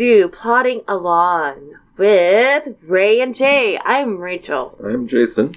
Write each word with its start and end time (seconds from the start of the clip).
To 0.00 0.30
Plodding 0.30 0.80
Along 0.88 1.74
with 1.98 2.74
Ray 2.80 3.20
and 3.20 3.34
Jay. 3.34 3.78
I'm 3.84 4.16
Rachel. 4.16 4.78
I'm 4.82 5.06
Jason. 5.06 5.52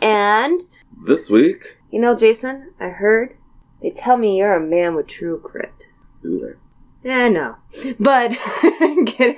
And, 0.00 0.62
This 1.04 1.28
week, 1.28 1.76
you 1.90 2.00
know, 2.00 2.16
Jason, 2.16 2.72
I 2.80 2.88
heard 2.88 3.36
they 3.82 3.90
tell 3.90 4.16
me 4.16 4.38
you're 4.38 4.54
a 4.54 4.66
man 4.66 4.94
with 4.94 5.08
true 5.08 5.38
grit. 5.44 5.88
do 6.22 6.56
they? 7.02 7.10
Yeah, 7.10 7.28
no. 7.28 7.56
But, 8.00 8.30
kidding. 9.08 9.36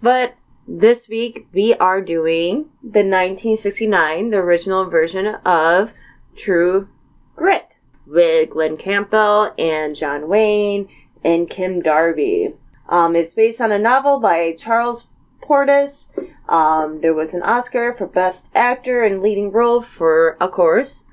but 0.00 0.36
this 0.66 1.06
week 1.06 1.48
we 1.52 1.74
are 1.74 2.00
doing 2.00 2.70
the 2.82 3.04
1969, 3.04 4.30
the 4.30 4.38
original 4.38 4.86
version 4.86 5.26
of 5.44 5.92
True 6.34 6.88
Grit 7.36 7.78
with 8.06 8.48
Glen 8.48 8.78
Campbell 8.78 9.52
and 9.58 9.94
John 9.94 10.30
Wayne 10.30 10.88
and 11.22 11.50
Kim 11.50 11.82
Darby. 11.82 12.54
Um, 12.90 13.14
it's 13.14 13.34
based 13.34 13.60
on 13.60 13.70
a 13.70 13.78
novel 13.78 14.18
by 14.18 14.52
Charles 14.58 15.06
Portis. 15.40 16.12
Um, 16.48 17.00
there 17.00 17.14
was 17.14 17.32
an 17.34 17.42
Oscar 17.42 17.92
for 17.92 18.08
Best 18.08 18.50
Actor 18.52 19.04
and 19.04 19.22
Leading 19.22 19.52
Role 19.52 19.80
for, 19.80 20.36
of 20.42 20.50
course, 20.50 21.04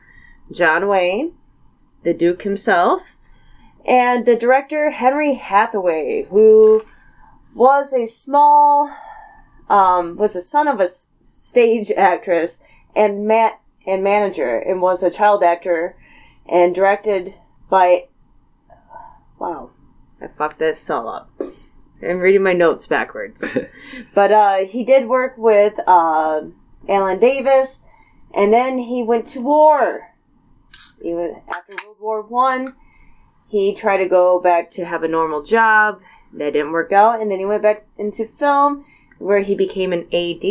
John 0.52 0.87
Wayne, 0.87 1.33
the 2.03 2.15
Duke 2.15 2.41
himself, 2.41 3.15
and 3.85 4.25
the 4.25 4.35
director 4.35 4.89
Henry 4.89 5.35
Hathaway, 5.35 6.23
who 6.29 6.83
was 7.53 7.93
a 7.93 8.07
small, 8.07 8.91
um, 9.69 10.17
was 10.17 10.33
the 10.33 10.41
son 10.41 10.67
of 10.67 10.80
a 10.80 10.87
stage 10.87 11.91
actress 11.91 12.63
and 12.95 13.27
ma- 13.27 13.57
and 13.85 14.03
manager, 14.03 14.57
and 14.57 14.81
was 14.81 15.03
a 15.03 15.11
child 15.11 15.43
actor, 15.43 15.95
and 16.47 16.73
directed 16.73 17.35
by. 17.69 18.07
Wow, 19.39 19.69
I 20.19 20.27
fucked 20.27 20.59
this 20.59 20.89
all 20.89 21.07
up. 21.07 21.30
I'm 22.01 22.19
reading 22.19 22.43
my 22.43 22.53
notes 22.53 22.87
backwards, 22.87 23.57
but 24.13 24.31
uh, 24.31 24.57
he 24.65 24.83
did 24.83 25.07
work 25.07 25.35
with 25.37 25.73
uh, 25.87 26.41
Alan 26.87 27.19
Davis, 27.19 27.83
and 28.33 28.53
then 28.53 28.77
he 28.77 29.03
went 29.03 29.27
to 29.29 29.41
war. 29.41 30.13
He 31.01 31.13
was 31.13 31.41
after 31.53 31.73
World 31.85 31.97
War 31.99 32.21
One 32.21 32.75
he 33.47 33.73
tried 33.73 33.97
to 33.97 34.09
go 34.09 34.39
back 34.39 34.69
to 34.71 34.85
have 34.85 35.03
a 35.03 35.07
normal 35.07 35.41
job. 35.41 36.01
That 36.33 36.53
didn't 36.53 36.73
work 36.73 36.91
out. 36.91 37.21
And 37.21 37.31
then 37.31 37.39
he 37.39 37.45
went 37.45 37.63
back 37.63 37.85
into 37.97 38.25
film 38.25 38.85
where 39.17 39.41
he 39.41 39.55
became 39.55 39.93
an 39.93 40.07
AD, 40.13 40.43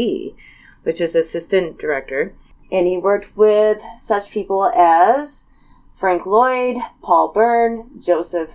which 0.83 1.01
is 1.01 1.15
assistant 1.15 1.79
director. 1.79 2.35
And 2.73 2.87
he 2.87 2.97
worked 2.97 3.37
with 3.37 3.83
such 3.99 4.31
people 4.31 4.73
as 4.75 5.47
Frank 5.95 6.27
Lloyd, 6.27 6.79
Paul 7.03 7.33
Bern, 7.33 7.91
Josef 8.01 8.51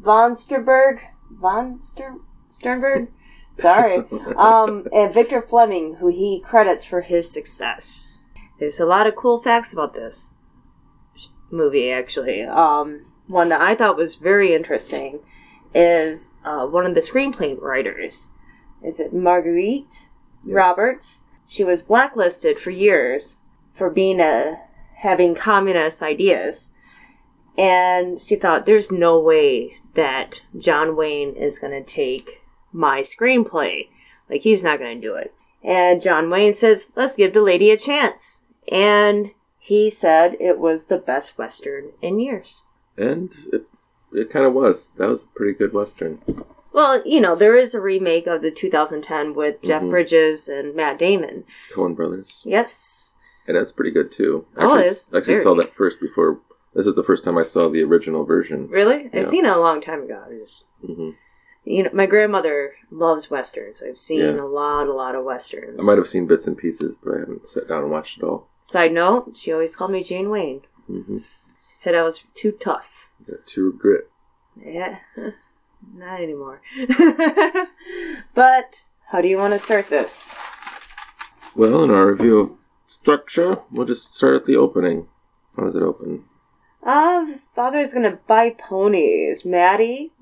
von 0.00 0.34
Sternberg, 0.36 1.00
von 1.40 1.80
Ster- 1.80 2.18
Sternberg? 2.48 3.08
Sorry. 3.52 3.98
um, 4.36 4.86
and 4.92 5.14
Victor 5.14 5.40
Fleming, 5.40 5.96
who 6.00 6.08
he 6.08 6.40
credits 6.44 6.84
for 6.84 7.02
his 7.02 7.30
success. 7.30 8.20
There's 8.58 8.80
a 8.80 8.86
lot 8.86 9.06
of 9.06 9.14
cool 9.16 9.40
facts 9.40 9.72
about 9.72 9.94
this 9.94 10.32
movie 11.50 11.90
actually. 11.90 12.42
Um, 12.42 13.06
one 13.26 13.48
that 13.50 13.60
I 13.60 13.74
thought 13.74 13.96
was 13.96 14.16
very 14.16 14.54
interesting 14.54 15.20
is 15.74 16.30
uh, 16.44 16.66
one 16.66 16.86
of 16.86 16.94
the 16.94 17.00
screenplay 17.00 17.60
writers. 17.60 18.32
Is 18.82 19.00
it 19.00 19.12
Marguerite 19.14 20.08
Yeah. 20.44 20.54
Roberts? 20.56 21.22
She 21.46 21.64
was 21.64 21.82
blacklisted 21.82 22.58
for 22.58 22.70
years 22.70 23.38
for 23.72 23.88
being 23.90 24.20
a 24.20 24.60
having 24.98 25.34
communist 25.34 26.02
ideas, 26.02 26.72
and 27.58 28.20
she 28.20 28.36
thought 28.36 28.66
there's 28.66 28.90
no 28.90 29.18
way 29.18 29.78
that 29.94 30.42
John 30.58 30.96
Wayne 30.96 31.34
is 31.34 31.58
going 31.58 31.72
to 31.72 31.82
take 31.88 32.42
my 32.72 33.00
screenplay. 33.00 33.88
Like 34.28 34.42
he's 34.42 34.64
not 34.64 34.78
going 34.78 35.00
to 35.00 35.06
do 35.06 35.14
it. 35.14 35.32
And 35.62 36.02
John 36.02 36.28
Wayne 36.30 36.52
says, 36.54 36.92
"Let's 36.96 37.16
give 37.16 37.32
the 37.34 37.42
lady 37.42 37.70
a 37.70 37.76
chance." 37.76 38.42
And 38.70 39.30
he 39.58 39.88
said 39.90 40.36
it 40.40 40.58
was 40.58 40.86
the 40.86 40.98
best 40.98 41.38
western 41.38 41.92
in 42.02 42.18
years. 42.20 42.62
And 42.96 43.34
it, 43.52 43.66
it 44.12 44.30
kind 44.30 44.44
of 44.46 44.52
was. 44.52 44.90
That 44.98 45.08
was 45.08 45.24
a 45.24 45.28
pretty 45.28 45.52
good 45.56 45.72
Western. 45.72 46.20
Well, 46.72 47.02
you 47.06 47.20
know, 47.20 47.34
there 47.36 47.56
is 47.56 47.74
a 47.74 47.80
remake 47.80 48.26
of 48.26 48.42
the 48.42 48.50
2010 48.50 49.34
with 49.34 49.62
Jeff 49.62 49.82
Mhm. 49.82 49.90
Bridges 49.90 50.48
and 50.48 50.74
Matt 50.74 50.98
Damon. 50.98 51.44
Coen 51.72 51.94
Brothers. 51.96 52.42
Yes. 52.44 53.14
And 53.46 53.56
that's 53.56 53.72
pretty 53.72 53.90
good 53.90 54.10
too. 54.10 54.46
Oh, 54.56 54.64
Actually, 54.64 54.80
it 54.82 54.86
is. 54.86 55.10
actually 55.14 55.34
Very. 55.34 55.44
saw 55.44 55.54
that 55.56 55.74
first 55.74 56.00
before. 56.00 56.40
This 56.74 56.86
is 56.86 56.94
the 56.94 57.04
first 57.04 57.24
time 57.24 57.38
I 57.38 57.42
saw 57.44 57.68
the 57.68 57.82
original 57.82 58.24
version. 58.24 58.68
Really? 58.68 59.04
Yeah. 59.04 59.20
I've 59.20 59.26
seen 59.26 59.44
it 59.44 59.56
a 59.56 59.60
long 59.60 59.80
time 59.80 60.02
ago. 60.02 60.24
Just, 60.40 60.66
hmm 60.84 61.10
you 61.66 61.82
know, 61.82 61.88
my 61.94 62.04
grandmother 62.04 62.74
loves 62.90 63.30
westerns. 63.30 63.82
I've 63.82 63.98
seen 63.98 64.20
Yeah. 64.20 64.38
a 64.42 64.44
lot, 64.44 64.86
a 64.86 64.92
lot 64.92 65.14
of 65.14 65.24
westerns. 65.24 65.78
I 65.80 65.82
might 65.82 65.96
have 65.96 66.06
seen 66.06 66.26
bits 66.26 66.46
and 66.46 66.58
pieces, 66.58 66.98
but 67.02 67.14
I 67.14 67.20
haven't 67.20 67.46
sat 67.46 67.66
down 67.68 67.84
and 67.84 67.90
watched 67.90 68.18
it 68.18 68.22
all. 68.24 68.48
Side 68.60 68.92
note, 68.92 69.34
she 69.38 69.50
always 69.50 69.74
called 69.74 69.90
me 69.92 70.02
Jane 70.04 70.28
Wayne. 70.28 70.60
hmm 70.86 71.18
She 71.18 71.24
said 71.70 71.94
I 71.94 72.02
was 72.02 72.24
too 72.34 72.52
tough. 72.52 73.08
Got 73.26 73.46
true 73.46 73.72
grit. 73.72 74.10
Yeah, 74.62 74.98
not 75.94 76.20
anymore. 76.20 76.60
but 78.34 78.82
how 79.10 79.20
do 79.22 79.28
you 79.28 79.38
want 79.38 79.52
to 79.54 79.58
start 79.58 79.86
this? 79.88 80.36
Well, 81.56 81.82
in 81.84 81.90
our 81.90 82.06
review 82.08 82.38
of 82.40 82.50
structure, 82.86 83.60
we'll 83.70 83.86
just 83.86 84.12
start 84.12 84.34
at 84.36 84.44
the 84.44 84.56
opening. 84.56 85.08
How 85.56 85.64
does 85.64 85.76
it 85.76 85.82
open? 85.82 86.24
Uh, 86.84 87.26
father's 87.54 87.94
gonna 87.94 88.18
buy 88.26 88.50
ponies. 88.50 89.46
Mattie? 89.46 90.12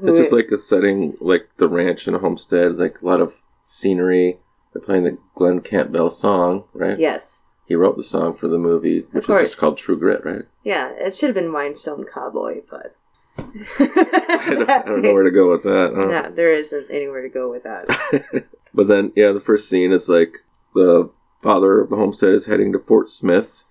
who 0.00 0.08
It's 0.08 0.20
just 0.20 0.32
like 0.32 0.50
a 0.50 0.56
setting, 0.56 1.16
like 1.20 1.48
the 1.56 1.68
ranch 1.68 2.06
and 2.06 2.16
a 2.16 2.18
homestead, 2.18 2.76
like 2.76 3.00
a 3.02 3.06
lot 3.06 3.20
of 3.20 3.42
scenery. 3.64 4.38
They're 4.72 4.82
playing 4.82 5.04
the 5.04 5.18
Glen 5.34 5.60
Campbell 5.60 6.10
song, 6.10 6.64
right? 6.72 6.98
Yes. 6.98 7.42
He 7.66 7.74
wrote 7.74 7.96
the 7.96 8.04
song 8.04 8.34
for 8.34 8.48
the 8.48 8.58
movie, 8.58 9.00
which 9.12 9.28
is 9.28 9.40
just 9.42 9.58
called 9.58 9.76
True 9.76 9.98
Grit, 9.98 10.24
right? 10.24 10.44
Yeah, 10.64 10.90
it 10.96 11.16
should 11.16 11.28
have 11.28 11.34
been 11.34 11.52
Rhinestone 11.52 12.04
Cowboy, 12.04 12.62
but. 12.70 12.94
I 13.38 14.44
don't, 14.48 14.70
I 14.70 14.82
don't 14.82 15.02
know 15.02 15.14
where 15.14 15.22
to 15.22 15.30
go 15.30 15.50
with 15.50 15.62
that. 15.64 16.08
Yeah, 16.10 16.30
there 16.30 16.52
isn't 16.54 16.90
anywhere 16.90 17.22
to 17.22 17.28
go 17.28 17.50
with 17.50 17.64
that. 17.64 18.46
but 18.74 18.88
then, 18.88 19.12
yeah, 19.14 19.32
the 19.32 19.40
first 19.40 19.68
scene 19.68 19.92
is 19.92 20.08
like 20.08 20.38
the 20.74 21.10
father 21.42 21.80
of 21.80 21.90
the 21.90 21.96
homestead 21.96 22.30
is 22.30 22.46
heading 22.46 22.72
to 22.72 22.78
Fort 22.78 23.10
Smith. 23.10 23.64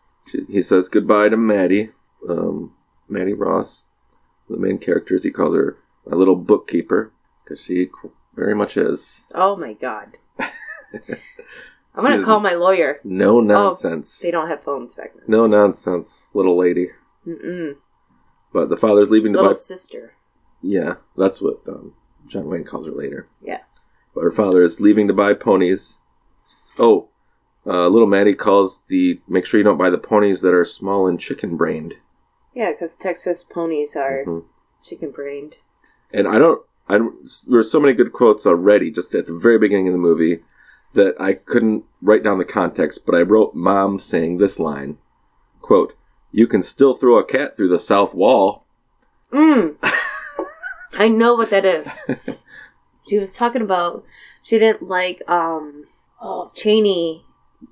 He 0.47 0.61
says 0.61 0.89
goodbye 0.89 1.29
to 1.29 1.37
Mattie, 1.37 1.89
um, 2.29 2.73
Mattie 3.07 3.33
Ross, 3.33 3.85
the 4.49 4.57
main 4.57 4.77
characters. 4.77 5.23
He 5.23 5.31
calls 5.31 5.53
her 5.55 5.77
a 6.09 6.15
little 6.15 6.35
bookkeeper 6.35 7.11
because 7.43 7.61
she 7.63 7.89
very 8.35 8.55
much 8.55 8.77
is. 8.77 9.25
Oh 9.33 9.55
my 9.55 9.73
god. 9.73 10.17
I'm 10.39 12.03
gonna 12.03 12.23
call 12.23 12.39
my 12.39 12.53
lawyer. 12.53 12.99
No 13.03 13.39
nonsense. 13.39 14.19
They 14.19 14.31
don't 14.31 14.47
have 14.49 14.61
phones 14.61 14.93
back 14.95 15.13
then. 15.15 15.23
No 15.27 15.47
nonsense, 15.47 16.29
little 16.33 16.57
lady. 16.57 16.89
Mm-mm. 17.25 17.75
But 18.53 18.69
the 18.69 18.77
father's 18.77 19.09
leaving 19.09 19.33
to 19.33 19.39
Little 19.39 19.49
buy. 19.51 19.57
sister. 19.57 20.13
Yeah, 20.61 20.95
that's 21.17 21.41
what 21.41 21.61
um, 21.67 21.93
John 22.27 22.47
Wayne 22.47 22.63
calls 22.63 22.85
her 22.85 22.91
later. 22.91 23.27
Yeah. 23.41 23.61
But 24.13 24.21
her 24.23 24.31
father 24.31 24.61
is 24.63 24.79
leaving 24.79 25.07
to 25.07 25.13
buy 25.13 25.33
ponies. 25.33 25.97
Oh, 26.79 27.09
uh, 27.65 27.87
little 27.87 28.07
Mattie 28.07 28.33
calls 28.35 28.81
the. 28.87 29.19
Make 29.27 29.45
sure 29.45 29.59
you 29.59 29.63
don't 29.63 29.77
buy 29.77 29.89
the 29.89 29.97
ponies 29.97 30.41
that 30.41 30.53
are 30.53 30.65
small 30.65 31.07
and 31.07 31.19
chicken 31.19 31.57
brained. 31.57 31.95
Yeah, 32.57 32.71
because 32.71 32.97
Texas 32.97 33.43
ponies 33.43 33.95
are 33.95 34.23
Mhm. 34.25 34.45
chicken 34.81 35.11
brained. 35.11 35.57
And 36.11 36.27
I 36.27 36.39
don't. 36.39 36.59
I 36.89 36.97
don't, 36.97 37.17
there 37.47 37.57
were 37.57 37.63
so 37.63 37.79
many 37.81 37.93
good 37.93 38.13
quotes 38.13 38.47
already, 38.47 38.89
just 38.89 39.13
at 39.13 39.25
the 39.27 39.33
very 39.37 39.59
beginning 39.59 39.89
of 39.89 39.91
the 39.91 39.99
movie, 39.99 40.43
that 40.93 41.15
I 41.19 41.33
couldn't 41.33 41.83
write 42.01 42.23
down 42.23 42.39
the 42.39 42.45
context. 42.45 43.05
But 43.05 43.13
I 43.13 43.21
wrote 43.21 43.53
mom 43.53 43.99
saying 43.99 44.37
this 44.37 44.57
line, 44.57 44.97
"quote 45.61 45.93
You 46.31 46.47
can 46.47 46.63
still 46.63 46.95
throw 46.95 47.19
a 47.19 47.23
cat 47.23 47.55
through 47.55 47.67
the 47.69 47.77
south 47.77 48.15
wall." 48.15 48.65
Mm. 49.31 49.75
I 50.93 51.09
know 51.09 51.35
what 51.35 51.51
that 51.51 51.65
is. 51.65 51.99
she 53.07 53.19
was 53.19 53.35
talking 53.35 53.61
about 53.61 54.03
she 54.41 54.57
didn't 54.57 54.81
like 54.81 55.21
um 55.29 55.85
oh 56.19 56.49
Cheney 56.55 57.23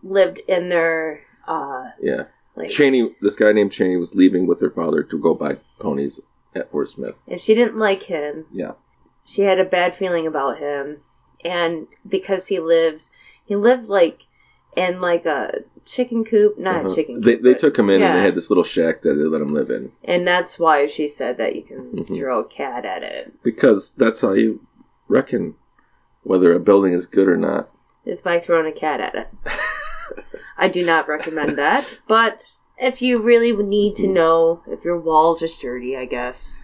lived 0.04 0.42
in 0.48 0.70
their 0.70 1.22
uh 1.48 1.86
Yeah. 2.00 2.26
Like 2.56 2.70
Cheney, 2.70 3.16
this 3.22 3.36
guy 3.36 3.52
named 3.52 3.72
Cheney, 3.72 3.98
was 3.98 4.16
leaving 4.16 4.48
with 4.48 4.62
her 4.62 4.70
father 4.70 5.04
to 5.04 5.20
go 5.20 5.34
buy 5.34 5.58
ponies 5.80 6.20
at 6.56 6.72
Fort 6.72 6.90
Smith. 6.90 7.18
and 7.30 7.42
she 7.42 7.54
didn't 7.54 7.78
like 7.78 8.04
him. 8.04 8.46
Yeah. 8.52 8.74
She 9.26 9.42
had 9.42 9.60
a 9.60 9.66
bad 9.66 9.94
feeling 9.96 10.26
about 10.28 10.60
him. 10.60 11.02
And 11.44 11.88
because 12.08 12.48
he 12.48 12.60
lives 12.60 13.12
he 13.46 13.56
lived 13.56 13.88
like 13.88 14.24
in 14.76 15.00
like 15.02 15.26
a 15.26 15.60
chicken 15.86 16.24
coop, 16.26 16.58
not 16.58 16.78
Uh-huh. 16.78 16.90
a 16.92 16.96
chicken 16.96 17.16
coop. 17.16 17.24
They, 17.26 17.36
they 17.36 17.54
but- 17.54 17.60
took 17.60 17.78
him 17.78 17.90
in 17.90 17.96
and 18.02 18.04
yeah. 18.04 18.16
they 18.16 18.24
had 18.24 18.36
this 18.36 18.50
little 18.50 18.64
shack 18.64 19.02
that 19.02 19.14
they 19.16 19.24
let 19.24 19.42
him 19.42 19.50
live 19.54 19.70
in 19.70 19.92
and 20.04 20.26
that's 20.28 20.58
why 20.58 20.88
she 20.88 21.08
said 21.08 21.38
that 21.38 21.56
you 21.56 21.62
can 21.64 21.92
Mhm. 21.92 22.16
throw 22.18 22.40
a 22.40 22.46
cat 22.46 22.86
at 22.86 23.04
it. 23.04 23.34
because 23.44 23.92
that's 23.98 24.22
how 24.22 24.34
you 24.34 24.66
reckon 25.08 25.56
whether 26.24 26.52
a 26.54 26.60
building 26.60 26.94
is 26.94 27.06
good 27.06 27.28
or 27.28 27.38
not. 27.38 27.70
is 28.06 28.22
by 28.22 28.40
throwing 28.40 28.66
a 28.66 28.72
cat 28.72 29.00
at 29.02 29.14
it. 29.16 29.28
I 30.58 30.68
do 30.68 30.86
not 30.86 31.08
recommend 31.08 31.58
that, 31.58 31.98
but 32.08 32.52
if 32.78 33.02
you 33.02 33.22
really 33.22 33.54
need 33.56 33.96
to 33.98 34.08
know 34.08 34.62
if 34.68 34.84
your 34.84 35.00
walls 35.00 35.42
are 35.42 35.48
sturdy, 35.48 35.96
I 35.98 36.06
guess. 36.06 36.62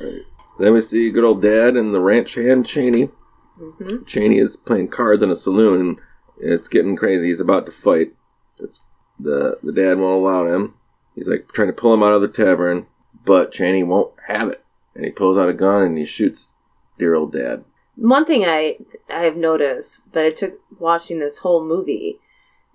Right. 0.00 0.22
Then 0.58 0.72
we 0.72 0.80
see 0.80 1.10
good 1.10 1.24
old 1.24 1.42
dad 1.42 1.76
and 1.76 1.92
the 1.94 2.00
ranch 2.00 2.34
hand 2.34 2.66
Cheney. 2.66 3.10
hmm 3.58 4.04
Cheney 4.04 4.38
is 4.38 4.56
playing 4.56 4.88
cards 4.88 5.22
in 5.22 5.30
a 5.30 5.36
saloon. 5.36 5.80
and 5.80 5.98
It's 6.38 6.68
getting 6.68 6.96
crazy. 6.96 7.26
He's 7.26 7.40
about 7.40 7.66
to 7.66 7.72
fight. 7.72 8.14
It's 8.58 8.80
the 9.18 9.58
the 9.62 9.72
dad 9.72 9.98
won't 9.98 10.22
allow 10.22 10.46
him. 10.46 10.74
He's 11.14 11.28
like 11.28 11.48
trying 11.52 11.68
to 11.68 11.74
pull 11.74 11.92
him 11.94 12.02
out 12.02 12.12
of 12.14 12.20
the 12.22 12.28
tavern, 12.28 12.86
but 13.24 13.52
Cheney 13.52 13.82
won't 13.82 14.12
have 14.28 14.48
it. 14.48 14.64
And 14.94 15.04
he 15.04 15.10
pulls 15.10 15.36
out 15.36 15.48
a 15.48 15.54
gun 15.54 15.82
and 15.82 15.98
he 15.98 16.04
shoots 16.04 16.52
dear 16.98 17.14
old 17.14 17.32
dad. 17.32 17.64
One 17.96 18.24
thing 18.26 18.44
I 18.46 18.76
I've 19.10 19.36
noticed, 19.36 20.10
but 20.12 20.24
it 20.24 20.36
took 20.36 20.58
watching 20.78 21.18
this 21.18 21.38
whole 21.38 21.64
movie, 21.64 22.18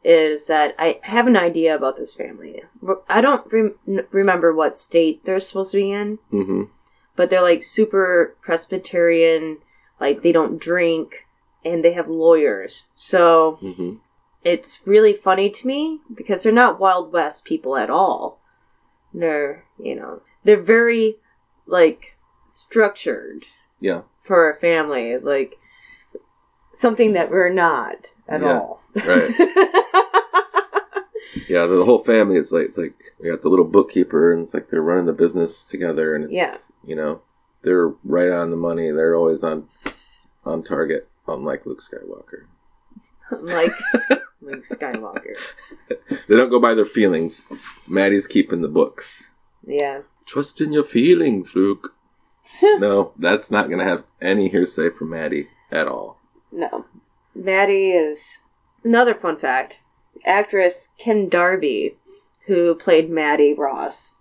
is 0.04 0.48
that 0.48 0.76
I 0.80 1.00
have 1.04 1.28
an 1.28 1.38
idea 1.38 1.76
about 1.76 1.98
this 1.98 2.16
family. 2.16 2.64
I 3.08 3.22
don't 3.22 3.46
rem- 3.52 3.76
remember 4.12 4.54
what 4.54 4.76
state 4.76 5.24
they're 5.26 5.40
supposed 5.40 5.72
to 5.72 5.78
be 5.78 5.92
in, 5.92 6.20
hmm 6.30 6.64
but 7.16 7.30
they're 7.30 7.42
like 7.42 7.64
super 7.64 8.36
Presbyterian, 8.42 9.58
like 10.00 10.24
they 10.24 10.32
don't 10.32 10.60
drink, 10.60 11.28
and 11.64 11.84
they 11.84 11.94
have 11.94 12.08
lawyers. 12.10 12.88
So 12.96 13.58
hmm 13.62 13.96
it's 14.44 14.82
really 14.86 15.14
funny 15.14 15.52
to 15.52 15.68
me 15.68 16.00
because 16.12 16.42
they're 16.42 16.52
not 16.52 16.80
Wild 16.80 17.14
West 17.14 17.46
people 17.46 17.78
at 17.78 17.92
all. 17.92 18.40
They're, 19.14 19.66
you 19.78 19.94
know, 19.96 20.24
they're 20.44 20.60
very, 20.60 21.18
like, 21.68 22.18
structured 22.48 23.46
Yeah. 23.80 24.02
for 24.24 24.50
a 24.50 24.56
family. 24.56 25.16
Like, 25.18 25.58
something 26.74 27.14
that 27.14 27.30
we're 27.32 27.50
not 27.54 28.14
at 28.28 28.42
Yeah, 28.42 28.60
all. 28.60 28.82
right. 29.06 29.34
Yeah, 31.48 31.66
the 31.66 31.84
whole 31.86 32.00
family 32.00 32.38
is 32.38 32.52
like 32.52 32.66
it's 32.66 32.78
like 32.78 32.94
we 33.20 33.30
got 33.30 33.42
the 33.42 33.50
little 33.50 33.66
bookkeeper 33.66 34.32
and 34.34 34.44
it's 34.44 34.54
like 34.54 34.70
they're 34.70 34.82
running 34.82 35.06
the 35.06 35.14
business 35.14 35.64
together 35.64 36.16
and 36.16 36.26
it's 36.26 36.34
Yeah. 36.34 36.56
you 36.86 36.96
know, 36.96 37.22
they're 37.62 37.90
right 38.04 38.30
on 38.30 38.52
the 38.52 38.58
money. 38.58 38.90
They're 38.92 39.16
always 39.16 39.44
on 39.44 39.68
on 40.46 40.64
target, 40.64 41.08
unlike 41.28 41.66
Luke 41.66 41.82
Skywalker. 41.82 42.46
like, 43.42 43.72
Luke 44.42 44.64
Skywalker. 44.64 45.36
They 46.28 46.36
don't 46.38 46.50
go 46.50 46.60
by 46.60 46.74
their 46.74 46.86
feelings. 46.86 47.46
Mattie's 47.88 48.28
keeping 48.28 48.62
the 48.62 48.68
books. 48.70 49.32
Yeah. 49.66 50.02
Trust 50.26 50.62
in 50.62 50.72
your 50.74 50.84
feelings, 50.84 51.56
Luke. 51.56 51.96
No, 52.62 53.12
that's 53.18 53.52
not 53.52 53.70
gonna 53.70 53.84
have 53.84 54.04
any 54.22 54.48
hearsay 54.50 54.90
from 54.90 55.10
Mattie 55.10 55.48
at 55.72 55.88
all. 55.88 56.18
No. 56.52 56.86
Mattie 57.34 57.92
is 57.92 58.42
another 58.84 59.14
fun 59.14 59.38
fact. 59.38 59.80
Actress 60.26 60.92
Kim 60.98 61.30
Darby, 61.30 61.96
who 62.48 62.76
played 62.76 63.10
Mattie 63.10 63.54
Ross, 63.54 64.16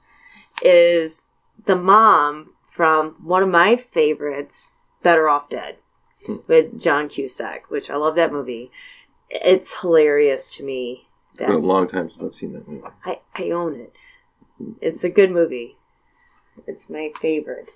is 0.62 1.30
the 1.66 1.76
mom 1.76 2.54
from 2.66 3.16
one 3.22 3.42
of 3.42 3.48
my 3.48 3.76
favorites, 3.76 4.72
Better 5.02 5.28
Off 5.28 5.48
Dead, 5.48 5.76
Hmm. 6.26 6.36
with 6.46 6.80
John 6.80 7.08
Cusack, 7.08 7.70
which 7.70 7.90
I 7.90 7.96
love 7.96 8.14
that 8.16 8.32
movie. 8.32 8.70
It's 9.30 9.80
hilarious 9.80 10.54
to 10.56 10.64
me. 10.64 11.08
It's 11.34 11.44
been 11.44 11.54
a 11.54 11.58
long 11.58 11.86
time 11.88 12.10
since 12.10 12.22
I've 12.22 12.34
seen 12.34 12.52
that 12.52 12.68
movie. 12.68 12.86
I, 13.04 13.20
I 13.34 13.50
own 13.50 13.74
it. 13.80 13.92
It's 14.80 15.02
a 15.04 15.08
good 15.10 15.30
movie. 15.30 15.76
It's 16.66 16.90
my 16.90 17.10
favorite. 17.20 17.70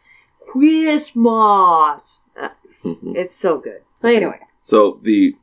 Christmas! 0.47 2.21
It's 2.85 3.35
so 3.35 3.57
good. 3.59 3.81
But 4.05 4.15
anyway. 4.17 4.39
So 4.63 5.01
the 5.03 5.35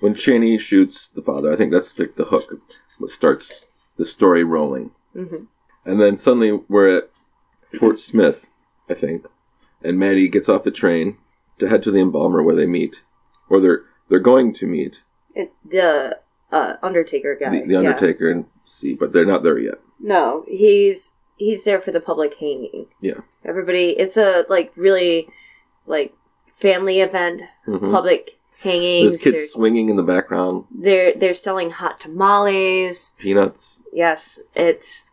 when 0.00 0.14
Cheney 0.14 0.58
shoots 0.58 1.08
the 1.08 1.22
father, 1.22 1.50
I 1.52 1.56
think 1.56 1.72
that's 1.72 1.94
the, 1.94 2.12
the 2.14 2.26
hook. 2.26 2.60
What 2.98 3.10
starts 3.10 3.66
the 3.96 4.04
story 4.04 4.44
rolling, 4.44 4.90
hmm 5.14 5.44
and 5.86 5.98
then 5.98 6.18
suddenly 6.18 6.52
we're 6.68 6.98
at 6.98 7.04
Fort 7.78 7.98
Smith, 7.98 8.50
I 8.90 8.94
think, 8.94 9.26
and 9.82 9.98
Mattie 9.98 10.28
gets 10.28 10.50
off 10.50 10.64
the 10.64 10.70
train 10.70 11.16
to 11.58 11.68
head 11.70 11.82
to 11.84 11.90
the 11.90 12.00
embalmer 12.00 12.42
where 12.42 12.54
they 12.54 12.66
meet, 12.66 13.02
or 13.48 13.58
they're 13.60 13.82
they're 14.10 14.18
going 14.20 14.52
to 14.54 14.66
meet 14.66 15.02
It, 15.34 15.52
the 15.64 16.18
uh, 16.52 16.74
Undertaker 16.82 17.34
guy. 17.40 17.48
the, 17.50 17.62
the 17.62 17.72
yeah. 17.72 17.78
Undertaker 17.78 18.30
and 18.30 18.44
see, 18.64 18.94
but 18.94 19.12
they're 19.14 19.24
not 19.24 19.42
there 19.42 19.58
yet. 19.58 19.80
No, 19.98 20.44
he's 20.46 21.14
he's 21.38 21.64
there 21.64 21.80
for 21.80 21.90
the 21.92 22.00
public 22.00 22.34
hanging. 22.38 22.86
Yeah. 23.00 23.20
Everybody, 23.46 23.90
it's 23.98 24.18
a 24.18 24.44
like 24.50 24.72
really 24.76 25.28
like 25.86 26.12
family 26.60 27.00
event, 27.00 27.42
Mhm. 27.66 27.90
public 27.90 28.38
hangings. 28.60 29.12
There's 29.12 29.22
kids 29.22 29.34
There's- 29.36 29.52
swinging 29.52 29.88
in 29.88 29.96
the 29.96 30.02
background, 30.02 30.64
They're 30.70 31.14
they're 31.14 31.34
selling 31.34 31.70
hot 31.70 32.00
tamales. 32.00 33.14
peanuts. 33.18 33.82
Yes, 33.92 34.40
it's 34.54 35.06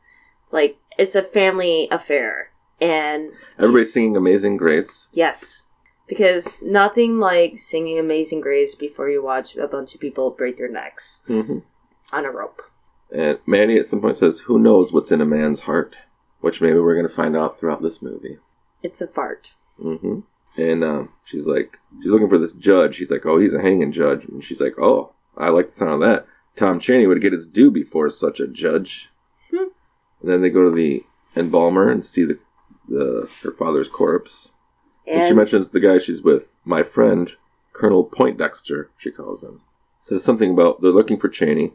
like 0.52 0.78
it's 0.98 1.16
a 1.16 1.24
family 1.24 1.88
affair, 1.92 2.52
and 2.82 3.32
Everybody's 3.58 3.94
singing 3.94 4.18
"Amazing 4.18 4.58
Grace." 4.58 5.08
yes, 5.14 5.64
because 6.08 6.62
nothing 6.64 7.20
like 7.20 7.58
singing 7.58 7.98
Amazing 8.00 8.42
Grace 8.42 8.76
before 8.76 9.10
you 9.10 9.22
watch 9.24 9.56
a 9.58 9.68
bunch 9.68 9.94
of 9.96 10.02
people 10.02 10.30
break 10.32 10.58
their 10.58 10.68
necks 10.70 11.22
hmm 11.28 11.60
on 12.12 12.26
a 12.26 12.32
rope. 12.32 12.62
And 13.12 13.40
Mattie 13.46 13.78
at 13.78 13.86
some 13.86 14.02
point 14.02 14.18
says, 14.18 14.40
"Who 14.42 14.60
knows 14.60 14.92
what's 14.92 15.12
in 15.12 15.22
a 15.22 15.26
man's 15.26 15.62
heart?" 15.62 15.96
Which 16.42 16.62
maybe 16.62 16.80
we're 16.80 16.94
going 16.94 17.08
to 17.08 17.14
find 17.14 17.36
out 17.36 17.58
throughout 17.58 17.82
this 17.82 18.02
movie. 18.02 18.38
It's 18.84 19.02
a 19.02 19.08
fart. 19.08 19.54
hmm 19.82 20.20
And 20.58 20.84
um, 20.84 21.10
she's 21.24 21.46
like, 21.46 21.78
she's 22.02 22.12
looking 22.12 22.30
for 22.30 22.40
this 22.40 22.54
judge. 22.54 22.98
He's 22.98 23.12
like, 23.12 23.26
oh, 23.26 23.38
he's 23.38 23.54
a 23.54 23.62
hanging 23.62 23.92
judge. 23.92 24.26
And 24.26 24.44
she's 24.44 24.60
like, 24.60 24.80
oh, 24.80 25.14
I 25.38 25.50
like 25.50 25.68
the 25.68 25.72
sound 25.72 25.94
of 25.94 26.00
that. 26.02 26.26
Tom 26.56 26.80
Cheney 26.80 27.06
would 27.06 27.22
get 27.22 27.34
his 27.34 27.48
due 27.48 27.70
before 27.70 28.10
such 28.10 28.40
a 28.40 28.48
judge. 28.48 29.12
Hmm. 29.52 29.70
And 30.22 30.32
then 30.32 30.42
they 30.42 30.50
go 30.50 30.68
to 30.68 30.76
the 30.76 31.04
embalmer 31.36 31.90
and 31.90 32.04
see 32.04 32.26
the, 32.26 32.40
the 32.90 33.30
her 33.44 33.52
father's 33.52 33.90
corpse. 33.90 34.52
And, 35.06 35.28
she 35.28 35.34
mentions 35.34 35.70
the 35.70 35.80
guy 35.80 36.00
she's 36.00 36.24
with, 36.24 36.58
my 36.66 36.84
friend, 36.84 37.32
Colonel 37.72 38.04
Poindexter, 38.04 38.90
she 38.98 39.12
calls 39.12 39.44
him. 39.44 39.62
Says 40.00 40.24
something 40.24 40.52
about 40.52 40.82
they're 40.82 40.92
looking 40.92 41.20
for 41.20 41.30
Cheney. 41.30 41.74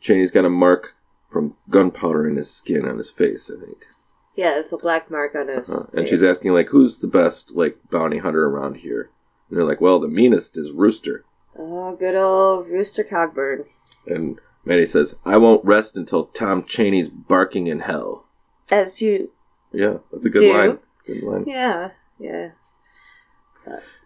Cheney's 0.00 0.30
got 0.30 0.44
a 0.44 0.50
mark 0.50 0.96
from 1.28 1.56
gunpowder 1.68 2.26
in 2.26 2.36
his 2.36 2.52
skin 2.52 2.86
on 2.86 2.98
his 2.98 3.10
face, 3.10 3.50
I 3.50 3.64
think. 3.64 3.86
Yeah, 4.36 4.58
it's 4.58 4.72
a 4.72 4.78
black 4.78 5.10
mark 5.10 5.34
on 5.34 5.48
his. 5.48 5.70
Uh, 5.70 5.86
and 5.92 6.08
she's 6.08 6.22
asking 6.22 6.52
like, 6.52 6.70
who's 6.70 6.98
the 6.98 7.06
best 7.06 7.52
like 7.54 7.78
bounty 7.90 8.18
hunter 8.18 8.46
around 8.46 8.76
here? 8.78 9.10
And 9.48 9.58
they're 9.58 9.66
like, 9.66 9.80
well, 9.80 10.00
the 10.00 10.08
meanest 10.08 10.56
is 10.56 10.70
Rooster. 10.72 11.24
Oh, 11.58 11.94
good 11.96 12.14
old 12.16 12.66
Rooster 12.68 13.04
Cogburn. 13.04 13.66
And 14.06 14.38
Mattie 14.64 14.86
says, 14.86 15.16
I 15.24 15.36
won't 15.36 15.64
rest 15.64 15.96
until 15.98 16.24
Tom 16.26 16.62
Cheney's 16.64 17.10
barking 17.10 17.66
in 17.66 17.80
hell. 17.80 18.24
As 18.70 19.02
you, 19.02 19.30
Yeah, 19.70 19.98
that's 20.10 20.24
a 20.24 20.30
good 20.30 20.40
Do. 20.40 20.52
line. 20.56 20.78
Good 21.06 21.22
line. 21.22 21.44
yeah, 21.46 21.90
yeah. 22.18 22.50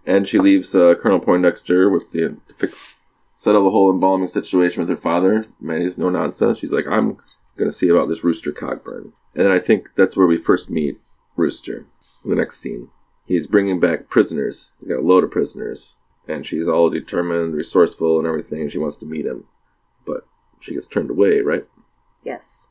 And 0.05 0.27
she 0.29 0.39
leaves 0.39 0.75
uh, 0.75 0.95
Colonel 1.01 1.21
Poindexter 1.21 1.89
with 1.91 2.11
the 2.13 2.37
fix 2.57 2.95
settle 3.37 3.65
the 3.65 3.71
whole 3.71 3.91
embalming 3.91 4.29
situation 4.29 4.81
with 4.81 4.89
her 4.89 4.97
father. 4.97 5.47
Mattie's 5.61 5.99
no 5.99 6.09
nonsense. 6.11 6.59
She's 6.59 6.73
like, 6.73 6.87
I'm 6.87 7.19
gonna 7.57 7.73
see 7.73 7.89
about 7.89 8.09
this 8.09 8.25
Rooster 8.25 8.53
Cogburn. 8.53 9.13
And 9.35 9.45
then 9.45 9.51
I 9.51 9.59
think 9.59 9.91
that's 9.97 10.17
where 10.17 10.27
we 10.27 10.37
first 10.37 10.71
meet 10.71 10.99
Rooster. 11.37 11.87
In 12.25 12.31
the 12.31 12.37
next 12.37 12.59
scene, 12.59 12.89
he's 13.27 13.47
bringing 13.47 13.79
back 13.79 14.09
prisoners. 14.09 14.73
He's 14.81 14.89
got 14.89 14.99
a 14.99 15.03
load 15.07 15.23
of 15.25 15.31
prisoners, 15.31 15.97
and 16.27 16.45
she's 16.45 16.67
all 16.67 16.91
determined, 16.91 17.55
resourceful, 17.55 18.19
and 18.19 18.27
everything. 18.27 18.63
And 18.63 18.73
she 18.73 18.79
wants 18.79 18.97
to 18.99 19.07
meet 19.07 19.27
him, 19.27 19.45
but 20.07 20.27
she 20.61 20.75
gets 20.75 20.87
turned 20.89 21.11
away. 21.11 21.41
Right? 21.41 21.67
Yes. 22.25 22.67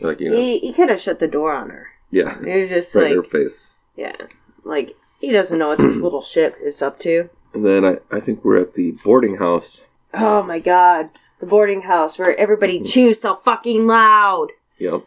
Like 0.00 0.20
you 0.20 0.30
know, 0.30 0.36
He, 0.36 0.58
he 0.60 0.72
kind 0.72 0.90
of 0.90 1.00
shut 1.00 1.18
the 1.18 1.26
door 1.28 1.52
on 1.52 1.68
her. 1.70 1.88
yeah, 2.10 2.38
It 2.40 2.60
was 2.62 2.70
just 2.70 2.94
right 2.96 3.10
in 3.10 3.16
her 3.18 3.22
face. 3.22 3.74
yeah, 3.96 4.16
like 4.64 4.96
he 5.20 5.30
doesn't 5.30 5.58
know 5.58 5.68
what 5.68 5.78
this 5.78 5.96
little 6.00 6.22
ship 6.22 6.56
is 6.62 6.80
up 6.80 6.98
to. 7.00 7.28
And 7.52 7.66
then 7.66 7.84
I, 7.84 7.98
I 8.10 8.20
think 8.20 8.42
we're 8.44 8.60
at 8.60 8.74
the 8.74 8.92
boarding 9.04 9.36
house. 9.36 9.84
Oh 10.14 10.42
my 10.42 10.58
god, 10.58 11.10
the 11.40 11.46
boarding 11.46 11.82
house 11.82 12.18
where 12.18 12.38
everybody 12.38 12.80
chews 12.82 13.20
so 13.20 13.36
fucking 13.36 13.86
loud. 13.86 14.48
Yep. 14.78 15.02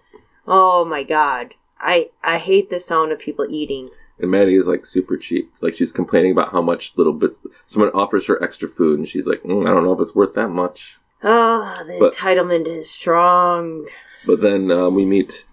Oh 0.47 0.83
my 0.85 1.03
god, 1.03 1.53
I 1.79 2.09
I 2.23 2.37
hate 2.37 2.69
the 2.69 2.79
sound 2.79 3.11
of 3.11 3.19
people 3.19 3.47
eating. 3.49 3.89
And 4.19 4.29
Mattie 4.29 4.55
is 4.55 4.67
like 4.67 4.85
super 4.85 5.17
cheap. 5.17 5.51
Like 5.61 5.73
she's 5.75 5.91
complaining 5.91 6.31
about 6.31 6.51
how 6.51 6.61
much 6.61 6.93
little 6.97 7.13
bits. 7.13 7.39
Someone 7.65 7.91
offers 7.93 8.27
her 8.27 8.41
extra 8.43 8.67
food, 8.69 8.99
and 8.99 9.07
she's 9.09 9.25
like, 9.25 9.41
mm, 9.43 9.65
"I 9.65 9.69
don't 9.73 9.83
know 9.83 9.93
if 9.93 9.99
it's 9.99 10.13
worth 10.15 10.33
that 10.35 10.49
much." 10.49 10.99
Oh, 11.23 11.81
the 11.87 11.97
But- 11.99 12.13
entitlement 12.13 12.67
is 12.67 12.89
strong. 12.91 13.87
But 14.25 14.41
then 14.41 14.71
uh, 14.71 14.89
we 14.89 15.05
meet 15.05 15.45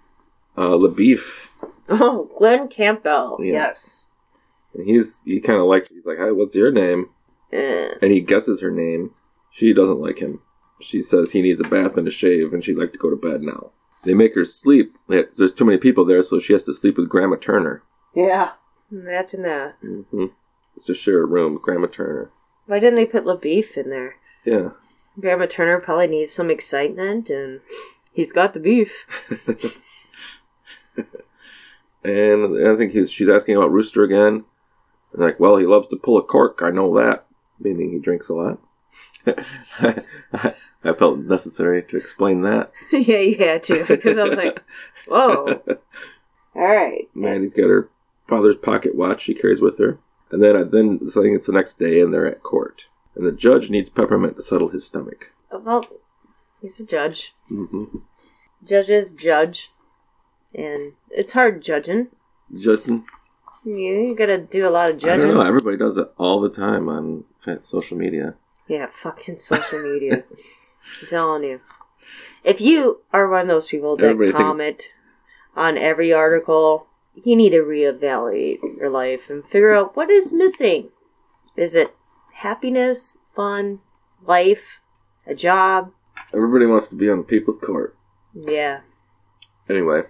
uh, 0.57 0.71
LaBoeuf, 0.77 1.49
Oh, 1.89 2.29
Glen 2.37 2.67
Campbell. 2.69 3.37
Yeah. 3.41 3.53
Yes. 3.53 4.07
and 4.73 4.85
he's 4.87 5.21
he 5.25 5.39
kind 5.41 5.59
of 5.59 5.65
likes. 5.65 5.89
He's 5.89 6.05
like, 6.05 6.17
"Hey, 6.19 6.31
what's 6.31 6.55
your 6.55 6.71
name?" 6.71 7.09
Eh. 7.51 7.89
And 8.01 8.11
he 8.11 8.21
guesses 8.21 8.61
her 8.61 8.71
name. 8.71 9.11
She 9.49 9.73
doesn't 9.73 9.99
like 9.99 10.19
him. 10.19 10.41
She 10.81 11.01
says 11.01 11.31
he 11.31 11.41
needs 11.41 11.61
a 11.61 11.69
bath 11.69 11.97
and 11.97 12.07
a 12.07 12.11
shave, 12.11 12.53
and 12.53 12.63
she'd 12.63 12.77
like 12.77 12.91
to 12.93 12.97
go 12.97 13.09
to 13.09 13.15
bed 13.15 13.41
now. 13.41 13.71
They 14.03 14.13
make 14.13 14.35
her 14.35 14.45
sleep. 14.45 14.97
There's 15.07 15.53
too 15.53 15.65
many 15.65 15.77
people 15.77 16.05
there, 16.05 16.21
so 16.21 16.39
she 16.39 16.53
has 16.53 16.63
to 16.65 16.73
sleep 16.73 16.97
with 16.97 17.09
Grandma 17.09 17.35
Turner. 17.35 17.83
Yeah. 18.15 18.51
Imagine 18.91 19.43
that. 19.43 19.75
hmm 19.81 20.25
It's 20.75 20.85
to 20.87 20.93
share 20.93 21.21
a 21.21 21.25
room 21.27 21.53
with 21.53 21.61
Grandma 21.61 21.87
Turner. 21.87 22.31
Why 22.65 22.79
didn't 22.79 22.95
they 22.95 23.05
put 23.05 23.25
LaBoeuf 23.25 23.77
in 23.77 23.89
there? 23.89 24.15
Yeah. 24.43 24.69
Grandma 25.19 25.45
Turner 25.45 25.79
probably 25.79 26.07
needs 26.07 26.31
some 26.31 26.49
excitement, 26.49 27.29
and 27.29 27.61
he's 28.13 28.31
got 28.31 28.53
the 28.53 28.59
beef. 28.59 29.05
And 32.03 32.67
I 32.67 32.75
think 32.75 32.93
he's, 32.93 33.11
she's 33.11 33.29
asking 33.29 33.55
about 33.55 33.71
Rooster 33.71 34.03
again. 34.03 34.43
And 35.13 35.21
like, 35.21 35.39
well, 35.39 35.57
he 35.57 35.65
loves 35.65 35.87
to 35.89 35.97
pull 35.97 36.17
a 36.17 36.23
cork. 36.23 36.61
I 36.63 36.71
know 36.71 36.95
that. 36.97 37.25
Meaning 37.59 37.91
he 37.91 37.99
drinks 37.99 38.29
a 38.29 38.33
lot. 38.33 38.59
I 39.27 40.03
felt 40.93 41.19
necessary 41.19 41.83
to 41.83 41.97
explain 41.97 42.41
that. 42.41 42.71
yeah, 42.91 43.19
you 43.19 43.37
had 43.37 43.63
to 43.63 43.85
because 43.85 44.17
I 44.17 44.23
was 44.23 44.37
like, 44.37 44.63
"Whoa!" 45.07 45.61
All 46.55 46.67
right, 46.67 47.07
Mattie's 47.15 47.53
got 47.53 47.69
her 47.69 47.89
father's 48.27 48.55
pocket 48.57 48.95
watch 48.95 49.21
she 49.21 49.33
carries 49.33 49.61
with 49.61 49.77
her, 49.79 49.99
and 50.31 50.41
then 50.43 50.55
I 50.55 50.63
then 50.63 50.99
I 51.03 51.11
think 51.11 51.35
it's 51.37 51.47
the 51.47 51.53
next 51.53 51.79
day, 51.79 52.01
and 52.01 52.13
they're 52.13 52.25
at 52.27 52.43
court, 52.43 52.89
and 53.15 53.25
the 53.25 53.31
judge 53.31 53.69
needs 53.69 53.89
peppermint 53.89 54.35
to 54.37 54.41
settle 54.41 54.69
his 54.69 54.85
stomach. 54.85 55.33
well, 55.51 55.85
he's 56.61 56.79
a 56.79 56.85
judge. 56.85 57.33
hmm 57.47 57.85
Judges 58.67 59.13
judge, 59.15 59.69
and 60.53 60.93
it's 61.09 61.33
hard 61.33 61.61
judging. 61.63 62.07
Judging, 62.55 63.05
You, 63.65 63.73
you 63.75 64.15
gotta 64.15 64.37
do 64.37 64.67
a 64.67 64.69
lot 64.69 64.89
of 64.89 64.97
I 64.97 64.99
judging. 64.99 65.27
don't 65.27 65.35
know. 65.35 65.41
Everybody 65.41 65.77
does 65.77 65.97
it 65.97 66.11
all 66.17 66.39
the 66.41 66.49
time 66.49 66.89
on 66.89 67.23
social 67.61 67.97
media. 67.97 68.35
Yeah, 68.67 68.87
fucking 68.91 69.37
social 69.37 69.81
media. 69.81 70.23
I'm 71.01 71.07
telling 71.07 71.43
you. 71.43 71.61
If 72.43 72.59
you 72.59 73.01
are 73.13 73.29
one 73.29 73.41
of 73.41 73.47
those 73.47 73.67
people 73.67 73.95
that 73.97 74.05
Everybody 74.05 74.31
think- 74.31 74.43
comment 74.43 74.83
on 75.55 75.77
every 75.77 76.11
article, 76.11 76.87
you 77.15 77.35
need 77.35 77.51
to 77.51 77.61
reevaluate 77.61 78.59
your 78.77 78.89
life 78.89 79.29
and 79.29 79.45
figure 79.45 79.73
out 79.73 79.95
what 79.95 80.09
is 80.09 80.33
missing. 80.33 80.89
Is 81.55 81.75
it 81.75 81.93
happiness, 82.35 83.17
fun, 83.35 83.79
life, 84.25 84.81
a 85.27 85.35
job? 85.35 85.91
Everybody 86.33 86.65
wants 86.65 86.87
to 86.89 86.95
be 86.95 87.09
on 87.09 87.19
the 87.19 87.23
people's 87.23 87.57
court. 87.57 87.95
Yeah. 88.33 88.81
Anyway, 89.69 90.03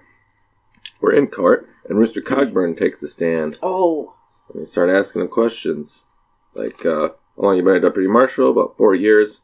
we're 1.00 1.14
in 1.14 1.28
court, 1.28 1.68
and 1.90 1.98
Rooster 1.98 2.22
Cogburn 2.22 2.80
takes 2.80 3.02
a 3.04 3.08
stand. 3.08 3.58
Oh. 3.62 4.14
And 4.54 4.62
they 4.62 4.66
start 4.66 4.90
asking 4.90 5.24
him 5.24 5.28
questions. 5.28 6.06
Like, 6.54 6.86
uh, 6.86 7.10
how 7.36 7.44
long 7.44 7.58
you 7.58 7.64
been 7.64 7.76
a 7.76 7.80
deputy 7.80 8.08
marshal? 8.08 8.52
About 8.52 8.78
four 8.78 8.94
years. 8.94 9.42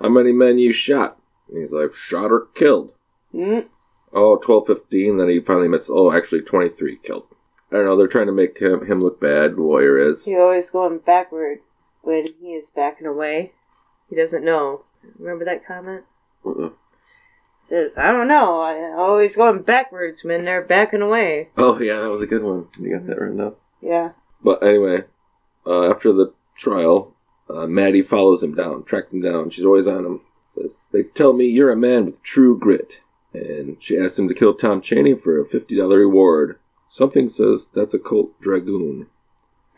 How 0.00 0.08
many 0.08 0.32
men 0.32 0.58
you 0.58 0.72
shot? 0.72 1.18
And 1.48 1.58
he's 1.58 1.72
like, 1.72 1.94
shot 1.94 2.32
or 2.32 2.46
killed? 2.54 2.94
Mm. 3.34 3.68
Oh, 4.12 4.36
12, 4.36 4.66
15. 4.66 5.16
Then 5.16 5.28
he 5.28 5.40
finally 5.40 5.66
admits, 5.66 5.90
oh, 5.90 6.12
actually 6.12 6.42
23 6.42 6.98
killed. 7.02 7.26
I 7.70 7.76
don't 7.76 7.86
know, 7.86 7.96
they're 7.96 8.06
trying 8.06 8.26
to 8.26 8.32
make 8.32 8.58
him, 8.58 8.86
him 8.86 9.02
look 9.02 9.18
bad, 9.20 9.56
the 9.56 9.62
lawyer 9.62 9.98
is. 9.98 10.26
He's 10.26 10.36
always 10.36 10.70
going 10.70 10.98
backward 10.98 11.60
when 12.02 12.26
he 12.40 12.48
is 12.48 12.70
backing 12.70 13.06
away. 13.06 13.52
He 14.10 14.16
doesn't 14.16 14.44
know. 14.44 14.84
Remember 15.18 15.44
that 15.46 15.66
comment? 15.66 16.04
Uh-uh. 16.44 16.70
says, 17.56 17.96
I 17.96 18.12
don't 18.12 18.28
know. 18.28 18.60
I 18.60 18.92
always 18.94 19.36
going 19.36 19.62
backwards 19.62 20.22
when 20.22 20.44
they're 20.44 20.60
backing 20.62 21.00
away. 21.00 21.48
Oh, 21.56 21.80
yeah, 21.80 22.00
that 22.00 22.10
was 22.10 22.20
a 22.20 22.26
good 22.26 22.42
one. 22.42 22.68
You 22.78 22.98
got 22.98 23.06
that 23.06 23.18
written 23.18 23.38
down. 23.38 23.54
Yeah. 23.80 24.10
But 24.44 24.62
anyway, 24.62 25.04
uh, 25.66 25.90
after 25.90 26.12
the 26.12 26.34
trial, 26.56 27.14
uh, 27.54 27.66
Mattie 27.66 28.02
follows 28.02 28.42
him 28.42 28.54
down, 28.54 28.84
tracks 28.84 29.12
him 29.12 29.20
down. 29.20 29.50
She's 29.50 29.64
always 29.64 29.86
on 29.86 30.04
him. 30.04 30.20
Says, 30.58 30.78
they 30.92 31.02
tell 31.02 31.32
me 31.32 31.46
you're 31.46 31.70
a 31.72 31.76
man 31.76 32.06
with 32.06 32.22
true 32.22 32.58
grit. 32.58 33.00
And 33.34 33.82
she 33.82 33.96
asks 33.98 34.18
him 34.18 34.28
to 34.28 34.34
kill 34.34 34.54
Tom 34.54 34.80
Cheney 34.82 35.14
for 35.14 35.40
a 35.40 35.44
$50 35.44 35.88
reward. 35.96 36.58
Something 36.88 37.28
says 37.30 37.68
that's 37.72 37.94
a 37.94 37.98
Colt 37.98 38.38
Dragoon. 38.42 39.06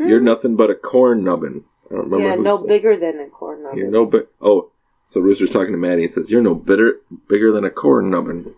You're 0.01 0.21
nothing 0.21 0.57
but 0.57 0.71
a 0.71 0.75
corn 0.75 1.23
nubbin. 1.23 1.65
I 1.89 1.95
don't 1.95 2.11
remember 2.11 2.35
Hmm. 2.37 2.45
yeah, 2.45 2.51
no 2.51 2.67
bigger 2.67 2.97
than 2.97 3.21
a 3.21 3.29
corn 3.29 3.63
nubbin. 3.63 3.79
You're 3.79 3.91
no 3.91 4.05
bit. 4.07 4.29
Oh, 4.41 4.71
so 5.05 5.21
Rooster's 5.21 5.51
talking 5.51 5.71
to 5.73 5.79
Mattie. 5.79 6.03
and 6.03 6.11
says, 6.11 6.33
"You're 6.33 6.43
no 6.43 6.55
bitter, 6.57 7.01
bigger 7.29 7.53
than 7.53 7.65
a 7.65 7.71
corn 7.71 8.11
nubbin." 8.11 8.53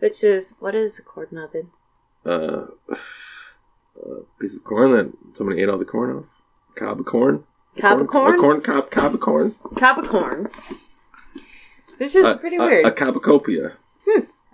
Which 0.00 0.22
is, 0.24 0.56
what 0.60 0.74
is 0.74 0.98
a 0.98 1.02
corn 1.02 1.28
nubbin? 1.30 1.70
Uh, 2.26 2.66
a 2.90 2.96
piece 4.40 4.56
of 4.56 4.64
corn 4.64 4.92
that 4.92 5.12
somebody 5.36 5.62
ate 5.62 5.68
all 5.68 5.78
the 5.78 5.84
corn 5.86 6.10
off. 6.16 6.42
Corn. 6.76 6.88
Cob 6.90 7.00
of 7.00 7.06
corn? 7.06 7.44
A 7.78 8.04
corn 8.04 8.60
cob. 8.60 8.90
Cob 8.90 9.14
of 9.14 9.20
corn. 9.20 9.54
Cob 9.76 10.06
corn. 10.06 10.48
Which 11.98 12.14
is 12.14 12.36
pretty 12.38 12.56
a- 12.56 12.60
weird. 12.60 12.86
A, 12.86 12.90
cobacopia. 12.90 13.76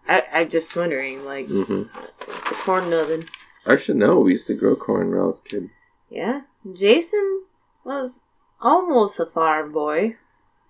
I, 0.08 0.22
I'm 0.32 0.50
just 0.50 0.76
wondering, 0.76 1.24
like, 1.24 1.46
hmm 1.48 1.82
it's 2.20 2.50
a 2.50 2.54
corn 2.64 2.90
nubbin. 2.90 3.26
I 3.66 3.76
should 3.76 3.96
know. 3.96 4.20
We 4.20 4.32
used 4.32 4.46
to 4.48 4.54
grow 4.54 4.76
corn 4.76 5.10
when 5.10 5.18
I 5.18 5.24
was 5.24 5.40
a 5.40 5.48
kid. 5.48 5.70
Yeah. 6.10 6.42
Jason 6.72 7.42
was 7.84 8.24
almost 8.60 9.18
a 9.18 9.26
farm 9.26 9.72
boy. 9.72 10.16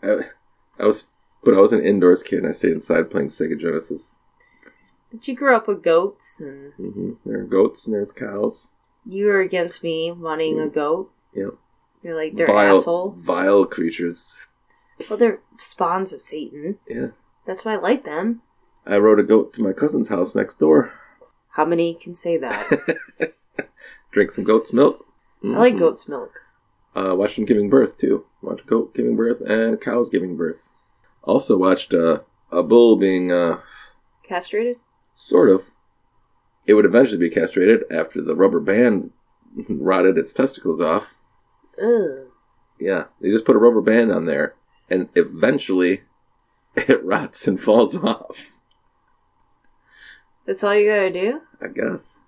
I, 0.02 0.20
I 0.78 0.84
was, 0.86 1.08
but 1.44 1.54
I 1.54 1.60
was 1.60 1.72
an 1.74 1.84
indoors 1.84 2.22
kid. 2.22 2.38
and 2.40 2.48
I 2.48 2.52
stayed 2.52 2.72
inside 2.72 3.10
playing 3.10 3.28
Sega 3.28 3.58
Genesis. 3.58 4.18
But 5.12 5.26
you 5.28 5.34
grew 5.34 5.54
up 5.54 5.68
with 5.68 5.82
goats, 5.82 6.40
and 6.40 6.72
Mm-hmm. 6.74 7.10
There 7.26 7.40
are 7.40 7.44
goats 7.44 7.86
and 7.86 7.94
there's 7.94 8.12
cows. 8.12 8.70
you 9.04 9.26
were 9.26 9.40
against 9.40 9.82
me 9.82 10.10
wanting 10.12 10.58
a 10.60 10.68
goat. 10.68 11.10
Yep. 11.34 11.54
You're 12.02 12.14
like, 12.16 12.34
they're 12.36 12.46
vile, 12.46 12.78
assholes. 12.78 13.14
vile 13.18 13.64
creatures. 13.66 14.46
Well, 15.08 15.18
they're 15.18 15.40
spawns 15.58 16.12
of 16.12 16.22
Satan. 16.22 16.78
Yeah. 16.88 17.08
That's 17.46 17.64
why 17.64 17.74
I 17.74 17.76
like 17.76 18.04
them. 18.04 18.42
I 18.86 18.98
rode 18.98 19.18
a 19.20 19.24
goat 19.24 19.52
to 19.54 19.62
my 19.62 19.72
cousin's 19.72 20.08
house 20.08 20.34
next 20.34 20.56
door. 20.58 20.92
How 21.50 21.64
many 21.64 21.94
can 21.94 22.14
say 22.14 22.36
that? 22.38 22.96
Drink 24.12 24.30
some 24.30 24.44
goat's 24.44 24.72
milk. 24.72 25.04
I 25.44 25.48
like 25.48 25.74
Mhm. 25.74 25.78
goat's 25.80 26.08
milk. 26.08 26.40
Uh, 26.94 27.14
watched 27.14 27.36
them 27.36 27.44
giving 27.44 27.68
birth 27.68 27.98
too. 27.98 28.24
Watched 28.40 28.62
a 28.62 28.66
goat 28.68 28.94
giving 28.94 29.16
birth 29.16 29.40
and 29.42 29.80
cows 29.80 30.08
giving 30.08 30.36
birth. 30.36 30.72
Also 31.22 31.56
watched 31.56 31.92
uh, 31.92 32.20
a 32.50 32.62
bull 32.62 32.96
being 32.96 33.30
uh, 33.32 33.60
Castrated? 34.26 34.76
sort 35.14 35.50
of. 35.50 35.70
It 36.66 36.74
would 36.74 36.84
eventually 36.86 37.18
be 37.18 37.30
castrated 37.30 37.84
after 37.90 38.22
the 38.22 38.34
rubber 38.34 38.60
band 38.60 39.10
rotted 39.68 40.16
its 40.18 40.32
testicles 40.32 40.80
off. 40.80 41.16
Ugh. 41.82 42.28
Yeah, 42.78 43.04
they 43.20 43.30
just 43.30 43.44
put 43.44 43.56
a 43.56 43.58
rubber 43.58 43.80
band 43.80 44.12
on 44.12 44.26
there, 44.26 44.54
and 44.90 45.08
eventually 45.14 46.02
it 46.76 47.04
rots 47.04 47.46
and 47.48 47.60
falls 47.60 47.96
off. 47.96 48.50
That's 50.46 50.62
all 50.62 50.74
you 50.74 50.88
gotta 50.88 51.10
do? 51.10 51.40
I 51.60 51.68
guess. 51.68 52.18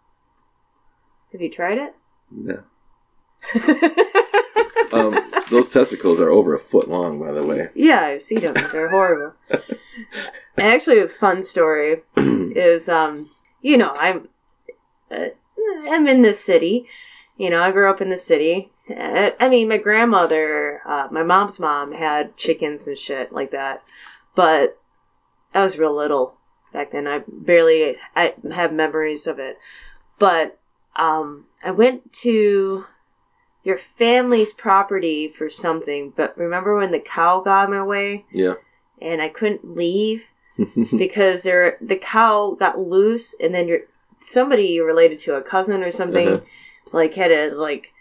Have 1.32 1.40
you 1.40 1.50
tried 1.50 1.78
it? 1.78 1.94
No. 2.30 2.62
Um, 4.90 5.30
those 5.50 5.68
testicles 5.68 6.18
are 6.18 6.30
over 6.30 6.54
a 6.54 6.58
foot 6.58 6.88
long, 6.88 7.20
by 7.20 7.30
the 7.32 7.44
way. 7.44 7.68
yeah, 7.74 8.06
I've 8.06 8.22
seen 8.22 8.40
them. 8.40 8.54
They're 8.72 8.88
horrible. 8.90 9.34
Actually, 10.56 11.00
a 11.00 11.08
fun 11.08 11.42
story 11.42 12.02
is, 12.16 12.88
um, 12.88 13.28
you 13.60 13.76
know, 13.76 13.94
I'm, 13.98 14.28
uh, 15.10 15.26
I'm 15.90 16.08
in 16.08 16.22
this 16.22 16.42
city. 16.42 16.86
You 17.36 17.50
know, 17.50 17.62
I 17.62 17.70
grew 17.70 17.90
up 17.90 18.00
in 18.00 18.08
the 18.08 18.16
city. 18.18 18.70
I 18.90 19.48
mean, 19.50 19.68
my 19.68 19.78
grandmother, 19.78 20.80
uh, 20.86 21.08
my 21.10 21.22
mom's 21.22 21.60
mom 21.60 21.92
had 21.92 22.36
chickens 22.36 22.88
and 22.88 22.96
shit 22.96 23.32
like 23.32 23.50
that, 23.50 23.82
but 24.34 24.78
I 25.54 25.62
was 25.62 25.78
real 25.78 25.94
little 25.94 26.34
back 26.72 26.92
then. 26.92 27.06
I 27.06 27.22
barely 27.28 27.96
I 28.16 28.34
have 28.52 28.72
memories 28.72 29.26
of 29.26 29.38
it, 29.38 29.58
but 30.18 30.58
um, 30.96 31.46
I 31.62 31.70
went 31.70 32.12
to 32.24 32.86
your 33.64 33.76
family's 33.78 34.54
property 34.54 35.28
for 35.28 35.50
something. 35.50 36.12
But 36.16 36.36
remember 36.38 36.76
when 36.76 36.90
the 36.90 36.98
cow 37.00 37.40
got 37.40 37.68
in 37.68 37.74
my 37.74 37.82
way 37.82 38.24
Yeah. 38.32 38.54
and 39.02 39.20
I 39.20 39.28
couldn't 39.28 39.76
leave 39.76 40.32
because 40.96 41.42
there 41.42 41.76
the 41.80 41.96
cow 41.96 42.56
got 42.58 42.78
loose, 42.78 43.34
and 43.38 43.54
then 43.54 43.68
your 43.68 43.80
somebody 44.18 44.80
related 44.80 45.18
to 45.20 45.34
a 45.34 45.42
cousin 45.42 45.82
or 45.82 45.90
something 45.90 46.28
Uh-huh. 46.28 46.44
like 46.92 47.14
had 47.14 47.28
to 47.28 47.54
like 47.54 47.92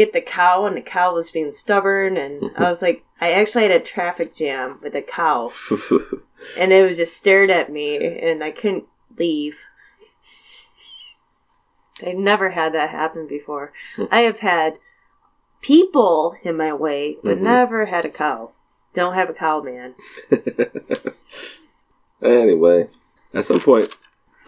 get 0.00 0.14
the 0.14 0.20
cow, 0.22 0.64
and 0.64 0.74
the 0.74 0.80
cow 0.80 1.14
was 1.14 1.30
being 1.30 1.52
stubborn, 1.52 2.16
and 2.16 2.52
I 2.56 2.62
was 2.70 2.80
like, 2.80 3.04
I 3.20 3.32
actually 3.32 3.64
had 3.64 3.72
a 3.72 3.84
traffic 3.84 4.32
jam 4.32 4.78
with 4.82 4.94
a 4.94 5.02
cow, 5.02 5.52
and 6.58 6.72
it 6.72 6.82
was 6.82 6.96
just 6.96 7.18
stared 7.18 7.50
at 7.50 7.70
me, 7.70 8.18
and 8.18 8.42
I 8.42 8.50
couldn't 8.50 8.84
leave. 9.18 9.58
I've 12.04 12.16
never 12.16 12.48
had 12.48 12.72
that 12.72 12.88
happen 12.88 13.26
before. 13.26 13.74
I 14.10 14.20
have 14.20 14.38
had 14.38 14.78
people 15.60 16.34
in 16.42 16.56
my 16.56 16.72
way, 16.72 17.18
but 17.22 17.36
Mhm. 17.36 17.42
never 17.42 17.84
had 17.84 18.06
a 18.06 18.08
cow. 18.08 18.52
Don't 18.94 19.12
have 19.12 19.28
a 19.28 19.34
cow, 19.34 19.60
man. 19.60 19.94
anyway, 22.22 22.88
at 23.34 23.44
some 23.44 23.60
point, 23.60 23.94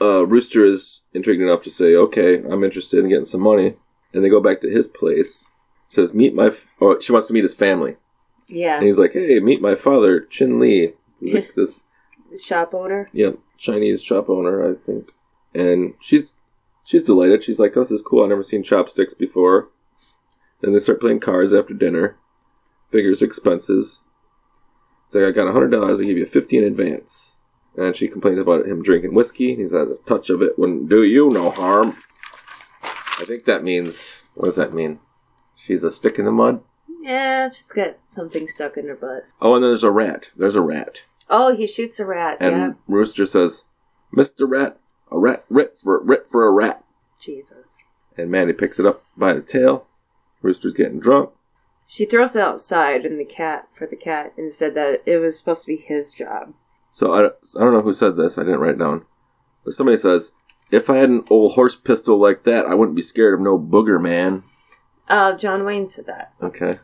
uh, 0.01 0.25
Rooster 0.27 0.65
is 0.65 1.03
intrigued 1.13 1.43
enough 1.43 1.63
to 1.65 1.71
say, 1.71 1.95
"Okay, 1.95 2.37
I'm 2.39 2.65
interested 2.65 3.01
in 3.01 3.11
getting 3.11 3.27
some 3.27 3.43
money," 3.43 3.77
and 4.13 4.23
they 4.25 4.29
go 4.29 4.41
back 4.41 4.61
to 4.63 4.69
his 4.71 4.89
place. 4.89 5.49
Says, 5.89 6.15
"Meet 6.15 6.35
my," 6.35 6.47
f-, 6.47 6.69
or 6.81 7.01
she 7.01 7.13
wants 7.13 7.29
to 7.29 7.35
meet 7.35 7.45
his 7.45 7.55
family, 7.55 7.97
Yeah. 8.49 8.77
and 8.79 8.87
he's 8.87 8.99
like, 8.99 9.13
"Hey, 9.13 9.41
meet 9.41 9.61
my 9.61 9.75
father, 9.75 10.21
Chen 10.21 10.59
Lee." 10.59 10.95
Like 11.21 11.53
this, 11.57 11.85
shop 12.41 12.73
owner. 12.75 13.09
yep, 13.13 13.39
Chinese 13.59 14.03
shop 14.03 14.29
owner, 14.31 14.69
I 14.71 14.75
think, 14.75 15.13
and 15.55 15.95
she's 16.01 16.35
she's 16.85 17.05
delighted. 17.05 17.45
She's 17.45 17.59
like, 17.61 17.77
oh, 17.77 17.81
"This 17.81 17.91
is 17.91 18.03
cool. 18.03 18.23
I've 18.23 18.31
never 18.31 18.43
seen 18.43 18.63
chopsticks 18.63 19.15
before." 19.15 19.69
Then 20.63 20.73
they 20.73 20.79
start 20.79 21.01
playing 21.01 21.21
cards 21.21 21.53
after 21.53 21.75
dinner. 21.75 22.17
Figures 22.89 23.21
expenses. 23.23 24.03
It's 25.07 25.15
like 25.15 25.25
I 25.25 25.31
got 25.31 25.53
hundred 25.53 25.71
dollars. 25.73 26.01
I 26.01 26.05
give 26.05 26.17
you 26.17 26.25
fifty 26.27 26.57
in 26.59 26.65
advance. 26.65 27.37
And 27.77 27.97
she 27.97 28.07
complains 28.09 28.39
about 28.39 28.67
him 28.67 28.83
drinking 28.83 29.15
whiskey. 29.15 29.57
He 29.57 29.67
says 29.67 29.89
a 29.91 29.97
touch 30.07 30.29
of 30.31 30.41
it 30.43 30.59
wouldn't 30.59 30.89
do 30.89 31.03
you 31.03 31.31
no 31.31 31.51
harm. 31.51 31.97
I 33.21 33.25
think 33.25 33.45
that 33.45 33.63
means 33.63 34.25
what 34.35 34.47
does 34.47 34.57
that 34.57 34.75
mean? 34.75 34.99
She's 35.57 35.85
a 35.85 35.91
stick 35.91 36.19
in 36.19 36.25
the 36.25 36.33
mud. 36.33 36.61
Yeah, 37.03 37.51
she's 37.51 37.73
got 37.73 37.97
something 38.09 38.47
stuck 38.49 38.77
in 38.77 38.89
her 38.89 38.95
butt. 38.97 39.25
Oh, 39.41 39.55
and 39.55 39.63
then 39.63 39.71
there's 39.71 39.85
a 39.85 39.91
rat. 39.91 40.31
There's 40.37 40.55
a 40.57 40.61
rat, 40.61 41.05
Oh, 41.31 41.55
he 41.57 41.67
shoots 41.67 41.99
a 42.01 42.07
rat. 42.07 42.39
and 42.41 42.55
yeah. 42.57 42.73
Rooster 42.87 43.27
says, 43.27 43.65
"Mister 44.13 44.47
Rat, 44.47 44.79
a 45.11 45.19
rat, 45.19 45.45
rit 45.49 45.77
for 45.83 46.03
rit 46.03 46.27
for 46.31 46.47
a 46.47 46.53
rat." 46.53 46.85
Jesus. 47.21 47.83
And 48.17 48.31
Mattie 48.31 48.53
picks 48.53 48.79
it 48.79 48.87
up 48.87 49.03
by 49.17 49.33
the 49.33 49.43
tail. 49.43 49.87
Rooster's 50.43 50.75
getting 50.75 51.01
drunk. 51.01 51.31
She 51.87 52.05
throws 52.05 52.37
it 52.37 52.43
outside 52.43 53.05
in 53.07 53.19
the 53.19 53.25
cat 53.25 53.69
for 53.73 53.87
the 53.87 53.97
cat 53.97 54.33
and 54.37 54.53
said 54.53 54.75
that 54.75 55.01
it 55.07 55.19
was 55.19 55.39
supposed 55.39 55.63
to 55.65 55.77
be 55.77 55.77
his 55.77 56.13
job. 56.13 56.55
So 56.91 57.13
I, 57.13 57.27
I 57.27 57.65
don't 57.65 57.73
know 57.73 57.81
who 57.83 57.93
said 57.93 58.17
this. 58.17 58.37
I 58.39 58.43
didn't 58.43 58.61
write 58.61 58.75
it 58.75 58.79
down. 58.79 59.05
But 59.65 59.75
somebody 59.75 59.97
says, 59.97 60.33
"If 60.73 60.91
I 60.91 60.97
had 60.97 61.09
an 61.11 61.25
old 61.31 61.53
horse 61.53 61.77
pistol 61.77 62.19
like 62.19 62.43
that, 62.43 62.67
I 62.67 62.75
wouldn't 62.75 62.97
be 62.97 63.03
scared 63.03 63.35
of 63.35 63.41
no 63.41 63.57
booger 63.59 64.01
man." 64.03 64.43
Uh, 65.09 65.35
John 65.35 65.65
Wayne 65.65 65.87
said 65.87 66.07
that. 66.07 66.33
Okay. 66.43 66.79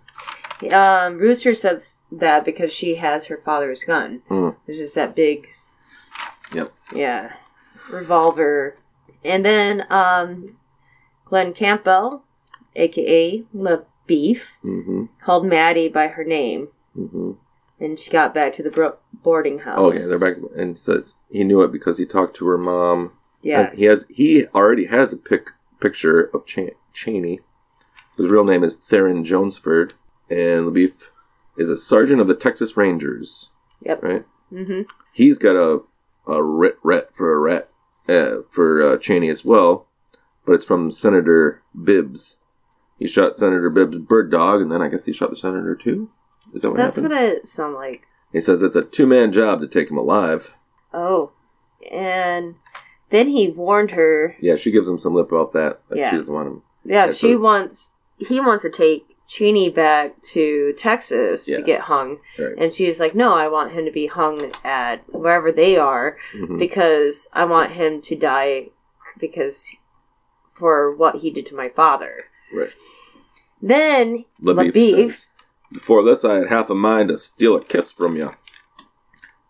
Um, 0.73 1.19
Rooster 1.19 1.55
says 1.55 1.99
that 2.13 2.45
because 2.45 2.73
she 2.73 2.97
has 2.97 3.27
her 3.27 3.37
father's 3.37 3.85
gun. 3.85 4.23
Hmm. 4.29 4.51
It's 4.67 4.79
just 4.79 4.95
that 4.97 5.15
big, 5.15 5.49
Yep. 6.53 6.73
yeah, 6.95 7.35
revolver. 7.91 8.77
And 9.25 9.45
then, 9.45 9.85
um, 9.91 10.57
Glen 11.25 11.53
Campbell, 11.53 12.25
aka 12.75 13.45
the 13.55 13.85
Beef, 14.07 14.57
Mm-hmm. 14.65 15.05
called 15.21 15.47
Mattie 15.47 15.89
by 15.89 16.09
her 16.09 16.25
name, 16.25 16.69
Mm-hmm. 16.99 17.33
and 17.79 17.99
she 17.99 18.11
got 18.11 18.35
back 18.35 18.53
to 18.55 18.63
the 18.63 18.71
bro- 18.71 18.97
boarding 19.13 19.61
house. 19.61 19.77
Oh 19.79 19.93
yeah, 19.93 20.07
they're 20.09 20.19
back 20.19 20.37
and 20.57 20.79
says 20.79 21.15
he 21.31 21.45
knew 21.45 21.63
it 21.63 21.71
because 21.71 21.99
he 21.99 22.07
talked 22.07 22.35
to 22.37 22.47
her 22.49 22.59
mom. 22.59 23.13
Yes. 23.43 23.77
He 23.79 23.85
has 23.85 24.07
he 24.09 24.47
already 24.49 24.87
has 24.87 25.13
a 25.13 25.17
pic, 25.17 25.51
picture 25.81 26.23
of 26.35 26.45
Ch- 26.47 26.75
Cheney. 26.93 27.41
His 28.17 28.31
real 28.31 28.45
name 28.45 28.65
is 28.65 28.75
Theron 28.75 29.25
Chelmsford, 29.25 29.95
and 30.29 30.67
LaBoeuf 30.67 31.11
is 31.57 31.71
a 31.71 31.77
sergeant 31.77 32.21
of 32.21 32.27
the 32.27 32.35
Texas 32.35 32.77
Rangers. 32.77 33.51
Yep. 33.83 34.03
Right. 34.03 34.25
Mm-hmm. 34.53 34.83
He's 35.13 35.39
got 35.39 35.57
a 35.57 35.81
a 36.27 36.43
rit 36.43 36.79
rat 36.83 37.15
for 37.15 37.33
a 37.33 37.39
rat 37.39 37.71
uh, 38.09 38.43
for 38.51 38.83
uh, 38.95 38.99
Cheney 38.99 39.29
as 39.29 39.45
well, 39.45 39.87
but 40.45 40.53
it's 40.53 40.65
from 40.65 40.91
Senator 40.91 41.63
Bibbs. 41.81 42.39
He 42.99 43.07
shot 43.07 43.37
Senator 43.37 43.71
Bibbs' 43.71 43.99
bird 43.99 44.31
dog, 44.31 44.61
and 44.61 44.73
then 44.73 44.83
I 44.83 44.89
guess 44.89 45.05
he 45.05 45.13
shot 45.13 45.31
the 45.31 45.37
senator 45.37 45.77
too. 45.77 46.11
Is 46.53 46.63
that 46.63 46.71
what 46.71 46.79
That's 46.79 46.97
happened? 46.97 47.15
what 47.15 47.23
it 47.23 47.47
sounded 47.47 47.77
like. 47.77 48.03
He 48.33 48.41
says 48.41 48.63
it's 48.63 48.75
a 48.77 48.83
two 48.83 49.07
man 49.07 49.31
job 49.33 49.61
to 49.61 49.69
take 49.69 49.91
him 49.91 49.97
alive. 49.99 50.55
Oh, 50.93 51.31
and 51.91 52.57
then 53.11 53.29
he 53.29 53.49
warned 53.49 53.93
her. 53.93 54.37
Yeah, 54.41 54.57
she 54.57 54.71
gives 54.71 54.89
him 54.89 54.99
some 54.99 55.15
lip 55.15 55.31
about 55.33 55.53
that. 55.53 55.81
That 55.89 55.99
Yeah. 55.99 56.11
she 56.11 56.17
doesn't 56.19 56.33
want 56.35 56.49
him. 56.49 56.63
Yeah, 56.85 57.07
That's 57.07 57.19
she 57.19 57.35
what- 57.37 57.43
wants. 57.43 57.93
He 58.19 58.41
wants 58.41 58.63
to 58.65 58.71
take 58.71 59.17
Cheney 59.29 59.69
back 59.71 60.21
to 60.23 60.73
Texas 60.77 61.47
Yeah. 61.49 61.59
to 61.59 61.63
get 61.63 61.83
hung, 61.83 62.19
Right. 62.39 62.55
and 62.59 62.75
she's 62.75 62.99
like, 62.99 63.15
"No, 63.15 63.35
I 63.35 63.47
want 63.49 63.73
him 63.73 63.85
to 63.85 63.91
be 63.93 64.07
hung 64.07 64.51
at 64.65 65.05
wherever 65.13 65.53
they 65.53 65.77
are 65.77 66.17
Mhm. 66.35 66.59
because 66.59 67.29
I 67.33 67.45
want 67.45 67.73
him 67.73 68.01
to 68.03 68.17
die 68.17 68.71
because 69.21 69.69
for 70.55 70.91
what 70.95 71.17
he 71.17 71.31
did 71.31 71.47
to 71.47 71.55
my 71.55 71.69
father." 71.69 72.25
Right. 72.53 72.73
Then 73.61 74.25
LaBoeuf. 74.43 75.11
says, 75.11 75.29
Before 75.71 76.03
this, 76.03 76.25
I 76.25 76.37
had 76.37 76.49
half 76.49 76.71
a 76.71 76.75
mind 76.75 77.11
to 77.11 77.17
steal 77.19 77.55
a 77.55 77.63
kiss 77.63 77.93
from 77.93 78.17
you. 78.17 78.31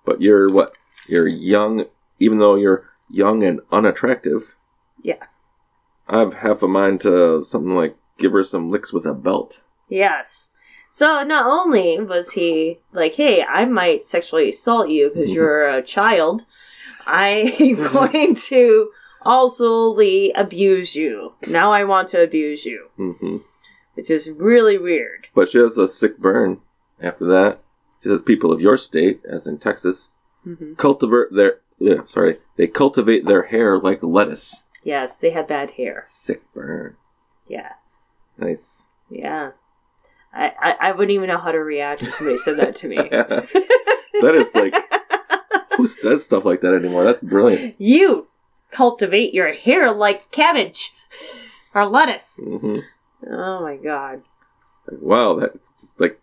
But 0.05 0.21
you're 0.21 0.51
what? 0.51 0.75
You're 1.07 1.29
young, 1.29 1.85
even 2.19 2.39
though 2.39 2.57
you're 2.57 2.88
young 3.11 3.43
and 3.43 3.61
unattractive. 3.71 4.57
Yeah. 5.03 5.25
I 6.09 6.19
have 6.21 6.35
half 6.35 6.63
a 6.63 6.69
mind 6.69 7.01
to 7.03 7.45
something 7.45 7.75
like 7.75 7.97
give 8.19 8.33
her 8.33 8.43
some 8.43 8.71
licks 8.71 8.93
with 8.93 9.07
a 9.07 9.15
belt. 9.15 9.63
Yes. 9.89 10.51
So 10.91 11.23
not 11.23 11.47
only 11.47 12.01
was 12.01 12.33
he 12.33 12.79
like, 12.93 13.15
"Hey, 13.17 13.43
I 13.43 13.67
might 13.67 14.05
sexually 14.05 14.49
assault 14.49 14.89
you 14.89 15.11
because 15.13 15.33
you're 15.35 15.69
a 15.69 15.83
child," 15.83 16.45
I'm 17.07 17.75
going 17.93 18.35
to 18.35 18.91
also 19.23 19.95
abuse 20.35 20.95
you. 20.97 21.35
Now 21.49 21.73
I 21.73 21.85
want 21.85 22.09
to 22.11 22.23
abuse 22.23 22.65
you, 22.65 22.89
hmm 22.97 23.39
which 23.95 24.11
is 24.11 24.31
really 24.31 24.79
weird. 24.79 25.27
But 25.35 25.49
she 25.49 25.59
has 25.59 25.77
a 25.77 25.89
sick 25.89 26.19
burn 26.19 26.61
after 27.03 27.27
that. 27.27 27.61
She 28.03 28.09
says 28.09 28.23
people 28.23 28.53
of 28.53 28.61
your 28.61 28.77
state, 28.77 29.21
as 29.29 29.47
in 29.47 29.59
Texas, 29.59 30.09
hmm 30.45 30.75
cultivate 30.75 31.33
their. 31.33 31.61
Yeah, 31.79 32.05
sorry. 32.07 32.39
They 32.57 32.67
cultivate 32.67 33.25
their 33.25 33.45
hair 33.45 33.79
like 33.79 34.03
lettuce. 34.03 34.65
Yes, 34.83 35.19
they 35.21 35.31
have 35.31 35.49
bad 35.49 35.73
hair. 35.73 36.03
Sick 36.07 36.43
burn. 36.53 36.97
Yeah, 37.47 37.73
Nice. 38.37 38.89
yeah. 39.11 39.53
I, 40.33 40.53
I, 40.61 40.77
I 40.89 40.93
wouldn't 40.93 41.13
even 41.13 41.29
know 41.29 41.39
how 41.39 41.53
to 41.53 41.59
react 41.59 42.03
if 42.03 42.13
somebody 42.15 42.37
said 42.39 42.59
that 42.59 42.77
to 42.77 42.89
me. 42.89 42.97
that 43.11 44.35
is 44.35 44.55
like 44.55 44.75
who 45.77 45.87
says 45.87 46.25
stuff 46.25 46.45
like 46.45 46.61
that 46.61 46.75
anymore? 46.75 47.05
That's 47.05 47.23
brilliant. 47.23 47.77
you 47.79 48.29
cultivate 48.71 49.33
your 49.33 49.53
hair 49.55 49.91
like 49.93 50.31
cabbage 50.31 50.93
or 51.75 51.87
lettuce. 51.87 52.39
hmm 52.43 52.81
Oh 53.27 53.63
my 53.63 53.77
god. 53.77 54.23
Like, 54.87 55.01
wow, 55.01 55.35
that's 55.41 55.73
just 55.81 56.01
like 56.01 56.21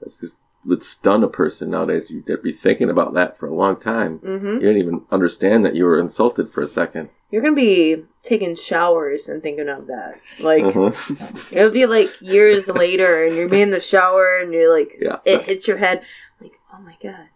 that's 0.00 0.20
just 0.20 0.38
would 0.64 0.82
stun 0.82 1.22
a 1.24 1.28
person 1.28 1.70
nowadays. 1.70 2.10
You'd 2.10 2.42
be 2.42 2.52
thinking 2.52 2.90
about 2.90 3.14
that 3.14 3.38
for 3.38 3.46
a 3.46 3.54
long 3.54 3.76
time. 3.78 4.18
Mm-hmm. 4.18 4.46
You 4.46 4.60
didn't 4.60 4.76
even 4.78 5.02
understand 5.10 5.64
that 5.64 5.74
you 5.74 5.84
were 5.84 5.98
insulted 5.98 6.50
for 6.52 6.60
a 6.62 6.68
second. 6.68 7.10
You're 7.30 7.42
gonna 7.42 7.54
be 7.54 8.04
taking 8.22 8.56
showers 8.56 9.28
and 9.28 9.42
thinking 9.42 9.68
of 9.68 9.86
that. 9.86 10.18
Like 10.40 10.64
Mhm. 10.64 11.52
it'll 11.52 11.70
be 11.70 11.86
like 11.86 12.10
years 12.20 12.68
later, 12.84 13.24
and 13.24 13.36
you're 13.36 13.52
in 13.54 13.70
the 13.70 13.80
shower, 13.80 14.38
and 14.38 14.52
you're 14.52 14.72
like, 14.72 14.96
Yeah. 15.00 15.18
it 15.24 15.42
hits 15.46 15.68
your 15.68 15.76
head. 15.78 16.02
Like, 16.40 16.52
oh 16.74 16.80
my 16.80 16.96
god, 17.02 17.28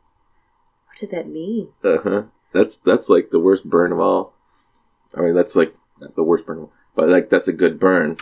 what 0.86 0.96
did 0.98 1.10
that 1.10 1.28
mean? 1.28 1.68
uh-huh. 1.84 2.22
That's 2.52 2.76
that's 2.78 3.08
like 3.08 3.30
the 3.30 3.40
worst 3.40 3.68
burn 3.68 3.92
of 3.92 4.00
all. 4.00 4.34
I 5.16 5.20
mean, 5.20 5.34
that's 5.34 5.54
like 5.56 5.74
the 6.16 6.22
worst 6.24 6.46
burn, 6.46 6.56
of 6.58 6.62
all, 6.64 6.72
but 6.94 7.08
like 7.08 7.28
that's 7.30 7.48
a 7.48 7.52
good 7.52 7.78
burn 7.78 8.16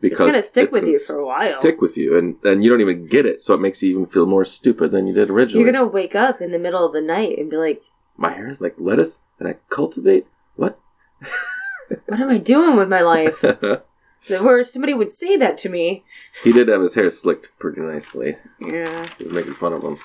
because 0.00 0.26
gonna 0.26 0.42
stick 0.42 0.70
with 0.70 0.82
gonna 0.82 0.92
you 0.92 0.98
for 0.98 1.18
a 1.18 1.26
while. 1.26 1.60
Stick 1.60 1.80
with 1.80 1.96
you, 1.96 2.16
and 2.18 2.36
and 2.44 2.62
you 2.62 2.70
don't 2.70 2.80
even 2.80 3.06
get 3.06 3.26
it, 3.26 3.40
so 3.40 3.54
it 3.54 3.60
makes 3.60 3.82
you 3.82 3.90
even 3.90 4.06
feel 4.06 4.26
more 4.26 4.44
stupid 4.44 4.92
than 4.92 5.06
you 5.06 5.14
did 5.14 5.30
originally. 5.30 5.64
You're 5.64 5.72
gonna 5.72 5.86
wake 5.86 6.14
up 6.14 6.40
in 6.40 6.52
the 6.52 6.58
middle 6.58 6.84
of 6.84 6.92
the 6.92 7.00
night 7.00 7.38
and 7.38 7.50
be 7.50 7.56
like, 7.56 7.82
My 8.16 8.32
hair 8.32 8.48
is 8.48 8.60
like 8.60 8.74
lettuce, 8.78 9.22
and 9.38 9.48
I 9.48 9.56
cultivate 9.70 10.26
what? 10.56 10.78
what 12.06 12.20
am 12.20 12.28
I 12.28 12.38
doing 12.38 12.76
with 12.76 12.88
my 12.88 13.00
life? 13.00 13.42
Where 14.28 14.62
somebody 14.64 14.92
would 14.92 15.12
say 15.12 15.36
that 15.38 15.56
to 15.58 15.68
me. 15.70 16.04
he 16.44 16.52
did 16.52 16.68
have 16.68 16.82
his 16.82 16.94
hair 16.94 17.08
slicked 17.08 17.50
pretty 17.58 17.80
nicely. 17.80 18.36
Yeah. 18.60 19.06
He 19.16 19.24
was 19.24 19.32
making 19.32 19.54
fun 19.54 19.72
of 19.72 19.82
him. 19.82 19.98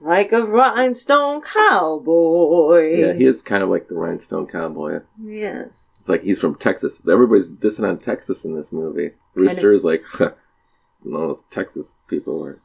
Like 0.00 0.30
a 0.32 0.44
rhinestone 0.44 1.40
cowboy. 1.42 2.96
Yeah, 2.98 3.12
he 3.14 3.24
is 3.24 3.42
kind 3.42 3.62
of 3.64 3.68
like 3.68 3.88
the 3.88 3.96
rhinestone 3.96 4.46
cowboy. 4.46 5.00
Yes. 5.20 5.90
It's 5.98 6.08
like 6.08 6.22
he's 6.22 6.40
from 6.40 6.54
Texas. 6.54 7.02
Everybody's 7.10 7.48
dissing 7.48 7.88
on 7.88 7.98
Texas 7.98 8.44
in 8.44 8.54
this 8.54 8.70
movie. 8.72 9.10
Rooster 9.34 9.72
is 9.72 9.84
like, 9.84 10.04
no, 11.04 11.30
it's 11.30 11.44
Texas 11.50 11.94
people 12.06 12.44
are 12.44 12.60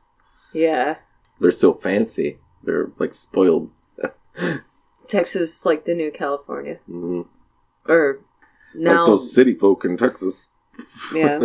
Yeah. 0.53 0.97
they're 1.39 1.51
still 1.51 1.73
fancy. 1.73 2.37
They're 2.63 2.91
like 2.99 3.13
spoiled. 3.15 3.71
Texas 5.07 5.41
is 5.59 5.65
like 5.65 5.85
the 5.85 5.93
new 5.93 6.11
California. 6.11 6.79
Mhm. 6.89 7.25
Or 7.87 8.19
now. 8.75 9.01
Like 9.01 9.07
those 9.07 9.33
city 9.33 9.53
folk 9.55 9.85
in 9.85 9.97
Texas. 9.97 10.49
Yeah. 11.13 11.39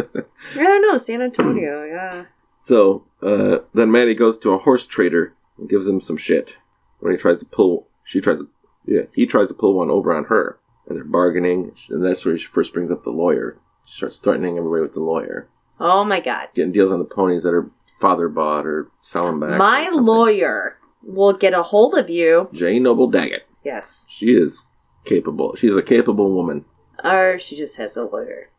I 0.55 0.63
don't 0.63 0.83
know, 0.83 0.97
San 0.97 1.21
Antonio, 1.21 1.85
yeah. 1.85 2.25
So 2.57 3.05
uh, 3.23 3.59
then 3.75 3.91
Mattie 3.91 4.15
goes 4.15 4.39
to 4.39 4.53
a 4.53 4.59
horse 4.59 4.87
trader 4.87 5.35
and 5.59 5.69
gives 5.69 5.87
him 5.89 6.01
some 6.01 6.17
shit. 6.17 6.57
When 7.01 7.13
he 7.13 7.19
tries 7.19 7.39
to 7.41 7.47
pull, 7.47 7.89
she 8.05 8.21
tries 8.21 8.39
to, 8.39 8.49
yeah, 8.87 9.03
he 9.13 9.27
tries 9.27 9.49
to 9.49 9.55
pull 9.55 9.75
one 9.75 9.91
over 9.91 10.15
on 10.15 10.25
her, 10.25 10.59
and 10.89 10.97
they're 10.97 11.05
bargaining. 11.05 11.73
And 11.91 12.05
that's 12.05 12.25
where 12.25 12.37
she 12.39 12.47
first 12.47 12.73
brings 12.73 12.91
up 12.91 13.05
the 13.05 13.11
lawyer. 13.11 13.59
She 13.87 13.97
starts 13.97 14.19
threatening 14.19 14.59
everybody 14.59 14.83
with 14.83 14.95
the 14.95 15.01
lawyer, 15.01 15.49
Oh 15.81 16.05
my 16.05 16.21
god. 16.21 16.49
getting 16.55 16.73
deals 16.73 16.91
on 16.91 16.99
the 16.99 17.05
ponies 17.05 17.43
that 17.45 17.53
her 17.53 17.71
father 18.01 18.29
bought 18.29 18.67
or 18.67 18.91
selling 19.01 19.41
back. 19.41 19.59
My 19.59 19.89
lawyer 19.91 20.77
will 21.03 21.33
get 21.33 21.55
a 21.55 21.63
hold 21.63 21.95
of 21.95 22.11
you. 22.11 22.49
J. 22.53 22.79
Noble 22.79 23.09
Daggett. 23.09 23.47
Yes. 23.65 24.07
She 24.09 24.33
is 24.33 24.67
capable. 25.05 25.55
She's 25.57 25.77
a 25.77 25.83
capable 25.83 26.33
woman. 26.35 26.65
Or 27.05 27.39
she 27.39 27.57
just 27.57 27.77
has 27.77 27.97
a 27.97 28.05
lawyer. 28.05 28.51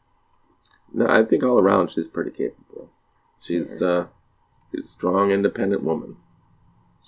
No, 0.93 1.07
I 1.07 1.23
think 1.23 1.43
all 1.43 1.59
around 1.59 1.91
she's 1.91 2.07
pretty 2.07 2.31
capable. 2.31 2.89
She's 3.41 3.83
uh, 3.83 4.07
she's 4.73 4.85
a 4.85 4.87
strong, 4.87 5.31
independent 5.31 5.83
woman. 5.83 6.15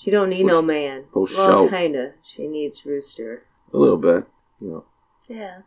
She 0.01 0.09
don't 0.09 0.29
need 0.31 0.45
no 0.47 0.63
man. 0.63 1.03
For 1.13 1.19
well, 1.19 1.27
sure. 1.27 1.69
kinda. 1.69 2.13
She 2.23 2.47
needs 2.47 2.83
Rooster. 2.85 3.43
A 3.71 3.77
little 3.77 3.97
bit, 3.97 4.25
you 4.59 4.67
know, 4.69 4.85
Yeah. 5.27 5.59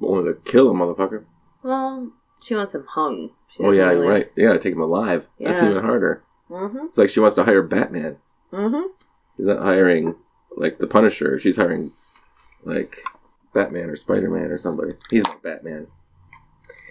only 0.00 0.32
to 0.32 0.40
kill 0.40 0.70
a 0.70 0.72
motherfucker. 0.72 1.24
Well, 1.62 2.10
she 2.40 2.54
wants 2.54 2.74
him 2.74 2.86
hung. 2.88 3.30
She 3.48 3.62
Oh 3.62 3.70
yeah, 3.70 3.84
doesn't 3.90 3.98
you're 4.02 4.08
right. 4.10 4.32
Yeah, 4.34 4.56
take 4.56 4.72
him 4.74 4.80
alive. 4.80 5.26
That's 5.38 5.62
even 5.62 5.82
harder. 5.84 6.22
Mhm. 6.50 6.86
It's 6.86 6.96
like 6.96 7.10
she 7.10 7.20
wants 7.20 7.36
to 7.36 7.44
hire 7.44 7.62
Batman. 7.62 8.16
Mhm. 8.50 8.84
She's 9.36 9.46
not 9.46 9.60
hiring 9.62 10.14
like 10.56 10.78
the 10.78 10.86
Punisher. 10.86 11.38
She's 11.38 11.56
hiring 11.56 11.92
like 12.64 13.04
Batman 13.52 13.90
or 13.90 13.96
Spider 13.96 14.30
Man 14.30 14.50
or 14.50 14.56
somebody. 14.58 14.92
He's 15.10 15.24
like 15.24 15.42
Batman. 15.42 15.88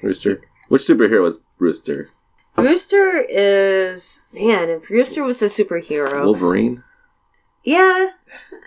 Rooster. 0.04 0.42
Which 0.68 0.84
superhero 0.84 1.28
is 1.28 1.42
Rooster? 1.58 2.10
Rooster 2.58 3.26
is 3.28 4.22
man. 4.32 4.70
If 4.70 4.90
Rooster 4.92 5.24
was 5.24 5.42
a 5.42 5.46
superhero, 5.46 6.24
Wolverine. 6.24 6.84
Yeah. 7.64 8.10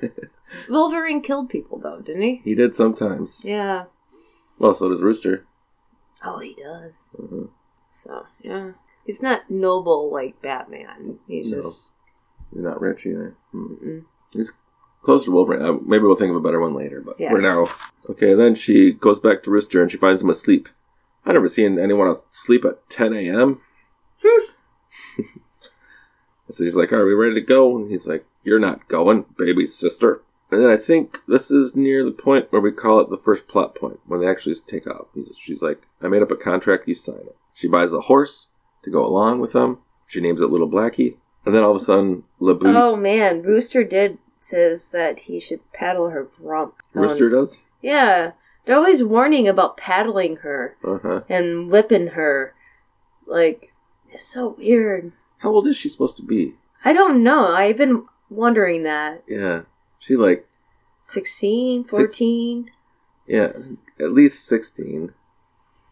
Wolverine 0.68 1.20
killed 1.22 1.50
people 1.50 1.78
though, 1.78 2.00
didn't 2.00 2.22
he? 2.22 2.40
He 2.44 2.54
did 2.54 2.74
sometimes. 2.74 3.44
Yeah. 3.44 3.84
Well, 4.58 4.74
so 4.74 4.88
does 4.88 5.02
Rooster. 5.02 5.46
Oh, 6.24 6.38
he 6.38 6.54
does. 6.54 7.10
Mhm. 7.16 7.48
So 7.90 8.26
yeah, 8.42 8.72
he's 9.04 9.22
not 9.22 9.50
noble 9.50 10.12
like 10.12 10.40
Batman. 10.42 11.18
He's 11.26 11.50
No. 11.50 11.56
just 11.58 11.90
He's 12.52 12.62
not 12.62 12.80
rich 12.80 13.04
either. 13.04 13.36
Hmm. 13.50 13.66
mm-mm. 13.74 14.04
He's 14.30 14.52
close 15.02 15.24
to 15.24 15.32
Wolverine. 15.32 15.62
Uh, 15.62 15.72
maybe 15.84 16.04
we'll 16.04 16.14
think 16.16 16.30
of 16.30 16.36
a 16.36 16.40
better 16.40 16.60
one 16.60 16.74
later, 16.74 17.00
but 17.00 17.18
Yeah. 17.18 17.30
for 17.30 17.40
now. 17.40 17.68
Okay, 18.08 18.34
then 18.34 18.54
she 18.54 18.92
goes 18.92 19.18
back 19.18 19.42
to 19.42 19.50
Rooster 19.50 19.82
and 19.82 19.90
she 19.90 19.96
finds 19.98 20.22
him 20.22 20.30
asleep. 20.30 20.68
I've 21.26 21.34
never 21.34 21.48
seen 21.48 21.78
anyone 21.78 22.06
asleep 22.08 22.64
at 22.64 22.88
10 22.90 23.12
a.m. 23.14 23.60
so 26.54 26.64
he's 26.64 26.76
like, 26.76 26.92
Are 26.92 27.04
we 27.04 27.14
ready 27.14 27.34
to 27.34 27.40
go? 27.40 27.76
And 27.76 27.90
he's 27.90 28.06
like, 28.06 28.24
You're 28.42 28.58
not 28.58 28.88
going, 28.88 29.26
baby 29.36 29.66
sister. 29.66 30.22
And 30.50 30.60
then 30.62 30.70
I 30.70 30.76
think 30.76 31.18
this 31.26 31.50
is 31.50 31.74
near 31.74 32.04
the 32.04 32.12
point 32.12 32.52
where 32.52 32.60
we 32.60 32.70
call 32.70 33.00
it 33.00 33.10
the 33.10 33.16
first 33.16 33.48
plot 33.48 33.74
point, 33.74 33.98
when 34.06 34.20
they 34.20 34.28
actually 34.28 34.54
take 34.66 34.86
off. 34.86 35.06
She's 35.38 35.62
like, 35.62 35.82
I 36.00 36.08
made 36.08 36.22
up 36.22 36.30
a 36.30 36.36
contract, 36.36 36.86
you 36.86 36.94
sign 36.94 37.16
it. 37.16 37.36
She 37.54 37.66
buys 37.66 37.92
a 37.92 38.02
horse 38.02 38.50
to 38.84 38.90
go 38.90 39.04
along 39.04 39.40
with 39.40 39.52
them. 39.52 39.78
She 40.06 40.20
names 40.20 40.40
it 40.40 40.50
Little 40.50 40.68
Blackie. 40.68 41.16
And 41.46 41.54
then 41.54 41.64
all 41.64 41.70
of 41.70 41.76
a 41.76 41.84
sudden, 41.84 42.24
LeBoot, 42.40 42.74
Oh 42.74 42.94
man, 42.96 43.42
Rooster 43.42 43.82
did 43.84 44.18
says 44.38 44.90
that 44.90 45.20
he 45.20 45.40
should 45.40 45.60
paddle 45.72 46.10
her 46.10 46.28
rump. 46.38 46.74
Rooster 46.92 47.30
does? 47.30 47.58
Yeah, 47.82 48.32
they're 48.64 48.76
always 48.76 49.02
warning 49.02 49.48
about 49.48 49.76
paddling 49.78 50.36
her 50.36 50.76
Uh 50.84 50.98
huh. 51.02 51.20
and 51.28 51.70
whipping 51.70 52.08
her. 52.08 52.54
Like 53.26 53.72
it's 54.10 54.26
so 54.26 54.54
weird. 54.58 55.12
How 55.44 55.50
old 55.52 55.66
is 55.68 55.76
she 55.76 55.88
supposed 55.88 56.16
to 56.16 56.22
be? 56.24 56.54
I 56.84 56.92
don't 56.92 57.22
know. 57.22 57.54
I've 57.54 57.76
been 57.76 58.06
wondering 58.30 58.82
that. 58.84 59.22
Yeah. 59.28 59.62
She 59.98 60.16
like 60.16 60.46
16, 61.02 61.84
Six- 61.84 61.90
14? 61.90 62.70
yeah, 63.26 63.52
at 64.00 64.12
least 64.12 64.44
sixteen. 64.46 65.12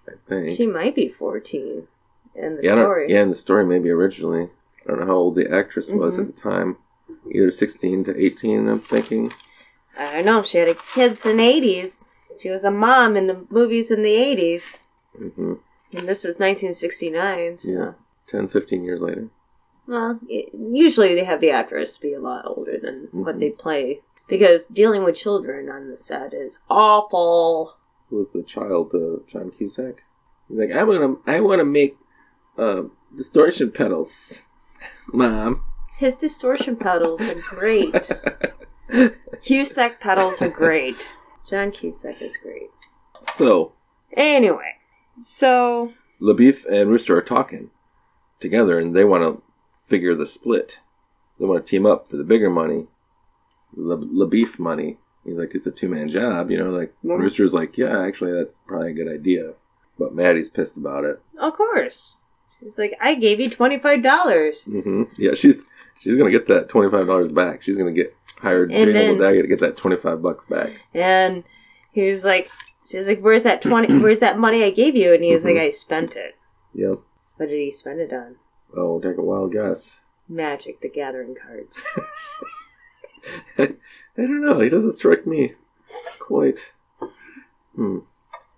I 0.08 0.12
think. 0.28 0.56
She 0.56 0.66
might 0.66 0.94
be 0.94 1.08
14 1.08 1.86
in 2.34 2.56
the 2.56 2.62
yeah, 2.62 2.74
story. 2.74 3.12
yeah, 3.12 3.22
in 3.22 3.28
the 3.30 3.34
story 3.36 3.64
maybe 3.64 3.90
originally. 3.90 4.48
I 4.84 4.88
don't 4.88 5.00
know 5.00 5.06
how 5.06 5.14
old 5.16 5.36
the 5.36 5.50
actress 5.50 5.90
was 5.90 6.14
Mm-hmm. 6.18 6.28
at 6.30 6.34
the 6.36 6.42
time. 6.42 6.76
Either 7.30 7.50
sixteen 7.50 8.02
to 8.04 8.18
eighteen, 8.18 8.68
I'm 8.68 8.80
thinking. 8.80 9.32
I 9.96 10.12
don't 10.14 10.24
know. 10.24 10.42
She 10.42 10.58
had 10.58 10.68
a 10.68 10.74
kids 10.74 11.24
in 11.26 11.36
the 11.36 11.42
80s. 11.42 12.02
She 12.40 12.48
was 12.50 12.64
a 12.64 12.70
mom 12.70 13.16
in 13.16 13.26
the 13.28 13.44
movies 13.50 13.90
in 13.90 14.02
the 14.02 14.14
80s. 14.16 14.78
hmm 15.16 15.54
And 15.94 16.08
this 16.08 16.24
is 16.24 16.38
1969. 16.40 17.58
So. 17.58 17.70
Yeah. 17.70 17.92
10, 18.26 18.48
15 18.48 18.84
years 18.84 19.00
later. 19.00 19.28
Well, 19.86 20.20
usually 20.28 21.14
they 21.14 21.24
have 21.24 21.40
the 21.40 21.50
actress 21.50 21.98
be 21.98 22.12
a 22.12 22.20
lot 22.20 22.44
older 22.46 22.78
than 22.80 23.08
what 23.12 23.36
Mhm. 23.36 23.40
they 23.40 23.50
play. 23.50 24.00
Because 24.28 24.66
dealing 24.66 25.02
with 25.04 25.16
children 25.16 25.68
on 25.68 25.90
the 25.90 25.96
set 25.96 26.32
is 26.32 26.60
awful. 26.70 27.74
Who 28.08 28.18
was 28.18 28.32
the 28.32 28.42
child? 28.42 28.94
Uh, 28.94 29.18
John 29.28 29.50
Cusack. 29.50 30.02
He's 30.48 30.58
like, 30.58 30.70
I 30.70 30.84
wanna, 30.84 31.16
I 31.26 31.40
wanna 31.40 31.64
make 31.64 31.96
uh, 32.56 32.82
distortion 33.16 33.70
pedals, 33.72 34.42
mom. 35.12 35.62
His 35.98 36.14
distortion 36.16 36.76
pedals 36.76 37.20
are 37.22 37.34
great. 37.40 38.10
Cusack 39.44 40.00
pedals 40.00 40.40
are 40.42 40.48
great. 40.48 41.08
John 41.48 41.70
Cusack 41.70 42.20
is 42.22 42.36
great. 42.36 42.70
so 43.34 43.72
Anyway, 44.16 44.72
so 45.18 45.92
LaBoeuf 46.20 46.66
and 46.66 46.90
Rooster 46.90 47.16
are 47.16 47.22
talking 47.22 47.70
together, 48.40 48.78
and 48.78 48.94
they 48.94 49.04
want 49.04 49.22
to 49.22 49.42
figure 49.84 50.14
the 50.14 50.26
split. 50.26 50.80
They 51.38 51.46
want 51.46 51.66
to 51.66 51.70
team 51.70 51.86
up 51.86 52.08
for 52.08 52.16
the 52.16 52.24
bigger 52.24 52.50
money, 52.50 52.86
the 53.76 54.26
beef 54.30 54.58
money. 54.58 54.98
He's 55.24 55.36
like, 55.36 55.54
it's 55.54 55.66
a 55.66 55.70
two 55.70 55.88
man 55.88 56.08
job, 56.08 56.50
you 56.50 56.58
know. 56.58 56.70
Like. 56.70 56.94
Rooster's 57.02 57.54
like, 57.54 57.78
yeah, 57.78 58.00
actually, 58.02 58.32
that's 58.32 58.58
probably 58.66 58.90
a 58.90 58.94
good 58.94 59.08
idea. 59.12 59.52
But 59.98 60.14
Mattie's 60.14 60.48
pissed 60.50 60.76
about 60.76 61.04
it. 61.04 61.20
of 61.38 61.52
course, 61.54 62.16
she's 62.58 62.78
like, 62.78 62.94
"I 63.00 63.14
gave 63.14 63.38
you 63.38 63.48
twenty 63.50 63.78
five 63.78 64.02
dollars." 64.02 64.64
hmm 64.64 65.04
Yeah, 65.18 65.34
she's 65.34 65.64
she's 66.00 66.16
gonna 66.18 66.30
get 66.30 66.48
that 66.48 66.68
twenty 66.68 66.90
five 66.90 67.06
dollars 67.06 67.30
back. 67.30 67.62
She's 67.62 67.76
gonna 67.76 67.92
get 67.92 68.16
hired 68.38 68.72
And 68.72 68.92
Jane 68.92 69.18
Dagger 69.18 69.42
to 69.42 69.48
get 69.48 69.60
that 69.60 69.76
twenty 69.76 69.96
five 69.96 70.22
bucks 70.22 70.46
back. 70.46 70.70
And 70.94 71.44
he 71.92 72.08
was 72.08 72.24
like, 72.24 72.50
"She's 72.88 73.06
like, 73.06 73.20
where's 73.20 73.44
that 73.44 73.62
twenty? 73.62 73.96
Where's 73.98 74.20
that 74.20 74.38
money 74.38 74.64
I 74.64 74.70
gave 74.70 74.96
you?" 74.96 75.12
And 75.14 75.22
he 75.22 75.32
was 75.32 75.44
Mhm. 75.44 75.54
like, 75.54 75.56
"I 75.58 75.70
spent 75.70 76.16
it." 76.16 76.34
Yep. 76.74 76.98
What 77.36 77.48
did 77.48 77.60
he 77.60 77.70
spend 77.70 78.00
it 78.00 78.12
on? 78.12 78.36
Oh, 78.76 79.00
take 79.00 79.18
a 79.18 79.22
wild 79.22 79.52
guess. 79.52 79.98
Magic: 80.28 80.80
The 80.80 80.88
Gathering 80.88 81.34
cards. 81.34 81.78
I 83.58 83.68
don't 84.16 84.44
know. 84.44 84.60
He 84.60 84.68
doesn't 84.68 84.92
strike 84.92 85.26
me 85.26 85.54
quite. 86.18 86.72
Hmm. 87.74 87.98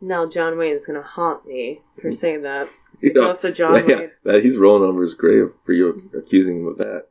Now 0.01 0.27
John 0.27 0.59
Wayne 0.59 0.75
is 0.77 0.87
gonna 0.87 1.03
haunt 1.03 1.47
me 1.47 1.81
for 2.01 2.13
saying 2.13 2.43
that. 2.43 2.69
You 3.01 3.13
know, 3.13 3.29
Also, 3.29 3.51
John 3.51 3.75
yeah, 3.87 3.97
Wayne. 3.99 4.11
that- 4.23 4.43
he's 4.45 4.57
rolling 4.57 4.89
over 4.89 5.03
his 5.03 5.15
grave 5.15 5.51
for 5.67 5.73
you 5.73 6.11
accusing 6.17 6.61
him 6.61 6.69
of 6.69 6.79
that. 6.79 7.09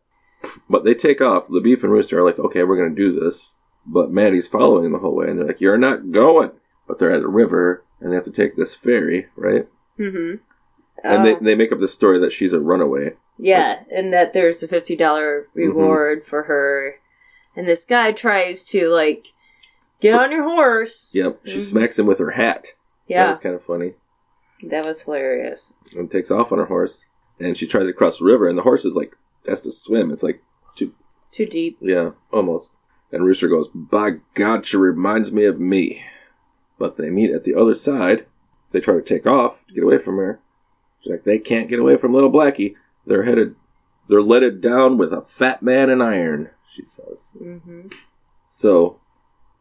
But 0.67 0.85
they 0.85 0.95
take 0.95 1.21
off. 1.21 1.47
The 1.49 1.61
beef 1.61 1.83
and 1.83 1.91
rooster 1.91 2.17
are 2.19 2.23
like, 2.23 2.39
okay, 2.39 2.63
we're 2.63 2.77
going 2.77 2.95
to 2.95 3.01
do 3.01 3.19
this. 3.19 3.55
But 3.85 4.09
Mattie's 4.11 4.47
following 4.47 4.91
the 4.91 4.99
whole 4.99 5.13
way, 5.13 5.27
and 5.29 5.37
they're 5.37 5.45
like, 5.47 5.61
you're 5.61 5.77
not 5.77 6.11
going. 6.11 6.51
But 6.87 6.97
they're 6.97 7.13
at 7.13 7.21
a 7.21 7.27
river, 7.27 7.83
and 7.99 8.11
they 8.11 8.15
have 8.15 8.23
to 8.25 8.31
take 8.31 8.55
this 8.55 8.73
ferry, 8.73 9.27
right? 9.35 9.67
Mm-hmm. 9.99 10.41
And 11.03 11.25
they, 11.25 11.35
they 11.35 11.55
make 11.55 11.71
up 11.71 11.79
this 11.79 11.93
story 11.93 12.17
that 12.19 12.31
she's 12.31 12.53
a 12.53 12.59
runaway. 12.59 13.13
yeah, 13.37 13.83
and 13.95 14.13
that 14.13 14.33
there's 14.33 14.63
a 14.63 14.67
fifty 14.67 14.95
dollar 14.95 15.47
Mm-hmm. 15.49 15.59
reward 15.59 16.25
for 16.25 16.43
her, 16.43 16.95
and 17.55 17.67
this 17.67 17.85
guy 17.85 18.11
tries 18.11 18.65
to 18.67 18.89
like 18.89 19.27
get 19.99 20.13
on 20.15 20.31
your 20.31 20.43
horse. 20.43 21.09
Yep. 21.13 21.41
She 21.45 21.57
Mhm. 21.57 21.61
smacks 21.61 21.99
him 21.99 22.05
with 22.05 22.19
her 22.19 22.31
hat. 22.31 22.73
Yeah, 23.07 23.23
That 23.25 23.29
was 23.31 23.39
kind 23.39 23.55
of 23.55 23.63
funny. 23.63 23.93
that 24.63 24.85
was 24.85 25.01
hilarious. 25.03 25.75
And 25.95 26.09
takes 26.09 26.31
off 26.31 26.51
on 26.51 26.57
her 26.59 26.65
horse. 26.65 27.09
And 27.39 27.57
she 27.57 27.67
tries 27.67 27.87
to 27.87 27.93
cross 27.93 28.19
the 28.19 28.25
river, 28.25 28.47
and 28.47 28.57
the 28.57 28.61
horse 28.63 28.85
is 28.85 28.95
like, 28.95 29.15
has 29.47 29.59
to 29.61 29.71
swim. 29.71 30.09
It's 30.11 30.23
like, 30.23 30.41
too, 30.75 30.93
Too 31.31 31.45
deep. 31.45 31.77
Yeah, 31.81 32.11
almost. 32.31 32.71
And 33.11 33.25
Rooster 33.25 33.47
goes, 33.49 33.67
By 33.69 34.17
God, 34.35 34.65
she 34.65 34.77
reminds 34.77 35.33
me 35.33 35.43
of 35.45 35.59
me. 35.59 36.05
But 36.77 36.95
they 36.97 37.09
meet 37.09 37.31
at 37.31 37.43
the 37.43 37.55
other 37.55 37.73
side. 37.75 38.25
They 38.71 38.79
try 38.79 38.93
to 38.95 39.01
take 39.01 39.25
off 39.27 39.65
to 39.67 39.73
get 39.73 39.83
away 39.83 39.97
from 39.97 40.17
her. 40.17 40.39
She's 41.03 41.11
like, 41.11 41.23
They 41.23 41.39
can't 41.39 41.67
get 41.69 41.79
away 41.79 41.97
from 41.97 42.13
little 42.13 42.31
Blackie. 42.31 42.75
They're 43.05 43.23
headed, 43.23 43.55
they're 44.07 44.21
leaded 44.21 44.61
down 44.61 44.97
with 44.97 45.11
a 45.13 45.21
fat 45.21 45.61
man 45.61 45.89
in 45.89 46.01
iron, 46.01 46.49
she 46.69 46.83
says. 46.83 47.35
Mm-hmm. 47.41 47.89
So 48.45 48.99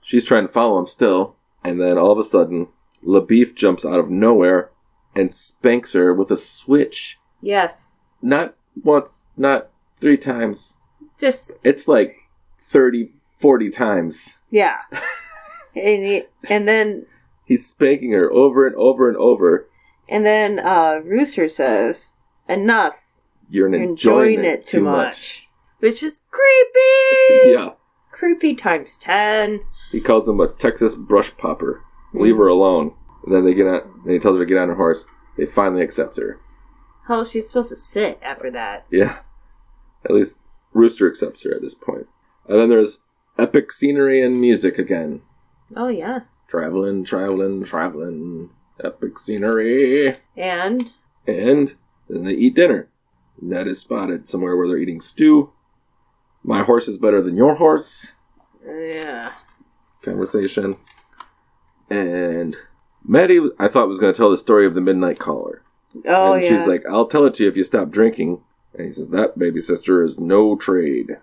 she's 0.00 0.24
trying 0.24 0.46
to 0.46 0.52
follow 0.52 0.78
him 0.78 0.86
still. 0.86 1.36
And 1.64 1.80
then 1.80 1.98
all 1.98 2.12
of 2.12 2.18
a 2.18 2.24
sudden, 2.24 2.68
LaBoeuf 3.04 3.54
jumps 3.54 3.84
out 3.84 3.98
of 4.00 4.10
nowhere 4.10 4.70
and 5.14 5.32
spanks 5.32 5.92
her 5.92 6.12
with 6.14 6.30
a 6.30 6.36
switch. 6.36 7.18
Yes, 7.40 7.90
Not 8.20 8.54
once, 8.82 9.26
not 9.36 9.70
three 9.96 10.16
times. 10.16 10.76
just 11.18 11.58
It's 11.64 11.88
like 11.88 12.16
30, 12.60 13.12
40 13.36 13.70
times. 13.70 14.38
yeah. 14.50 14.76
and 15.74 16.04
he, 16.04 16.22
and 16.48 16.68
then 16.68 17.06
He's 17.44 17.66
spanking 17.68 18.12
her 18.12 18.30
over 18.32 18.66
and 18.66 18.76
over 18.76 19.08
and 19.08 19.16
over. 19.18 19.68
And 20.12 20.24
then 20.26 20.58
uh, 20.60 21.00
Rooster 21.04 21.48
says, 21.48 22.12
"Enough, 22.48 22.96
You're 23.48 23.68
You're 23.68 23.82
enjoying, 23.82 24.34
enjoying 24.40 24.44
it, 24.44 24.66
too 24.66 24.82
much. 24.82 24.94
much," 24.94 25.48
which 25.80 26.02
is 26.02 26.22
creepy. 26.30 27.50
yeah. 27.50 27.70
creepy 28.12 28.54
times 28.54 28.98
ten. 28.98 29.60
He 29.90 30.00
calls 30.00 30.28
him 30.28 30.38
a 30.40 30.48
Texas 30.48 30.94
brush 30.94 31.36
popper. 31.36 31.82
Hmm. 32.12 32.20
Leave 32.22 32.36
her 32.36 32.46
alone. 32.48 32.94
And 33.24 33.34
then 33.34 33.44
they 33.44 33.54
get 33.54 33.66
on. 33.66 33.80
And 34.04 34.12
he 34.12 34.18
tells 34.18 34.38
her 34.38 34.44
to 34.44 34.48
get 34.48 34.58
on 34.58 34.68
her 34.68 34.74
horse. 34.74 35.06
They 35.36 35.46
finally 35.46 35.82
accept 35.82 36.16
her. 36.18 36.38
How 37.08 37.20
is 37.20 37.30
she 37.30 37.40
supposed 37.40 37.70
to 37.70 37.76
sit 37.76 38.18
after 38.22 38.50
that? 38.50 38.86
Yeah. 38.90 39.18
At 40.04 40.12
least 40.14 40.40
Rooster 40.72 41.08
accepts 41.08 41.44
her 41.44 41.54
at 41.54 41.62
this 41.62 41.74
point. 41.74 42.06
And 42.48 42.58
then 42.58 42.68
there's 42.68 43.00
epic 43.38 43.70
scenery 43.72 44.22
and 44.24 44.40
music 44.40 44.78
again. 44.78 45.22
Oh 45.76 45.88
yeah, 45.88 46.20
Traveling, 46.48 47.02
traveling, 47.04 47.64
traveling. 47.64 48.50
Epic 48.84 49.18
scenery. 49.18 50.14
and 50.36 50.92
And 51.26 51.74
then 52.08 52.24
they 52.24 52.32
eat 52.32 52.54
dinner. 52.54 52.88
Ned 53.40 53.66
is 53.66 53.80
spotted 53.80 54.28
somewhere 54.28 54.56
where 54.56 54.68
they're 54.68 54.78
eating 54.78 55.00
stew. 55.00 55.52
My 56.44 56.62
horse 56.62 56.88
is 56.88 56.98
better 56.98 57.22
than 57.22 57.36
your 57.36 57.56
horse. 57.56 58.12
yeah, 58.66 59.32
Conversation. 60.02 60.76
And 61.90 62.56
Mattie, 63.04 63.40
I 63.58 63.68
thought 63.68 63.88
was 63.88 64.00
going 64.00 64.12
to 64.12 64.16
tell 64.16 64.30
the 64.30 64.36
story 64.36 64.66
of 64.66 64.74
the 64.74 64.80
Midnight 64.80 65.18
Caller. 65.18 65.62
oh 66.06 66.34
and 66.34 66.42
yeah. 66.42 66.48
she's 66.48 66.66
like, 66.66 66.84
I'll 66.88 67.06
tell 67.06 67.24
it 67.26 67.34
to 67.34 67.44
you 67.44 67.48
if 67.48 67.56
you 67.56 67.64
stop 67.64 67.90
drinking. 67.90 68.42
And 68.74 68.86
he 68.86 68.92
says, 68.92 69.08
That 69.08 69.38
baby 69.38 69.60
sister 69.60 70.02
is 70.02 70.18
no 70.18 70.56
trade. 70.56 71.18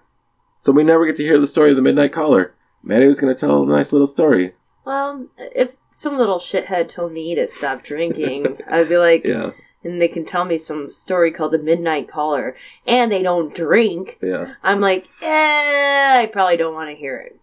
So 0.62 0.72
we 0.72 0.84
never 0.84 1.06
get 1.06 1.16
to 1.18 1.24
hear 1.24 1.40
the 1.40 1.48
story 1.48 1.70
of 1.72 1.76
the 1.76 1.82
Midnight 1.82 2.14
Caller. 2.14 2.54
Mattie 2.84 3.08
was 3.08 3.20
going 3.20 3.34
to 3.34 3.40
tell 3.40 3.64
a 3.64 3.66
nice 3.66 3.92
little 3.92 4.08
story. 4.08 4.54
Well, 4.90 5.28
if 5.38 5.74
some 5.92 6.18
little 6.18 6.40
shithead 6.40 6.90
told 6.90 7.12
me 7.12 7.36
to 7.36 7.48
stop 7.48 7.84
drinking, 7.84 8.58
I'd 8.68 8.90
be 8.90 8.98
like, 8.98 9.24
Yeah, 9.24 9.52
and 9.84 10.02
they 10.02 10.08
can 10.08 10.26
tell 10.26 10.46
me 10.46 10.58
some 10.58 10.92
story 10.92 11.32
called 11.32 11.52
the 11.52 11.60
Midnight 11.60 12.08
Caller, 12.10 12.56
and 12.88 13.12
they 13.12 13.22
don't 13.22 13.54
drink. 13.54 14.18
yeah. 14.20 14.56
I'm 14.64 14.82
like, 14.82 15.06
eh, 15.22 16.22
I 16.24 16.26
probably 16.34 16.58
don't 16.58 16.74
want 16.74 16.90
to 16.90 16.96
hear 16.96 17.18
it. 17.20 17.40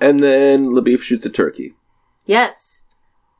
And 0.00 0.18
then 0.18 0.70
LaBoeuf 0.70 1.00
shoots 1.00 1.24
a 1.24 1.30
turkey. 1.30 1.74
Yes. 2.26 2.88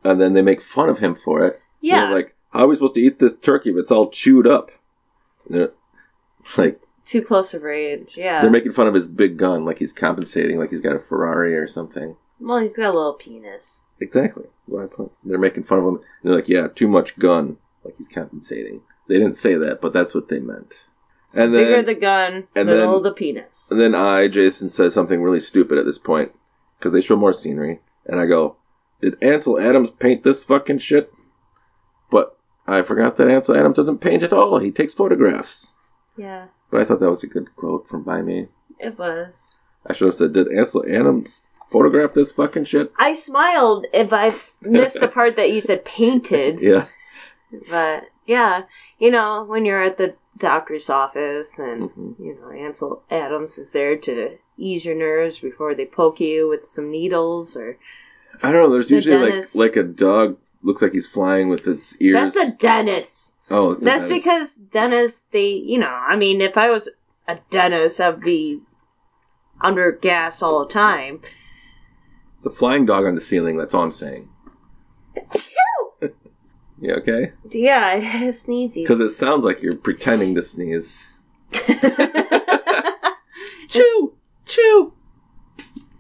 And 0.05 0.21
then 0.21 0.35
they 0.35 0.43
make 0.43 0.63
fun 0.63 0.89
of 0.89 1.01
him 1.01 1.17
for 1.17 1.45
it. 1.45 1.61
Yeah. 1.81 2.03
they're 2.03 2.15
like, 2.15 2.37
how 2.51 2.61
are 2.61 2.69
we 2.69 2.77
supposed 2.77 2.95
to 2.95 3.01
eat 3.01 3.19
this 3.19 3.35
turkey 3.35 3.71
if 3.71 3.77
it's 3.79 3.91
all 3.91 4.11
chewed 4.11 4.47
up? 4.47 4.71
Like, 6.57 6.81
Too 7.05 7.23
close 7.23 7.53
of 7.53 7.63
range. 7.63 8.13
Yeah. 8.17 8.43
they're 8.43 8.51
making 8.51 8.73
fun 8.75 8.87
of 8.87 8.95
his 8.95 9.09
big 9.09 9.39
gun, 9.39 9.65
like 9.65 9.79
he's 9.79 9.93
compensating, 9.93 10.61
like 10.61 10.71
he's 10.71 10.81
got 10.81 10.95
a 10.95 11.01
Ferrari 11.01 11.57
or 11.57 11.67
something. 11.67 12.15
Well, 12.41 12.59
he's 12.59 12.77
got 12.77 12.95
a 12.95 12.99
little 12.99 13.15
penis. 13.15 13.83
Exactly. 14.01 14.45
I 14.69 14.87
put. 14.87 15.13
They're 15.25 15.39
making 15.39 15.65
fun 15.65 15.79
of 15.81 15.85
him. 15.85 16.01
They're 16.23 16.35
like, 16.37 16.49
yeah, 16.49 16.69
too 16.69 16.89
much 16.89 17.19
gun, 17.19 17.59
like 17.85 17.97
he's 17.99 18.09
compensating. 18.09 18.83
They 19.09 19.19
didn't 19.19 19.35
say 19.37 19.55
that, 19.57 19.81
but 19.81 19.93
that's 19.93 20.15
what 20.15 20.29
they 20.29 20.39
meant. 20.39 20.85
And 21.35 21.53
Bigger 21.53 21.77
then, 21.77 21.85
the 21.87 21.95
gun, 21.95 22.49
and 22.57 22.69
little 22.69 22.95
then- 22.95 23.03
the 23.05 23.13
penis. 23.13 23.69
and 23.71 23.79
then 23.81 23.95
I, 23.95 24.27
Jason, 24.29 24.71
says 24.71 24.95
something 24.95 25.23
really 25.23 25.41
stupid 25.41 25.79
at 25.79 25.85
this 25.85 25.99
point 25.99 26.33
because 26.79 26.93
they 26.93 27.01
show 27.01 27.17
more 27.17 27.33
scenery, 27.33 27.81
and 28.07 28.19
I 28.21 28.27
go, 28.27 28.57
"Did 29.01 29.23
Ansel 29.23 29.59
Adams 29.61 29.91
paint 29.91 30.23
this 30.25 30.43
fucking 30.45 30.79
shit?" 30.79 31.13
But 32.11 32.37
I 32.67 32.83
forgot 32.83 33.17
that 33.17 33.29
Ansel 33.31 33.57
Adams 33.57 33.77
doesn't 33.77 33.99
paint 34.01 34.23
at 34.23 34.33
all. 34.33 34.59
He 34.59 34.71
takes 34.71 34.95
photographs. 34.95 35.75
yeah, 36.17 36.47
But 36.71 36.81
I 36.81 36.85
thought 36.85 37.01
that 37.01 37.11
was 37.11 37.23
a 37.25 37.29
good 37.29 37.55
quote 37.57 37.89
from 37.89 38.03
by 38.03 38.23
me. 38.23 38.49
it 38.79 38.99
was. 38.99 39.57
I 39.87 39.93
should 39.93 40.07
have 40.07 40.15
said, 40.15 40.33
"Did 40.33 40.49
Ansel 40.53 40.85
Adams 40.89 41.43
photograph 41.71 42.13
this 42.13 42.33
fucking 42.33 42.65
shit?" 42.65 42.93
I 42.99 43.15
smiled 43.15 43.87
if 43.93 44.13
I 44.13 44.33
missed 44.61 45.01
the 45.01 45.09
part 45.09 45.37
that 45.37 45.53
you 45.53 45.61
said 45.61 45.85
painted. 45.85 46.61
Yeah. 46.71 46.87
But 47.69 48.05
yeah, 48.27 48.63
you 48.99 49.11
know, 49.11 49.43
when 49.45 49.65
you're 49.65 49.83
at 49.83 49.97
the 49.99 50.15
doctor's 50.39 50.89
office 50.89 51.59
and 51.59 51.91
Mhm. 51.91 52.15
you 52.19 52.39
know 52.41 52.51
Ansel 52.51 53.03
Adams 53.11 53.59
is 53.59 53.73
there 53.73 53.97
to 53.97 54.39
ease 54.57 54.85
your 54.85 54.95
nerves 54.95 55.39
before 55.41 55.75
they 55.75 55.85
poke 55.85 56.21
you 56.21 56.49
with 56.49 56.65
some 56.65 56.91
needles 56.91 57.57
or 57.57 57.77
I 58.43 58.53
don't 58.53 58.63
know. 58.63 58.71
There's 58.73 58.89
The 58.89 58.95
usually 58.97 59.31
dentist. 59.31 59.57
like 59.57 59.77
like 59.77 59.85
a 59.85 59.89
dog 59.89 60.37
looks 60.63 60.81
like 60.83 60.93
he's 60.93 61.07
flying 61.09 61.49
with 61.49 61.67
its 61.67 61.97
ears. 62.01 62.35
that's 62.35 62.37
a 62.37 62.57
dentist. 62.57 63.35
oh, 63.51 63.73
it's 63.73 63.83
a 63.83 63.85
That's 63.85 64.07
dentist. 64.07 64.25
because 64.27 64.55
dentists, 64.57 65.25
they, 65.33 65.49
you 65.49 65.79
know, 65.79 65.89
I 65.93 66.15
mean, 66.17 66.41
if 66.41 66.57
I 66.57 66.71
was 66.71 66.89
a 67.27 67.39
dentist, 67.51 68.01
I'd 68.01 68.21
be 68.21 68.61
under 69.61 69.91
gas 69.93 70.43
all 70.43 70.65
the 70.65 70.73
time. 70.73 71.21
It's 72.41 72.47
a 72.47 72.51
flying 72.51 72.87
dog 72.87 73.05
on 73.05 73.15
the 73.15 73.21
ceiling. 73.21 73.59
That's 73.59 73.75
all 73.75 73.83
I'm 73.83 73.91
saying. 73.91 74.31
Yeah, 76.83 76.95
okay. 76.95 77.33
yeah, 77.51 77.89
I 77.89 77.99
have 77.99 78.33
sneezies. 78.35 78.85
Because 78.85 79.01
it 79.01 79.11
sounds 79.11 79.45
like 79.45 79.61
you're 79.61 79.77
pretending 79.77 80.35
to 80.35 80.41
sneeze. 80.41 81.13
Chew, 83.69 84.15
chew. 84.47 84.95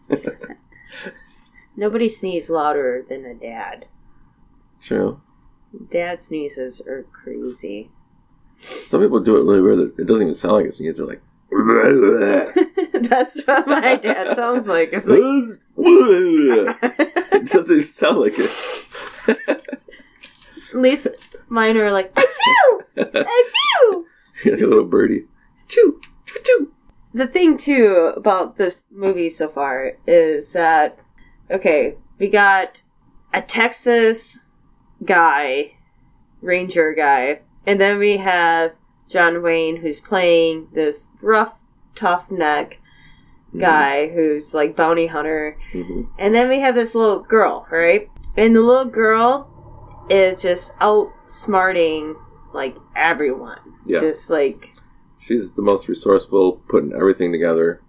Nobody 1.76 2.08
sneezes 2.08 2.48
louder 2.48 3.04
than 3.06 3.26
a 3.26 3.34
dad. 3.34 3.88
True. 4.80 5.20
Dad 5.92 6.22
sneezes 6.22 6.80
are 6.80 7.04
crazy. 7.12 7.90
Some 8.88 9.02
people 9.02 9.20
do 9.20 9.36
it 9.36 9.44
really 9.44 9.60
weird. 9.60 9.92
It 9.98 10.06
doesn't 10.06 10.22
even 10.22 10.34
sound 10.34 10.54
like 10.54 10.66
a 10.66 10.72
sneeze. 10.72 10.96
They're 10.96 11.06
like. 11.06 11.20
That's 11.50 13.44
what 13.44 13.66
my 13.68 13.96
dad 13.96 14.34
sounds 14.34 14.66
like. 14.66 14.94
It's 14.94 15.06
like. 15.06 15.20
It 15.82 17.50
doesn't 17.50 17.84
sound 17.84 18.20
like 18.20 18.34
it. 18.36 19.80
At 20.72 20.80
least 20.80 21.08
mine 21.48 21.76
are 21.76 21.92
like, 21.92 22.14
achoo! 22.14 22.84
Achoo! 22.96 24.04
like 24.44 24.60
a 24.60 24.66
little 24.66 24.84
birdie. 24.84 25.26
Chew, 25.68 26.00
chew, 26.26 26.40
chew. 26.44 26.72
The 27.12 27.26
thing, 27.26 27.56
too, 27.56 28.12
about 28.16 28.56
this 28.56 28.86
movie 28.92 29.30
so 29.30 29.48
far 29.48 29.92
is 30.06 30.52
that, 30.52 30.98
okay, 31.50 31.96
we 32.18 32.28
got 32.28 32.80
a 33.34 33.42
Texas 33.42 34.40
guy, 35.04 35.72
ranger 36.40 36.94
guy, 36.94 37.40
and 37.66 37.80
then 37.80 37.98
we 37.98 38.18
have 38.18 38.72
John 39.08 39.42
Wayne 39.42 39.76
who's 39.76 40.00
playing 40.00 40.68
this 40.72 41.10
rough, 41.20 41.58
tough 41.94 42.30
neck 42.30 42.79
guy 43.58 44.08
who's 44.08 44.54
like 44.54 44.76
bounty 44.76 45.06
hunter. 45.08 45.56
Mhm. 45.72 46.08
And 46.18 46.34
then 46.34 46.48
we 46.48 46.60
have 46.60 46.74
this 46.74 46.94
little 46.94 47.20
girl, 47.20 47.66
right? 47.70 48.08
And 48.36 48.54
the 48.54 48.60
little 48.62 48.84
girl 48.90 49.48
is 50.08 50.40
just 50.42 50.76
outsmarting 50.78 52.14
like 52.52 52.76
everyone. 52.96 53.58
Yeah. 53.86 54.00
Just 54.00 54.30
like 54.30 54.68
She's 55.18 55.52
the 55.52 55.62
most 55.62 55.88
resourceful, 55.88 56.62
putting 56.68 56.92
everything 56.94 57.30
together. 57.32 57.80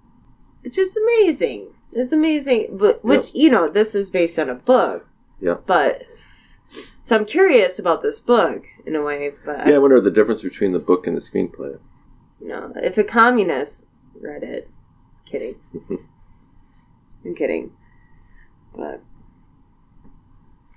it's 0.63 0.75
just 0.75 0.97
amazing. 0.97 1.67
It's 1.93 2.11
amazing. 2.11 2.77
But 2.77 3.03
which, 3.03 3.33
you 3.33 3.49
know, 3.49 3.67
this 3.69 3.95
is 3.95 4.09
based 4.11 4.37
on 4.39 4.49
a 4.49 4.55
book. 4.55 5.07
Yeah. 5.39 5.55
But 5.65 6.03
so 7.01 7.15
I'm 7.15 7.25
curious 7.25 7.79
about 7.79 8.01
this 8.01 8.19
book 8.21 8.63
in 8.85 8.95
a 8.95 9.01
way, 9.01 9.33
but 9.45 9.67
Yeah, 9.67 9.75
I 9.75 9.77
wonder 9.79 9.99
the 10.01 10.11
difference 10.11 10.41
between 10.43 10.71
the 10.71 10.79
book 10.79 11.07
and 11.07 11.15
the 11.17 11.21
screenplay. 11.21 11.79
you 12.39 12.47
know, 12.47 12.73
if 12.77 12.97
a 12.97 13.03
communist 13.03 13.87
read 14.19 14.43
it. 14.43 14.69
Kidding. 15.31 15.55
I'm 17.25 17.35
kidding. 17.35 17.71
But 18.75 19.01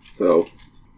So 0.02 0.48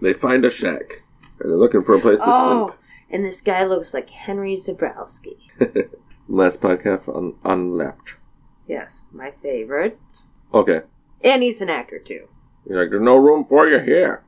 they 0.00 0.12
find 0.12 0.44
a 0.44 0.50
shack 0.50 1.02
and 1.40 1.50
they're 1.50 1.56
looking 1.58 1.82
for 1.82 1.94
a 1.94 2.00
place 2.00 2.18
to 2.20 2.26
Oh, 2.28 2.66
sleep. 2.68 2.78
and 3.10 3.24
this 3.24 3.40
guy 3.40 3.64
looks 3.64 3.94
like 3.94 4.10
Henry 4.10 4.56
Zebrowski. 4.56 5.36
Last 6.28 6.60
podcast 6.60 7.08
on 7.08 7.34
on 7.44 7.76
left. 7.76 8.14
Yes, 8.66 9.04
my 9.12 9.30
favorite. 9.30 9.98
Okay, 10.52 10.82
And 11.22 11.42
he's 11.42 11.60
an 11.60 11.70
actor 11.70 11.98
too. 11.98 12.28
you're 12.68 12.80
like, 12.80 12.90
there's 12.90 13.02
no 13.02 13.16
room 13.16 13.44
for 13.44 13.66
you 13.66 13.78
here. 13.78 14.22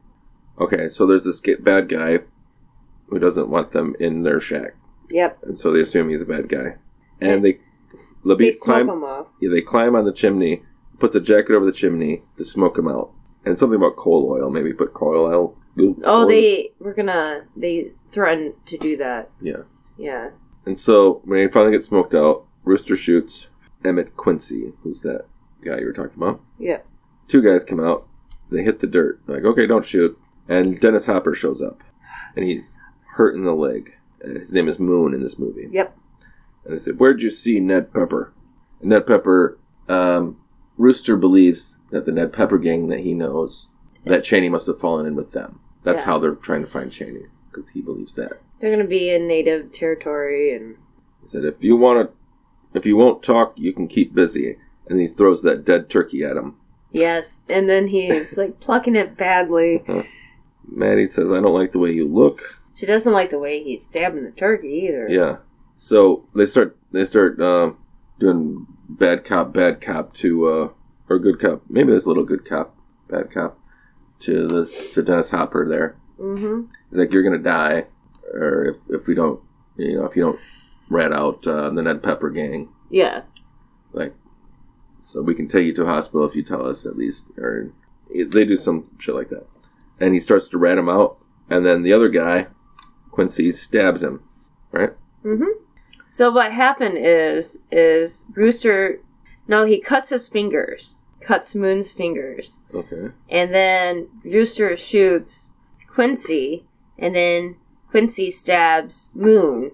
Okay, 0.60 0.88
so 0.88 1.06
there's 1.06 1.24
this 1.24 1.40
bad 1.60 1.88
guy 1.88 2.20
who 3.08 3.18
doesn't 3.18 3.48
want 3.48 3.70
them 3.70 3.94
in 4.00 4.22
their 4.24 4.38
shack, 4.40 4.74
Yep. 5.10 5.38
and 5.44 5.58
so 5.58 5.72
they 5.72 5.80
assume 5.80 6.08
he's 6.10 6.22
a 6.22 6.26
bad 6.26 6.48
guy, 6.48 6.76
and 7.20 7.44
they 7.44 7.60
They 8.24 8.30
Labib 8.34 8.54
smoke 8.54 8.86
climb. 8.86 9.04
off. 9.04 9.26
Yeah, 9.40 9.50
they 9.50 9.60
climb 9.62 9.94
on 9.94 10.04
the 10.04 10.12
chimney, 10.12 10.62
puts 10.98 11.14
a 11.16 11.20
jacket 11.20 11.54
over 11.54 11.64
the 11.66 11.72
chimney 11.72 12.22
to 12.36 12.44
smoke 12.44 12.74
them 12.76 12.88
out, 12.88 13.10
and 13.44 13.58
something 13.58 13.76
about 13.76 13.96
coal 13.96 14.28
oil. 14.30 14.50
Maybe 14.50 14.72
put 14.72 14.92
coal 14.94 15.14
oil. 15.26 15.56
Oh, 15.80 15.94
coal- 16.02 16.26
they 16.26 16.70
were 16.80 16.94
gonna. 16.94 17.44
They 17.56 17.92
threatened 18.12 18.54
to 18.66 18.78
do 18.78 18.96
that. 18.96 19.30
yeah. 19.40 19.62
Yeah. 19.96 20.30
And 20.66 20.78
so 20.78 21.22
when 21.24 21.40
he 21.40 21.48
finally 21.48 21.72
gets 21.72 21.86
smoked 21.86 22.14
out, 22.14 22.44
Rooster 22.64 22.96
shoots 22.96 23.48
Emmett 23.84 24.16
Quincy, 24.16 24.72
who's 24.82 25.00
that 25.00 25.24
guy 25.64 25.78
you 25.78 25.86
were 25.86 25.92
talking 25.92 26.16
about. 26.16 26.40
Yeah. 26.58 26.78
Two 27.26 27.42
guys 27.42 27.64
come 27.64 27.80
out. 27.80 28.06
They 28.50 28.62
hit 28.62 28.80
the 28.80 28.86
dirt. 28.86 29.20
They're 29.26 29.36
like, 29.36 29.44
okay, 29.44 29.66
don't 29.66 29.84
shoot. 29.84 30.18
And 30.48 30.78
Dennis 30.80 31.06
Hopper 31.06 31.34
shows 31.34 31.60
up, 31.62 31.82
and 32.36 32.44
he's 32.46 32.78
hurt 33.14 33.34
in 33.34 33.44
the 33.44 33.52
leg. 33.54 33.96
Uh, 34.24 34.38
his 34.38 34.52
name 34.52 34.68
is 34.68 34.78
Moon 34.80 35.14
in 35.14 35.22
this 35.22 35.38
movie. 35.38 35.68
Yep. 35.70 35.96
And 36.64 36.74
they 36.74 36.78
said, 36.78 36.98
"Where'd 36.98 37.22
you 37.22 37.30
see 37.30 37.60
Ned 37.60 37.92
Pepper?" 37.94 38.32
And 38.80 38.90
Ned 38.90 39.06
Pepper, 39.06 39.58
um, 39.88 40.38
Rooster 40.76 41.16
believes 41.16 41.78
that 41.90 42.04
the 42.06 42.12
Ned 42.12 42.32
Pepper 42.32 42.58
gang 42.58 42.88
that 42.88 43.00
he 43.00 43.14
knows, 43.14 43.70
that 44.04 44.24
Cheney 44.24 44.48
must 44.48 44.66
have 44.66 44.78
fallen 44.78 45.06
in 45.06 45.16
with 45.16 45.32
them. 45.32 45.60
That's 45.84 46.00
Yeah. 46.00 46.04
how 46.06 46.18
they're 46.18 46.34
trying 46.34 46.62
to 46.62 46.68
find 46.70 46.90
Cheney 46.92 47.22
because 47.50 47.70
he 47.70 47.80
believes 47.80 48.14
that. 48.14 48.40
They're 48.60 48.70
gonna 48.70 48.88
be 48.88 49.10
in 49.10 49.26
native 49.26 49.72
territory, 49.72 50.52
and 50.54 50.76
He 51.22 51.28
said, 51.28 51.44
"If 51.44 51.62
you 51.62 51.76
want 51.76 52.08
to, 52.10 52.78
if 52.78 52.86
you 52.86 52.96
won't 52.96 53.22
talk, 53.22 53.54
you 53.58 53.72
can 53.72 53.86
keep 53.88 54.14
busy." 54.14 54.56
And 54.88 54.98
he 55.00 55.06
throws 55.06 55.42
that 55.42 55.64
dead 55.64 55.88
turkey 55.90 56.22
at 56.24 56.36
him. 56.36 56.54
yes, 56.90 57.42
and 57.48 57.68
then 57.68 57.88
he's 57.88 58.38
like 58.38 58.60
plucking 58.60 58.96
it 58.96 59.16
badly. 59.16 59.84
Mattie 60.70 61.06
says, 61.08 61.30
"I 61.32 61.40
don't 61.40 61.52
like 61.54 61.72
the 61.72 61.78
way 61.78 61.92
you 61.92 62.06
look." 62.06 62.40
She 62.74 62.86
doesn't 62.86 63.12
like 63.12 63.30
the 63.30 63.38
way 63.38 63.62
he's 63.62 63.84
stabbing 63.84 64.24
the 64.24 64.30
turkey 64.30 64.86
either. 64.88 65.06
Yeah. 65.08 65.36
So 65.80 66.26
they 66.34 66.44
start 66.44 66.76
they 66.90 67.04
start 67.04 67.40
uh, 67.40 67.72
doing 68.18 68.66
bad 68.88 69.24
cop, 69.24 69.52
bad 69.52 69.80
cop 69.80 70.12
to 70.14 70.46
uh, 70.46 70.68
or 71.08 71.18
good 71.20 71.38
cop. 71.38 71.62
Maybe 71.70 71.90
there's 71.90 72.04
a 72.04 72.08
little 72.08 72.24
good 72.24 72.44
cop, 72.44 72.74
bad 73.08 73.30
cop 73.30 73.56
to 74.20 74.48
the 74.48 74.66
to 74.92 75.02
Dennis 75.04 75.30
Hopper. 75.30 75.66
There, 75.68 75.96
Mm-hmm. 76.18 76.72
he's 76.90 76.98
like, 76.98 77.12
"You're 77.12 77.22
gonna 77.22 77.38
die, 77.38 77.84
or 78.34 78.64
if, 78.88 79.00
if 79.02 79.06
we 79.06 79.14
don't, 79.14 79.40
you 79.76 79.98
know, 79.98 80.04
if 80.04 80.16
you 80.16 80.22
don't 80.24 80.40
rat 80.90 81.12
out 81.12 81.46
uh, 81.46 81.70
the 81.70 81.80
Ned 81.80 82.02
Pepper 82.02 82.30
gang, 82.30 82.70
Yeah. 82.90 83.22
like, 83.92 84.14
so 84.98 85.22
we 85.22 85.36
can 85.36 85.46
take 85.46 85.64
you 85.64 85.74
to 85.74 85.84
a 85.84 85.86
hospital 85.86 86.26
if 86.26 86.34
you 86.34 86.42
tell 86.42 86.66
us 86.66 86.84
at 86.86 86.96
least." 86.96 87.26
Or 87.38 87.70
they 88.12 88.44
do 88.44 88.56
some 88.56 88.88
shit 88.98 89.14
like 89.14 89.28
that, 89.28 89.46
and 90.00 90.12
he 90.12 90.18
starts 90.18 90.48
to 90.48 90.58
rat 90.58 90.76
him 90.76 90.88
out, 90.88 91.18
and 91.48 91.64
then 91.64 91.84
the 91.84 91.92
other 91.92 92.08
guy, 92.08 92.48
Quincy, 93.12 93.52
stabs 93.52 94.02
him. 94.02 94.24
Right. 94.72 94.90
Mm-hmm. 95.24 95.62
So 96.08 96.30
what 96.30 96.52
happened 96.52 96.98
is 96.98 97.60
is 97.70 98.24
Rooster 98.34 99.00
no, 99.46 99.64
he 99.64 99.80
cuts 99.80 100.10
his 100.10 100.28
fingers 100.28 100.98
cuts 101.20 101.54
Moon's 101.54 101.92
fingers. 101.92 102.60
Okay. 102.74 103.12
And 103.28 103.52
then 103.52 104.08
Rooster 104.24 104.76
shoots 104.76 105.50
Quincy, 105.86 106.64
and 106.98 107.14
then 107.14 107.56
Quincy 107.90 108.30
stabs 108.30 109.10
Moon 109.14 109.72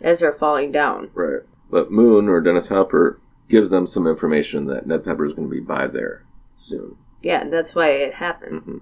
as 0.00 0.20
they're 0.20 0.32
falling 0.32 0.72
down. 0.72 1.10
Right. 1.14 1.40
But 1.70 1.90
Moon 1.90 2.28
or 2.28 2.40
Dennis 2.40 2.68
Hopper 2.68 3.20
gives 3.48 3.70
them 3.70 3.86
some 3.86 4.06
information 4.06 4.66
that 4.66 4.86
Ned 4.86 5.04
Pepper 5.04 5.24
is 5.24 5.32
going 5.32 5.48
to 5.48 5.54
be 5.54 5.60
by 5.60 5.86
there 5.86 6.24
soon. 6.56 6.96
Yeah, 7.22 7.44
that's 7.48 7.74
why 7.74 7.90
it 7.90 8.14
happened. 8.14 8.62
hmm 8.62 8.78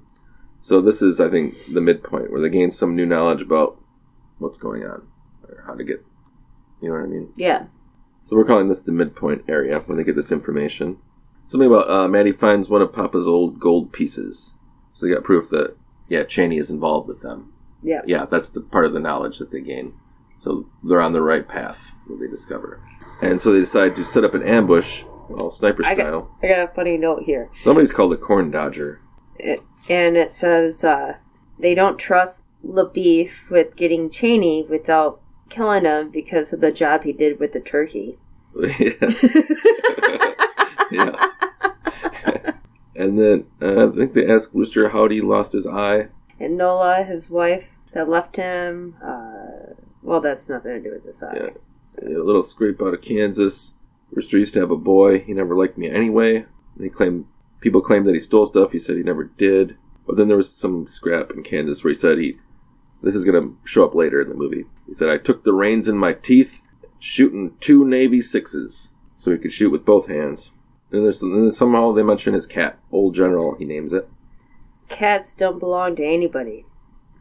So 0.61 0.81
this 0.81 1.03
is, 1.03 1.21
I 1.21 1.29
think, 1.29 1.55
the 1.73 1.81
midpoint 1.81 2.31
where 2.31 2.41
they 2.41 2.49
gain 2.51 2.71
some 2.71 2.97
new 2.97 3.07
knowledge 3.07 3.43
about 3.43 3.81
what's 4.39 4.59
going 4.59 4.85
on 4.85 5.07
or 5.49 5.65
how 5.67 5.75
to 5.75 5.85
get. 5.85 6.05
You 6.81 6.89
know 6.89 6.95
what 6.95 7.05
I 7.05 7.07
mean? 7.07 7.33
Yeah. 7.37 7.67
So 8.25 8.37
we're 8.37 8.45
calling 8.45 8.69
this 8.69 8.83
the 8.83 8.93
midpoint 8.93 9.45
area 9.49 9.81
when 9.81 9.97
they 9.97 10.05
get 10.05 10.17
this 10.17 10.33
information. 10.33 10.99
Something 11.47 11.69
about 11.73 11.91
uh, 11.91 12.09
Mattie 12.09 12.33
finds 12.33 12.69
one 12.69 12.83
of 12.83 12.93
Papa's 12.93 13.27
old 13.27 13.59
gold 13.59 13.93
pieces. 13.93 14.55
So 14.93 15.07
they 15.07 15.15
got 15.15 15.25
proof 15.25 15.49
that 15.51 15.77
yeah, 16.09 16.25
Chaney 16.25 16.59
is 16.59 16.71
involved 16.71 17.09
with 17.09 17.23
them. 17.23 17.53
Yeah. 17.83 18.03
Yeah, 18.07 18.27
that's 18.27 18.51
the 18.51 18.61
part 18.61 18.85
of 18.85 18.93
the 18.93 19.01
knowledge 19.01 19.39
that 19.39 19.51
they 19.51 19.61
gain. 19.61 19.95
So 20.41 20.69
they're 20.85 21.01
on 21.01 21.13
the 21.15 21.23
right 21.23 21.47
path. 21.49 21.93
What 22.07 22.21
they 22.21 22.29
discover, 22.29 22.81
and 23.21 23.41
so 23.41 23.53
they 23.53 23.61
decide 23.61 23.97
to 23.97 24.05
set 24.05 24.25
up 24.25 24.35
an 24.35 24.43
ambush, 24.43 25.03
all 25.31 25.51
sniper 25.51 25.85
I 25.85 25.95
got- 25.95 26.03
style. 26.03 26.37
I 26.43 26.49
got 26.49 26.71
a 26.71 26.75
funny 26.75 26.97
note 26.97 27.25
here. 27.25 27.49
Somebody's 27.53 27.93
called 27.93 28.13
the 28.13 28.17
Corn 28.17 28.51
Dodger. 28.51 29.01
It, 29.37 29.61
and 29.89 30.17
it 30.17 30.33
says 30.33 30.85
uh, 30.85 31.15
they 31.59 31.75
don't 31.75 31.99
trust 31.99 32.43
LaBoeuf 32.65 33.49
with 33.51 33.75
getting 33.77 34.11
Chaney 34.11 34.65
without 34.69 35.21
killing 35.49 35.85
him 35.85 36.11
because 36.11 36.53
of 36.53 36.61
the 36.61 36.73
job 36.73 37.05
he 37.05 37.13
did 37.13 37.39
with 37.39 37.53
the 37.53 37.61
turkey. 37.61 38.19
yeah. 38.79 38.93
yeah. 40.91 41.31
and 42.97 43.19
then 43.19 43.47
uh, 43.63 43.89
I 43.89 43.93
think 43.95 44.13
they 44.13 44.27
asked 44.27 44.51
Rooster 44.53 44.91
how 44.91 45.09
he 45.09 45.21
lost 45.21 45.53
his 45.53 45.67
eye. 45.67 46.09
and 46.41 46.57
Nola, 46.57 47.05
his 47.05 47.31
wife, 47.31 47.79
that 47.93 48.09
left 48.09 48.37
him. 48.37 48.97
Uh, 49.03 49.75
well, 50.03 50.21
that's 50.21 50.49
nothing 50.49 50.73
to 50.73 50.81
do 50.81 50.91
with 50.95 51.05
this 51.05 51.23
eye. 51.23 51.35
Yeah. 51.37 51.51
A 52.03 52.23
little 52.23 52.43
scrape 52.43 52.81
out 52.81 52.95
of 52.95 53.03
Kansas. 53.03 53.75
Rooster 54.11 54.39
used 54.39 54.55
to 54.55 54.61
have 54.61 54.71
a 54.71 54.77
boy. 54.77 55.21
He 55.21 55.33
never 55.33 55.57
liked 55.57 55.77
me 55.77 55.91
anyway. 55.91 56.47
They 56.77 56.89
claim 56.89 57.27
people 57.61 57.81
claim 57.81 58.05
that 58.05 58.15
he 58.15 58.21
stole 58.21 58.47
stuff. 58.47 58.73
He 58.73 58.79
said 58.79 58.97
he 58.97 59.03
never 59.03 59.25
did. 59.25 59.77
But 60.07 60.17
then 60.17 60.29
there 60.29 60.37
was 60.37 60.51
some 60.51 60.87
scrap 60.87 61.31
in 61.31 61.43
Kansas 61.43 61.85
where 61.85 61.91
he 61.91 61.99
said 61.99 62.19
he. 62.19 62.39
This 63.03 63.15
is 63.15 63.25
going 63.25 63.41
to 63.41 63.57
show 63.65 63.85
up 63.85 63.95
later 63.95 64.21
in 64.21 64.29
the 64.29 64.35
movie. 64.35 64.65
He 64.87 64.93
said 64.93 65.09
I 65.09 65.19
took 65.19 65.45
the 65.45 65.53
reins 65.53 65.89
in 65.89 65.97
my 65.97 66.13
teeth, 66.13 66.63
shooting 66.99 67.57
two 67.61 67.85
Navy 67.85 68.21
sixes, 68.21 68.93
so 69.17 69.31
he 69.31 69.39
could 69.39 69.53
shoot 69.53 69.71
with 69.71 69.85
both 69.85 70.09
hands. 70.09 70.53
And 70.91 71.05
there's 71.05 71.23
and 71.23 71.35
then 71.35 71.53
somehow 71.53 71.93
they 71.93 72.03
mention 72.03 72.35
his 72.35 72.47
cat, 72.47 72.79
Old 72.91 73.15
General. 73.15 73.55
He 73.57 73.65
names 73.65 73.93
it. 73.93 74.09
Cats 74.89 75.35
don't 75.35 75.59
belong 75.59 75.97
to 75.97 76.05
anybody, 76.05 76.65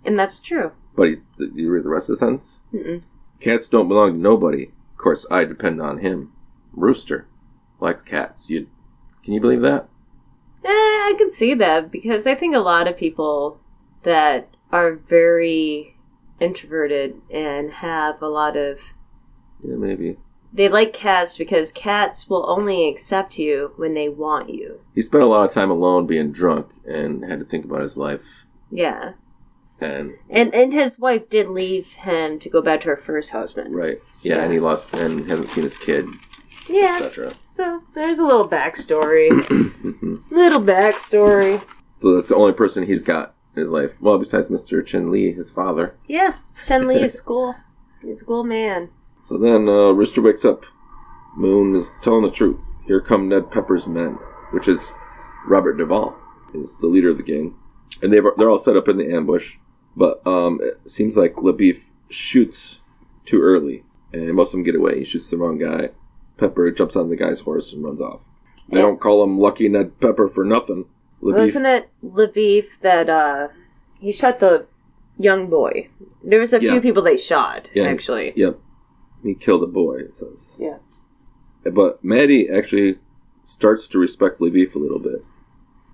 and 0.05 0.17
that's 0.17 0.41
true. 0.41 0.71
But 0.95 1.09
he, 1.09 1.15
you 1.37 1.69
read 1.69 1.83
the 1.83 1.89
rest 1.89 2.09
of 2.09 2.15
the 2.15 2.19
sentence. 2.19 2.59
Mm-mm. 2.73 3.03
Cats 3.39 3.67
don't 3.67 3.89
belong 3.89 4.13
to 4.13 4.19
nobody. 4.19 4.71
Of 4.93 4.97
course, 4.97 5.27
I 5.29 5.43
depend 5.43 5.81
on 5.81 5.99
him. 5.99 6.31
Rooster 6.71 7.27
likes 7.79 8.03
cats. 8.03 8.49
You 8.49 8.67
can 9.23 9.33
you 9.33 9.41
believe 9.41 9.61
that? 9.61 9.89
Eh, 10.63 10.69
I 10.69 11.15
can 11.17 11.29
see 11.29 11.53
that 11.53 11.91
because 11.91 12.25
I 12.25 12.35
think 12.35 12.55
a 12.55 12.59
lot 12.59 12.87
of 12.87 12.97
people 12.97 13.59
that 14.03 14.49
are 14.71 14.95
very 14.95 15.97
introverted 16.39 17.15
and 17.31 17.71
have 17.71 18.21
a 18.21 18.27
lot 18.27 18.55
of 18.57 18.79
Yeah, 19.63 19.75
maybe. 19.75 20.17
they 20.53 20.69
like 20.69 20.93
cats 20.93 21.37
because 21.37 21.71
cats 21.71 22.29
will 22.29 22.49
only 22.49 22.87
accept 22.89 23.37
you 23.39 23.71
when 23.75 23.93
they 23.93 24.09
want 24.09 24.49
you. 24.49 24.81
He 24.93 25.01
spent 25.01 25.23
a 25.23 25.27
lot 25.27 25.45
of 25.45 25.51
time 25.51 25.71
alone, 25.71 26.05
being 26.05 26.31
drunk, 26.31 26.67
and 26.87 27.23
had 27.25 27.39
to 27.39 27.45
think 27.45 27.65
about 27.65 27.81
his 27.81 27.97
life. 27.97 28.45
Yeah. 28.69 29.13
And 29.79 30.15
And 30.29 30.53
and 30.55 30.73
his 30.73 30.97
wife 30.99 31.29
did 31.29 31.49
leave 31.49 31.93
him 31.93 32.39
to 32.39 32.49
go 32.49 32.61
back 32.61 32.81
to 32.81 32.87
her 32.89 32.97
first 32.97 33.31
husband. 33.31 33.75
right, 33.75 33.99
yeah, 34.23 34.41
and 34.43 34.51
he 34.51 34.59
lost 34.59 34.93
and 34.95 35.29
hasn't 35.29 35.49
seen 35.49 35.63
his 35.65 35.77
kid, 35.77 36.07
Yeah. 36.67 36.97
etc. 36.99 37.31
So 37.43 37.83
there's 37.93 38.17
a 38.19 38.25
little 38.25 38.47
backstory. 38.49 39.29
Little 40.31 40.61
backstory. 40.61 41.63
so 41.99 42.15
that's 42.15 42.29
the 42.29 42.35
only 42.35 42.53
person 42.53 42.85
he's 42.87 43.03
got 43.03 43.35
his 43.57 43.69
life. 43.69 44.01
Well, 44.01 44.17
besides 44.17 44.49
Mr. 44.49 44.85
Chen 44.85 45.11
Lee, 45.11 45.31
his 45.31 45.51
father. 45.51 45.95
Yeah. 46.07 46.35
Chen 46.65 46.87
Lee 46.87 47.01
is 47.01 47.19
cool. 47.25 47.55
He's 48.01 48.21
a 48.21 48.25
cool 48.25 48.43
man. 48.43 48.89
So 49.23 49.37
then 49.37 49.67
uh, 49.67 49.91
Rooster 49.91 50.21
wakes 50.21 50.45
up. 50.45 50.65
Moon 51.35 51.75
is 51.75 51.91
telling 52.01 52.23
the 52.23 52.31
truth. 52.31 52.81
Here 52.87 53.01
come 53.01 53.27
Ned 53.27 53.51
Pepper's 53.51 53.85
men, 53.85 54.13
which 54.51 54.67
is 54.67 54.93
Robert 55.45 55.77
Duvall, 55.77 56.15
is 56.53 56.77
the 56.77 56.87
leader 56.87 57.09
of 57.09 57.17
the 57.17 57.23
gang, 57.23 57.55
and 58.01 58.11
they've 58.11 58.23
they're 58.37 58.49
all 58.49 58.57
set 58.57 58.77
up 58.77 58.87
in 58.87 58.97
the 58.97 59.13
ambush. 59.13 59.57
But 59.95 60.25
um, 60.25 60.59
it 60.61 60.89
seems 60.89 61.17
like 61.17 61.35
LaBoeuf 61.35 61.91
shoots 62.09 62.79
too 63.25 63.41
early, 63.41 63.83
and 64.13 64.33
most 64.33 64.49
of 64.49 64.53
them 64.53 64.63
get 64.63 64.75
away. 64.75 64.99
He 64.99 65.05
shoots 65.05 65.29
the 65.29 65.37
wrong 65.37 65.57
guy. 65.57 65.89
Pepper 66.37 66.71
jumps 66.71 66.95
on 66.95 67.09
the 67.09 67.15
guy's 67.15 67.41
horse 67.41 67.73
and 67.73 67.83
runs 67.83 68.01
off. 68.01 68.29
They 68.69 68.81
don't 68.81 68.99
call 68.99 69.23
him 69.23 69.39
Lucky 69.39 69.69
Ned 69.69 69.99
Pepper 69.99 70.27
for 70.27 70.43
nothing. 70.43 70.85
Wasn't 71.21 71.65
it 71.65 71.89
LaBoeuf 72.03 72.79
that 72.81 73.09
uh 73.09 73.47
he 73.99 74.11
shot 74.11 74.39
the 74.39 74.65
young 75.17 75.49
boy? 75.49 75.89
There 76.23 76.39
was 76.39 76.53
a 76.53 76.61
Yeah. 76.61 76.71
few 76.71 76.81
people 76.81 77.01
they 77.03 77.17
shot, 77.17 77.69
Yeah. 77.73 77.83
actually. 77.85 78.33
Yep, 78.35 78.59
he 79.23 79.33
killed 79.35 79.63
a 79.63 79.67
boy. 79.67 79.97
It 79.99 80.13
says. 80.13 80.55
Yeah. 80.59 80.77
But 81.63 82.03
Mattie 82.03 82.49
actually 82.49 82.99
starts 83.43 83.87
to 83.89 83.99
respect 83.99 84.39
LaBoeuf 84.39 84.75
a 84.75 84.79
little 84.79 84.99
bit 84.99 85.21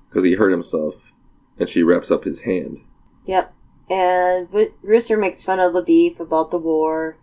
because 0.10 0.24
he 0.24 0.34
hurt 0.34 0.52
himself, 0.52 1.12
and 1.58 1.68
she 1.70 1.84
wraps 1.84 2.12
up 2.12 2.24
his 2.26 2.42
hand. 2.42 2.80
Yep. 3.26 3.54
And 3.90 4.48
Ro- 4.52 4.74
Rooster 4.82 5.18
makes 5.18 5.44
fun 5.44 5.60
of 5.60 5.74
LaBoeuf 5.74 6.20
about 6.20 6.52
the 6.52 6.58
war. 6.58 7.18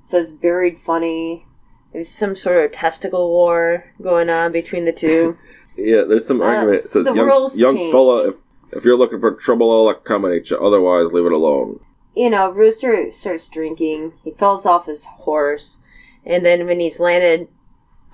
Says 0.00 0.32
buried 0.32 0.78
funny. 0.80 1.46
There's 1.92 2.08
some 2.08 2.34
sort 2.36 2.64
of 2.64 2.72
testicle 2.72 3.30
war 3.30 3.92
going 4.02 4.28
on 4.28 4.50
between 4.52 4.84
the 4.84 4.92
two. 4.92 5.36
Yeah, 5.76 6.02
there's 6.08 6.26
some 6.26 6.40
Uh, 6.40 6.44
argument. 6.46 6.84
It 6.84 6.88
says, 6.90 7.04
the 7.04 7.14
"Young, 7.14 7.26
rules 7.26 7.58
young 7.58 7.76
changed. 7.76 7.92
fella, 7.92 8.28
if, 8.28 8.34
if 8.72 8.84
you're 8.84 8.96
looking 8.96 9.20
for 9.20 9.32
trouble, 9.32 9.70
I'll 9.72 9.88
accommodate 9.88 10.50
you. 10.50 10.58
Otherwise, 10.58 11.12
leave 11.12 11.26
it 11.26 11.32
alone." 11.32 11.80
you 12.16 12.30
know, 12.30 12.48
Rooster 12.48 13.10
starts 13.10 13.48
drinking. 13.48 14.12
He 14.22 14.30
falls 14.30 14.64
off 14.64 14.86
his 14.86 15.04
horse, 15.04 15.80
and 16.24 16.46
then 16.46 16.64
when 16.66 16.78
he's 16.78 17.00
landed 17.00 17.48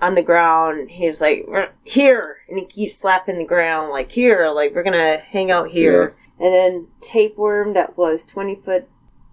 on 0.01 0.15
the 0.15 0.23
ground, 0.23 0.89
he's 0.89 1.21
like, 1.21 1.47
"Here!" 1.83 2.37
and 2.49 2.57
he 2.57 2.65
keeps 2.65 2.97
slapping 2.97 3.37
the 3.37 3.43
ground 3.45 3.91
like, 3.91 4.11
"Here!" 4.11 4.49
Like 4.49 4.73
we're 4.73 4.81
gonna 4.83 5.17
hang 5.17 5.51
out 5.51 5.69
here. 5.69 6.15
And 6.39 6.51
then 6.51 6.87
tapeworm 7.01 7.73
that 7.75 7.95
was 7.95 8.25
twenty 8.25 8.55
foot. 8.55 8.85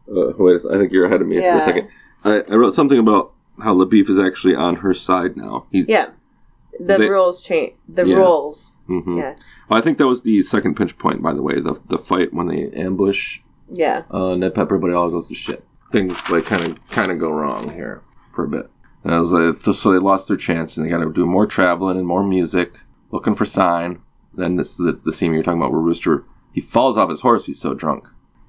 Uh, 0.06 0.32
wait, 0.38 0.60
I 0.70 0.76
think 0.76 0.92
you're 0.92 1.06
ahead 1.06 1.22
of 1.22 1.26
me 1.26 1.40
for 1.40 1.56
a 1.56 1.60
second. 1.62 1.88
I, 2.22 2.42
I 2.50 2.54
wrote 2.56 2.74
something 2.74 2.98
about 2.98 3.32
how 3.62 3.74
LaBoeuf 3.74 4.10
is 4.10 4.18
actually 4.18 4.54
on 4.54 4.76
her 4.76 4.92
side 4.92 5.34
now. 5.36 5.66
He, 5.72 5.86
Yeah, 5.88 6.08
the 6.78 6.96
They- 6.98 7.08
rules 7.08 7.42
change. 7.42 7.72
The 7.88 8.06
Yeah. 8.06 8.16
rules. 8.16 8.74
Mhm. 8.88 9.18
Yeah, 9.18 9.34
I 9.70 9.80
think 9.80 9.98
that 9.98 10.06
was 10.06 10.22
the 10.22 10.42
second 10.42 10.76
pinch 10.76 10.96
point, 10.98 11.22
by 11.22 11.32
the 11.32 11.42
way. 11.42 11.60
The 11.60 11.78
the 11.88 11.98
fight 11.98 12.32
when 12.32 12.46
they 12.46 12.70
ambush 12.70 13.40
yeah, 13.70 14.02
uh, 14.10 14.34
Ned 14.34 14.54
Pepper, 14.54 14.78
but 14.78 14.90
it 14.90 14.94
all 14.94 15.10
goes 15.10 15.28
to 15.28 15.34
shit. 15.34 15.64
Things 15.92 16.28
like 16.30 16.44
kind 16.46 16.62
of 16.68 16.88
kind 16.90 17.10
of 17.10 17.18
go 17.18 17.30
wrong 17.30 17.70
here 17.70 18.02
for 18.32 18.44
a 18.44 18.48
bit. 18.48 18.70
And 19.04 19.14
I 19.14 19.18
was 19.18 19.32
like, 19.32 19.56
so 19.56 19.92
they 19.92 19.98
lost 19.98 20.28
their 20.28 20.36
chance, 20.36 20.76
and 20.76 20.84
they 20.84 20.90
got 20.90 20.98
to 20.98 21.12
do 21.12 21.24
more 21.26 21.46
traveling 21.46 21.96
and 21.98 22.06
more 22.06 22.22
music, 22.24 22.80
looking 23.12 23.34
for 23.34 23.44
sign. 23.44 24.00
Then 24.34 24.56
this 24.56 24.76
the 24.76 24.98
the 25.04 25.12
scene 25.12 25.32
you're 25.32 25.42
talking 25.42 25.60
about 25.60 25.72
where 25.72 25.80
Rooster 25.80 26.24
he 26.52 26.60
falls 26.60 26.96
off 26.98 27.10
his 27.10 27.20
horse. 27.20 27.46
He's 27.46 27.60
so 27.60 27.74
drunk, 27.74 28.04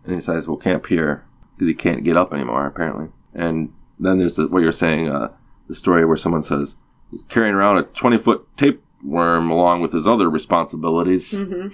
and 0.06 0.16
he 0.16 0.22
says, 0.22 0.48
"We'll 0.48 0.58
camp 0.58 0.86
here 0.88 1.24
because 1.56 1.68
he 1.68 1.74
can't 1.74 2.04
get 2.04 2.18
up 2.18 2.34
anymore 2.34 2.66
apparently." 2.66 3.08
And 3.34 3.74
then 4.00 4.18
there's 4.18 4.38
the, 4.38 4.48
what 4.48 4.62
you're 4.64 4.72
saying, 4.72 5.08
uh, 5.10 5.30
the 5.68 5.76
story 5.76 6.06
where 6.06 6.18
someone 6.18 6.42
says 6.44 6.78
he's 7.12 7.24
carrying 7.24 7.54
around 7.56 7.78
a 7.78 7.84
20 7.84 8.18
foot 8.18 8.48
tapeworm 8.58 9.50
along 9.50 9.82
with 9.82 9.94
his 9.94 10.08
other 10.08 10.30
responsibilities. 10.30 11.40
hmm 11.40 11.68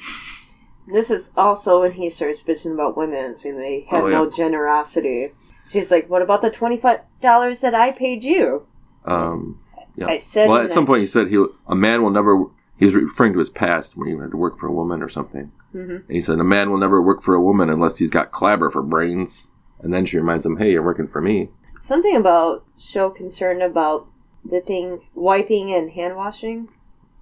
This 0.88 1.10
is 1.10 1.32
also 1.36 1.82
when 1.82 1.94
he 1.94 2.10
starts 2.10 2.44
bitching 2.44 2.74
about 2.74 2.96
women, 2.98 3.36
saying 3.36 3.58
they 3.58 3.86
have 3.90 4.04
Oh, 4.04 4.10
no 4.10 4.30
generosity. 4.30 5.32
She's 5.70 5.90
like, 5.92 6.08
"What 6.10 6.22
about 6.22 6.42
the 6.44 6.52
twenty 6.52 6.78
five 6.78 7.00
dollars 7.24 7.62
that 7.62 7.74
I 7.74 7.92
paid 7.92 8.24
you?" 8.24 8.68
Um, 9.04 9.60
yeah. 9.96 10.08
I 10.08 10.18
said 10.18 10.48
well, 10.48 10.62
at 10.62 10.70
some 10.72 10.86
point 10.86 11.02
he 11.02 11.08
said 11.08 11.30
he 11.30 11.44
a 11.68 11.76
man 11.76 12.04
will 12.04 12.12
never. 12.12 12.46
He 12.78 12.86
was 12.86 12.94
referring 12.94 13.34
to 13.34 13.40
his 13.40 13.50
past 13.50 13.98
when 13.98 14.08
he 14.10 14.16
had 14.16 14.30
to 14.32 14.38
work 14.38 14.58
for 14.60 14.68
a 14.68 14.72
woman 14.72 15.02
or 15.02 15.10
something. 15.10 15.52
Mhm. 15.74 16.04
And 16.06 16.10
he 16.10 16.22
said 16.22 16.38
a 16.40 16.44
man 16.44 16.70
will 16.70 16.78
never 16.78 17.02
work 17.02 17.22
for 17.24 17.34
a 17.34 17.42
woman 17.42 17.70
unless 17.70 17.98
he's 17.98 18.12
got 18.12 18.32
clabber 18.32 18.70
for 18.70 18.84
brains. 18.84 19.48
And 19.82 19.92
then 19.94 20.06
she 20.06 20.18
reminds 20.18 20.46
him, 20.46 20.58
"Hey, 20.58 20.72
you're 20.74 20.84
working 20.84 21.08
for 21.08 21.20
me." 21.22 21.50
Something 21.80 22.16
about 22.16 22.64
show 22.78 23.10
concern 23.10 23.62
about 23.64 24.08
whipping, 24.46 25.02
wiping, 25.14 25.74
and 25.74 25.92
hand 25.92 26.16
washing. 26.16 26.70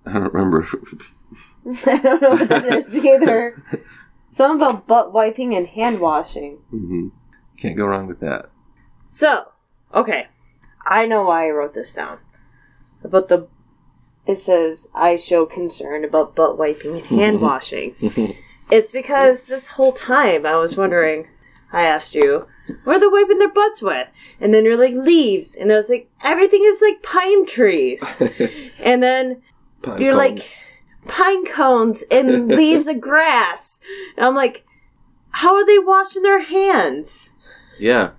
I 0.05 0.13
don't 0.13 0.34
remember. 0.34 0.67
I 1.88 1.97
don't 1.99 2.21
know 2.21 2.30
what 2.32 2.49
that 2.49 2.65
is 2.65 3.03
either. 3.03 3.63
Something 4.32 4.67
about 4.67 4.88
butt 4.88 5.13
wiping 5.13 5.55
and 5.55 5.67
hand 5.67 5.99
washing. 5.99 6.57
hmm 6.69 7.07
Can't 7.57 7.78
go 7.78 7.86
wrong 7.86 8.07
with 8.07 8.19
that. 8.19 8.49
So, 9.05 9.51
okay, 9.93 10.28
I 10.86 11.05
know 11.05 11.24
why 11.24 11.47
I 11.47 11.51
wrote 11.51 11.74
this 11.74 11.93
down 11.93 12.19
about 13.03 13.28
the 13.28 13.47
it 14.26 14.36
says 14.36 14.88
I 14.95 15.17
show 15.17 15.45
concern 15.45 16.05
about 16.05 16.36
butt 16.36 16.57
wiping 16.57 16.97
and 16.97 17.05
hand 17.05 17.41
washing. 17.49 17.95
it's 18.71 18.91
because 18.91 19.47
this 19.47 19.69
whole 19.69 19.91
time 19.91 20.45
I 20.45 20.55
was 20.55 20.78
wondering. 20.78 21.28
I 21.71 21.84
asked 21.84 22.13
you, 22.15 22.47
what 22.84 22.97
are 22.97 22.99
they 22.99 23.07
wiping 23.07 23.39
their 23.39 23.51
butts 23.51 23.82
with? 23.82 24.07
And 24.39 24.53
then 24.53 24.66
you're 24.66 24.78
like 24.78 24.93
leaves, 24.93 25.55
and 25.55 25.72
I 25.72 25.76
was 25.76 25.89
like, 25.89 26.09
everything 26.24 26.61
is 26.66 26.82
like 26.82 27.01
pine 27.03 27.45
trees. 27.45 28.22
and 28.80 29.01
then 29.03 29.41
Pine 29.82 30.01
you're 30.01 30.16
cones. 30.18 30.39
like 30.39 31.07
pine 31.07 31.45
cones 31.45 32.03
and 32.11 32.47
leaves 32.55 32.88
of 32.88 33.01
grass. 33.01 33.82
And 34.18 34.26
I'm 34.26 34.36
like, 34.36 34.66
how 35.32 35.55
are 35.55 35.66
they 35.66 35.80
washing 35.80 36.24
their 36.24 36.41
hands? 36.41 37.34
yeah. 37.80 38.11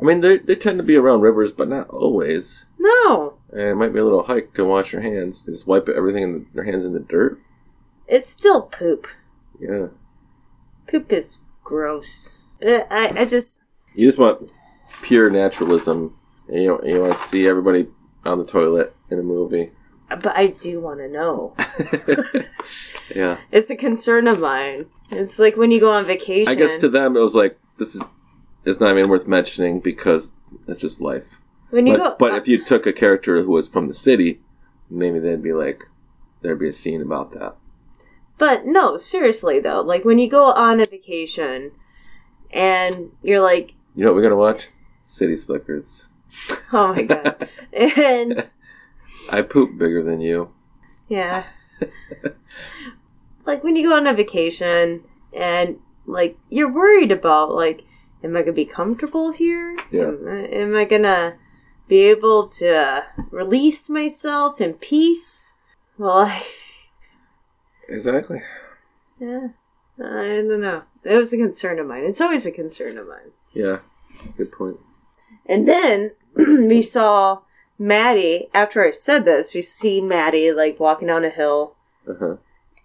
I 0.00 0.02
mean, 0.02 0.20
they 0.20 0.38
they 0.38 0.56
tend 0.56 0.78
to 0.78 0.82
be 0.82 0.96
around 0.96 1.20
rivers, 1.20 1.52
but 1.52 1.68
not 1.68 1.90
always. 1.90 2.66
No, 2.78 3.34
And 3.52 3.60
it 3.60 3.74
might 3.74 3.92
be 3.92 3.98
a 3.98 4.04
little 4.04 4.22
hike 4.22 4.54
to 4.54 4.64
wash 4.64 4.94
your 4.94 5.02
hands. 5.02 5.44
They 5.44 5.52
just 5.52 5.66
wipe 5.66 5.90
everything 5.90 6.22
in 6.22 6.32
the, 6.32 6.46
their 6.54 6.64
hands 6.64 6.86
in 6.86 6.94
the 6.94 7.00
dirt. 7.00 7.38
it's 8.08 8.30
still 8.30 8.62
poop. 8.62 9.06
Yeah. 9.60 9.88
Poop 10.88 11.12
is 11.12 11.40
gross. 11.62 12.34
Uh, 12.66 12.84
I, 12.90 13.12
I 13.14 13.24
just, 13.26 13.62
You 13.94 14.06
just 14.08 14.18
want 14.18 14.50
pure 15.02 15.30
naturalism. 15.30 16.16
And 16.48 16.62
you, 16.62 16.80
you 16.84 17.00
want 17.00 17.12
to 17.12 17.18
see 17.18 17.46
everybody 17.46 17.86
on 18.24 18.38
the 18.38 18.44
toilet 18.44 18.94
in 19.10 19.18
a 19.18 19.22
movie. 19.22 19.70
but 20.08 20.36
I 20.36 20.48
do 20.48 20.80
want 20.80 20.98
to 21.00 21.08
know. 21.08 21.54
Yeah. 23.14 23.38
It's 23.50 23.70
a 23.70 23.76
concern 23.76 24.28
of 24.28 24.38
mine. 24.38 24.86
It's 25.10 25.40
like 25.40 25.56
when 25.56 25.72
you 25.72 25.80
go 25.80 25.90
on 25.90 26.04
vacation. 26.04 26.48
I 26.48 26.54
guess 26.54 26.76
to 26.76 26.88
them 26.88 27.16
it 27.16 27.20
was 27.20 27.34
like 27.34 27.58
this 27.76 27.96
is 27.96 28.02
it's 28.64 28.78
not 28.78 28.96
even 28.96 29.10
worth 29.10 29.26
mentioning 29.26 29.80
because 29.80 30.34
it's 30.68 30.80
just 30.80 31.00
life. 31.00 31.40
when 31.70 31.88
you 31.88 31.96
But, 31.98 32.10
go, 32.10 32.16
but 32.30 32.34
if 32.36 32.46
you 32.46 32.64
took 32.64 32.86
a 32.86 32.92
character 32.92 33.42
who 33.42 33.50
was 33.50 33.68
from 33.68 33.88
the 33.88 33.92
city, 33.94 34.40
maybe 34.88 35.18
they'd 35.18 35.42
be 35.42 35.52
like 35.52 35.82
there'd 36.42 36.60
be 36.60 36.68
a 36.68 36.72
scene 36.72 37.02
about 37.02 37.32
that. 37.32 37.56
But 38.38 38.64
no, 38.64 38.96
seriously 38.96 39.58
though, 39.58 39.80
like 39.80 40.04
when 40.04 40.18
you 40.18 40.30
go 40.30 40.44
on 40.44 40.78
a 40.78 40.84
vacation 40.86 41.72
and 42.52 43.10
you're 43.24 43.40
like, 43.42 43.74
You 44.00 44.06
know 44.06 44.12
what 44.12 44.16
we're 44.16 44.30
gonna 44.30 44.36
watch? 44.36 44.68
City 45.02 45.36
Slickers. 45.36 46.08
oh 46.72 46.94
my 46.94 47.02
god, 47.02 47.50
and 47.70 48.48
I 49.30 49.42
poop 49.42 49.76
bigger 49.76 50.02
than 50.02 50.22
you. 50.22 50.54
yeah, 51.06 51.44
like 53.44 53.62
when 53.62 53.76
you 53.76 53.90
go 53.90 53.94
on 53.94 54.06
a 54.06 54.14
vacation 54.14 55.02
and 55.34 55.80
like 56.06 56.38
you're 56.48 56.72
worried 56.72 57.12
about 57.12 57.54
like, 57.54 57.84
am 58.24 58.38
I 58.38 58.40
gonna 58.40 58.54
be 58.54 58.64
comfortable 58.64 59.32
here? 59.32 59.76
Yeah. 59.92 60.04
Am 60.04 60.26
I, 60.26 60.46
am 60.46 60.76
I 60.76 60.84
gonna 60.86 61.36
be 61.86 61.98
able 62.04 62.48
to 62.48 63.04
release 63.30 63.90
myself 63.90 64.62
in 64.62 64.72
peace? 64.72 65.56
Well, 65.98 66.22
I, 66.22 66.46
Exactly. 67.86 68.40
yeah, 69.20 69.48
I 69.98 70.40
don't 70.48 70.62
know. 70.62 70.84
It 71.04 71.16
was 71.16 71.34
a 71.34 71.36
concern 71.36 71.78
of 71.78 71.86
mine. 71.86 72.04
It's 72.04 72.22
always 72.22 72.46
a 72.46 72.50
concern 72.50 72.96
of 72.96 73.06
mine. 73.06 73.32
Yeah. 73.52 73.80
Good 74.36 74.52
point. 74.52 74.78
And 75.46 75.66
then 75.68 76.12
we 76.36 76.82
saw 76.82 77.40
Mattie. 77.78 78.48
After 78.54 78.84
I 78.84 78.90
said 78.90 79.24
this, 79.24 79.54
we 79.54 79.62
see 79.62 80.00
Mattie 80.00 80.52
like 80.52 80.78
walking 80.80 81.08
down 81.08 81.24
a 81.24 81.30
hill, 81.30 81.74
Uh-huh. 82.08 82.36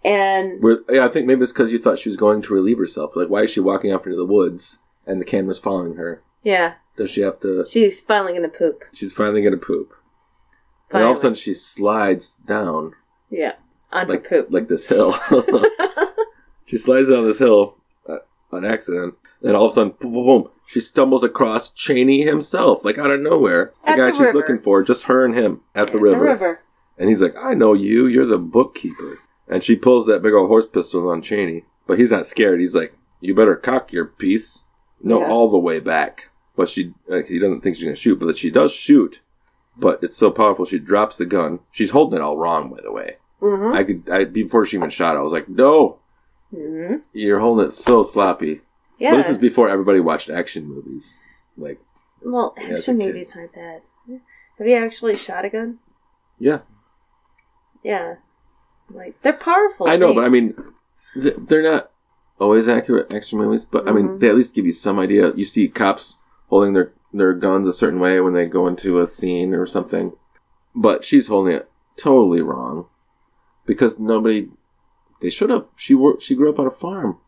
and 0.04 0.62
Where, 0.62 0.78
yeah, 0.88 1.04
I 1.04 1.08
think 1.08 1.26
maybe 1.26 1.42
it's 1.42 1.52
because 1.52 1.70
you 1.72 1.78
thought 1.80 1.98
she 1.98 2.08
was 2.08 2.16
going 2.16 2.42
to 2.42 2.54
relieve 2.54 2.78
herself. 2.78 3.14
Like, 3.16 3.28
why 3.28 3.42
is 3.42 3.50
she 3.50 3.60
walking 3.60 3.92
off 3.92 4.06
into 4.06 4.16
the 4.16 4.24
woods 4.24 4.78
and 5.06 5.20
the 5.20 5.24
camera's 5.24 5.58
following 5.60 5.94
her? 5.96 6.22
yeah, 6.42 6.74
Does 6.96 7.10
she 7.10 7.20
have 7.22 7.40
to? 7.40 7.64
she's 7.68 8.00
finally 8.00 8.32
gonna 8.32 8.48
poop. 8.48 8.84
She's 8.92 9.12
finally 9.12 9.42
gonna 9.42 9.56
poop, 9.56 9.92
and 10.90 11.02
all 11.04 11.12
of 11.12 11.18
a 11.18 11.20
sudden 11.20 11.34
she 11.34 11.54
slides 11.54 12.36
down 12.46 12.94
Yeah, 13.30 13.54
on 13.92 14.08
like 14.08 14.28
poop. 14.28 14.46
like 14.50 14.68
this 14.68 14.86
hill. 14.86 15.14
she 16.66 16.78
slides 16.78 17.08
down 17.10 17.24
this 17.26 17.38
hill 17.40 17.76
on 18.52 18.64
accident. 18.64 19.14
Then 19.42 19.54
all 19.54 19.66
of 19.66 19.72
a 19.72 19.74
sudden, 19.74 19.94
boom, 20.00 20.12
boom, 20.14 20.24
boom, 20.26 20.48
she 20.66 20.80
stumbles 20.80 21.22
across 21.22 21.70
Chaney 21.72 22.22
himself, 22.22 22.84
like 22.84 22.98
out 22.98 23.10
of 23.10 23.20
nowhere. 23.20 23.72
The 23.84 23.90
At 23.90 23.96
guy 23.98 24.04
the 24.06 24.10
she's 24.12 24.20
river. 24.20 24.32
looking 24.38 24.58
for, 24.58 24.82
just 24.82 25.04
her 25.04 25.24
and 25.24 25.34
him 25.34 25.60
at 25.74 25.88
the 25.88 25.92
The 25.94 25.98
river. 26.00 26.24
river. 26.24 26.60
And 26.98 27.08
he's 27.10 27.20
like, 27.22 27.34
I 27.36 27.54
know 27.54 27.74
you. 27.74 28.06
You're 28.06 28.26
the 28.26 28.38
bookkeeper. 28.38 29.18
And 29.48 29.62
she 29.62 29.76
pulls 29.76 30.06
that 30.06 30.22
big 30.22 30.32
old 30.32 30.48
horse 30.48 30.66
pistol 30.66 31.08
on 31.10 31.22
Chaney. 31.22 31.64
But 31.86 31.98
he's 31.98 32.10
not 32.10 32.26
scared. 32.26 32.58
He's 32.60 32.74
like, 32.74 32.94
You 33.20 33.34
better 33.34 33.54
cock 33.54 33.92
your 33.92 34.06
piece. 34.06 34.64
No, 35.02 35.20
Yeah. 35.20 35.28
all 35.28 35.50
the 35.50 35.58
way 35.58 35.78
back. 35.78 36.30
But 36.56 36.68
she, 36.70 36.94
like, 37.06 37.26
he 37.26 37.38
doesn't 37.38 37.60
think 37.60 37.76
she's 37.76 37.84
going 37.84 37.94
to 37.94 38.00
shoot, 38.00 38.18
but 38.18 38.36
she 38.36 38.50
does 38.50 38.72
shoot. 38.72 39.20
But 39.76 40.02
it's 40.02 40.16
so 40.16 40.30
powerful, 40.30 40.64
she 40.64 40.78
drops 40.78 41.18
the 41.18 41.26
gun. 41.26 41.60
She's 41.70 41.90
holding 41.90 42.18
it 42.18 42.22
all 42.22 42.38
wrong, 42.38 42.70
by 42.74 42.80
the 42.82 42.90
way. 42.90 43.18
Mm-hmm. 43.42 43.76
I 43.76 43.84
could, 43.84 44.08
I 44.10 44.24
before 44.24 44.64
she 44.64 44.78
even 44.78 44.88
shot, 44.88 45.18
I 45.18 45.20
was 45.20 45.32
like, 45.34 45.50
No, 45.50 45.98
mm-hmm. 46.86 46.96
you're 47.12 47.40
holding 47.40 47.66
it 47.66 47.72
so 47.72 48.02
sloppy. 48.02 48.60
Yeah. 48.98 49.10
But 49.10 49.16
this 49.18 49.28
is 49.30 49.38
before 49.38 49.68
everybody 49.68 50.00
watched 50.00 50.30
action 50.30 50.66
movies. 50.66 51.20
Like, 51.56 51.78
well, 52.22 52.54
action 52.58 52.98
movies 52.98 53.36
aren't 53.36 53.54
that. 53.54 53.82
Have 54.58 54.66
you 54.66 54.76
actually 54.76 55.16
shot 55.16 55.44
a 55.44 55.50
gun? 55.50 55.78
yeah, 56.38 56.60
Yeah. 57.82 58.16
Like 58.88 59.20
they're 59.22 59.32
powerful. 59.32 59.88
I 59.88 59.96
know, 59.96 60.14
but 60.14 60.24
I 60.24 60.28
mean, 60.28 60.54
they're 61.14 61.62
not 61.62 61.90
always 62.38 62.68
accurate 62.68 63.12
action 63.12 63.38
movies. 63.38 63.64
But 63.64 63.88
I 63.88 63.92
mean, 63.92 64.08
Mhm. 64.08 64.20
they 64.20 64.28
at 64.28 64.36
least 64.36 64.54
give 64.54 64.64
you 64.64 64.72
some 64.72 64.98
idea. 64.98 65.32
You 65.34 65.44
see 65.44 65.68
cops 65.68 66.18
holding 66.48 66.72
their 66.72 66.92
their 67.12 67.32
guns 67.34 67.66
a 67.66 67.72
certain 67.72 67.98
way 67.98 68.20
when 68.20 68.32
they 68.34 68.46
go 68.46 68.66
into 68.66 69.00
a 69.00 69.06
scene 69.06 69.54
or 69.54 69.66
something, 69.66 70.12
but 70.74 71.04
she's 71.04 71.28
holding 71.28 71.54
it 71.54 71.68
totally 71.96 72.40
wrong 72.42 72.86
because 73.66 73.98
nobody. 73.98 74.48
They 75.20 75.30
should 75.30 75.50
have. 75.50 75.66
She 75.76 75.94
worked. 75.94 76.22
She 76.22 76.34
grew 76.34 76.50
up 76.50 76.58
on 76.58 76.66
a 76.66 76.70
farm. 76.70 77.18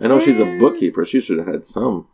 I 0.00 0.08
know 0.08 0.18
she's 0.20 0.40
a 0.40 0.58
bookkeeper. 0.58 1.04
She 1.04 1.20
should 1.20 1.38
have 1.38 1.46
had 1.46 1.64
some. 1.64 2.08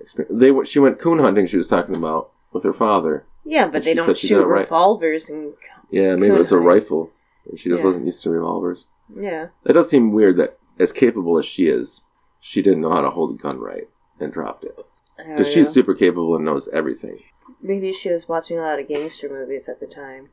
Experience. 0.00 0.38
They 0.38 0.64
she 0.64 0.78
went 0.78 0.98
coon 0.98 1.18
hunting. 1.18 1.46
She 1.46 1.56
was 1.56 1.68
talking 1.68 1.96
about 1.96 2.30
with 2.52 2.64
her 2.64 2.72
father. 2.72 3.24
yeah, 3.44 3.66
but 3.68 3.84
they 3.84 3.94
don't 3.94 4.16
shoot 4.16 4.40
it 4.42 4.46
right. 4.46 4.60
revolvers 4.62 5.28
and 5.28 5.54
Yeah, 5.90 6.16
maybe 6.16 6.34
it 6.34 6.38
was 6.38 6.52
a 6.52 6.58
rifle. 6.58 7.10
She 7.56 7.68
just 7.70 7.78
Yeah. 7.78 7.84
wasn't 7.84 8.06
used 8.06 8.22
to 8.24 8.30
revolvers. 8.30 8.88
yeah. 9.14 9.48
It 9.64 9.72
does 9.74 9.88
seem 9.88 10.12
weird 10.12 10.36
that, 10.38 10.58
as 10.78 10.92
capable 10.92 11.38
as 11.38 11.46
she 11.46 11.68
is, 11.68 12.04
she 12.40 12.60
didn't 12.60 12.80
know 12.80 12.90
how 12.90 13.00
to 13.02 13.10
hold 13.10 13.38
a 13.38 13.42
gun 13.42 13.58
right 13.60 13.88
and 14.20 14.32
dropped 14.32 14.64
it. 14.64 14.74
Oh, 14.78 14.84
because 15.28 15.50
she's 15.52 15.70
super 15.70 15.94
capable 15.94 16.34
and 16.36 16.44
knows 16.44 16.68
everything. 16.68 17.20
maybe 17.62 17.92
she 17.92 18.10
was 18.10 18.28
watching 18.28 18.58
a 18.58 18.62
lot 18.62 18.78
of 18.80 18.88
gangster 18.88 19.28
movies 19.30 19.68
at 19.68 19.80
the 19.80 19.86
time. 19.86 20.28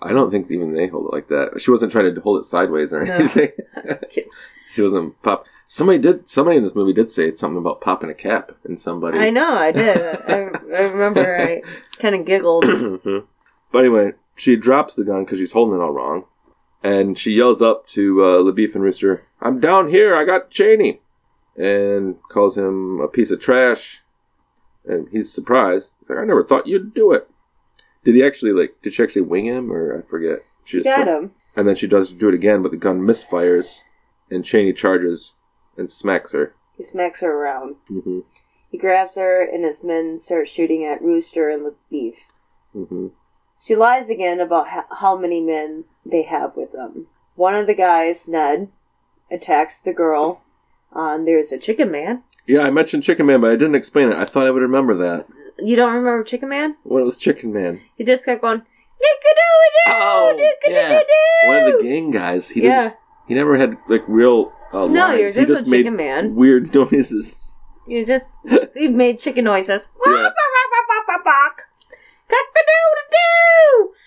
I 0.00 0.12
don't 0.12 0.30
think 0.30 0.50
even 0.50 0.72
they 0.72 0.86
hold 0.86 1.06
it 1.06 1.12
like 1.14 1.28
that. 1.28 1.60
She 1.60 1.70
wasn't 1.70 1.92
trying 1.92 2.14
to 2.14 2.20
hold 2.20 2.38
it 2.40 2.44
sideways 2.44 2.92
or 2.92 3.04
No. 3.04 3.14
anything. 3.14 3.50
she 4.72 4.82
wasn't 4.82 5.20
pop. 5.22 5.46
Somebody 5.66 5.98
did. 5.98 6.28
Somebody 6.28 6.56
in 6.56 6.64
this 6.64 6.74
movie 6.74 6.92
did 6.94 7.10
say 7.10 7.34
something 7.34 7.58
about 7.58 7.80
popping 7.80 8.08
a 8.08 8.14
cap 8.14 8.52
in 8.64 8.76
somebody. 8.78 9.18
I 9.18 9.30
know, 9.30 9.54
I 9.56 9.70
did. 9.72 9.98
I, 9.98 10.50
I 10.74 10.80
remember 10.88 11.36
I 11.36 11.62
kind 11.98 12.14
of 12.14 12.24
giggled. 12.24 12.64
But 13.70 13.80
anyway, 13.80 14.12
she 14.34 14.56
drops 14.56 14.94
the 14.94 15.04
gun 15.04 15.24
because 15.26 15.38
she's 15.38 15.52
holding 15.52 15.78
it 15.78 15.82
all 15.82 15.90
wrong, 15.90 16.24
and 16.82 17.18
she 17.18 17.32
yells 17.32 17.60
up 17.60 17.86
to 17.88 18.24
uh, 18.24 18.26
LaBoeuf 18.42 18.74
and 18.74 18.82
Rooster, 18.82 19.26
"I'm 19.42 19.60
down 19.60 19.88
here. 19.88 20.16
I 20.16 20.24
got 20.24 20.48
Chaney," 20.50 21.02
and 21.54 22.16
calls 22.30 22.56
him 22.56 22.98
a 22.98 23.08
piece 23.08 23.30
of 23.30 23.40
trash. 23.40 24.00
And 24.86 25.06
he's 25.10 25.30
surprised. 25.30 25.92
He's 26.00 26.08
like, 26.08 26.18
"I 26.20 26.24
never 26.24 26.42
thought 26.42 26.66
you'd 26.66 26.94
do 26.94 27.12
it." 27.12 27.28
Did 28.08 28.14
he 28.14 28.24
actually 28.24 28.52
like? 28.54 28.80
Did 28.80 28.94
she 28.94 29.02
actually 29.02 29.20
wing 29.20 29.44
him, 29.44 29.70
or 29.70 29.94
I 29.94 30.00
forget? 30.00 30.38
She 30.64 30.78
just 30.78 30.84
got 30.86 31.04
told- 31.04 31.24
him. 31.24 31.30
And 31.54 31.68
then 31.68 31.74
she 31.74 31.86
does 31.86 32.10
do 32.10 32.28
it 32.30 32.34
again, 32.34 32.62
but 32.62 32.70
the 32.70 32.78
gun 32.78 33.00
misfires, 33.02 33.82
and 34.30 34.42
Chaney 34.46 34.72
charges 34.72 35.34
and 35.76 35.90
smacks 35.90 36.32
her. 36.32 36.54
He 36.78 36.84
smacks 36.84 37.20
her 37.20 37.30
around. 37.30 37.76
hmm 37.86 38.20
He 38.70 38.78
grabs 38.78 39.16
her, 39.16 39.42
and 39.44 39.62
his 39.62 39.84
men 39.84 40.18
start 40.18 40.48
shooting 40.48 40.86
at 40.86 41.02
Rooster 41.02 41.50
and 41.50 41.66
the 41.66 41.74
Beef. 41.90 42.28
hmm 42.72 43.08
She 43.60 43.76
lies 43.76 44.08
again 44.08 44.40
about 44.40 44.68
ho- 44.68 44.94
how 45.00 45.18
many 45.18 45.42
men 45.42 45.84
they 46.06 46.22
have 46.22 46.56
with 46.56 46.72
them. 46.72 47.08
One 47.34 47.54
of 47.54 47.66
the 47.66 47.74
guys, 47.74 48.26
Ned, 48.26 48.68
attacks 49.30 49.80
the 49.82 49.92
girl. 49.92 50.40
Um, 50.94 51.26
there's 51.26 51.52
a 51.52 51.58
chicken 51.58 51.90
man. 51.90 52.22
Yeah, 52.46 52.60
I 52.62 52.70
mentioned 52.70 53.02
Chicken 53.02 53.26
Man, 53.26 53.42
but 53.42 53.50
I 53.50 53.56
didn't 53.56 53.74
explain 53.74 54.08
it. 54.08 54.16
I 54.16 54.24
thought 54.24 54.46
I 54.46 54.50
would 54.50 54.62
remember 54.62 54.94
that. 54.94 55.26
You 55.60 55.76
don't 55.76 55.92
remember 55.94 56.22
Chicken 56.24 56.48
Man? 56.48 56.76
When 56.84 57.02
it 57.02 57.04
was 57.04 57.18
Chicken 57.18 57.52
Man. 57.52 57.80
He 57.96 58.04
just 58.04 58.24
kept 58.24 58.42
going, 58.42 58.58
"Nick-a-doo-a-doo, 58.58 59.92
Oh, 59.94 60.34
nick-a-doo-a-doo." 60.36 61.48
One 61.48 61.56
of 61.74 61.78
the 61.78 61.84
gang 61.84 62.10
guys. 62.10 62.50
He 62.50 62.60
didn't. 62.60 62.72
Yeah. 62.76 62.92
He 63.26 63.34
never 63.34 63.56
had 63.58 63.76
like 63.88 64.04
real 64.08 64.52
uh, 64.72 64.86
No, 64.86 65.06
lines. 65.06 65.18
you're 65.20 65.28
he 65.30 65.34
just 65.34 65.48
just 65.48 65.66
a 65.66 65.70
chicken 65.70 65.96
man. 65.96 66.34
weird 66.34 66.74
noises. 66.74 67.58
You 67.86 68.04
just, 68.04 68.36
he 68.74 68.88
made 68.88 69.18
chicken 69.18 69.44
noises. 69.44 69.90
Yeah. 70.06 70.30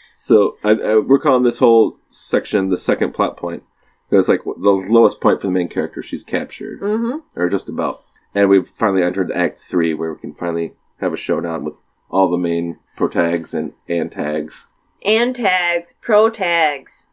So 0.10 0.58
I, 0.64 0.70
I, 0.72 0.99
we're 0.99 1.20
calling 1.20 1.43
this 1.43 1.60
whole 1.60 1.97
section 2.10 2.70
the 2.70 2.78
second 2.78 3.14
plot 3.14 3.38
point. 3.38 3.64
It's 4.12 4.28
like 4.28 4.43
the 4.43 4.52
lowest 4.72 5.22
point 5.22 5.41
for 5.41 5.47
the 5.47 5.54
main 5.54 5.68
character. 5.70 6.02
She's 6.04 6.24
captured, 6.24 6.82
Mm-hmm. 6.82 7.20
or 7.39 7.49
just 7.49 7.70
about, 7.70 8.04
and 8.36 8.49
we've 8.49 8.68
finally 8.68 9.04
entered 9.04 9.32
Act 9.32 9.60
Three, 9.60 9.93
where 9.93 10.14
we 10.14 10.20
can 10.20 10.34
finally 10.34 10.74
have 11.02 11.14
a 11.14 11.18
showdown 11.18 11.66
with 11.66 11.76
all 12.10 12.30
the 12.30 12.38
main 12.38 12.80
protags 12.97 13.54
and 13.54 13.74
antags. 13.89 14.68
And 15.04 15.36
tags, 15.36 15.95
pro 16.02 16.30
tags. 16.30 17.08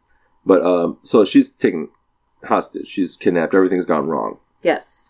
But 0.45 0.63
um, 0.63 0.99
so 1.03 1.25
she's 1.25 1.51
taken 1.51 1.89
hostage. 2.43 2.87
She's 2.87 3.17
kidnapped. 3.17 3.53
Everything's 3.53 3.85
gone 3.85 4.07
wrong. 4.07 4.39
Yes. 4.61 5.09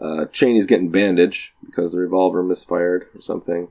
Uh, 0.00 0.26
Chaney's 0.26 0.66
getting 0.66 0.90
bandaged 0.90 1.52
because 1.64 1.92
the 1.92 1.98
revolver 1.98 2.42
misfired 2.42 3.08
or 3.14 3.20
something. 3.20 3.68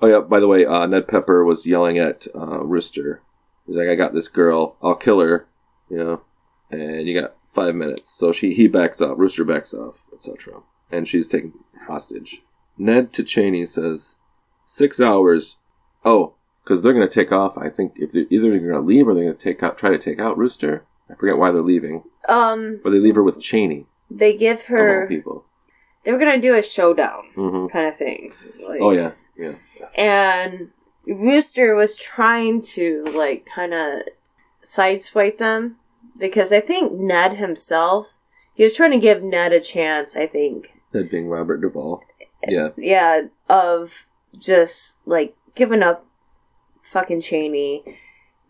Oh 0.00 0.06
yeah. 0.06 0.20
By 0.20 0.40
the 0.40 0.48
way, 0.48 0.64
uh, 0.64 0.86
Ned 0.86 1.08
Pepper 1.08 1.44
was 1.44 1.66
yelling 1.66 1.98
at 1.98 2.26
uh, 2.34 2.60
Rooster. 2.60 3.22
He's 3.66 3.76
like, 3.76 3.88
"I 3.88 3.94
got 3.94 4.14
this 4.14 4.28
girl. 4.28 4.76
I'll 4.82 4.94
kill 4.94 5.20
her." 5.20 5.46
You 5.90 5.96
know, 5.96 6.22
and 6.70 7.06
you 7.08 7.20
got 7.20 7.36
five 7.52 7.74
minutes. 7.74 8.16
So 8.16 8.32
she 8.32 8.54
he 8.54 8.68
backs 8.68 9.00
off. 9.00 9.18
Rooster 9.18 9.44
backs 9.44 9.74
off, 9.74 10.06
etc. 10.12 10.62
And 10.90 11.06
she's 11.06 11.28
taken 11.28 11.52
hostage. 11.86 12.42
Ned 12.78 13.12
to 13.14 13.22
Chaney 13.24 13.64
says, 13.64 14.16
six 14.64 15.00
hours. 15.00 15.56
Oh, 16.04 16.34
because 16.64 16.82
they're 16.82 16.92
going 16.92 17.08
to 17.08 17.14
take 17.14 17.32
off. 17.32 17.56
I 17.58 17.68
think 17.70 17.94
if 17.96 18.12
they're 18.12 18.26
either 18.30 18.50
they're 18.50 18.58
going 18.60 18.72
to 18.74 18.80
leave 18.80 19.08
or 19.08 19.14
they're 19.14 19.24
going 19.24 19.36
to 19.36 19.42
take 19.42 19.62
out, 19.62 19.76
try 19.78 19.90
to 19.90 19.98
take 19.98 20.20
out 20.20 20.38
Rooster. 20.38 20.84
I 21.10 21.14
forget 21.14 21.38
why 21.38 21.50
they're 21.52 21.62
leaving, 21.62 22.02
Um, 22.28 22.80
but 22.84 22.90
they 22.90 22.98
leave 22.98 23.14
her 23.14 23.22
with 23.22 23.40
Chaney. 23.40 23.86
they 24.10 24.36
give 24.36 24.64
her. 24.64 25.06
people. 25.08 25.44
They 26.04 26.12
were 26.12 26.18
gonna 26.18 26.40
do 26.40 26.54
a 26.56 26.62
showdown 26.62 27.24
hmm 27.34 27.66
kind 27.66 27.86
of 27.86 27.98
thing. 27.98 28.32
Like, 28.66 28.80
Oh 28.80 28.92
yeah, 28.92 29.10
yeah. 29.36 29.54
And 29.96 30.70
Rooster 31.06 31.74
was 31.74 31.96
trying 31.96 32.62
to 32.74 33.04
like 33.14 33.46
kind 33.46 33.74
of 33.74 34.02
sideswipe 34.62 35.38
them 35.38 35.76
because 36.18 36.52
I 36.52 36.60
think 36.60 36.92
Ned 36.92 37.36
himself 37.36 38.16
he 38.54 38.64
was 38.64 38.74
trying 38.76 38.92
to 38.92 38.98
give 38.98 39.22
Ned 39.22 39.52
a 39.52 39.60
chance. 39.60 40.16
I 40.16 40.26
think, 40.26 40.72
That 40.92 41.10
being 41.10 41.28
Robert 41.28 41.60
Duvall. 41.60 42.02
Yeah, 42.46 42.68
yeah, 42.76 43.22
of 43.48 44.06
just 44.38 45.00
like 45.06 45.34
giving 45.54 45.82
up 45.82 46.06
fucking 46.82 47.20
Chaney, 47.22 47.98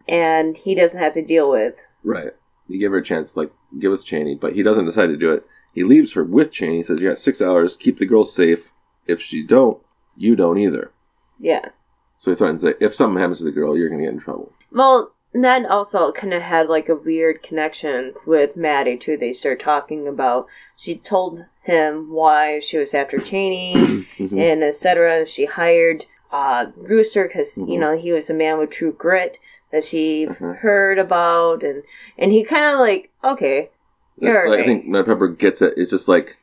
and 0.08 0.56
he 0.56 0.74
doesn't 0.74 1.00
have 1.00 1.14
to 1.14 1.22
deal 1.22 1.50
with. 1.50 1.80
right. 2.02 2.32
You 2.70 2.78
give 2.78 2.92
her 2.92 2.98
a 2.98 3.02
chance, 3.02 3.34
like 3.34 3.50
give 3.78 3.92
us 3.92 4.04
Chaney, 4.04 4.34
but 4.34 4.52
he 4.52 4.62
doesn't 4.62 4.84
decide 4.84 5.06
to 5.06 5.16
do 5.16 5.32
it. 5.32 5.46
He 5.72 5.84
leaves 5.84 6.12
her 6.12 6.22
with 6.22 6.52
Chaney. 6.52 6.76
He 6.76 6.82
says, 6.82 7.00
"You 7.00 7.08
got 7.08 7.16
six 7.18 7.40
hours. 7.40 7.76
Keep 7.76 7.96
the 7.96 8.04
girl 8.04 8.24
safe. 8.24 8.72
If 9.06 9.22
she 9.22 9.42
don't, 9.42 9.80
you 10.16 10.36
don't 10.36 10.58
either." 10.58 10.92
Yeah. 11.38 11.70
So 12.18 12.30
he 12.30 12.34
threatens 12.34 12.60
that 12.62 12.76
if 12.78 12.92
something 12.94 13.18
happens 13.18 13.38
to 13.38 13.44
the 13.44 13.52
girl, 13.52 13.74
you're 13.74 13.88
going 13.88 14.00
to 14.00 14.04
get 14.04 14.12
in 14.12 14.20
trouble. 14.20 14.52
Well, 14.70 15.12
Ned 15.34 15.66
also 15.66 16.10
kind 16.12 16.32
of 16.34 16.42
had 16.42 16.68
like 16.68 16.88
a 16.88 16.94
weird 16.94 17.42
connection 17.42 18.14
with 18.26 18.56
Mattie 18.56 18.96
too. 18.96 19.16
They 19.16 19.32
start 19.32 19.60
talking 19.60 20.08
about 20.08 20.46
she 20.76 20.96
told 20.96 21.44
him 21.62 22.10
why 22.10 22.60
she 22.60 22.78
was 22.78 22.94
after 22.94 23.18
Chaney 23.28 23.74
Mhm. 24.18 24.40
and 24.40 24.64
etc. 24.64 25.26
She 25.26 25.44
hired 25.44 26.06
uh, 26.32 26.66
Rooster 26.76 27.24
because 27.26 27.56
you 27.58 27.64
Mhm. 27.66 27.78
know 27.80 27.96
he 27.98 28.12
was 28.12 28.28
a 28.30 28.34
man 28.34 28.58
with 28.58 28.70
true 28.70 28.92
grit 28.92 29.38
that 29.70 29.84
she 29.84 30.26
Mhm. 30.26 30.58
heard 30.58 30.98
about, 30.98 31.62
and 31.62 31.82
and 32.16 32.32
he 32.32 32.42
kind 32.44 32.64
of 32.66 32.78
like 32.80 33.10
okay, 33.22 33.70
you're 34.18 34.48
Like, 34.48 34.60
I 34.60 34.64
think 34.64 34.86
Ned 34.86 35.06
Pepper 35.06 35.28
gets 35.28 35.60
it. 35.62 35.74
It's 35.76 35.90
just 35.90 36.08
like 36.08 36.36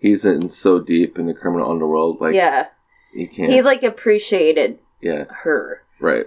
he's 0.00 0.24
in 0.24 0.50
so 0.50 0.80
deep 0.80 1.16
in 1.18 1.26
the 1.26 1.34
criminal 1.34 1.70
underworld, 1.70 2.20
like 2.20 2.34
yeah, 2.34 2.66
he 3.14 3.26
can't. 3.28 3.52
he 3.52 3.62
like 3.62 3.82
appreciated 3.84 4.78
yeah, 5.00 5.24
her, 5.42 5.82
right. 6.00 6.26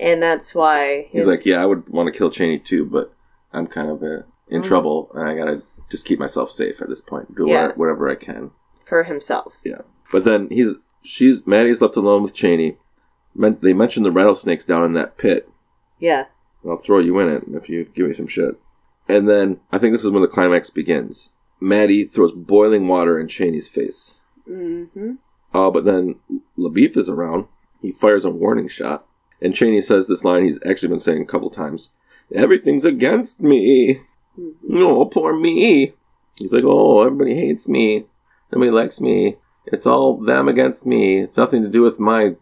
And 0.00 0.22
that's 0.22 0.54
why 0.54 1.08
He's 1.10 1.26
like, 1.26 1.44
yeah, 1.44 1.62
I 1.62 1.66
would 1.66 1.88
want 1.90 2.10
to 2.12 2.16
kill 2.18 2.30
Chaney 2.30 2.58
too, 2.58 2.84
but 2.86 3.12
I'm 3.52 3.66
kind 3.66 3.90
of 3.90 4.02
uh, 4.02 4.22
in 4.48 4.62
Mhm. 4.62 4.64
trouble, 4.64 5.10
and 5.14 5.28
I 5.28 5.36
gotta 5.36 5.62
just 5.90 6.06
keep 6.06 6.18
myself 6.18 6.50
safe 6.50 6.80
at 6.80 6.88
this 6.88 7.00
point. 7.02 7.34
Do 7.34 7.46
Yeah. 7.48 7.68
wha- 7.68 7.74
whatever 7.74 8.08
I 8.08 8.14
can. 8.14 8.50
for 8.86 9.04
himself. 9.04 9.60
Yeah. 9.64 9.82
But 10.10 10.24
then 10.24 10.48
he's 10.50 10.74
she's 11.02 11.46
Mattie's 11.46 11.80
left 11.80 11.96
alone 11.96 12.22
with 12.24 12.34
Chaney. 12.34 12.76
They 13.36 13.72
mentioned 13.72 14.04
the 14.04 14.10
rattlesnakes 14.10 14.64
down 14.64 14.82
in 14.84 14.94
that 14.94 15.16
pit. 15.16 15.48
Yeah, 16.00 16.24
I'll 16.66 16.76
throw 16.78 16.98
you 16.98 17.18
in 17.20 17.28
it 17.28 17.44
if 17.52 17.68
you 17.68 17.84
give 17.94 18.06
me 18.08 18.12
some 18.12 18.26
shit. 18.26 18.56
And 19.08 19.28
then 19.28 19.60
I 19.70 19.78
think 19.78 19.92
this 19.94 20.04
is 20.04 20.10
when 20.10 20.22
the 20.22 20.28
climax 20.28 20.70
begins. 20.70 21.30
Mattie 21.60 22.04
throws 22.04 22.32
boiling 22.32 22.88
water 22.88 23.18
in 23.20 23.28
Chaney's 23.28 23.68
face. 23.68 24.18
mm-hmm. 24.48 25.12
Uh, 25.54 25.70
but 25.70 25.84
then 25.84 26.16
LaBoeuf 26.58 26.96
is 26.96 27.08
around. 27.08 27.46
He 27.82 27.90
fires 27.92 28.24
a 28.24 28.30
warning 28.30 28.68
shot. 28.68 29.06
And 29.42 29.54
Chaney 29.54 29.80
says 29.80 30.06
this 30.06 30.24
line 30.24 30.44
he's 30.44 30.60
actually 30.66 30.88
been 30.90 30.98
saying 30.98 31.22
a 31.22 31.26
couple 31.26 31.50
times. 31.50 31.90
Everything's 32.34 32.84
against 32.84 33.40
me. 33.40 34.02
Oh, 34.72 35.04
poor 35.06 35.34
me. 35.36 35.94
He's 36.38 36.52
like, 36.52 36.64
oh, 36.64 37.02
everybody 37.02 37.34
hates 37.34 37.68
me. 37.68 38.06
Nobody 38.52 38.70
likes 38.70 39.00
me. 39.00 39.36
It's 39.66 39.86
all 39.86 40.16
them 40.16 40.48
against 40.48 40.86
me. 40.86 41.18
It's 41.20 41.36
nothing 41.36 41.62
to 41.62 41.68
do 41.68 41.82
with 41.82 41.98
my 41.98 42.36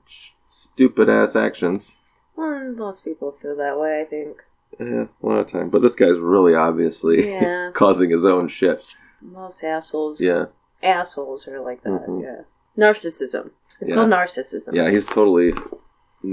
stupid 0.48 1.08
ass 1.08 1.36
actions. 1.36 1.98
Well, 2.36 2.72
most 2.76 3.04
people 3.04 3.32
feel 3.32 3.56
that 3.56 3.78
way. 3.78 4.00
I 4.00 4.04
think. 4.04 4.42
Yeah, 4.78 5.06
a 5.22 5.26
lot 5.26 5.38
of 5.38 5.46
time. 5.48 5.70
But 5.70 5.82
this 5.82 5.94
guy's 5.94 6.18
really 6.18 6.54
obviously 6.54 7.28
Yeah. 7.32 7.70
causing 7.74 8.10
his 8.10 8.24
own 8.24 8.48
shit. 8.48 8.84
Most 9.20 9.64
assholes, 9.64 10.20
Yeah. 10.20 10.46
assholes 10.82 11.48
are 11.48 11.60
like 11.60 11.82
that. 11.82 12.06
Mhm. 12.06 12.22
Yeah, 12.22 12.42
narcissism. 12.86 13.50
It's 13.80 13.90
Yeah. 13.90 13.96
called 13.96 14.10
narcissism. 14.10 14.74
Yeah, 14.74 14.90
he's 14.90 15.06
totally 15.06 15.52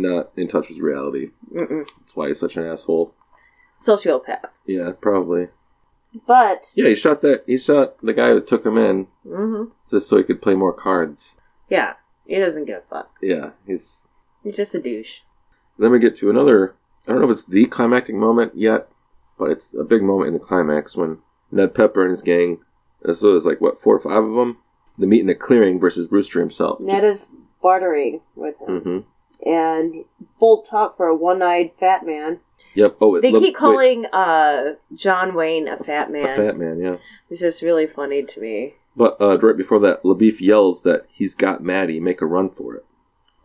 not 0.02 0.32
in 0.36 0.48
touch 0.48 0.70
with 0.70 0.80
reality. 0.80 1.32
Mm-mm. 1.54 1.86
That's 2.00 2.16
why 2.16 2.28
he's 2.28 2.40
such 2.40 2.58
an 2.58 2.66
asshole. 2.66 3.14
Sociopath. 3.78 4.52
Yeah, 4.66 4.92
probably. 5.00 5.50
But 6.28 6.72
Yeah, 6.76 6.88
he 6.90 6.96
shot 6.96 7.22
that. 7.22 7.44
He 7.46 7.58
shot 7.58 8.00
the 8.02 8.14
guy 8.14 8.30
who 8.30 8.42
took 8.42 8.66
him 8.66 8.78
in 8.78 9.08
hmm 9.28 9.66
just 9.90 10.08
so 10.08 10.18
he 10.18 10.24
could 10.24 10.42
play 10.42 10.56
more 10.56 10.74
cards. 10.74 11.36
yeah, 11.70 11.94
he 12.26 12.36
doesn't 12.36 12.66
give 12.66 12.78
a 12.78 12.82
fuck. 12.90 13.12
Yeah, 13.22 13.52
he's. 13.68 14.04
He's 14.44 14.56
just 14.58 14.76
a 14.76 14.82
douche. 14.82 15.22
Then 15.78 15.92
we 15.92 16.00
get 16.00 16.16
to 16.18 16.30
another. 16.30 16.76
I 17.08 17.12
don't 17.12 17.22
know 17.22 17.26
if 17.30 17.32
it's 17.32 17.44
the 17.46 17.66
climactic 17.66 18.16
moment 18.16 18.54
yet, 18.56 18.88
but 19.38 19.52
it's 19.52 19.74
a 19.74 19.84
big 19.84 20.02
moment 20.04 20.30
in 20.30 20.34
the 20.34 20.40
climax 20.40 20.96
when 20.96 21.20
Ned 21.52 21.74
Pepper 21.76 22.02
and 22.04 22.12
his 22.12 22.22
gang. 22.22 22.60
So 23.12 23.32
there's 23.32 23.46
like 23.46 23.60
what 23.60 23.78
four 23.78 23.96
or 23.96 24.00
five 24.00 24.24
of 24.24 24.36
them. 24.36 24.58
They 24.98 25.06
meet 25.08 25.22
in 25.22 25.30
a 25.30 25.36
clearing 25.36 25.80
versus 25.80 26.10
Rooster 26.12 26.40
himself. 26.40 26.80
Ned 26.80 27.04
is 27.04 27.30
bartering 27.62 28.22
with 28.36 28.56
him, 28.62 28.80
hmm 28.80 29.00
and 29.46 30.06
bold 30.40 30.66
talk 30.70 30.98
for 30.98 31.08
a 31.08 31.16
one-eyed 31.16 31.72
fat 31.80 32.06
man. 32.06 32.40
Yep. 32.74 32.98
Oh, 33.00 33.22
They 33.22 33.32
look- 33.32 33.44
keep 33.44 33.56
calling 33.56 34.06
uh, 34.08 34.74
John 34.94 35.34
Wayne 35.34 35.68
a 35.68 35.78
fat 35.78 36.12
man. 36.12 36.26
a 36.28 36.36
fat 36.36 36.58
man. 36.58 36.80
Yeah. 36.82 36.98
It's 37.30 37.40
just 37.40 37.62
really 37.62 37.88
funny 37.88 38.24
to 38.24 38.42
me. 38.42 38.74
But 38.98 39.20
uh, 39.20 39.38
right 39.40 39.58
before 39.58 39.80
that, 39.80 40.04
LaBoeuf 40.04 40.40
yells 40.42 40.84
that 40.84 41.06
he's 41.12 41.36
got 41.36 41.64
Mattie. 41.64 42.00
Make 42.00 42.22
a 42.22 42.26
run 42.26 42.50
for 42.50 42.76
it. 42.76 42.86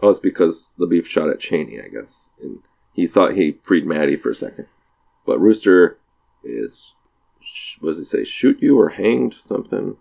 Oh, 0.02 0.10
it's 0.10 0.20
because 0.20 0.70
LaBoeuf 0.78 1.06
shot 1.06 1.28
at 1.28 1.40
Chaney, 1.40 1.80
I 1.80 1.88
guess, 1.88 2.28
and 2.40 2.60
he 2.94 3.06
thought 3.06 3.34
he 3.34 3.58
freed 3.62 3.84
Mattie 3.86 4.16
for 4.16 4.30
a 4.30 4.34
second. 4.34 4.66
But 5.26 5.40
Rooster 5.40 5.98
is, 6.42 6.94
what 7.80 7.96
he 7.96 8.04
say? 8.04 8.24
Shoot 8.24 8.62
you 8.62 8.78
or 8.78 8.90
hanged? 8.90 9.34
Something. 9.34 9.96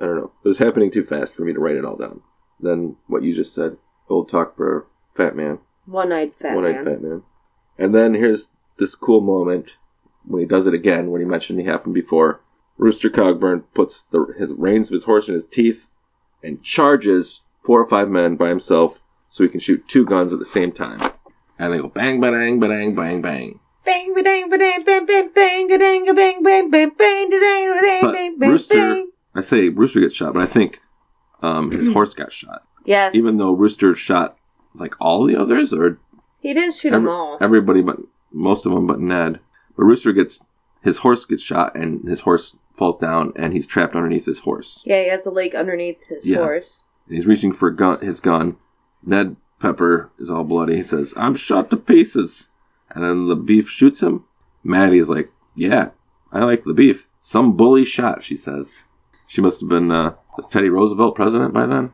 I 0.00 0.06
don't 0.06 0.16
know. 0.16 0.32
It 0.44 0.48
was 0.48 0.58
happening 0.58 0.90
too 0.90 1.04
fast 1.04 1.34
for 1.34 1.44
me 1.44 1.52
to 1.52 1.60
write 1.60 1.76
it 1.76 1.84
all 1.84 1.96
down. 1.96 2.22
Then 2.58 2.96
what 3.06 3.22
you 3.22 3.34
just 3.34 3.54
said, 3.54 3.76
bold 4.08 4.28
talk 4.28 4.56
for 4.56 4.86
fat 5.14 5.36
man, 5.36 5.58
One-eyed 5.86 6.32
fat 6.34 6.48
man. 6.48 6.56
one-eyed 6.56 6.74
man. 6.76 6.84
fat 6.84 7.02
man. 7.02 7.22
And 7.78 7.94
then 7.94 8.14
here's 8.14 8.50
this 8.78 8.94
cool 8.94 9.20
moment 9.20 9.72
when 10.24 10.40
he 10.40 10.46
does 10.46 10.66
it 10.66 10.74
again. 10.74 11.10
When 11.10 11.20
he 11.20 11.26
mentioned 11.26 11.58
he 11.60 11.66
happened 11.66 11.94
before. 11.94 12.40
Rooster 12.76 13.08
Cogburn 13.10 13.64
puts 13.72 14.02
the 14.02 14.34
his 14.38 14.50
reins 14.50 14.88
of 14.90 14.94
his 14.94 15.04
horse 15.04 15.28
in 15.28 15.34
his 15.34 15.46
teeth 15.46 15.88
and 16.42 16.62
charges 16.62 17.42
four 17.64 17.80
or 17.80 17.86
five 17.88 18.08
men 18.08 18.34
by 18.36 18.48
himself 18.48 19.00
so 19.28 19.44
he 19.44 19.48
can 19.48 19.60
shoot 19.60 19.86
two 19.88 20.04
guns 20.04 20.32
at 20.32 20.38
the 20.40 20.44
same 20.44 20.72
time. 20.72 20.98
And 21.58 21.72
they 21.72 21.78
go 21.78 21.88
bang, 21.88 22.20
bang, 22.20 22.58
bang, 22.58 22.94
bang, 22.94 23.22
bang. 23.22 23.60
Bang, 23.84 24.14
bang, 24.14 24.48
bang, 24.50 24.84
bang, 24.84 25.68
ga-dang, 25.68 26.04
ga-bang, 26.04 26.42
bang, 26.42 26.70
bang, 26.70 26.70
bang, 26.70 27.30
da-dang, 27.30 27.30
da-dang, 27.30 28.00
But 28.02 28.12
bang, 28.12 28.38
bang, 28.38 28.50
Rooster, 28.50 28.74
bang. 28.74 29.10
I 29.36 29.40
say 29.40 29.68
Rooster 29.68 30.00
gets 30.00 30.14
shot, 30.14 30.32
but 30.34 30.42
I 30.42 30.46
think 30.46 30.80
um, 31.42 31.70
his 31.70 31.88
horse 31.92 32.14
got 32.14 32.32
shot. 32.32 32.64
Yes. 32.84 33.14
Even 33.14 33.38
though 33.38 33.52
Rooster 33.52 33.94
shot 33.94 34.36
like 34.74 34.94
all 35.00 35.24
the 35.26 35.36
others, 35.36 35.72
or 35.72 35.98
he 36.40 36.52
didn't 36.54 36.74
shoot 36.74 36.90
them 36.90 37.08
all. 37.08 37.38
everybody 37.40 37.80
but 37.82 37.98
most 38.32 38.66
of 38.66 38.72
them 38.72 38.86
but 38.86 39.00
Ned. 39.00 39.40
But 39.76 39.84
Rooster 39.84 40.12
gets 40.12 40.42
his 40.82 40.98
horse 40.98 41.24
gets 41.24 41.42
shot 41.42 41.74
and 41.76 42.06
his 42.08 42.20
horse 42.20 42.56
falls 42.74 42.98
down 42.98 43.32
and 43.36 43.52
he's 43.52 43.66
trapped 43.66 43.94
underneath 43.94 44.26
his 44.26 44.40
horse. 44.40 44.82
Yeah, 44.84 45.02
he 45.02 45.08
has 45.08 45.24
a 45.26 45.30
lake 45.30 45.54
underneath 45.54 46.04
his 46.08 46.28
Yeah. 46.28 46.38
horse. 46.38 46.84
And 47.06 47.16
he's 47.16 47.26
reaching 47.26 47.52
for 47.52 47.70
gun, 47.70 48.00
his 48.00 48.20
gun. 48.20 48.56
Ned 49.04 49.36
Pepper 49.60 50.10
is 50.18 50.30
all 50.30 50.44
bloody. 50.44 50.76
He 50.76 50.82
says, 50.82 51.14
"I'm 51.16 51.34
shot 51.34 51.70
to 51.70 51.76
pieces." 51.76 52.48
And 52.90 53.02
then 53.02 53.28
the 53.28 53.36
beef 53.36 53.68
shoots 53.68 54.02
him. 54.02 54.24
Mattie 54.62 54.98
is 54.98 55.08
like, 55.10 55.30
"Yeah, 55.54 55.90
I 56.32 56.44
like 56.44 56.64
the 56.64 56.74
beef. 56.74 57.08
Some 57.18 57.56
bully 57.56 57.84
shot." 57.84 58.22
She 58.22 58.36
says. 58.36 58.84
She 59.26 59.40
must 59.40 59.60
have 59.62 59.70
been 59.70 59.90
uh, 59.90 60.14
was 60.36 60.46
Teddy 60.46 60.68
Roosevelt 60.68 61.14
president 61.16 61.54
by 61.54 61.66
then. 61.66 61.92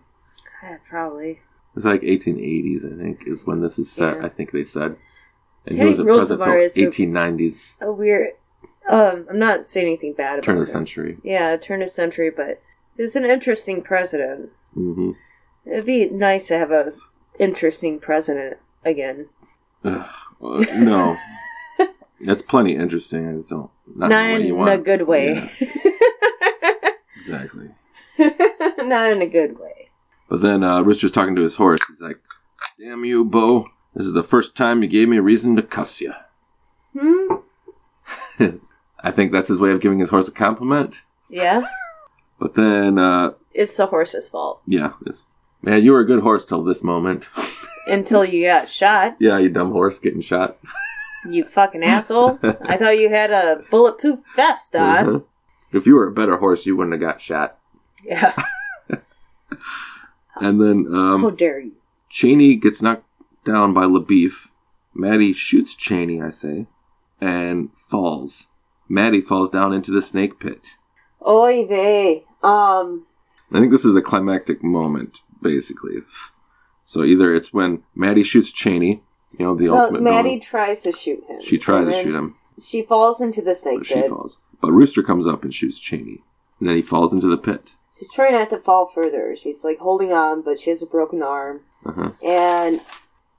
Yeah, 0.62 0.78
probably. 0.89 1.41
It's 1.76 1.84
like 1.84 2.02
1880s, 2.02 2.84
I 2.92 3.00
think, 3.00 3.24
is 3.26 3.46
when 3.46 3.60
this 3.62 3.78
is 3.78 3.90
set. 3.90 4.16
Yeah. 4.16 4.26
I 4.26 4.28
think 4.28 4.50
they 4.50 4.64
said. 4.64 4.96
And 5.66 5.76
Teddy 5.76 5.78
he 5.78 5.84
wasn't 5.86 6.08
president 6.08 6.40
Roosevelt 6.40 6.64
is 6.64 6.76
until 6.76 7.06
1890s, 7.06 7.80
A 7.80 7.92
weird. 7.92 8.30
Um, 8.88 9.26
I'm 9.30 9.38
not 9.38 9.66
saying 9.66 9.86
anything 9.86 10.14
bad 10.14 10.34
about 10.34 10.44
turn 10.44 10.56
of 10.56 10.66
the 10.66 10.72
century. 10.72 11.18
Yeah, 11.22 11.56
turn 11.56 11.80
of 11.82 11.86
the 11.86 11.92
century, 11.92 12.30
but 12.30 12.60
he's 12.96 13.14
an 13.14 13.24
interesting 13.24 13.82
president. 13.82 14.50
hmm 14.74 15.12
It'd 15.66 15.84
be 15.84 16.08
nice 16.08 16.48
to 16.48 16.58
have 16.58 16.70
a 16.72 16.92
interesting 17.38 17.98
president 18.00 18.56
again. 18.84 19.28
Uh, 19.84 20.08
no. 20.40 21.16
that's 22.22 22.42
plenty 22.42 22.74
interesting. 22.74 23.28
I 23.28 23.36
just 23.36 23.50
don't. 23.50 23.70
Not, 23.94 24.08
Not 24.10 24.24
in 24.24 24.30
the 24.32 24.38
way 24.38 24.46
you 24.46 24.52
in 24.54 24.58
want. 24.58 24.72
a 24.72 24.78
good 24.82 25.02
way. 25.02 25.50
Exactly. 27.16 27.68
Not 28.18 29.12
in 29.12 29.22
a 29.22 29.26
good 29.26 29.58
way. 29.58 29.80
But 30.31 30.41
then 30.41 30.62
uh, 30.64 30.81
Rooster's 30.83 31.12
talking 31.12 31.35
to 31.37 31.43
his 31.43 31.57
horse. 31.57 31.81
He's 31.89 32.01
like, 32.01 32.20
"Damn 32.78 33.05
you, 33.05 33.24
Bo! 33.24 33.66
This 33.95 34.07
is 34.07 34.14
the 34.14 34.22
first 34.22 34.57
time 34.57 34.83
you 34.83 34.89
gave 34.89 35.09
me 35.09 35.18
a 35.18 35.22
reason 35.22 35.57
to 35.57 35.62
cuss 35.62 36.01
you." 36.01 36.14
Hmm? 36.99 37.35
I 39.03 39.11
think 39.11 39.33
that's 39.33 39.49
his 39.49 39.61
way 39.61 39.70
of 39.72 39.81
giving 39.81 39.99
his 39.99 40.11
horse 40.11 40.28
a 40.28 40.33
compliment. 40.33 41.03
Yeah. 41.28 41.62
But 42.39 42.55
then, 42.55 42.99
uh, 42.99 43.33
It's 43.53 43.76
the 43.76 43.87
horse's 43.87 44.28
fault. 44.31 44.62
yeah, 44.66 44.93
it's, 45.07 45.24
man, 45.62 45.83
you 45.85 45.93
were 45.93 46.01
a 46.01 46.07
good 46.07 46.22
horse 46.22 46.45
till 46.47 46.62
this 46.64 46.83
moment. 46.83 47.28
Until 47.87 48.24
you 48.24 48.47
got 48.47 48.68
shot, 48.68 49.16
yeah, 49.20 49.39
you 49.39 49.49
dumb 49.49 49.72
horse 49.72 49.99
getting 49.99 50.20
shot. 50.20 50.57
you 51.28 51.45
fucking 51.45 51.83
asshole. 51.83 52.39
I 52.43 52.76
thought 52.76 52.99
you 52.99 53.09
had 53.09 53.31
a 53.31 53.62
bulletproof 53.70 54.20
vest 54.37 54.76
on. 54.76 55.05
Mhm. 55.07 55.24
If 55.72 55.87
you 55.87 55.95
were 55.97 56.07
a 56.09 56.12
better 56.12 56.37
horse, 56.37 56.66
you 56.66 56.76
wouldn't 56.76 56.93
have 56.95 57.01
got 57.01 57.20
shot. 57.20 57.59
Yeah. 58.05 58.35
And 60.41 60.61
then 60.61 60.86
um, 60.95 61.22
How 61.22 61.30
dare 61.30 61.61
you? 61.61 61.72
Chaney 62.09 62.57
gets 62.57 62.82
knocked 62.82 63.05
down 63.45 63.72
by 63.72 63.84
LaBoeuf. 63.84 64.49
Mattie 64.95 65.32
shoots 65.32 65.76
Chaney, 65.76 66.20
I 66.20 66.30
say, 66.30 66.66
and 67.20 67.70
falls. 67.76 68.49
Mattie 68.88 69.20
falls 69.20 69.51
down 69.51 69.72
into 69.72 69.93
the 69.93 70.03
snake 70.03 70.41
pit. 70.41 70.76
Oy 71.26 71.64
vey. 71.66 72.24
Um, 72.43 73.07
I 73.53 73.61
think 73.61 73.70
this 73.70 73.84
is 73.84 73.95
the 73.95 74.03
climactic 74.03 74.64
moment, 74.64 75.20
basically. 75.41 76.03
So 76.84 77.05
either 77.05 77.32
it's 77.34 77.53
when 77.53 77.84
Mattie 77.95 78.24
shoots 78.24 78.53
Chaney, 78.53 79.03
you 79.38 79.45
know, 79.47 79.55
the 79.55 79.68
well, 79.68 79.82
ultimate 79.82 80.03
Mattie 80.03 80.22
villain. 80.30 80.41
tries 80.41 80.82
to 80.82 80.93
shoot 80.93 81.22
him. 81.28 81.41
She 81.43 81.57
tries 81.59 81.86
to 81.86 82.03
shoot 82.03 82.14
him, 82.16 82.34
She 82.61 82.82
falls 82.82 83.20
into 83.20 83.43
the 83.43 83.55
snake 83.55 83.78
but 83.78 83.86
she 83.86 83.95
pit. 83.95 84.09
falls. 84.11 84.41
But 84.61 84.72
Rooster 84.72 85.03
comes 85.03 85.26
up 85.26 85.45
and 85.45 85.55
shoots 85.55 85.78
Chaney. 85.78 86.24
And 86.59 86.68
then 86.68 86.76
he 86.76 86.82
falls 86.82 87.14
into 87.14 87.28
the 87.28 87.38
pit. 87.38 87.72
She's 88.01 88.11
trying 88.14 88.32
not 88.32 88.48
to 88.48 88.59
fall 88.59 88.86
further. 88.86 89.36
She's 89.36 89.62
like 89.62 89.78
holding 89.78 90.11
on, 90.11 90.40
but 90.40 90.59
she 90.59 90.70
has 90.70 90.82
a 90.82 90.86
broken 90.86 91.22
arm. 91.22 91.61
Uh-huh. 91.84 92.12
And, 92.26 92.80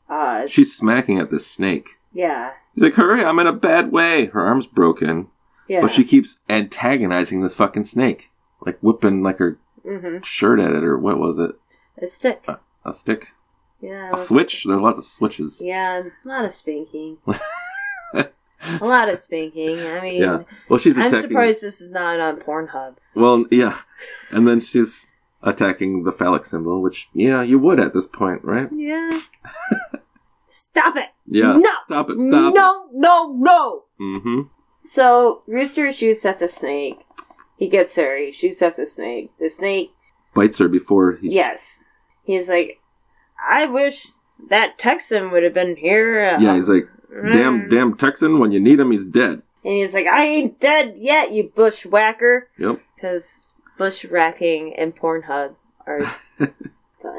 uh, 0.07 0.45
She's 0.45 0.77
smacking 0.77 1.17
at 1.17 1.31
this 1.31 1.47
snake. 1.47 1.97
yeah. 2.13 2.51
He's 2.75 2.83
like, 2.83 2.93
hurry, 2.93 3.25
I'm 3.25 3.39
in 3.39 3.47
a 3.47 3.53
bad 3.53 3.91
way. 3.91 4.27
Her 4.27 4.45
arm's 4.45 4.67
broken. 4.67 5.29
Yeah. 5.67 5.81
But 5.81 5.89
she 5.89 6.03
keeps 6.03 6.37
antagonizing 6.47 7.41
this 7.41 7.55
fucking 7.55 7.85
snake. 7.85 8.29
Like 8.63 8.77
whipping 8.81 9.23
like 9.23 9.39
her 9.39 9.57
mm-hmm. 9.83 10.21
shirt 10.21 10.59
at 10.59 10.71
it 10.71 10.83
or 10.83 10.95
what 10.95 11.17
was 11.17 11.39
it? 11.39 11.55
A 11.99 12.05
stick. 12.05 12.45
A 12.85 12.93
stick? 12.93 13.29
Yeah. 13.81 14.11
A 14.13 14.17
switch? 14.17 14.65
There's 14.65 14.79
lots 14.79 14.99
of 14.99 15.05
switches. 15.05 15.59
Yeah, 15.59 16.03
a 16.03 16.27
lot 16.27 16.45
of 16.45 16.53
spanking. 16.53 17.17
a 18.79 18.85
lot 18.85 19.09
of 19.09 19.17
spanking. 19.19 19.79
I 19.79 19.99
mean, 20.01 20.21
Yeah. 20.21 20.43
Well, 20.69 20.79
she's 20.79 20.97
Attacking... 20.97 21.15
I'm 21.15 21.21
surprised 21.23 21.63
this 21.63 21.81
is 21.81 21.91
not 21.91 22.19
on 22.19 22.37
Pornhub. 22.37 22.95
Well, 23.15 23.45
yeah. 23.51 23.79
And 24.31 24.47
then 24.47 24.59
she's 24.59 25.09
attacking 25.43 26.03
the 26.03 26.11
phallic 26.11 26.45
symbol, 26.45 26.81
which, 26.81 27.09
yeah, 27.13 27.41
you 27.41 27.57
would 27.59 27.79
at 27.79 27.93
this 27.93 28.07
point, 28.07 28.43
right? 28.43 28.69
Yeah. 28.71 29.21
Stop 30.47 30.97
it! 30.97 31.09
Yeah. 31.27 31.53
No! 31.57 31.69
Stop 31.85 32.09
it, 32.09 32.15
stop 32.19 32.53
no, 32.53 32.87
no, 32.93 33.33
no! 33.37 33.83
Mm-hmm. 34.01 34.41
So, 34.81 35.43
Rooster 35.47 35.91
shoots 35.93 36.25
at 36.25 36.39
the 36.39 36.47
snake. 36.49 36.97
He 37.57 37.69
gets 37.69 37.95
her. 37.95 38.17
He 38.17 38.31
shoots 38.31 38.61
at 38.61 38.75
the 38.75 38.85
snake. 38.85 39.31
The 39.39 39.49
snake, 39.49 39.91
Bites 40.33 40.57
her 40.59 40.67
before 40.67 41.13
he. 41.21 41.29
yes. 41.33 41.79
He's 42.23 42.49
like, 42.49 42.79
I 43.49 43.65
wish 43.65 44.07
that 44.49 44.77
Texan 44.77 45.31
would 45.31 45.43
have 45.43 45.53
been 45.53 45.75
here. 45.75 46.35
uh, 46.35 46.41
Yeah, 46.41 46.55
he's 46.55 46.69
like, 46.69 46.87
damn, 47.11 47.61
mm." 47.61 47.69
damn 47.69 47.97
Texan, 47.97 48.39
when 48.39 48.51
you 48.51 48.59
need 48.59 48.79
him, 48.79 48.91
he's 48.91 49.05
dead. 49.05 49.41
And 49.63 49.73
he's 49.73 49.93
like, 49.93 50.07
I 50.07 50.25
ain't 50.25 50.59
dead 50.59 50.95
yet, 50.97 51.31
you 51.31 51.51
bushwhacker. 51.53 52.49
Yep. 52.57 52.81
Because 52.95 53.45
bushwhacking 53.77 54.73
and 54.77 54.95
Pornhub 54.95 55.55
are. 55.85 56.15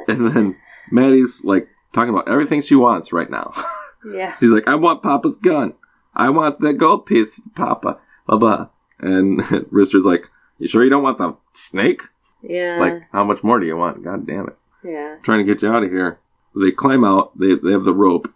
And 0.09 0.28
then 0.34 0.57
Mattie's 0.90 1.45
like 1.45 1.68
talking 1.93 2.11
about 2.11 2.28
everything 2.28 2.62
she 2.62 2.74
wants 2.74 3.12
right 3.12 3.30
now. 3.30 3.53
yeah. 4.12 4.36
She's 4.38 4.51
like, 4.51 4.66
I 4.68 4.74
want 4.74 5.03
Papa's 5.03 5.36
gun. 5.36 5.74
I 6.14 6.30
want 6.30 6.61
the 6.61 6.72
gold 6.72 7.07
piece, 7.07 7.40
Papa. 7.55 7.99
Blah 8.26 8.38
blah. 8.38 8.68
And 9.01 9.43
Rooster's 9.72 10.05
like, 10.05 10.30
You 10.59 10.68
sure 10.68 10.84
you 10.84 10.90
don't 10.90 11.03
want 11.03 11.18
the 11.18 11.36
snake? 11.53 12.03
Yeah. 12.43 12.78
Like, 12.80 13.03
how 13.12 13.24
much 13.24 13.43
more 13.43 13.59
do 13.61 13.66
you 13.66 13.76
want? 13.76 14.05
God 14.05 14.26
damn 14.26 14.49
it. 14.49 14.57
yeah. 14.84 15.16
Trying 15.22 15.45
to 15.45 15.53
get 15.53 15.62
you 15.62 15.68
out 15.68 15.84
of 15.84 15.90
here. 15.90 16.18
They 16.55 16.70
climb 16.70 17.05
out, 17.05 17.36
they, 17.38 17.55
they 17.55 17.72
have 17.72 17.84
the 17.84 17.95
rope, 17.95 18.32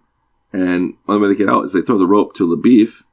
and 0.60 0.94
one 1.04 1.20
way 1.20 1.28
they 1.28 1.34
get 1.34 1.48
out 1.48 1.64
is 1.64 1.72
they 1.72 1.82
throw 1.82 1.98
the 1.98 2.06
rope 2.06 2.34
to 2.36 2.46
LaBoeuf, 2.46 3.04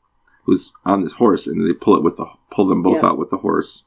who's 0.45 0.71
on 0.85 1.01
this 1.03 1.13
horse, 1.13 1.47
and 1.47 1.67
they 1.67 1.73
pull 1.73 1.95
it 1.95 2.03
with 2.03 2.17
the 2.17 2.25
pull 2.51 2.67
them 2.67 2.81
both 2.83 3.01
Yeah. 3.03 3.09
out 3.09 3.17
with 3.17 3.29
the 3.29 3.37
horse. 3.37 3.83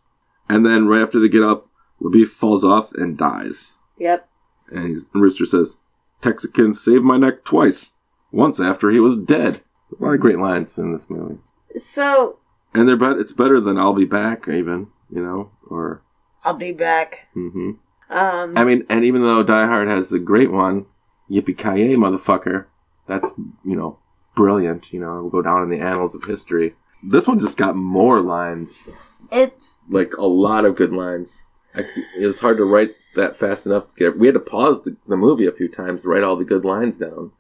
And 0.49 0.65
then 0.65 0.87
right 0.89 1.03
after 1.03 1.19
they 1.21 1.29
get 1.29 1.43
up, 1.43 1.69
LaBoeuf 2.03 2.29
falls 2.29 2.65
off 2.65 2.93
and 2.93 3.17
dies. 3.17 3.77
Yep. 3.99 4.29
And 4.71 4.89
he's, 4.89 5.09
and 5.13 5.23
Rooster 5.23 5.47
says, 5.47 5.79
Texican 6.21 6.75
saved 6.75 7.05
my 7.05 7.17
neck 7.17 7.45
twice. 7.45 7.93
Once 8.33 8.61
after 8.61 8.91
he 8.91 8.99
was 9.01 9.17
dead. 9.17 9.61
A 9.99 10.03
lot 10.05 10.15
of 10.15 10.21
great 10.21 10.39
lines 10.39 10.77
in 10.79 10.93
this 10.93 11.09
movie. 11.09 11.39
So, 11.77 12.39
And 12.75 12.89
they're 12.89 12.97
but 12.97 13.19
it's 13.19 13.33
better 13.33 13.61
than 13.61 13.79
I'll 13.79 13.93
be 13.95 14.05
back, 14.05 14.49
even, 14.49 14.89
you 15.11 15.23
know, 15.23 15.51
or 15.69 16.03
I'll 16.45 16.55
be 16.55 16.73
back. 16.73 17.29
hmm 17.35 17.73
Um, 18.11 18.57
I 18.59 18.65
mean, 18.65 18.85
and 18.89 19.05
even 19.05 19.23
though 19.23 19.43
Die 19.43 19.67
Hard 19.67 19.89
has 19.89 20.11
the 20.11 20.19
great 20.19 20.51
one, 20.53 20.87
Yippee 21.31 21.57
Ki 21.57 21.97
motherfucker, 21.97 22.67
that's 23.07 23.33
you 23.65 23.77
know 23.77 23.99
brilliant. 24.35 24.93
You 24.93 25.01
know, 25.01 25.23
will 25.23 25.31
go 25.31 25.43
down 25.43 25.63
in 25.63 25.71
the 25.71 25.81
annals 25.85 26.15
of 26.15 26.25
history. 26.25 26.75
This 27.03 27.27
one 27.29 27.39
just 27.39 27.59
got 27.59 27.77
more 27.77 28.21
lines, 28.21 28.89
it's. 29.31 29.81
like 29.89 30.15
a 30.17 30.27
lot 30.27 30.65
of 30.65 30.77
good 30.77 30.93
lines. 30.93 31.45
I, 31.75 31.85
it 32.19 32.27
was 32.27 32.41
hard 32.41 32.57
to 32.57 32.65
write 32.65 32.95
that 33.17 33.37
fast 33.37 33.67
enough. 33.67 33.85
To 33.85 34.05
get, 34.05 34.19
we 34.19 34.27
had 34.29 34.35
to 34.35 34.41
pause 34.41 34.83
the, 34.83 34.97
the 35.07 35.17
movie 35.17 35.47
a 35.47 35.53
few 35.53 35.69
times 35.69 36.03
to 36.03 36.09
write 36.09 36.23
all 36.23 36.37
the 36.37 36.45
good 36.45 36.65
lines 36.65 36.99
down. 36.99 37.33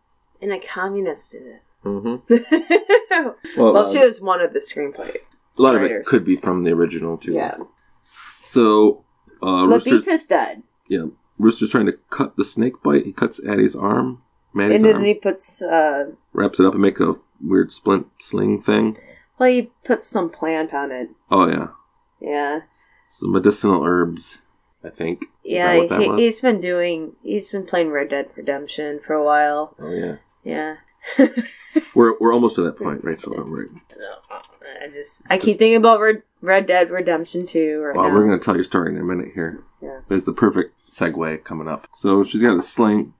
And 0.42 0.52
a 0.52 0.60
communist 0.60 1.32
did 1.32 1.42
it. 1.46 1.62
Well, 3.56 3.72
well, 3.72 3.86
um, 3.86 3.92
she 3.92 3.98
was 4.04 4.20
one 4.20 4.42
of 4.42 4.52
the 4.52 4.58
screenplay. 4.58 5.16
a 5.58 5.62
lot 5.62 5.74
of 5.74 5.82
it 5.82 6.04
could 6.04 6.24
be 6.24 6.36
from 6.36 6.64
the 6.64 6.72
original 6.72 7.16
too. 7.16 7.32
Yeah. 7.32 7.56
So, 8.38 9.04
uh, 9.42 9.66
is 9.70 10.26
dead. 10.26 10.62
yeah, 10.88 11.06
Rooster's 11.38 11.70
trying 11.70 11.86
to 11.86 11.98
cut 12.10 12.36
the 12.36 12.44
snake 12.44 12.82
bite. 12.82 13.06
He 13.06 13.12
cuts 13.12 13.40
Addie's 13.42 13.74
arm. 13.74 14.22
Mattie's 14.56 14.76
And 14.76 14.84
then 14.84 14.94
arm. 14.96 15.04
he 15.04 15.14
puts, 15.14 15.60
uh, 15.62 16.10
wraps 16.32 16.58
it 16.58 16.66
up 16.66 16.72
and 16.72 16.82
make 16.82 16.98
a 16.98 17.16
weird 17.42 17.70
splint 17.72 18.06
sling 18.20 18.60
thing. 18.60 18.96
well, 19.38 19.50
he 19.50 19.70
puts 19.84 20.06
some 20.06 20.30
plant 20.30 20.72
on 20.74 20.90
it. 20.90 21.10
Oh 21.30 21.46
yeah, 21.46 21.68
Yeah. 22.20 22.60
some 23.08 23.32
medicinal 23.32 23.84
herbs. 23.84 24.38
I 24.84 24.88
think. 24.90 25.24
Yeah, 25.44 25.72
that 25.72 25.78
what 25.78 25.88
that 25.88 26.00
he, 26.00 26.24
he's 26.24 26.40
been 26.40 26.60
doing, 26.60 27.16
he's 27.22 27.50
been 27.50 27.66
playing 27.66 27.90
Red 27.90 28.08
Dead 28.10 28.28
Redemption 28.36 29.00
for 29.04 29.14
a 29.14 29.24
while. 29.24 29.74
Oh 29.80 29.90
yeah. 29.90 30.16
Yeah. 30.44 30.76
We're 31.94 32.14
we're 32.18 32.32
almost 32.32 32.56
to 32.56 32.62
that 32.62 32.78
point, 32.78 33.02
Rachel. 33.04 33.34
Don't 33.34 33.50
worry. 33.50 33.66
I 34.82 34.88
just, 34.88 35.22
I 35.28 35.38
keep 35.38 35.58
thinking 35.58 35.76
about 35.76 36.00
Red, 36.00 36.22
Red 36.40 36.66
Dead 36.66 36.90
Redemption 36.90 37.46
2 37.46 37.80
right 37.80 37.96
Well, 37.96 38.08
now. 38.08 38.14
we're 38.14 38.24
gonna 38.24 38.38
tell 38.38 38.54
your 38.54 38.64
story 38.64 38.94
in 38.94 39.00
a 39.00 39.04
minute 39.04 39.32
here. 39.34 39.62
Yeah. 39.82 40.00
There's 40.08 40.24
the 40.24 40.32
perfect 40.32 40.78
segue 40.90 41.44
coming 41.44 41.66
up. 41.68 41.88
So 41.94 42.22
she's 42.24 42.42
got 42.42 42.56
a 42.56 42.62
sling. 42.62 43.14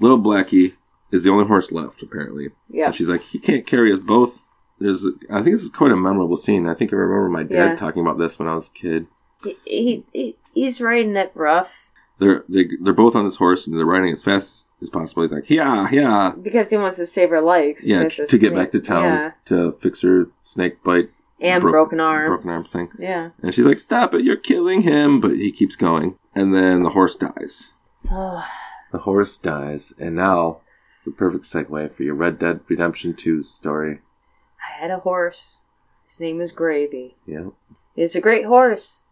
Little 0.00 0.18
Blackie 0.18 0.74
is 1.12 1.24
the 1.24 1.30
only 1.30 1.46
horse 1.46 1.70
left, 1.72 2.02
apparently. 2.02 2.48
Yeah. 2.68 2.86
And 2.86 2.94
she's 2.94 3.08
like, 3.08 3.22
he 3.22 3.38
can't 3.38 3.66
carry 3.66 3.92
us 3.92 3.98
both. 3.98 4.42
There's, 4.78 5.04
I 5.30 5.42
think 5.42 5.56
this 5.56 5.62
is 5.62 5.70
quite 5.70 5.92
a 5.92 5.96
memorable 5.96 6.36
scene. 6.38 6.66
I 6.66 6.74
think 6.74 6.92
I 6.92 6.96
remember 6.96 7.28
my 7.28 7.42
dad 7.42 7.70
Yeah. 7.72 7.76
talking 7.76 8.00
about 8.02 8.18
this 8.18 8.38
when 8.38 8.48
I 8.48 8.54
was 8.54 8.68
a 8.68 8.72
kid. 8.72 9.06
He, 9.44 9.56
he, 9.64 10.04
he, 10.12 10.36
he's 10.54 10.80
riding 10.80 11.16
it 11.16 11.32
rough 11.34 11.90
They're 12.18 12.44
they, 12.48 12.68
they're 12.82 12.92
both 12.92 13.16
on 13.16 13.24
this 13.24 13.36
horse 13.36 13.66
and 13.66 13.76
they're 13.76 13.84
riding 13.86 14.12
as 14.12 14.22
fast 14.22 14.68
as 14.82 14.88
possible. 14.90 15.22
He's 15.22 15.32
like, 15.32 15.48
yeah, 15.50 15.88
yeah, 15.90 16.32
because 16.40 16.70
he 16.70 16.76
wants 16.76 16.96
to 16.98 17.06
save 17.06 17.30
her 17.30 17.40
life. 17.40 17.78
Yeah, 17.82 18.06
to 18.08 18.38
get 18.38 18.54
back 18.54 18.70
to 18.72 18.80
town 18.80 19.04
Yeah. 19.04 19.30
to 19.46 19.72
fix 19.80 20.00
her 20.02 20.28
snake 20.42 20.82
bite 20.84 21.10
And 21.40 21.60
Broke- 21.62 21.72
broken 21.72 22.00
arm. 22.00 22.28
broken 22.28 22.50
arm 22.50 22.64
thing. 22.64 22.88
Yeah. 22.98 23.30
And 23.42 23.54
she's 23.54 23.64
like, 23.64 23.78
"Stop 23.78 24.12
it! 24.14 24.24
You're 24.24 24.36
killing 24.36 24.82
him!" 24.82 25.20
But 25.20 25.32
he 25.32 25.50
keeps 25.52 25.76
going, 25.76 26.16
and 26.34 26.52
then 26.54 26.82
the 26.82 26.90
horse 26.90 27.16
dies. 27.16 27.72
The 28.92 28.98
horse 28.98 29.38
dies, 29.38 29.94
and 29.98 30.16
now 30.16 30.60
the 31.04 31.12
perfect 31.12 31.44
segue 31.44 31.94
for 31.94 32.02
your 32.02 32.14
Red 32.14 32.38
Dead 32.38 32.60
Redemption 32.68 33.14
2 33.14 33.42
story. 33.42 34.00
I 34.60 34.80
had 34.80 34.90
a 34.90 34.98
horse. 34.98 35.60
His 36.06 36.20
name 36.20 36.38
was 36.38 36.52
Gravy. 36.52 37.16
Yeah, 37.26 37.50
He 37.94 38.02
was 38.02 38.16
a 38.16 38.20
great 38.20 38.46
horse. 38.46 39.04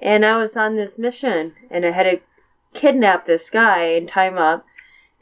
And 0.00 0.24
I 0.24 0.36
was 0.36 0.56
on 0.56 0.76
this 0.76 0.98
mission, 0.98 1.54
and 1.70 1.84
I 1.84 1.90
had 1.90 2.04
to 2.04 2.20
kidnap 2.72 3.26
this 3.26 3.50
guy 3.50 3.84
and 3.84 4.08
tie 4.08 4.28
him 4.28 4.38
up, 4.38 4.64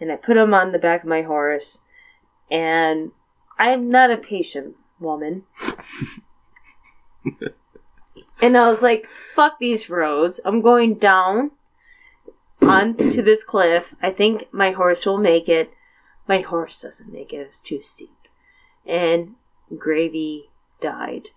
and 0.01 0.13
I 0.13 0.17
put 0.17 0.37
him 0.37 0.53
on 0.53 0.73
the 0.73 0.79
back 0.79 1.03
of 1.03 1.09
my 1.09 1.23
horse. 1.23 1.83
And 2.51 3.13
I'm 3.59 3.89
not 3.89 4.11
a 4.11 4.17
patient 4.17 4.75
woman. 5.01 5.45
and 8.43 8.57
I 8.57 8.67
was 8.67 8.83
like, 8.83 9.07
fuck 9.35 9.59
these 9.59 9.89
roads. 9.89 10.41
I'm 10.45 10.61
going 10.61 10.95
down 10.95 11.53
onto 12.63 13.23
this 13.23 13.45
cliff. 13.45 13.95
I 14.03 14.11
think 14.11 14.53
my 14.53 14.73
horse 14.73 15.07
will 15.07 15.19
make 15.19 15.49
it. 15.49 15.71
My 16.29 16.41
horse 16.41 16.81
doesn't 16.81 17.13
make 17.13 17.33
it, 17.33 17.37
it's 17.37 17.61
too 17.61 17.83
steep. 17.83 18.11
And 18.85 19.35
Gravy 19.77 20.51
died. 20.81 21.29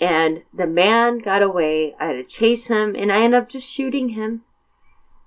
And 0.00 0.42
the 0.52 0.66
man 0.66 1.18
got 1.18 1.42
away. 1.42 1.94
I 2.00 2.06
had 2.06 2.12
to 2.14 2.24
chase 2.24 2.68
him, 2.68 2.94
and 2.96 3.12
I 3.12 3.22
ended 3.22 3.42
up 3.42 3.48
just 3.48 3.70
shooting 3.70 4.10
him. 4.10 4.42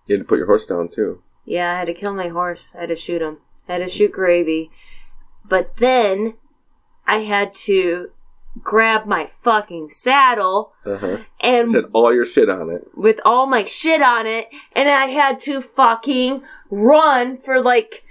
You 0.07 0.15
had 0.15 0.23
to 0.23 0.27
put 0.27 0.37
your 0.37 0.47
horse 0.47 0.65
down 0.65 0.89
too. 0.89 1.21
Yeah, 1.45 1.73
I 1.73 1.79
had 1.79 1.85
to 1.85 1.93
kill 1.93 2.13
my 2.13 2.29
horse. 2.29 2.73
I 2.75 2.81
had 2.81 2.89
to 2.89 2.95
shoot 2.95 3.21
him. 3.21 3.37
I 3.69 3.73
had 3.73 3.77
to 3.79 3.89
shoot 3.89 4.11
Gravy. 4.11 4.71
But 5.47 5.77
then 5.77 6.33
I 7.05 7.17
had 7.17 7.53
to 7.55 8.11
grab 8.61 9.05
my 9.05 9.25
fucking 9.25 9.89
saddle 9.89 10.73
Uh 10.85 10.97
huh. 10.97 11.17
and 11.41 11.71
Had 11.73 11.85
all 11.93 12.13
your 12.13 12.25
shit 12.25 12.49
on 12.49 12.69
it. 12.69 12.87
with 12.95 13.19
all 13.25 13.45
my 13.47 13.65
shit 13.65 14.01
on 14.01 14.25
it, 14.25 14.47
and 14.73 14.89
I 14.89 15.07
had 15.07 15.39
to 15.41 15.61
fucking 15.61 16.41
run 16.69 17.37
for 17.37 17.61
like 17.61 18.03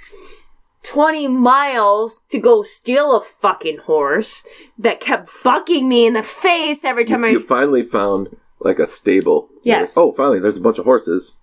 20 0.84 1.28
miles 1.28 2.24
to 2.28 2.38
go 2.38 2.62
steal 2.62 3.16
a 3.16 3.22
fucking 3.22 3.78
horse 3.86 4.46
that 4.78 5.00
kept 5.00 5.28
fucking 5.28 5.88
me 5.88 6.06
in 6.06 6.12
the 6.14 6.22
face 6.22 6.84
every 6.84 7.04
time 7.06 7.20
You, 7.22 7.26
I. 7.26 7.30
you 7.32 7.40
finally 7.40 7.82
found 7.82 8.36
like 8.60 8.78
a 8.78 8.86
stable. 8.86 9.48
Yes. 9.62 9.96
like, 9.96 10.04
oh, 10.04 10.12
finally, 10.12 10.40
there's 10.40 10.58
a 10.58 10.60
bunch 10.60 10.78
of 10.78 10.84
horses. 10.84 11.34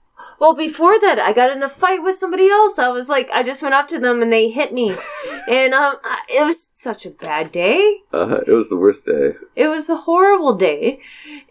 Well, 0.42 0.56
before 0.56 1.00
that, 1.00 1.20
I 1.20 1.34
got 1.34 1.56
in 1.56 1.62
a 1.62 1.70
fight 1.70 2.02
with 2.02 2.16
somebody 2.16 2.50
else. 2.50 2.80
I 2.80 2.90
was 2.90 3.10
like, 3.10 3.30
I 3.32 3.44
just 3.44 3.62
went 3.62 3.76
up 3.76 3.88
to 3.90 4.00
them 4.00 4.24
and 4.24 4.34
they 4.34 4.50
hit 4.50 4.74
me. 4.74 4.90
and 5.48 5.72
um, 5.72 5.98
I- 6.04 6.24
it 6.30 6.44
was 6.44 6.72
such 6.76 7.06
a 7.06 7.12
bad 7.12 7.52
day. 7.52 7.98
Uh, 8.12 8.40
it 8.48 8.52
was 8.52 8.68
the 8.68 8.76
worst 8.76 9.06
day. 9.06 9.36
It 9.56 9.68
was 9.68 9.88
a 9.88 9.98
horrible 9.98 10.56
day. 10.56 11.00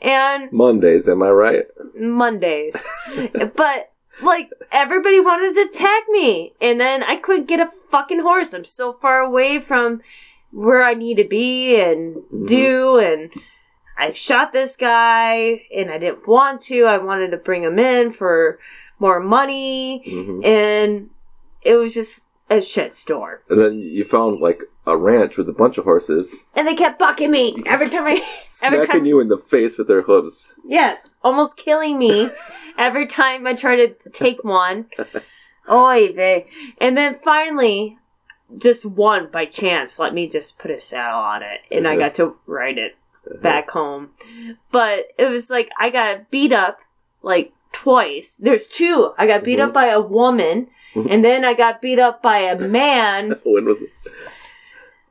And 0.03 0.51
Mondays, 0.51 1.09
am 1.09 1.23
I 1.23 1.31
right? 1.31 1.67
Mondays. 1.95 2.85
but 3.55 3.93
like 4.23 4.51
everybody 4.73 5.21
wanted 5.21 5.55
to 5.55 5.79
tag 5.79 6.03
me 6.09 6.55
and 6.61 6.81
then 6.81 7.05
I 7.05 7.15
couldn't 7.15 7.47
get 7.47 7.61
a 7.61 7.71
fucking 7.93 8.23
horse. 8.23 8.53
I'm 8.53 8.65
so 8.65 8.93
far 8.93 9.21
away 9.21 9.61
from 9.61 10.03
where 10.51 10.83
I 10.83 10.95
need 10.95 11.19
to 11.19 11.25
be 11.29 11.81
and 11.81 12.25
do 12.49 12.99
and 12.99 13.31
I 14.01 14.13
shot 14.13 14.53
this 14.53 14.77
guy 14.77 15.67
and 15.75 15.91
I 15.91 15.99
didn't 15.99 16.27
want 16.27 16.63
to. 16.63 16.85
I 16.85 16.97
wanted 16.99 17.31
to 17.33 17.37
bring 17.37 17.63
him 17.63 17.79
in 17.79 18.13
for 18.13 18.59
more 18.99 19.21
money 19.21 20.03
hmm 20.07 20.41
and 20.45 21.11
it 21.63 21.75
was 21.77 21.93
just 21.95 22.25
a 22.49 22.61
shit 22.63 22.95
store. 22.95 23.43
And 23.51 23.61
then 23.61 23.79
you 23.79 24.05
found 24.05 24.41
like 24.41 24.61
a 24.87 24.97
ranch 24.97 25.37
with 25.37 25.49
a 25.49 25.53
bunch 25.53 25.77
of 25.79 25.85
horses 25.85 26.35
And 26.57 26.67
they 26.67 26.75
kept 26.75 26.99
bucking 26.99 27.31
me 27.31 27.63
every 27.67 27.91
time 27.91 28.05
I 28.05 28.13
every 28.65 28.79
smacking 28.79 28.87
time 28.87 29.05
you 29.05 29.21
in 29.21 29.29
the 29.29 29.37
face 29.39 29.77
with 29.79 29.87
their 29.89 30.03
hooves. 30.03 30.57
Yes, 30.67 31.19
almost 31.23 31.57
killing 31.59 31.99
me 31.99 32.31
every 32.79 33.07
time 33.07 33.47
I 33.47 33.53
try 33.55 33.77
to 33.77 33.95
take 34.11 34.43
one. 34.43 34.87
Oy 35.71 36.13
vey. 36.13 36.47
And 36.81 36.97
then 36.97 37.19
finally, 37.23 37.99
just 38.57 38.85
one 38.87 39.31
by 39.31 39.45
chance 39.45 39.99
let 39.99 40.13
me 40.15 40.27
just 40.29 40.59
put 40.59 40.71
a 40.71 40.81
saddle 40.81 41.21
on 41.21 41.43
it 41.43 41.61
and 41.71 41.87
I 41.87 41.93
Uh-huh. 41.93 42.01
got 42.01 42.15
to 42.17 42.37
ride 42.47 42.79
it 42.79 42.97
back 43.43 43.71
home. 43.71 44.11
But 44.73 45.09
it 45.19 45.29
was 45.31 45.51
like 45.51 45.71
I 45.79 45.91
got 45.91 46.31
beat 46.31 46.53
up 46.53 46.79
like 47.23 47.53
twice. 47.73 48.37
There's 48.37 48.69
two. 48.69 49.13
I 49.19 49.27
got 49.27 49.45
beat 49.45 49.61
up 49.61 49.73
by 49.73 49.87
a 49.87 50.01
woman 50.01 50.69
and 50.95 51.25
then 51.25 51.45
I 51.45 51.55
got 51.55 51.81
beat 51.81 51.99
up 52.01 52.21
by 52.23 52.39
a 52.39 52.59
man 52.69 53.37
When 53.45 53.65
was 53.67 53.81
it? 53.81 53.91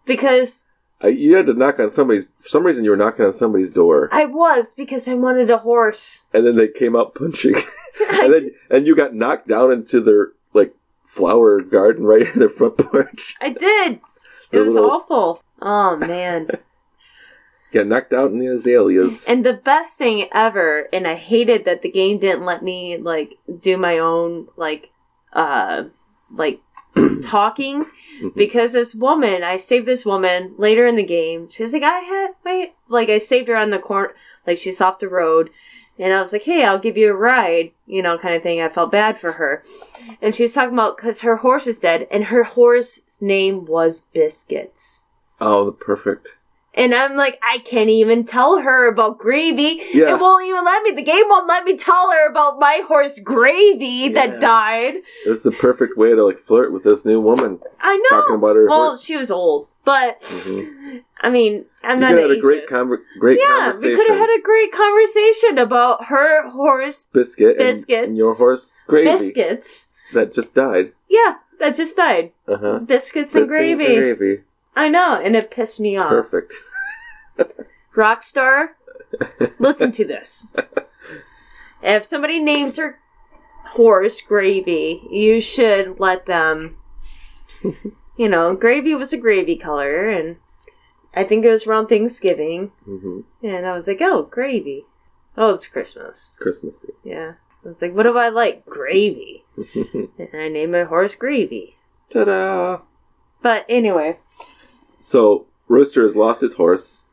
because 0.06 0.66
Uh, 1.04 1.08
you 1.08 1.36
had 1.36 1.46
to 1.48 1.54
knock 1.54 1.80
on 1.80 1.90
somebody's. 1.90 2.32
For 2.40 2.50
some 2.50 2.66
reason, 2.66 2.84
you 2.84 2.90
were 2.92 2.98
knocking 2.98 3.24
on 3.26 3.32
somebody's 3.32 3.72
door, 3.72 4.10
I 4.12 4.26
was 4.26 4.76
because 4.76 5.08
I 5.08 5.14
wanted 5.14 5.50
a 5.50 5.60
horse. 5.60 6.26
and 6.34 6.46
then 6.46 6.56
they 6.56 6.68
came 6.68 6.96
out 6.96 7.16
punching, 7.16 7.56
and 8.12 8.34
then 8.34 8.52
and 8.70 8.86
you 8.88 8.96
got 8.96 9.14
knocked 9.16 9.48
down 9.48 9.72
into 9.72 10.02
their 10.02 10.32
like 10.54 10.74
flower 11.06 11.62
garden 11.62 12.04
right 12.06 12.24
in 12.28 12.40
their 12.40 12.50
front 12.50 12.78
porch. 12.78 13.36
I 13.40 13.50
did. 13.54 14.00
It 14.52 14.60
was 14.60 14.74
little- 14.76 14.92
awful. 14.92 15.42
Oh 15.62 15.96
man. 15.96 16.50
Got 17.72 17.88
knocked 17.88 18.14
out 18.14 18.32
in 18.32 18.40
the 18.40 18.48
azaleas. 18.48 19.26
And 19.30 19.46
the 19.46 19.54
best 19.54 19.98
thing 19.98 20.28
ever, 20.34 20.88
and 20.92 21.08
I 21.08 21.16
hated 21.16 21.66
that 21.66 21.82
the 21.82 21.92
game 21.92 22.18
didn't 22.20 22.46
let 22.46 22.64
me 22.64 22.98
like 22.98 23.38
do 23.62 23.78
my 23.78 23.98
own 24.00 24.48
like 24.58 24.92
uh 25.34 25.84
like 26.36 26.62
talking 27.24 27.86
because 28.36 28.74
this 28.74 28.96
woman, 28.96 29.44
I 29.44 29.58
saved 29.58 29.86
this 29.86 30.06
woman 30.06 30.56
later 30.58 30.86
in 30.88 30.96
the 30.96 31.04
game. 31.06 31.48
She's 31.50 31.72
like, 31.74 31.84
I 31.84 32.00
had 32.00 32.32
my 32.44 32.72
like 32.88 33.10
I 33.10 33.20
saved 33.20 33.48
her 33.48 33.56
on 33.56 33.70
the 33.70 33.80
corner, 33.80 34.14
like 34.48 34.58
she's 34.58 34.82
off 34.82 35.00
the 35.00 35.08
road, 35.08 35.52
and 36.00 36.12
I 36.12 36.20
was 36.20 36.34
like, 36.34 36.44
hey, 36.44 36.64
I'll 36.66 36.80
give 36.80 36.98
you 36.98 37.12
a 37.12 37.16
ride, 37.16 37.72
you 37.86 38.02
know, 38.02 38.18
kind 38.18 38.36
of 38.36 38.42
thing. 38.42 38.62
I 38.62 38.70
felt 38.70 38.92
bad 38.92 39.18
for 39.20 39.34
her, 39.34 39.64
and 40.22 40.34
she 40.34 40.44
was 40.44 40.54
talking 40.54 40.74
about 40.74 40.98
because 40.98 41.22
her 41.22 41.38
horse 41.38 41.68
is 41.68 41.80
dead, 41.80 42.08
and 42.10 42.26
her 42.26 42.44
horse's 42.44 43.22
name 43.22 43.66
was 43.66 44.08
Biscuits. 44.14 45.04
oh, 45.40 45.66
the 45.66 45.72
perfect. 45.72 46.30
And 46.76 46.94
I'm 46.94 47.16
like, 47.18 47.40
I 47.44 47.58
can't 47.60 47.90
even 47.90 48.26
tell 48.26 48.62
her 48.62 48.88
about 48.92 49.18
Gravy. 49.18 49.82
Yeah. 49.92 50.16
It 50.16 50.20
won't 50.22 50.46
even 50.46 50.64
let 50.64 50.84
me. 50.84 50.92
The 50.92 51.02
game 51.04 51.26
won't 51.28 51.48
let 51.48 51.64
me 51.66 51.76
tell 51.76 52.12
her 52.12 52.30
about 52.30 52.60
my 52.60 52.84
horse 52.88 53.20
Gravy 53.20 53.86
Yeah. 53.86 54.28
that 54.28 54.40
died. 54.40 54.96
It 55.26 55.30
was 55.30 55.44
the 55.44 55.52
perfect 55.52 55.98
way 55.98 56.10
to 56.16 56.24
like 56.24 56.38
flirt 56.40 56.72
with 56.72 56.84
this 56.84 57.06
new 57.06 57.20
woman. 57.20 57.60
I 57.82 57.98
know. 57.98 58.22
Talking 58.22 58.36
about 58.36 58.56
her 58.56 58.68
well, 58.68 58.90
horse. 58.90 59.04
she 59.04 59.18
was 59.18 59.32
old, 59.32 59.68
but 59.84 60.22
Mhm. 60.22 61.02
I 61.22 61.30
mean, 61.30 61.66
I'm 61.84 61.98
You 61.98 62.02
not. 62.02 62.10
could 62.12 62.20
have 62.22 62.30
had 62.30 62.38
a 62.38 62.42
great, 62.42 62.68
conver- 62.68 63.02
great 63.20 63.40
yeah, 63.42 63.72
we 63.76 63.96
could 63.96 64.08
have 64.08 64.18
had 64.20 64.40
a 64.40 64.42
great 64.42 64.72
conversation 64.72 65.58
about 65.58 66.06
her 66.06 66.50
horse 66.50 67.10
biscuit, 67.12 67.58
and- 67.58 67.58
Biscuits. 67.58 68.08
and, 68.08 68.16
your 68.18 68.34
horse 68.36 68.74
gravy 68.88 69.10
biscuits. 69.10 69.88
that 70.14 70.32
just 70.34 70.54
died. 70.54 70.94
Yeah, 71.10 71.36
that 71.60 71.76
just 71.76 71.98
died. 71.98 72.32
Uh 72.48 72.58
huh. 72.58 72.80
Biscuits 72.80 73.36
and 73.36 73.48
gravy. 73.48 73.86
gravy. 73.96 74.42
I 74.76 74.88
know, 74.90 75.20
and 75.22 75.36
it 75.36 75.52
pissed 75.52 75.80
me 75.80 75.98
off. 75.98 76.10
Perfect. 76.10 76.54
Rockstar, 77.96 78.70
listen 79.60 79.92
to 79.94 80.06
this. 80.06 80.48
If 81.82 82.06
somebody 82.06 82.40
names 82.40 82.76
their 82.76 83.00
horse 83.72 84.22
Gravy, 84.22 85.02
you 85.10 85.42
should 85.42 86.00
let 86.00 86.26
them. 86.26 86.78
You 88.20 88.28
know, 88.28 88.54
gravy 88.54 88.94
was 88.96 89.14
a 89.14 89.18
gravy 89.18 89.56
color, 89.56 90.10
and 90.10 90.36
I 91.16 91.24
think 91.24 91.46
it 91.46 91.50
was 91.50 91.66
around 91.66 91.88
Thanksgiving, 91.88 92.74
hmm 92.84 93.22
and 93.42 93.66
I 93.66 93.72
was 93.72 93.88
like, 93.88 94.02
"Oh, 94.02 94.24
gravy! 94.24 94.84
Oh, 95.38 95.54
it's 95.54 95.70
Christmas." 95.70 96.32
Christmassy. 96.38 96.90
Yeah, 97.02 97.36
I 97.64 97.68
was 97.70 97.82
like, 97.82 97.96
"What 97.96 98.04
do 98.04 98.18
I 98.18 98.28
like? 98.28 98.66
Gravy." 98.66 99.46
and 99.56 100.30
I 100.34 100.50
named 100.50 100.74
my 100.74 100.84
horse 100.84 101.16
Gravy. 101.16 101.78
Ta-da! 102.10 102.82
But 103.42 103.66
anyway, 103.70 104.20
So 105.00 105.45
Rooster 105.68 106.04
has 106.04 106.16
lost 106.16 106.41
his 106.41 106.56
horse, 106.56 107.04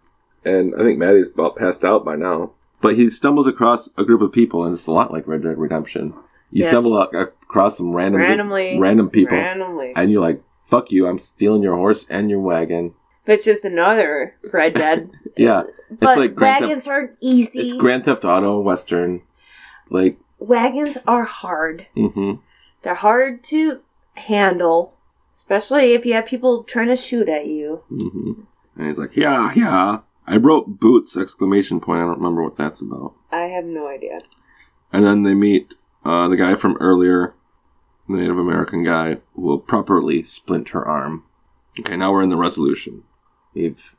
and 0.45 0.74
I 0.74 0.78
think 0.78 0.99
Mattie's 0.99 1.30
about 1.30 1.57
passed 1.57 1.84
out 1.84 2.05
by 2.05 2.16
now. 2.16 2.53
But 2.80 2.97
he 2.97 3.09
stumbles 3.11 3.47
across 3.47 3.89
a 3.97 4.05
group 4.05 4.20
of 4.20 4.32
people, 4.32 4.64
and 4.64 4.74
it's 4.74 4.87
a 4.87 4.93
lot 4.93 5.12
like 5.12 5.26
Red 5.26 5.43
Dead 5.43 5.59
Redemption. 5.59 6.14
You 6.51 6.62
Yes. 6.62 6.70
stumble 6.70 6.97
across 7.01 7.76
some 7.78 7.95
random 7.95 8.20
randomly, 8.20 8.78
random 8.78 9.11
people, 9.11 9.37
randomly, 9.37 9.93
and 9.97 10.11
you're 10.12 10.20
like, 10.20 10.43
"Fuck 10.61 10.93
you! 10.93 11.07
I'm 11.07 11.18
stealing 11.18 11.62
your 11.62 11.76
horse 11.76 12.07
and 12.09 12.30
your 12.30 12.41
wagon." 12.41 12.95
but 13.24 13.32
it's 13.32 13.45
just 13.45 13.64
another 13.64 14.37
Red 14.53 14.74
Dead. 14.74 15.11
Yeah, 15.37 15.64
but 15.91 16.11
it's 16.11 16.16
like 16.18 16.34
Grand 16.34 16.61
Theft, 16.61 16.68
wagons 16.70 16.89
aren't 16.89 17.11
easy. 17.20 17.59
it's 17.59 17.76
Grand 17.76 18.05
Theft 18.07 18.24
Auto 18.24 18.59
Western, 18.61 19.20
like, 19.91 20.16
wagons 20.39 20.97
are 21.07 21.24
hard. 21.24 21.87
hmm 21.95 22.34
They're 22.82 22.95
hard 22.95 23.43
to 23.45 23.80
handle, 24.14 24.95
especially 25.37 25.93
if 25.93 26.07
you 26.07 26.14
have 26.14 26.26
people 26.26 26.64
trying 26.64 26.89
to 26.89 26.97
shoot 26.97 27.28
at 27.28 27.47
you. 27.47 27.82
hmm 27.89 28.32
and 28.78 28.89
he's 28.89 28.99
like, 28.99 29.16
"Yeah, 29.16 29.53
yeah." 29.55 30.01
I 30.26 30.37
wrote 30.39 30.80
boots 30.80 31.16
exclamation 31.16 31.78
point. 31.80 32.01
I 32.01 32.07
don't 32.07 32.18
remember 32.18 32.43
what 32.43 32.57
that's 32.57 32.80
about. 32.80 33.14
I 33.30 33.43
have 33.43 33.64
no 33.64 33.87
idea. 33.89 34.18
And 34.93 35.05
then 35.05 35.22
they 35.22 35.34
meet 35.34 35.74
uh, 36.05 36.26
the 36.28 36.37
guy 36.37 36.57
from 36.57 36.76
earlier, 36.80 37.34
the 38.09 38.16
Native 38.16 38.37
American 38.37 38.82
guy, 38.82 39.18
who 39.34 39.43
will 39.43 39.59
properly 39.59 40.24
splint 40.24 40.70
her 40.70 40.84
arm. 40.87 41.24
Okay, 41.78 41.97
now 41.97 42.11
we're 42.12 42.22
in 42.22 42.28
the 42.28 42.37
resolution. 42.37 43.05
Eve. 43.55 43.97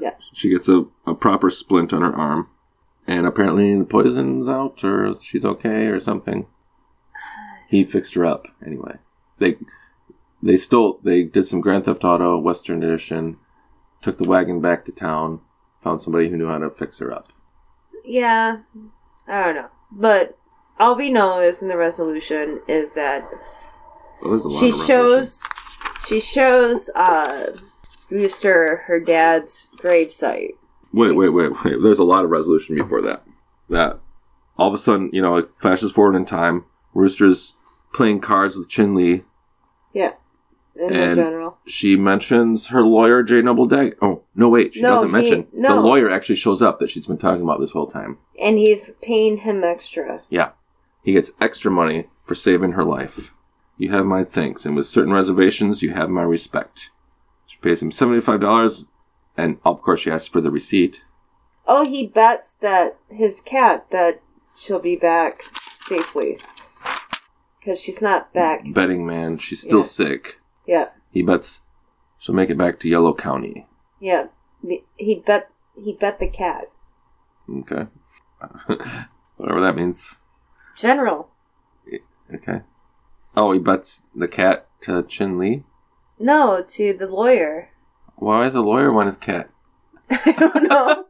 Yeah. 0.00 0.14
She 0.32 0.50
gets 0.50 0.68
a, 0.68 0.86
a 1.06 1.14
proper 1.14 1.50
splint 1.50 1.92
on 1.92 2.02
her 2.02 2.14
arm. 2.14 2.48
And 3.06 3.26
apparently 3.26 3.78
the 3.78 3.84
poison's 3.84 4.48
out, 4.48 4.82
or 4.82 5.14
she's 5.14 5.44
okay, 5.44 5.86
or 5.86 6.00
something. 6.00 6.46
He 7.68 7.84
fixed 7.84 8.14
her 8.14 8.24
up, 8.24 8.48
anyway. 8.64 8.96
They 9.38 9.56
they 10.44 10.56
stole, 10.58 11.00
they 11.02 11.22
did 11.22 11.46
some 11.46 11.60
Grand 11.60 11.86
Theft 11.86 12.04
Auto 12.04 12.38
Western 12.38 12.82
Edition, 12.82 13.38
took 14.02 14.18
the 14.18 14.28
wagon 14.28 14.60
back 14.60 14.84
to 14.84 14.92
town, 14.92 15.40
found 15.82 16.00
somebody 16.00 16.28
who 16.28 16.36
knew 16.36 16.48
how 16.48 16.58
to 16.58 16.70
fix 16.70 16.98
her 16.98 17.10
up. 17.10 17.32
Yeah, 18.04 18.58
I 19.26 19.44
don't 19.44 19.54
know. 19.54 19.68
But 19.90 20.38
all 20.78 20.96
we 20.96 21.10
know 21.10 21.40
is 21.40 21.62
in 21.62 21.68
the 21.68 21.76
resolution 21.76 22.60
is 22.68 22.94
that 22.94 23.26
Well, 24.22 24.50
she 24.60 24.70
shows 24.70 25.42
she 26.06 26.20
shows 26.20 26.90
uh 26.94 27.56
Rooster 28.10 28.82
her 28.86 29.00
dad's 29.00 29.70
gravesite. 29.78 30.56
Wait, 30.92 31.12
wait, 31.12 31.30
wait, 31.30 31.64
wait. 31.64 31.82
There's 31.82 31.98
a 31.98 32.04
lot 32.04 32.24
of 32.24 32.30
resolution 32.30 32.76
before 32.76 33.00
that. 33.02 33.24
That 33.70 34.00
all 34.58 34.68
of 34.68 34.74
a 34.74 34.78
sudden, 34.78 35.10
you 35.12 35.22
know, 35.22 35.36
it 35.36 35.48
flashes 35.60 35.90
forward 35.92 36.14
in 36.16 36.26
time. 36.26 36.66
Rooster's 36.92 37.54
playing 37.94 38.20
cards 38.20 38.56
with 38.56 38.68
Chen 38.68 38.94
Lee, 38.94 39.22
Yeah. 39.92 40.12
In 40.76 40.92
And- 40.92 41.14
general. 41.14 41.58
She 41.66 41.96
mentions 41.96 42.68
her 42.68 42.82
lawyer, 42.82 43.22
Jay 43.22 43.40
Noble 43.42 43.66
Dag. 43.66 43.96
Oh, 44.02 44.22
no, 44.34 44.48
wait, 44.48 44.74
she 44.74 44.82
No, 44.82 44.90
doesn't 44.94 45.08
he- 45.08 45.12
mention. 45.12 45.46
The 45.52 45.74
lawyer 45.80 46.10
actually 46.10 46.34
shows 46.36 46.60
up 46.62 46.78
that 46.80 46.90
she's 46.90 47.06
been 47.06 47.18
talking 47.18 47.42
about 47.42 47.60
this 47.60 47.70
whole 47.72 47.86
time. 47.86 48.18
And 48.40 48.58
he's 48.58 48.92
paying 49.02 49.38
him 49.38 49.62
extra. 49.64 50.22
Yeah. 50.28 50.50
He 51.02 51.12
gets 51.12 51.32
extra 51.40 51.70
money 51.70 52.08
for 52.24 52.34
saving 52.34 52.72
her 52.72 52.84
life. 52.84 53.32
You 53.76 53.90
have 53.90 54.06
my 54.06 54.24
thanks, 54.24 54.64
and 54.66 54.76
with 54.76 54.86
certain 54.86 55.12
reservations, 55.12 55.82
you 55.82 55.90
have 55.92 56.08
my 56.10 56.22
respect. 56.22 56.90
She 57.46 57.58
pays 57.58 57.82
him 57.82 57.90
$75, 57.90 58.86
and 59.36 59.58
of 59.64 59.82
course, 59.82 60.00
she 60.00 60.10
asks 60.10 60.28
for 60.28 60.40
the 60.40 60.50
receipt. 60.50 61.02
Oh, 61.66 61.84
he 61.84 62.06
bets 62.06 62.54
that 62.56 62.98
his 63.08 63.40
cat 63.40 63.90
that 63.90 64.20
she'll 64.56 64.78
be 64.80 64.96
back 64.96 65.44
safely. 65.74 66.38
Because 67.58 67.80
she's 67.80 68.02
not 68.02 68.32
back. 68.34 68.64
Betting 68.72 69.06
man, 69.06 69.38
she's 69.38 69.60
still 69.62 69.78
Yeah. 69.78 69.84
sick. 69.84 70.40
Yeah. 70.66 70.86
He 71.10 71.22
bets 71.22 71.62
she'll 72.18 72.34
make 72.34 72.50
it 72.50 72.58
back 72.58 72.78
to 72.80 72.88
Yellow 72.88 73.14
County. 73.14 73.66
Yeah. 74.00 74.28
He 74.96 75.22
bet 75.26 75.50
he 75.76 75.94
bet 75.94 76.18
the 76.18 76.28
cat. 76.28 76.70
Okay. 77.50 77.86
Whatever 79.36 79.60
that 79.60 79.76
means. 79.76 80.18
General. 80.76 81.28
Okay. 82.32 82.62
Oh, 83.36 83.52
he 83.52 83.58
bets 83.58 84.04
the 84.14 84.28
cat 84.28 84.66
to 84.82 85.02
Chen 85.02 85.38
Lee? 85.38 85.64
No, 86.18 86.64
to 86.66 86.92
the 86.92 87.06
lawyer. 87.06 87.70
Why 88.16 88.44
does 88.44 88.54
the 88.54 88.62
lawyer 88.62 88.92
want 88.92 89.08
his 89.08 89.18
cat? 89.18 89.50
I 90.10 90.32
don't 90.32 90.68
know. 90.68 91.04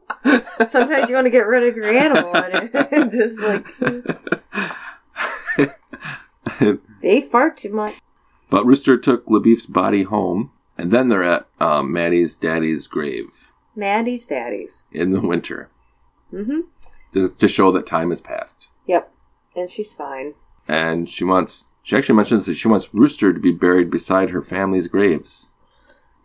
Sometimes 0.65 1.09
you 1.09 1.15
want 1.15 1.25
to 1.25 1.31
get 1.31 1.47
rid 1.47 1.67
of 1.67 1.75
your 1.75 1.85
animal 1.85 2.35
and 2.35 2.69
it 2.73 3.11
just 3.11 3.41
like 3.43 3.65
they 7.01 7.21
fart 7.21 7.57
too 7.57 7.71
much. 7.71 7.95
But 8.49 8.65
Rooster 8.65 8.97
took 8.97 9.25
LaBoeuf's 9.25 9.65
body 9.65 10.03
home, 10.03 10.51
and 10.77 10.91
then 10.91 11.09
they're 11.09 11.23
at 11.23 11.47
um, 11.59 11.91
Mattie's 11.91 12.35
daddy's 12.35 12.87
grave 12.87 13.51
Mattie's 13.75 14.27
daddies. 14.27 14.83
in 14.91 15.11
the 15.11 15.21
winter 15.21 15.69
Mm-hmm. 16.33 16.61
to, 17.13 17.29
to 17.29 17.47
show 17.47 17.71
that 17.71 17.85
time 17.85 18.09
has 18.09 18.19
passed. 18.21 18.69
Yep. 18.87 19.11
And 19.55 19.69
she's 19.69 19.93
fine. 19.93 20.33
And 20.67 21.09
she 21.09 21.23
wants, 21.23 21.65
she 21.81 21.95
actually 21.95 22.15
mentions 22.15 22.45
that 22.45 22.55
she 22.55 22.67
wants 22.67 22.93
Rooster 22.93 23.31
to 23.31 23.39
be 23.39 23.51
buried 23.51 23.89
beside 23.89 24.31
her 24.31 24.41
family's 24.41 24.87
graves. 24.87 25.47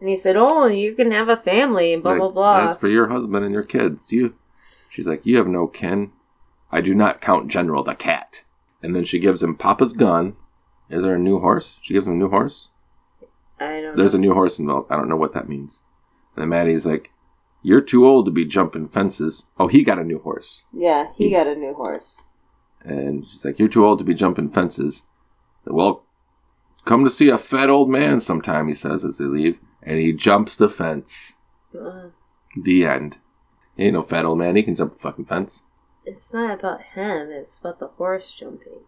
And 0.01 0.09
he 0.09 0.17
said, 0.17 0.35
Oh, 0.37 0.67
you 0.67 0.95
can 0.95 1.13
have 1.13 1.29
a 1.29 1.37
family 1.37 1.93
and 1.93 2.03
blah 2.03 2.13
Like, 2.13 2.21
blah 2.21 2.31
blah. 2.31 2.67
That's 2.67 2.81
for 2.81 2.89
your 2.89 3.09
husband 3.09 3.45
and 3.45 3.53
your 3.55 3.63
kids. 3.63 4.11
You, 4.13 4.35
she's 4.89 5.07
like, 5.07 5.25
you 5.25 5.37
have 5.37 5.47
no 5.47 5.67
kin. 5.67 6.13
I 6.73 6.81
do 6.81 6.95
not 6.95 7.21
count 7.21 7.49
General 7.51 7.85
the 7.85 7.95
cat. 7.95 8.43
And 8.83 8.97
then 8.97 9.05
she 9.05 9.19
gives 9.19 9.43
him 9.43 9.55
Papa's 9.57 9.93
gun. 9.93 10.35
Is 10.91 11.03
there 11.03 11.15
a 11.15 11.19
new 11.19 11.39
horse? 11.39 11.79
She 11.83 11.95
gives 11.95 12.07
him 12.07 12.15
a 12.15 12.17
new 12.17 12.29
horse. 12.29 12.71
I 13.59 13.81
don't 13.81 13.97
There's 13.97 14.15
know. 14.15 14.19
a 14.19 14.21
new 14.21 14.35
horse 14.35 14.59
involved. 14.59 14.91
I 14.91 14.97
don't 14.97 15.09
know 15.09 15.17
what 15.17 15.35
that 15.35 15.49
means. 15.49 15.83
And 16.35 16.43
then 16.43 16.49
Mattie's 16.49 16.87
like, 16.87 17.11
"You're 17.63 17.81
too 17.83 18.07
old 18.07 18.25
to 18.27 18.31
be 18.33 18.45
jumping 18.45 18.87
fences." 18.87 19.47
Oh, 19.59 19.69
he 19.69 19.85
got 19.85 19.99
a 19.99 20.05
new 20.05 20.19
horse, 20.21 20.65
yeah, 20.73 21.09
he 21.17 21.25
He- 21.29 21.31
got 21.31 21.47
a 21.47 21.55
new 21.55 21.75
horse. 21.75 22.23
and 22.83 23.27
she's 23.29 23.45
like, 23.45 23.59
"You're 23.59 23.69
too 23.69 23.85
old 23.87 23.99
to 23.99 24.05
be 24.05 24.15
jumping 24.15 24.49
fences." 24.51 25.05
Well, 25.67 26.05
come 26.87 27.05
to 27.05 27.11
see 27.11 27.29
a 27.29 27.37
fat 27.39 27.69
old 27.69 27.91
man 27.91 28.19
sometime. 28.21 28.67
He 28.69 28.75
says 28.75 29.05
as 29.05 29.19
they 29.19 29.27
leave, 29.27 29.61
and 29.83 29.99
he 29.99 30.13
jumps 30.13 30.57
the 30.57 30.69
fence. 30.69 31.35
Uh, 31.79 32.09
The 32.57 32.85
end. 32.87 33.19
He 33.77 33.85
ain't 33.85 33.95
no 33.95 34.03
fat 34.03 34.25
old 34.25 34.39
man. 34.39 34.57
He 34.57 34.63
can 34.63 34.75
jump 34.75 34.95
a 34.95 34.99
fucking 34.99 35.27
fence. 35.27 35.63
it's 36.07 36.33
not 36.35 36.59
about 36.59 36.81
him, 36.97 37.31
it's 37.31 37.59
about 37.61 37.79
the 37.79 37.87
horse 37.89 38.35
jumping. 38.35 38.81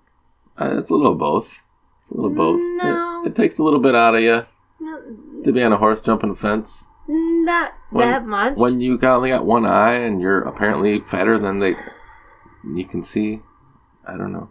Uh, 0.58 0.78
it's 0.78 0.90
a 0.90 0.94
little 0.94 1.12
of 1.12 1.18
both. 1.18 1.60
It's 2.02 2.10
a 2.10 2.14
little 2.14 2.30
both. 2.30 2.60
No. 2.60 3.22
It, 3.24 3.28
it 3.28 3.34
takes 3.36 3.58
a 3.58 3.62
little 3.64 3.80
bit 3.80 3.94
out 3.94 4.14
of 4.14 4.20
you 4.22 4.44
No, 4.80 5.02
to 5.44 5.52
be 5.52 5.62
on 5.62 5.72
a 5.72 5.76
horse 5.78 6.00
jumping 6.00 6.30
a 6.30 6.34
fence. 6.34 6.88
not 7.08 7.72
When- 7.90 8.08
that 8.08 8.26
much. 8.26 8.56
When 8.56 8.80
you 8.80 8.98
got 8.98 9.16
only 9.16 9.30
got 9.30 9.44
one 9.46 9.64
eye 9.66 9.94
and 9.94 10.20
you're 10.20 10.40
apparently 10.42 11.00
fatter 11.00 11.38
than 11.38 11.58
they, 11.60 11.74
you 12.74 12.84
can 12.84 13.02
see. 13.02 13.40
I 14.06 14.16
don't 14.16 14.32
know. 14.32 14.50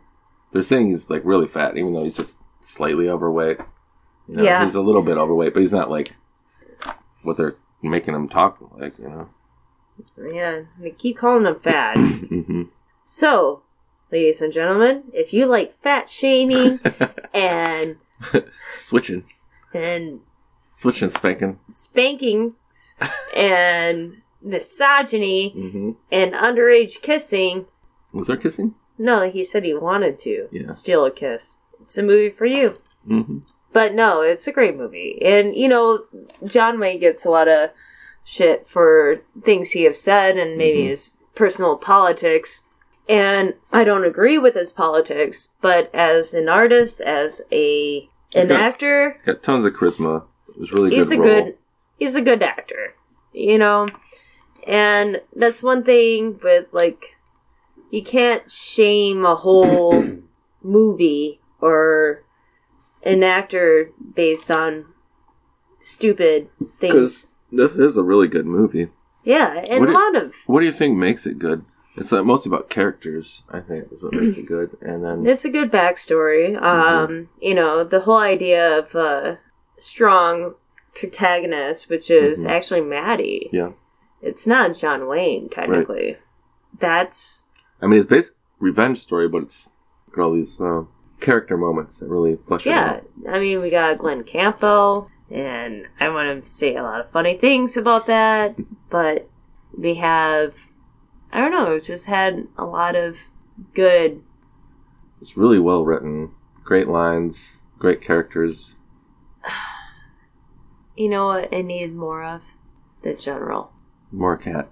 They're 0.54 0.62
saying 0.62 0.88
he's 0.90 1.10
like 1.10 1.22
really 1.26 1.48
fat, 1.48 1.78
even 1.78 1.94
though 1.94 2.04
he's 2.04 2.18
just 2.18 2.38
slightly 2.62 3.10
overweight. 3.10 3.58
You 4.28 4.38
know, 4.38 4.44
Yeah. 4.44 4.64
he's 4.64 4.76
a 4.76 4.82
little 4.82 5.02
bit 5.02 5.18
overweight, 5.18 5.54
but 5.54 5.60
he's 5.62 5.74
not 5.74 5.90
like 5.90 6.16
what 7.24 7.38
they're 7.38 7.56
making 7.82 8.16
him 8.16 8.30
talk 8.30 8.58
like. 8.78 8.98
You 8.98 9.10
know. 9.10 9.30
yeah, 10.34 10.62
they 10.80 10.92
keep 10.92 11.18
calling 11.18 11.46
him 11.46 11.60
fat. 11.60 11.98
hmm 11.98 12.64
so, 13.04 13.64
ladies 14.12 14.42
and 14.42 14.52
gentlemen, 14.54 15.04
if 15.14 15.34
you 15.34 15.46
like 15.46 15.72
fat 15.72 16.10
shaming 16.10 16.80
and 17.34 17.98
Switching, 18.70 19.24
and 19.74 20.20
switching, 20.74 21.10
spanking. 21.10 21.60
spanking 21.72 22.54
and 23.36 24.22
misogyny 24.42 25.50
hmm 25.50 25.92
and 26.12 26.34
underage 26.34 27.02
kissing, 27.02 27.66
Was 28.14 28.28
there 28.28 28.38
kissing? 28.38 28.76
no, 28.98 29.30
he 29.30 29.44
said 29.44 29.64
he 29.66 29.74
wanted 29.74 30.20
to 30.20 30.48
Yeah. 30.52 30.68
steal 30.68 31.06
a 31.06 31.12
kiss. 31.12 31.58
It's 31.82 31.98
a 31.98 32.04
movie 32.04 32.30
for 32.30 32.46
you. 32.46 32.80
hmm 33.08 33.40
But 33.74 33.94
no, 33.96 34.22
it's 34.22 34.48
a 34.48 34.52
great 34.52 34.76
movie. 34.78 35.20
And, 35.24 35.56
you 35.56 35.68
know, 35.68 36.06
John 36.46 36.80
Wayne 36.80 37.00
gets 37.00 37.26
a 37.26 37.30
lot 37.32 37.48
of 37.48 37.72
shit 38.24 38.68
for 38.68 39.22
things 39.44 39.72
he 39.72 39.84
have 39.84 39.98
said 39.98 40.38
and 40.38 40.58
maybe 40.58 40.80
Mhm. 40.84 40.88
his 40.90 41.14
personal 41.36 41.78
politics. 41.78 42.64
And 43.10 43.56
I 43.74 43.84
don't 43.84 44.06
agree 44.06 44.38
with 44.38 44.54
his 44.56 44.72
politics, 44.72 45.50
but 45.62 45.94
as 45.94 46.34
an 46.34 46.48
artist, 46.48 47.02
as 47.02 47.42
a 47.52 48.08
He's 48.34 48.44
an 48.44 48.50
got- 48.50 48.60
actor, 48.62 49.18
Got 49.26 49.44
tons 49.44 49.66
of 49.66 49.74
charisma. 49.74 50.24
It 50.50 50.60
was 50.60 50.72
really 50.72 50.96
he's 50.96 51.10
good. 51.10 51.18
a 51.20 51.22
role. 51.22 51.44
good 51.44 51.58
he's 51.98 52.16
a 52.16 52.22
good 52.22 52.42
actor. 52.44 52.96
You 53.34 53.58
know? 53.58 53.88
And 54.68 55.22
that's 55.36 55.64
one 55.64 55.84
thing 55.84 56.40
with 56.44 56.68
like 56.72 57.16
you 57.90 58.02
can't 58.04 58.50
shame 58.52 59.26
a 59.26 59.36
whole 59.36 60.20
movie 60.62 61.42
or 61.60 62.24
an 63.04 63.24
actor 63.24 63.92
based 64.16 64.50
on 64.52 64.86
stupid 65.80 66.50
things. 66.80 66.94
because 66.94 67.30
this 67.52 67.78
is 67.78 67.98
a 67.98 68.04
really 68.04 68.28
good 68.28 68.46
movie. 68.46 68.90
Yeah, 69.24 69.64
and 69.70 69.88
a 69.88 69.92
lot 69.92 70.16
of 70.16 70.36
What 70.48 70.62
do 70.62 70.66
you 70.66 70.72
think 70.72 70.98
makes 70.98 71.26
it 71.28 71.38
good? 71.40 71.64
It's 71.98 72.14
uh, 72.14 72.24
mostly 72.24 72.50
about 72.50 72.70
characters, 72.70 73.44
I 73.50 73.60
think, 73.60 73.92
is 73.92 74.02
what 74.02 74.14
makes 74.14 74.38
it 74.38 74.46
good. 74.46 74.78
And 74.82 75.04
then 75.04 75.26
it's 75.28 75.44
a 75.46 75.50
good 75.50 75.72
backstory. 75.72 76.56
Mm-hmm. 76.56 76.64
Um, 76.66 77.30
you 77.42 77.54
know, 77.54 77.84
the 77.84 78.02
whole 78.02 78.20
idea 78.20 78.78
of 78.80 78.96
a 78.96 79.40
strong 79.78 80.56
protagonist, 80.96 81.90
which 81.90 82.10
is 82.10 82.46
Mhm. 82.46 82.50
actually 82.50 82.82
Mattie. 82.82 83.50
yeah, 83.52 83.72
It's 84.22 84.46
not 84.48 84.76
John 84.76 85.08
Wayne, 85.08 85.50
technically. 85.50 86.18
That's 86.80 87.46
I 87.82 87.88
mean, 87.88 87.98
it's 88.00 88.08
based 88.08 88.34
revenge 88.60 89.00
story, 89.00 89.28
but 89.28 89.44
it's 89.44 89.70
got 90.12 90.24
all 90.24 90.34
these 90.34 90.62
uh, 90.62 90.84
character 91.20 91.58
moments 91.58 92.00
that 92.00 92.08
really 92.08 92.38
flesh 92.48 92.66
it 92.68 92.72
yeah. 92.72 92.92
out. 92.94 93.04
I 93.30 93.40
mean, 93.40 93.60
we 93.62 93.70
got 93.70 93.98
Glen 93.98 94.24
Campbell, 94.24 95.10
and 95.32 95.88
I 96.00 96.10
want 96.10 96.44
to 96.44 96.50
say 96.50 96.76
a 96.76 96.84
lot 96.84 97.00
of 97.02 97.10
funny 97.10 97.38
things 97.38 97.76
about 97.78 98.06
that, 98.08 98.56
but 98.90 99.28
we 99.78 99.96
have, 99.96 100.68
I 101.32 101.40
don't 101.40 101.52
know, 101.52 101.72
it's 101.74 101.88
just 101.88 102.08
had 102.08 102.48
a 102.58 102.66
lot 102.66 102.96
of 102.96 103.30
good. 103.74 104.22
It's 105.22 105.38
really 105.38 105.60
well 105.60 105.86
written, 105.86 106.32
great 106.64 106.88
lines, 106.88 107.64
great 107.80 108.02
characters. 108.02 108.76
You 110.98 111.08
know 111.10 111.28
what 111.28 111.56
I 111.56 111.62
need 111.62 111.96
more 111.96 112.22
of? 112.24 112.42
The 113.02 113.14
general. 113.14 113.72
More 114.12 114.36
cat. 114.38 114.70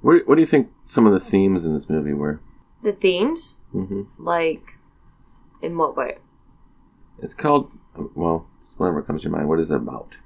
What, 0.00 0.26
what 0.26 0.34
do 0.36 0.40
you 0.40 0.46
think 0.46 0.70
some 0.80 1.06
of 1.06 1.12
the 1.12 1.20
themes 1.20 1.64
in 1.66 1.74
this 1.74 1.88
movie 1.88 2.14
were? 2.14 2.40
The 2.82 2.92
themes, 2.92 3.60
hmm 3.70 4.04
like, 4.18 4.62
in 5.60 5.76
what 5.76 5.96
way? 5.96 6.16
It's 7.22 7.34
called 7.34 7.70
well, 8.14 8.48
it's 8.60 8.74
whatever 8.78 9.02
comes 9.02 9.22
to 9.22 9.28
your 9.28 9.36
mind. 9.36 9.48
What 9.48 9.60
is 9.60 9.70
it 9.70 9.76
about? 9.76 10.16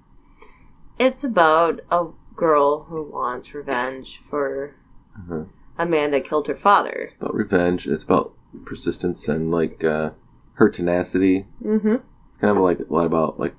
It's 0.99 1.25
about 1.25 1.81
a 1.91 2.07
girl 2.37 2.85
who 2.85 3.03
wants 3.03 3.53
revenge 3.55 4.21
for 4.31 4.77
Uh-huh. 5.19 5.45
A 5.79 5.87
man 5.87 6.11
that 6.13 6.25
killed 6.25 6.47
her 6.49 6.57
father. 6.57 7.11
It's 7.13 7.21
about 7.21 7.35
revenge. 7.35 7.87
It's 7.87 8.05
about 8.05 8.35
persistence 8.65 9.29
and 9.29 9.51
like 9.51 9.83
uh, 9.85 10.11
her 10.55 10.69
tenacity. 10.69 11.47
Mm-hmm. 11.63 11.97
It's 12.29 12.39
kind 12.39 12.57
of 12.57 12.63
like 12.63 12.81
a 12.81 12.93
lot 12.93 13.07
about 13.07 13.39
like 13.39 13.55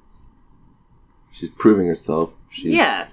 she's 1.31 1.49
proving 1.49 1.87
herself. 1.87 2.33
She's, 2.49 2.73
Yeah. 2.73 3.07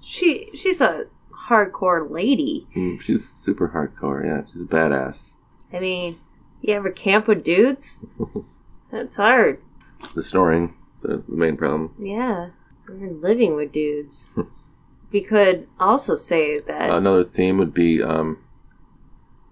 She 0.00 0.48
she's 0.54 0.80
a 0.80 1.06
hardcore 1.48 2.08
lady. 2.08 2.68
Mm, 2.76 3.00
she's 3.00 3.28
super 3.28 3.68
hardcore. 3.68 4.24
Yeah, 4.24 4.42
she's 4.50 4.62
a 4.62 4.64
badass. 4.64 5.36
I 5.72 5.80
mean, 5.80 6.18
you 6.60 6.74
ever 6.74 6.90
camp 6.90 7.26
with 7.26 7.42
dudes? 7.42 8.00
That's 8.90 9.16
hard. 9.16 9.60
The 10.14 10.22
snoring 10.22 10.74
is 10.94 11.02
the 11.02 11.22
main 11.28 11.56
problem. 11.56 11.94
Yeah. 11.98 12.50
We're 12.88 13.10
living 13.10 13.56
with 13.56 13.72
dudes. 13.72 14.30
we 15.12 15.20
could 15.20 15.66
also 15.78 16.14
say 16.14 16.58
that 16.60 16.90
Another 16.90 17.24
theme 17.24 17.58
would 17.58 17.74
be 17.74 18.02
um, 18.02 18.38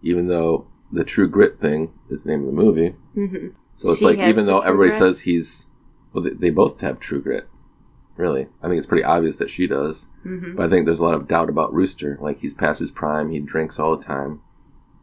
even 0.02 0.28
though 0.28 0.66
the 0.92 1.04
True 1.04 1.28
Grit 1.28 1.58
thing 1.60 1.92
is 2.08 2.22
the 2.22 2.30
name 2.30 2.40
of 2.40 2.46
the 2.46 2.52
movie. 2.52 2.94
Mhm. 3.16 3.54
So 3.74 3.90
it's 3.90 4.00
She 4.00 4.04
like 4.06 4.18
even 4.18 4.46
though 4.46 4.60
everybody 4.60 4.90
Grit? 4.90 4.98
says 4.98 5.20
he's 5.22 5.66
Well, 6.12 6.24
they, 6.24 6.30
they 6.30 6.50
both 6.50 6.80
have 6.80 6.98
true 6.98 7.22
grit. 7.22 7.48
Really, 8.16 8.48
I 8.62 8.66
think 8.68 8.76
it's 8.78 8.86
pretty 8.86 9.04
obvious 9.04 9.36
that 9.36 9.48
she 9.50 9.66
does. 9.66 10.08
hmm 10.24 10.56
But 10.56 10.66
I 10.66 10.68
think 10.68 10.84
there's 10.84 10.98
a 10.98 11.04
lot 11.04 11.14
of 11.14 11.28
doubt 11.28 11.48
about 11.48 11.72
Rooster. 11.72 12.18
Like 12.20 12.40
he's 12.40 12.52
past 12.52 12.80
his 12.80 12.90
prime. 12.90 13.30
He 13.30 13.38
drinks 13.38 13.78
all 13.78 13.96
the 13.96 14.04
time. 14.04 14.40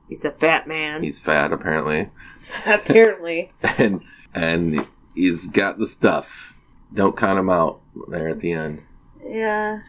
He's 0.10 0.24
a 0.26 0.32
fat 0.32 0.68
man. 0.68 1.02
He's 1.04 1.18
fat 1.20 1.52
apparently, 1.52 2.10
Apparently. 2.68 3.52
and 3.78 4.02
and 4.36 4.86
he's 5.16 5.48
got 5.48 5.80
the 5.80 5.88
stuff. 5.88 6.54
Don't 6.94 7.18
count 7.18 7.40
him 7.40 7.50
out 7.50 7.82
there 8.10 8.28
at 8.28 8.40
the 8.40 8.52
end. 8.52 8.84
Yeah. 9.26 9.80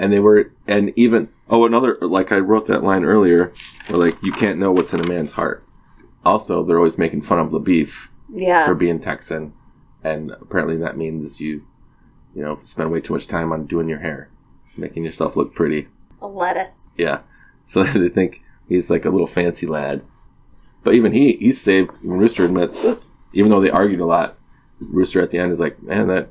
And 0.00 0.10
they 0.10 0.18
were, 0.18 0.50
and 0.66 0.94
even 0.96 1.28
oh, 1.50 1.66
another 1.66 1.98
like 2.00 2.32
I 2.32 2.38
wrote 2.38 2.66
that 2.68 2.82
line 2.82 3.04
earlier, 3.04 3.52
where 3.88 3.98
like 3.98 4.16
you 4.22 4.32
can't 4.32 4.58
know 4.58 4.72
what's 4.72 4.94
in 4.94 5.00
a 5.00 5.06
man's 5.06 5.32
heart. 5.32 5.62
Also, 6.24 6.64
they're 6.64 6.78
always 6.78 6.96
making 6.96 7.20
fun 7.20 7.38
of 7.38 7.50
LaBoeuf 7.50 8.08
Yeah. 8.32 8.64
for 8.64 8.74
being 8.74 8.98
Texan, 8.98 9.52
and 10.02 10.30
apparently 10.40 10.78
that 10.78 10.96
means 10.96 11.38
you, 11.38 11.66
you 12.34 12.42
know, 12.42 12.58
spend 12.64 12.90
way 12.90 13.00
too 13.02 13.12
much 13.12 13.26
time 13.26 13.52
on 13.52 13.66
doing 13.66 13.88
your 13.90 13.98
hair, 13.98 14.30
making 14.78 15.04
yourself 15.04 15.36
look 15.36 15.54
pretty. 15.54 15.88
A 16.22 16.26
lettuce. 16.26 16.92
Yeah. 16.96 17.20
So 17.66 17.82
they 17.84 18.08
think 18.08 18.42
he's 18.70 18.88
like 18.88 19.04
a 19.04 19.10
little 19.10 19.26
fancy 19.26 19.66
lad. 19.66 20.00
But 20.82 20.94
even 20.94 21.12
he, 21.12 21.34
he's 21.34 21.60
saved. 21.60 21.90
When 22.02 22.18
Rooster 22.18 22.46
admits, 22.46 22.86
even 23.34 23.50
though 23.50 23.60
they 23.60 23.70
argued 23.70 24.00
a 24.00 24.06
lot, 24.06 24.38
Rooster 24.80 25.20
at 25.20 25.30
the 25.30 25.38
end 25.38 25.52
is 25.52 25.60
like, 25.60 25.82
man, 25.82 26.06
that 26.08 26.30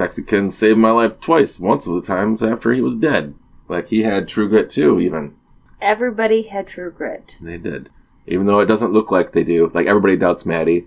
Texican 0.00 0.50
saved 0.50 0.78
my 0.78 0.90
life 0.90 1.20
twice. 1.20 1.60
Once 1.60 1.86
of 1.86 1.94
the 1.94 2.02
times 2.02 2.42
after 2.42 2.72
he 2.72 2.80
was 2.80 2.94
dead. 2.94 3.34
Like 3.68 3.88
he 3.88 4.02
had 4.02 4.28
true 4.28 4.48
grit 4.48 4.70
too, 4.70 4.98
even. 4.98 5.36
Everybody 5.80 6.42
had 6.42 6.66
true 6.66 6.90
grit. 6.90 7.36
They 7.40 7.58
did. 7.58 7.90
Even 8.26 8.46
though 8.46 8.60
it 8.60 8.66
doesn't 8.66 8.92
look 8.92 9.10
like 9.10 9.32
they 9.32 9.44
do. 9.44 9.70
Like 9.74 9.86
everybody 9.86 10.16
doubts 10.16 10.46
Mattie. 10.46 10.86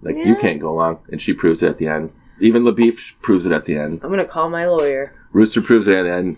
Like 0.00 0.16
you 0.16 0.34
can't 0.36 0.60
go 0.60 0.70
along. 0.70 1.00
And 1.10 1.20
she 1.20 1.34
proves 1.34 1.62
it 1.62 1.68
at 1.68 1.78
the 1.78 1.88
end. 1.88 2.12
Even 2.40 2.62
LaBoeuf 2.62 3.20
proves 3.20 3.44
it 3.44 3.52
at 3.52 3.66
the 3.66 3.76
end. 3.76 4.00
I'm 4.02 4.10
gonna 4.10 4.24
call 4.24 4.48
my 4.48 4.66
lawyer. 4.66 5.14
Rooster 5.32 5.60
proves 5.60 5.86
it 5.86 5.98
at 5.98 6.04
the 6.04 6.12
end, 6.12 6.36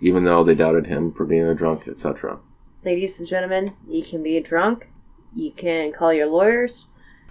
even 0.00 0.24
though 0.24 0.42
they 0.42 0.54
doubted 0.54 0.86
him 0.86 1.12
for 1.12 1.26
being 1.26 1.44
a 1.44 1.54
drunk, 1.54 1.86
etc. 1.86 2.38
Ladies 2.84 3.20
and 3.20 3.28
gentlemen, 3.28 3.74
you 3.86 4.02
can 4.02 4.22
be 4.22 4.38
a 4.38 4.42
drunk. 4.42 4.88
You 5.34 5.50
can 5.50 5.92
call 5.92 6.12
your 6.12 6.28
lawyers. 6.28 6.88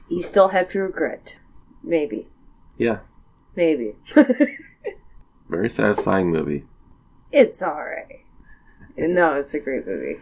You 0.08 0.22
still 0.22 0.50
have 0.50 0.70
true 0.70 0.92
grit. 0.92 1.40
Maybe. 1.82 2.28
Yeah. 2.78 3.00
Maybe. 3.56 3.96
Very 5.50 5.70
satisfying 5.70 6.30
movie. 6.32 6.66
it's 7.32 7.62
alright. 7.62 8.22
No, 8.98 9.36
it's 9.36 9.54
a 9.54 9.60
great 9.60 9.88
movie. 9.88 10.20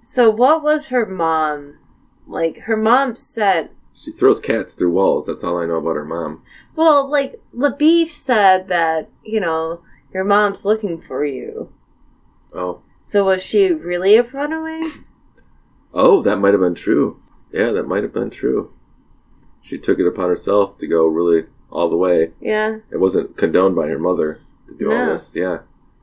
So, 0.00 0.30
what 0.30 0.62
was 0.62 0.88
her 0.88 1.04
mom? 1.06 1.78
Like, 2.26 2.60
her 2.60 2.76
mom 2.76 3.14
said, 3.16 3.70
She 3.92 4.10
throws 4.12 4.40
cats 4.40 4.72
through 4.74 4.92
walls. 4.92 5.26
That's 5.26 5.44
all 5.44 5.58
I 5.58 5.66
know 5.66 5.76
about 5.76 5.96
her 5.96 6.04
mom. 6.04 6.42
well, 6.74 7.08
like, 7.10 7.40
LaBoeuf 7.54 8.08
said 8.10 8.68
that, 8.68 9.10
you 9.24 9.40
know, 9.40 9.82
your 10.14 10.24
mom's 10.24 10.64
looking 10.64 10.98
for 11.00 11.24
you. 11.24 11.72
Oh. 12.54 12.80
So, 13.02 13.24
was 13.24 13.42
she 13.42 13.72
really 13.72 14.16
a 14.16 14.22
runaway? 14.22 14.82
Oh, 15.92 16.22
that 16.22 16.36
might 16.36 16.52
have 16.54 16.60
been 16.60 16.76
true. 16.76 17.20
Yeah, 17.52 17.72
that 17.72 17.88
might 17.88 18.04
have 18.04 18.14
been 18.14 18.30
true. 18.30 18.72
She 19.60 19.76
took 19.76 19.98
it 19.98 20.06
upon 20.06 20.28
herself 20.28 20.78
to 20.78 20.86
go 20.86 21.04
really 21.04 21.46
all 21.70 21.88
the 21.90 21.96
way. 21.96 22.30
Yeah. 22.40 22.78
It 22.90 22.98
wasn't 22.98 23.36
condoned 23.36 23.76
by 23.76 23.88
her 23.88 23.98
mother 23.98 24.40
to 24.68 24.74
do 24.74 24.92
all 24.92 25.06
this. 25.12 25.34
Yeah. 25.36 25.60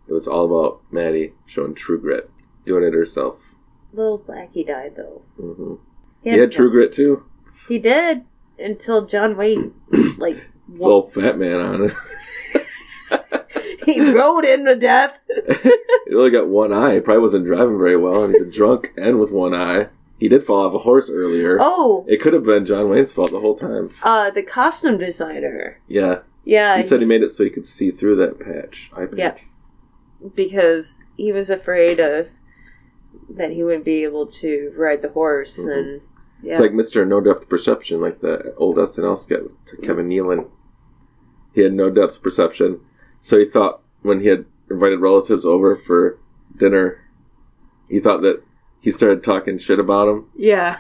It 0.08 0.14
was 0.14 0.28
all 0.28 0.46
about 0.46 0.82
Mattie 0.92 1.34
showing 1.46 1.76
true 1.76 2.00
grit, 2.00 2.30
doing 2.66 2.84
it 2.84 2.94
herself. 2.94 3.56
Little 3.94 4.20
Blackie 4.20 4.66
died, 4.66 4.96
though. 4.96 5.22
hmm 5.38 5.76
He 6.24 6.30
had 6.32 6.40
had 6.40 6.52
true 6.52 6.70
grit 6.72 6.94
too. 6.94 7.26
He 7.68 7.78
did 7.80 8.24
until 8.60 9.06
John 9.06 9.36
Wayne, 9.38 9.74
like, 10.18 10.46
wa- 10.70 11.02
fat 11.02 11.38
man 11.38 11.60
on 11.60 11.84
it. 11.86 11.94
he 13.86 14.12
rode 14.14 14.46
into 14.46 14.76
death. 14.76 15.20
he 15.64 16.16
only 16.16 16.32
got 16.32 16.48
one 16.48 16.72
eye. 16.74 16.96
He 16.96 17.00
probably 17.02 17.22
wasn't 17.22 17.46
driving 17.46 17.78
very 17.78 17.98
well, 17.98 18.24
and 18.24 18.34
he's 18.36 18.56
drunk 18.56 18.94
and 18.98 19.20
with 19.20 19.32
one 19.32 19.54
eye. 19.54 19.88
He 20.20 20.28
did 20.28 20.46
fall 20.46 20.66
off 20.68 20.74
a 20.74 20.80
horse 20.80 21.10
earlier. 21.12 21.58
Oh, 21.62 22.04
It 22.08 22.20
could 22.22 22.34
have 22.34 22.44
been 22.44 22.66
John 22.66 22.90
Wayne's 22.90 23.14
fault 23.14 23.32
the 23.32 23.40
whole 23.40 23.56
time. 23.56 23.92
uh, 24.04 24.32
the 24.32 24.42
costume 24.44 24.98
designer. 24.98 25.80
Yeah. 25.88 26.20
Yeah, 26.44 26.78
He 26.78 26.84
said 26.84 27.02
he 27.02 27.06
made 27.06 27.24
it 27.24 27.32
so 27.32 27.44
he 27.44 27.50
could 27.50 27.66
see 27.66 27.92
through 27.92 28.16
that 28.18 28.40
patch. 28.40 28.90
Eye 28.96 29.06
patch. 29.06 29.18
Yeah. 29.18 29.36
because 30.36 31.04
he 31.16 31.32
was 31.32 31.50
afraid 31.52 32.00
of 32.00 32.28
that 33.30 33.52
he 33.52 33.64
wouldn't 33.64 33.86
be 33.86 34.04
able 34.04 34.26
to 34.26 34.74
ride 34.76 35.02
the 35.04 35.10
horse, 35.10 35.60
Mhm. 35.60 35.78
and 35.78 36.02
yeah, 36.42 36.54
It's 36.54 36.62
like 36.62 36.72
Mr. 36.72 37.08
No 37.08 37.22
Depth 37.22 37.48
Perception, 37.50 38.02
like 38.02 38.20
the 38.20 38.54
old 38.56 38.78
SNL 38.80 39.16
skit 39.16 39.44
with 39.44 39.82
Kevin 39.84 40.08
Nealon. 40.10 40.48
He 41.54 41.62
had 41.62 41.74
no 41.74 41.90
depth 41.92 42.22
perception, 42.24 42.80
so 43.22 43.38
he 43.38 43.46
thought 43.46 43.82
when 44.02 44.22
he 44.22 44.28
had 44.28 44.46
invited 44.72 45.00
relatives 45.02 45.46
over 45.46 45.76
for 45.76 46.18
dinner, 46.58 47.00
he 47.90 48.00
thought 48.00 48.22
that 48.22 48.42
he 48.80 48.92
started 48.92 49.24
talking 49.24 49.58
shit 49.58 49.80
about 49.80 50.08
him, 50.08 50.26
yeah, 50.36 50.80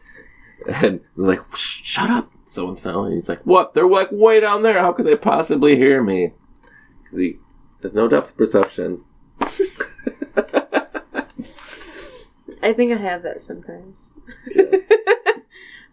and 0.68 1.00
like, 1.16 1.40
"Shut 1.54 2.10
up, 2.10 2.32
so 2.46 2.68
and 2.68 2.78
so." 2.78 3.04
And 3.04 3.14
he's 3.14 3.28
like, 3.28 3.42
"What? 3.42 3.74
They're 3.74 3.88
like 3.88 4.08
way 4.10 4.40
down 4.40 4.62
there. 4.62 4.80
How 4.80 4.92
could 4.92 5.06
they 5.06 5.16
possibly 5.16 5.76
hear 5.76 6.02
me?" 6.02 6.32
Because 7.02 7.18
he 7.18 7.38
has 7.82 7.94
no 7.94 8.08
depth 8.08 8.36
perception. 8.36 9.04
I 12.62 12.72
think 12.72 12.92
I 12.92 12.96
have 12.96 13.22
that 13.22 13.40
sometimes. 13.40 14.12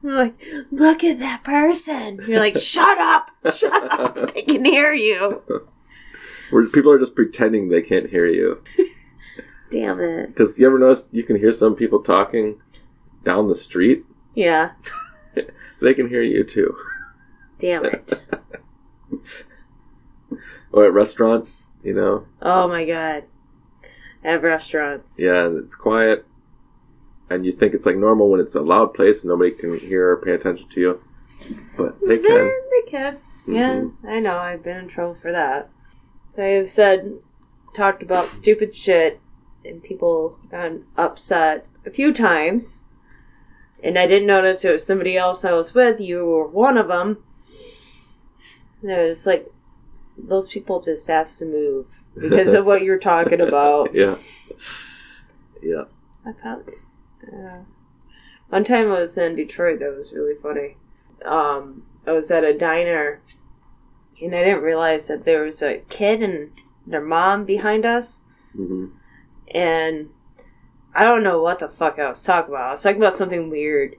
I'm 0.03 0.09
like, 0.09 0.34
look 0.71 1.03
at 1.03 1.19
that 1.19 1.43
person. 1.43 2.19
You're 2.27 2.39
like, 2.39 2.57
shut 2.57 2.97
up, 2.97 3.31
shut 3.53 3.91
up. 3.91 4.34
They 4.34 4.41
can 4.41 4.65
hear 4.65 4.91
you. 4.93 5.41
Where 6.49 6.65
people 6.67 6.91
are 6.91 6.99
just 6.99 7.15
pretending 7.15 7.69
they 7.69 7.81
can't 7.81 8.09
hear 8.09 8.25
you. 8.25 8.61
Damn 9.74 9.99
it. 9.99 10.28
Because 10.28 10.59
you 10.59 10.67
ever 10.67 10.78
notice 10.78 11.07
you 11.11 11.24
can 11.24 11.36
hear 11.36 11.51
some 11.51 11.76
people 11.76 12.03
talking 12.03 12.61
down 13.24 13.47
the 13.49 13.55
street? 13.55 14.05
Yeah. 14.36 14.71
They 15.80 15.93
can 15.93 16.09
hear 16.09 16.24
you 16.24 16.43
too. 16.43 16.76
Damn 17.59 17.86
it. 17.86 18.13
Or 20.71 20.86
at 20.86 20.93
restaurants, 20.93 21.69
you 21.84 21.93
know? 21.93 22.26
Oh 22.41 22.67
my 22.67 22.84
god. 22.84 23.26
At 24.24 24.41
restaurants. 24.41 25.19
Yeah, 25.21 25.51
it's 25.63 25.76
quiet. 25.76 26.26
And 27.30 27.45
you 27.45 27.51
think 27.51 27.76
it's 27.76 27.86
like 27.86 27.95
normal 27.95 28.32
when 28.32 28.39
it's 28.39 28.55
a 28.55 28.61
loud 28.61 28.95
place 28.95 29.21
and 29.21 29.30
nobody 29.30 29.51
can 29.51 29.78
hear 29.78 30.09
or 30.09 30.17
pay 30.17 30.32
attention 30.32 30.67
to 30.69 30.80
you. 30.82 31.03
But 31.78 31.99
they 32.01 32.17
can. 32.17 32.61
they 32.71 32.89
can. 32.89 33.19
Yeah, 33.47 33.74
mm-hmm. 33.76 34.07
I 34.07 34.19
know. 34.19 34.38
I've 34.38 34.63
been 34.63 34.78
in 34.78 34.88
trouble 34.88 35.13
for 35.21 35.32
that. 35.32 35.69
I've 36.36 36.69
said, 36.69 37.19
talked 37.76 38.01
about 38.01 38.30
stupid 38.30 38.74
shit, 38.74 39.21
and 39.66 39.84
people 39.84 40.38
got 40.49 40.72
upset 40.97 41.66
a 41.86 41.91
few 41.91 42.14
times. 42.14 42.84
And 43.84 43.99
I 43.99 44.07
didn't 44.07 44.28
notice 44.28 44.64
it 44.64 44.72
was 44.72 44.86
somebody 44.86 45.18
else 45.18 45.43
I 45.43 45.51
was 45.51 45.74
with. 45.74 45.99
You 45.99 46.26
were 46.26 46.47
one 46.47 46.78
of 46.78 46.88
them. 46.88 47.18
And 48.82 48.91
it 48.91 49.07
was 49.07 49.28
like, 49.28 49.51
those 50.18 50.47
people 50.47 50.82
just 50.82 51.07
have 51.07 51.36
to 51.38 51.45
move 51.45 51.99
because 52.18 52.53
of 52.53 52.66
what 52.66 52.84
you're 52.84 52.99
talking 52.99 53.41
about. 53.47 53.93
Yeah. 53.93 54.16
Yeah. 55.61 55.86
I 56.26 56.32
found 56.34 56.70
uh, 57.28 57.64
one 58.49 58.64
time 58.64 58.91
I 58.91 58.99
was 58.99 59.18
in 59.18 59.36
Detroit 59.36 59.80
that 59.80 59.95
was 59.95 60.14
really 60.14 60.36
funny. 60.36 60.78
Um, 61.26 61.84
I 62.05 62.11
was 62.11 62.32
at 62.32 62.43
a 62.43 62.57
diner 62.57 63.22
and 64.22 64.36
I 64.36 64.43
didn't 64.43 64.64
realize 64.64 65.07
that 65.07 65.26
there 65.26 65.43
was 65.43 65.61
a 65.61 65.80
kid 65.89 66.22
and 66.22 66.51
their 66.86 67.01
mom 67.01 67.45
behind 67.45 67.86
us 67.86 68.24
hmm 68.53 68.88
and 69.53 70.09
I 70.95 71.03
don't 71.03 71.23
know 71.23 71.41
what 71.41 71.59
the 71.59 71.69
fuck 71.69 71.99
I 71.99 72.09
was 72.09 72.23
talking 72.23 72.53
about. 72.53 72.67
I 72.67 72.71
was 72.71 72.83
talking 72.83 72.97
about 72.97 73.13
something 73.13 73.49
weird 73.49 73.95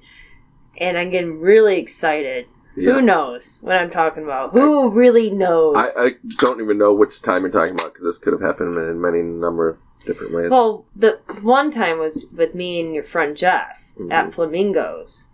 and 0.77 0.99
I'm 0.99 1.11
getting 1.11 1.41
really 1.41 1.79
excited. 1.79 2.47
Yeah. 2.77 2.95
Who 2.95 3.03
knows 3.03 3.59
what 3.61 3.77
I'm 3.77 3.91
talking 3.91 4.25
about? 4.25 4.53
Who 4.53 4.91
really 4.91 5.31
knows? 5.31 5.77
I, 5.77 5.89
I 5.97 6.11
don't 6.39 6.61
even 6.61 6.77
know 6.77 6.93
which 6.93 7.23
time 7.23 7.43
you're 7.43 7.51
talking 7.51 7.75
about 7.75 7.93
because 7.93 8.05
this 8.05 8.19
could 8.19 8.33
have 8.33 8.43
happened 8.43 8.75
in 8.77 9.01
many 9.01 9.23
number 9.23 9.69
of 9.69 9.79
different 10.05 10.35
ways. 10.35 10.51
well, 10.51 10.85
the 10.95 11.21
one 11.41 11.71
time 11.71 11.99
was 11.99 12.27
with 12.35 12.55
me 12.55 12.81
and 12.81 12.93
your 12.93 13.05
friend 13.05 13.37
Jeff 13.37 13.93
at 13.97 14.01
mm-hmm. 14.01 14.31
Flamingos. 14.31 15.29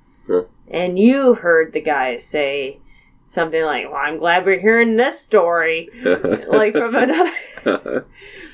And 0.70 0.96
you 0.96 1.34
heard 1.34 1.72
the 1.72 1.80
guy 1.80 2.16
say 2.16 2.78
something 3.26 3.64
like, 3.64 3.86
Well, 3.86 3.96
I'm 3.96 4.18
glad 4.18 4.44
we're 4.46 4.60
hearing 4.60 4.96
this 4.96 5.20
story. 5.20 5.88
Like 6.48 6.74
from 6.74 6.94
another. 6.94 7.32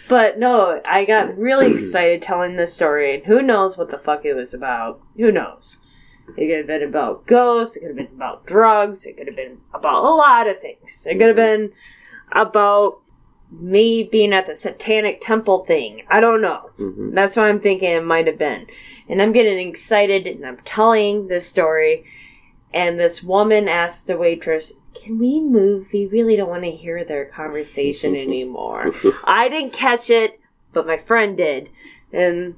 But 0.08 0.38
no, 0.38 0.80
I 0.84 1.04
got 1.04 1.36
really 1.38 1.72
excited 1.72 2.22
telling 2.22 2.56
this 2.56 2.74
story, 2.74 3.14
and 3.14 3.24
who 3.24 3.42
knows 3.42 3.76
what 3.76 3.90
the 3.90 3.98
fuck 3.98 4.24
it 4.24 4.34
was 4.34 4.54
about. 4.54 5.00
Who 5.16 5.32
knows? 5.32 5.78
It 6.36 6.48
could 6.48 6.58
have 6.58 6.66
been 6.66 6.82
about 6.82 7.26
ghosts, 7.26 7.76
it 7.76 7.80
could 7.80 7.88
have 7.88 7.96
been 7.96 8.16
about 8.16 8.46
drugs, 8.46 9.06
it 9.06 9.16
could 9.16 9.28
have 9.28 9.36
been 9.36 9.58
about 9.72 10.04
a 10.04 10.08
lot 10.10 10.48
of 10.48 10.60
things. 10.60 11.06
It 11.08 11.18
could 11.18 11.28
have 11.28 11.36
been 11.36 11.72
about 12.32 12.98
me 13.50 14.02
being 14.02 14.32
at 14.32 14.46
the 14.46 14.56
satanic 14.56 15.20
temple 15.20 15.64
thing. 15.64 16.02
I 16.08 16.18
don't 16.20 16.42
know. 16.42 16.70
Mhm. 16.78 17.14
That's 17.14 17.36
what 17.36 17.46
I'm 17.46 17.60
thinking 17.60 17.92
it 17.92 18.04
might 18.04 18.26
have 18.26 18.38
been. 18.38 18.66
And 19.08 19.22
I'm 19.22 19.32
getting 19.32 19.68
excited 19.68 20.26
and 20.26 20.44
I'm 20.44 20.58
telling 20.64 21.28
this 21.28 21.46
story. 21.46 22.04
And 22.74 22.98
this 22.98 23.22
woman 23.22 23.68
asked 23.68 24.08
the 24.08 24.18
waitress, 24.18 24.74
Can 25.02 25.18
we 25.18 25.40
move? 25.40 25.88
We 25.92 26.06
really 26.06 26.36
don't 26.36 26.48
want 26.48 26.64
to 26.64 26.70
hear 26.70 27.04
their 27.04 27.24
conversation 27.26 28.14
anymore. 28.16 28.92
I 29.24 29.48
didn't 29.48 29.72
catch 29.72 30.10
it, 30.10 30.40
but 30.72 30.86
my 30.86 30.98
friend 30.98 31.36
did. 31.36 31.70
And 32.12 32.56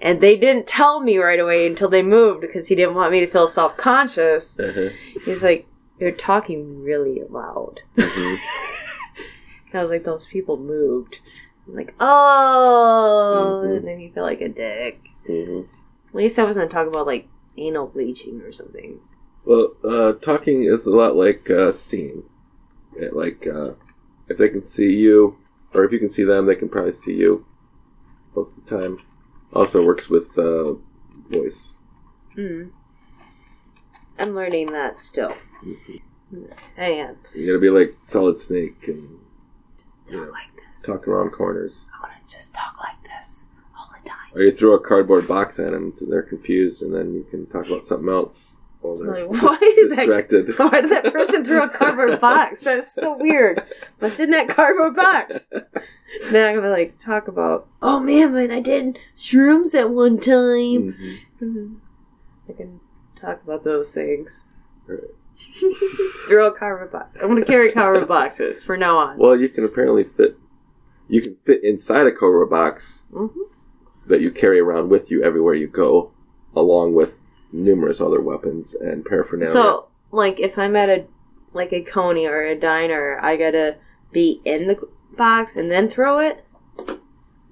and 0.00 0.20
they 0.20 0.36
didn't 0.36 0.66
tell 0.66 1.00
me 1.00 1.18
right 1.18 1.38
away 1.40 1.66
until 1.66 1.88
they 1.88 2.02
moved 2.02 2.40
because 2.40 2.68
he 2.68 2.74
didn't 2.74 2.94
want 2.94 3.12
me 3.12 3.20
to 3.20 3.26
feel 3.26 3.48
self 3.48 3.76
conscious. 3.76 4.58
Uh-huh. 4.60 4.90
He's 5.24 5.42
like, 5.42 5.66
You're 5.98 6.10
talking 6.12 6.82
really 6.82 7.22
loud. 7.28 7.80
Mhm. 7.96 8.38
And 9.72 9.80
I 9.80 9.82
was 9.82 9.90
like, 9.90 10.04
Those 10.04 10.26
people 10.26 10.56
moved. 10.56 11.18
I'm 11.66 11.74
like, 11.74 11.94
Oh 11.98 13.62
Mhm. 13.64 13.76
and 13.78 13.88
then 13.88 14.00
you 14.00 14.12
feel 14.12 14.22
like 14.24 14.40
a 14.40 14.48
dick. 14.48 15.00
Mhm. 15.28 15.64
At 16.08 16.14
least 16.14 16.38
I 16.38 16.44
wasn't 16.44 16.70
talking 16.70 16.88
about 16.92 17.06
like 17.06 17.26
anal 17.56 17.86
bleaching 17.86 18.40
or 18.42 18.52
something. 18.52 19.00
Well, 19.44 19.74
uh, 19.84 20.12
talking 20.14 20.62
is 20.64 20.86
a 20.86 20.90
lot 20.90 21.16
like 21.16 21.50
uh, 21.50 21.70
seeing. 21.72 22.22
Yeah, 22.98 23.08
like, 23.12 23.46
uh, 23.46 23.72
if 24.28 24.38
they 24.38 24.48
can 24.48 24.64
see 24.64 24.96
you, 24.96 25.36
or 25.72 25.84
if 25.84 25.92
you 25.92 25.98
can 25.98 26.08
see 26.08 26.24
them, 26.24 26.46
they 26.46 26.54
can 26.54 26.68
probably 26.68 26.92
see 26.92 27.14
you 27.14 27.44
most 28.34 28.56
of 28.58 28.64
the 28.64 28.78
time. 28.78 28.98
Also 29.52 29.84
works 29.84 30.08
with 30.08 30.36
uh, 30.38 30.74
voice. 31.28 31.78
Hmm. 32.34 32.68
I'm 34.18 34.34
learning 34.34 34.66
that 34.72 34.96
still. 34.96 35.34
I 36.78 36.86
am. 36.86 37.16
You 37.34 37.46
gotta 37.46 37.58
be 37.60 37.70
like 37.70 37.96
Solid 38.00 38.38
Snake 38.38 38.88
and 38.88 39.18
Just 39.84 40.08
talk 40.08 40.32
like 40.32 40.48
this. 40.56 40.82
talk 40.82 41.06
around 41.06 41.30
corners. 41.30 41.88
I 41.96 42.08
want 42.08 42.28
to 42.28 42.34
just 42.36 42.54
talk 42.54 42.78
like 42.80 43.02
this 43.04 43.48
all 43.78 43.90
the 43.96 44.08
time. 44.08 44.30
Or 44.34 44.42
you 44.42 44.52
throw 44.52 44.74
a 44.74 44.80
cardboard 44.80 45.28
box 45.28 45.58
at 45.58 45.72
them 45.72 45.92
until 45.92 46.08
they're 46.08 46.22
confused, 46.22 46.82
and 46.82 46.94
then 46.94 47.14
you 47.14 47.24
can 47.28 47.46
talk 47.46 47.66
about 47.66 47.82
something 47.82 48.08
else 48.08 48.60
Like, 48.84 49.30
dis- 49.32 49.42
why 49.42 49.58
is 49.78 49.96
that- 49.96 50.54
Why 50.58 50.80
did 50.80 50.90
that 50.90 51.12
person 51.12 51.44
throw 51.44 51.64
a 51.64 51.70
cardboard 51.70 52.20
box? 52.20 52.62
That's 52.64 52.92
so 52.92 53.16
weird. 53.16 53.62
What's 53.98 54.20
in 54.20 54.30
that 54.30 54.48
cardboard 54.48 54.94
box? 54.96 55.48
Then 56.30 56.48
I'm 56.48 56.54
gonna 56.54 56.70
like 56.70 56.96
talk 56.96 57.26
about. 57.26 57.66
Oh 57.82 57.98
man, 57.98 58.32
but 58.32 58.48
I 58.52 58.60
did 58.60 59.00
shrooms 59.16 59.74
at 59.74 59.90
one 59.90 60.20
time. 60.20 60.94
Mhm. 60.94 61.18
Mhm. 61.42 61.76
I 62.48 62.52
can 62.52 62.78
talk 63.20 63.42
about 63.42 63.64
those 63.64 63.92
things. 63.92 64.44
Right. 64.86 65.00
Throw 66.28 66.46
a 66.46 66.54
cardboard 66.54 66.92
box. 66.92 67.18
I'm 67.20 67.26
gonna 67.30 67.44
carry 67.44 67.72
cardboard 67.72 68.06
boxes 68.06 68.62
for 68.62 68.76
now 68.76 68.96
on. 68.96 69.18
Well, 69.18 69.34
you 69.34 69.48
can 69.48 69.64
apparently 69.64 70.04
fit. 70.04 70.36
You 71.08 71.20
can 71.20 71.34
fit 71.44 71.64
inside 71.64 72.06
a 72.06 72.12
cardboard 72.12 72.48
box 72.50 73.02
hmm 73.12 73.26
that 74.06 74.20
you 74.20 74.30
carry 74.30 74.60
around 74.60 74.90
with 74.90 75.10
you 75.10 75.20
everywhere 75.24 75.54
you 75.54 75.66
go, 75.66 76.12
along 76.54 76.94
with 76.94 77.22
numerous 77.54 78.00
other 78.00 78.20
weapons 78.20 78.74
and 78.74 79.04
paraphernalia. 79.04 79.52
So, 79.52 79.86
like, 80.10 80.40
if 80.40 80.58
I'm 80.58 80.76
at 80.76 80.88
a 80.88 81.06
like 81.52 81.72
a 81.72 81.82
coney 81.82 82.26
or 82.26 82.44
a 82.44 82.58
diner, 82.58 83.18
I 83.22 83.36
gotta 83.36 83.76
be 84.12 84.40
in 84.44 84.66
the 84.66 84.76
box 85.16 85.56
and 85.56 85.70
then 85.70 85.88
throw 85.88 86.18
it. 86.18 86.44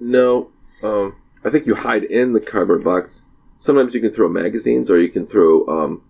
no, 0.00 0.50
um, 0.82 1.16
I 1.44 1.50
think 1.50 1.66
you 1.66 1.76
hide 1.76 2.04
in 2.04 2.32
the 2.32 2.40
cardboard 2.40 2.84
box. 2.84 3.24
Sometimes 3.58 3.94
you 3.94 4.00
can 4.00 4.12
throw 4.12 4.28
magazines, 4.28 4.90
or 4.90 5.00
you 5.00 5.08
can 5.08 5.24
throw 5.24 5.66
um, 5.68 6.02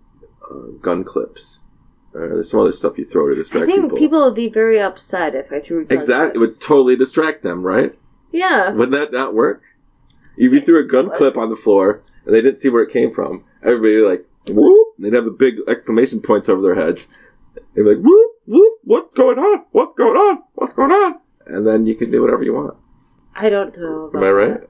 uh, 0.50 0.78
gun 0.80 1.04
clips. 1.04 1.60
Uh, 2.14 2.20
there's 2.20 2.50
some 2.50 2.60
other 2.60 2.72
stuff 2.72 2.98
you 2.98 3.04
throw 3.04 3.28
to 3.28 3.34
distract. 3.34 3.64
I 3.64 3.66
think 3.66 3.82
people. 3.84 3.98
people. 3.98 4.24
would 4.24 4.34
be 4.34 4.48
very 4.48 4.80
upset 4.80 5.34
if 5.34 5.52
I 5.52 5.60
threw. 5.60 5.84
gun 5.84 5.96
exactly, 5.96 6.36
it 6.36 6.40
would 6.40 6.50
totally 6.62 6.96
distract 6.96 7.42
them, 7.42 7.62
right? 7.62 7.94
yeah. 8.32 8.70
Wouldn't 8.70 8.92
that 8.92 9.12
not 9.12 9.34
work? 9.34 9.62
If 10.36 10.52
you 10.52 10.62
threw 10.62 10.80
a 10.80 10.84
gun 10.84 11.10
clip 11.10 11.36
on 11.36 11.50
the 11.50 11.56
floor 11.56 12.02
and 12.24 12.34
they 12.34 12.40
didn't 12.40 12.58
see 12.58 12.70
where 12.70 12.82
it 12.82 12.90
came 12.90 13.12
from, 13.12 13.44
everybody 13.62 13.98
like 14.02 14.26
whoop. 14.48 14.88
They'd 14.98 15.12
have 15.14 15.24
the 15.24 15.30
big 15.30 15.56
exclamation 15.68 16.20
points 16.20 16.48
over 16.48 16.62
their 16.62 16.74
heads. 16.74 17.08
They'd 17.74 17.82
be 17.82 17.94
like 17.94 18.02
whoop 18.02 18.30
whoop. 18.46 18.78
What's 18.84 19.16
going 19.16 19.38
on? 19.38 19.64
What's 19.72 19.96
going 19.96 20.16
on? 20.16 20.42
What's 20.54 20.72
going 20.74 20.90
on? 20.92 21.20
And 21.46 21.66
then 21.66 21.86
you 21.86 21.94
can 21.94 22.10
do 22.10 22.22
whatever 22.22 22.42
you 22.42 22.54
want. 22.54 22.76
I 23.34 23.48
don't 23.50 23.76
know. 23.76 24.10
Am 24.14 24.22
I 24.22 24.30
right? 24.30 24.60
that. 24.60 24.68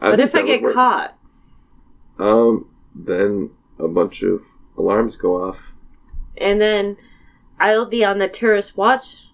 I 0.00 0.10
But 0.10 0.20
if 0.20 0.34
I 0.34 0.42
get 0.42 0.62
work. 0.62 0.74
caught, 0.74 1.16
um, 2.18 2.68
then 2.94 3.50
a 3.78 3.88
bunch 3.88 4.22
of 4.22 4.42
alarms 4.76 5.16
go 5.16 5.42
off. 5.42 5.72
and 6.36 6.60
then 6.60 6.96
I'll 7.60 7.86
be 7.86 8.04
on 8.04 8.18
the 8.18 8.28
terrorist 8.28 8.76
watch 8.76 9.28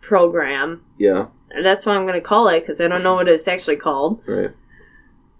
program. 0.00 0.82
Yeah, 0.98 1.26
And 1.50 1.64
that's 1.64 1.84
what 1.86 1.96
I'm 1.96 2.02
going 2.06 2.14
to 2.14 2.20
call 2.26 2.48
it 2.48 2.60
because 2.60 2.80
I 2.80 2.88
don't 2.88 3.02
know 3.02 3.14
what 3.14 3.28
it's 3.28 3.46
actually 3.48 3.76
called. 3.76 4.22
right. 4.26 4.52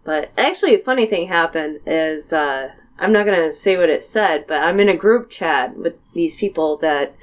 But 0.04 0.30
actually, 0.36 0.74
a 0.74 0.78
funny 0.78 1.06
thing 1.06 1.28
happened 1.28 1.80
is 1.86 2.32
uh, 2.32 2.70
I'm 3.00 3.12
not 3.12 3.24
going 3.24 3.48
to 3.48 3.52
say 3.52 3.78
what 3.78 3.88
it 3.88 4.04
said, 4.04 4.46
but 4.46 4.62
I'm 4.62 4.78
in 4.78 4.90
a 4.90 4.96
group 4.96 5.30
chat 5.30 5.74
with 5.74 5.94
these 6.12 6.36
people 6.36 6.76
that 6.78 7.16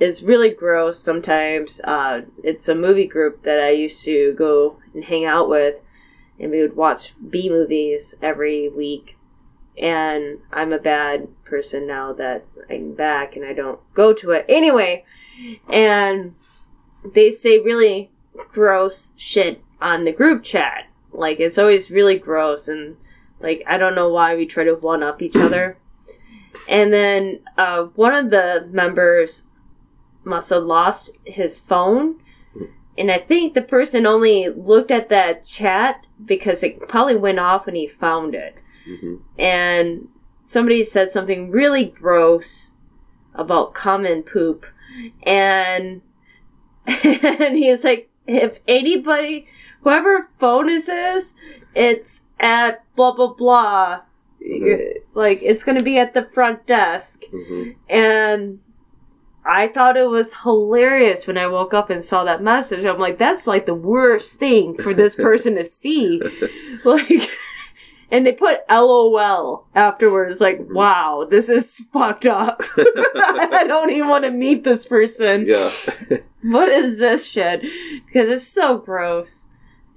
is 0.00 0.22
really 0.22 0.50
gross 0.50 1.00
sometimes. 1.00 1.80
Uh, 1.82 2.22
it's 2.44 2.68
a 2.68 2.74
movie 2.74 3.08
group 3.08 3.42
that 3.42 3.60
I 3.60 3.70
used 3.70 4.04
to 4.04 4.32
go 4.34 4.78
and 4.94 5.04
hang 5.04 5.24
out 5.24 5.48
with, 5.48 5.80
and 6.38 6.52
we 6.52 6.62
would 6.62 6.76
watch 6.76 7.14
B 7.28 7.50
movies 7.50 8.14
every 8.22 8.68
week. 8.68 9.16
And 9.76 10.38
I'm 10.52 10.72
a 10.72 10.78
bad 10.78 11.28
person 11.44 11.86
now 11.86 12.12
that 12.12 12.44
I'm 12.70 12.94
back 12.94 13.34
and 13.34 13.44
I 13.44 13.54
don't 13.54 13.80
go 13.94 14.12
to 14.12 14.30
it. 14.30 14.44
Anyway, 14.48 15.04
and 15.68 16.36
they 17.04 17.30
say 17.30 17.58
really 17.58 18.10
gross 18.52 19.14
shit 19.16 19.64
on 19.80 20.04
the 20.04 20.12
group 20.12 20.44
chat. 20.44 20.86
Like 21.10 21.40
it's 21.40 21.58
always 21.58 21.90
really 21.90 22.18
gross 22.18 22.68
and 22.68 22.96
like 23.42 23.62
I 23.66 23.78
don't 23.78 23.94
know 23.94 24.08
why 24.08 24.34
we 24.36 24.46
try 24.46 24.64
to 24.64 24.74
one 24.74 25.02
up 25.02 25.22
each 25.22 25.36
other. 25.36 25.76
And 26.68 26.92
then 26.92 27.40
uh, 27.58 27.84
one 27.94 28.14
of 28.14 28.30
the 28.30 28.68
members 28.70 29.46
must 30.24 30.50
have 30.50 30.62
lost 30.64 31.10
his 31.24 31.58
phone. 31.60 32.16
And 32.96 33.10
I 33.10 33.18
think 33.18 33.54
the 33.54 33.62
person 33.62 34.06
only 34.06 34.48
looked 34.48 34.90
at 34.90 35.08
that 35.08 35.44
chat 35.44 36.06
because 36.24 36.62
it 36.62 36.88
probably 36.88 37.16
went 37.16 37.38
off 37.38 37.66
when 37.66 37.74
he 37.74 37.88
found 37.88 38.34
it. 38.34 38.58
hmm 38.84 39.16
And 39.38 40.08
somebody 40.44 40.84
said 40.84 41.08
something 41.08 41.50
really 41.50 41.86
gross 41.86 42.72
about 43.34 43.74
cum 43.74 44.04
and 44.04 44.24
poop. 44.24 44.66
And, 45.22 46.02
and 46.86 47.56
he 47.56 47.70
was 47.70 47.82
like, 47.82 48.10
if 48.26 48.60
anybody, 48.68 49.46
whoever 49.80 50.28
phone 50.38 50.66
this 50.66 50.88
is 50.88 51.34
it's 51.74 52.22
at 52.40 52.84
blah, 52.96 53.12
blah, 53.12 53.32
blah. 53.34 54.00
Mhm. 54.44 54.94
Like, 55.14 55.40
it's 55.42 55.64
going 55.64 55.78
to 55.78 55.84
be 55.84 55.98
at 55.98 56.14
the 56.14 56.24
front 56.24 56.66
desk. 56.66 57.24
hmm 57.30 57.70
And 57.88 58.60
I 59.44 59.66
thought 59.68 59.96
it 59.96 60.08
was 60.08 60.34
hilarious 60.42 61.26
when 61.26 61.36
I 61.36 61.48
woke 61.48 61.74
up 61.74 61.90
and 61.90 62.04
saw 62.04 62.22
that 62.24 62.42
message. 62.42 62.84
I'm 62.84 62.98
like, 62.98 63.18
that's 63.18 63.46
like 63.46 63.66
the 63.66 63.74
worst 63.74 64.38
thing 64.38 64.76
for 64.76 64.94
this 64.94 65.16
person 65.28 65.56
to 65.56 65.64
see. 65.64 66.22
Like, 66.84 67.28
and 68.10 68.24
they 68.24 68.32
put 68.32 68.60
LOL 68.70 69.66
afterwards. 69.74 70.40
Like, 70.40 70.60
wow, 70.70 71.26
this 71.28 71.48
is 71.48 71.84
fucked 71.92 72.26
up. 72.26 72.62
I 72.76 73.64
don't 73.66 73.90
even 73.90 74.08
want 74.08 74.24
to 74.24 74.30
meet 74.30 74.62
this 74.62 74.86
person. 74.86 75.46
Yeah. 75.46 75.70
What 76.42 76.68
is 76.68 76.98
this 76.98 77.26
shit? 77.26 77.62
Because 78.06 78.28
it's 78.28 78.46
so 78.46 78.78
gross. 78.78 79.48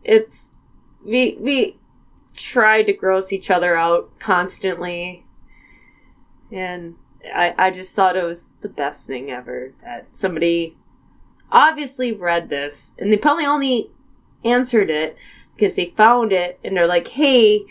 It's 0.04 0.54
we 1.06 1.38
we 1.40 1.78
try 2.36 2.84
to 2.84 2.92
gross 2.94 3.32
each 3.32 3.50
other 3.50 3.78
out 3.78 4.20
constantly, 4.20 5.26
and 6.52 6.96
I 7.34 7.54
I 7.58 7.72
just 7.72 7.96
thought 7.96 8.18
it 8.18 8.24
was 8.24 8.50
the 8.62 8.70
best 8.70 9.08
thing 9.08 9.30
ever 9.32 9.74
that 9.84 10.14
somebody 10.16 10.76
obviously 11.52 12.12
read 12.12 12.50
this, 12.50 12.96
and 13.00 13.12
they 13.12 13.18
probably 13.18 13.46
only 13.46 13.92
answered 14.44 14.90
it 14.90 15.16
because 15.56 15.76
they 15.76 15.86
found 15.86 16.34
it 16.34 16.60
and 16.64 16.76
they're 16.76 16.88
like, 16.88 17.08
hey. 17.10 17.66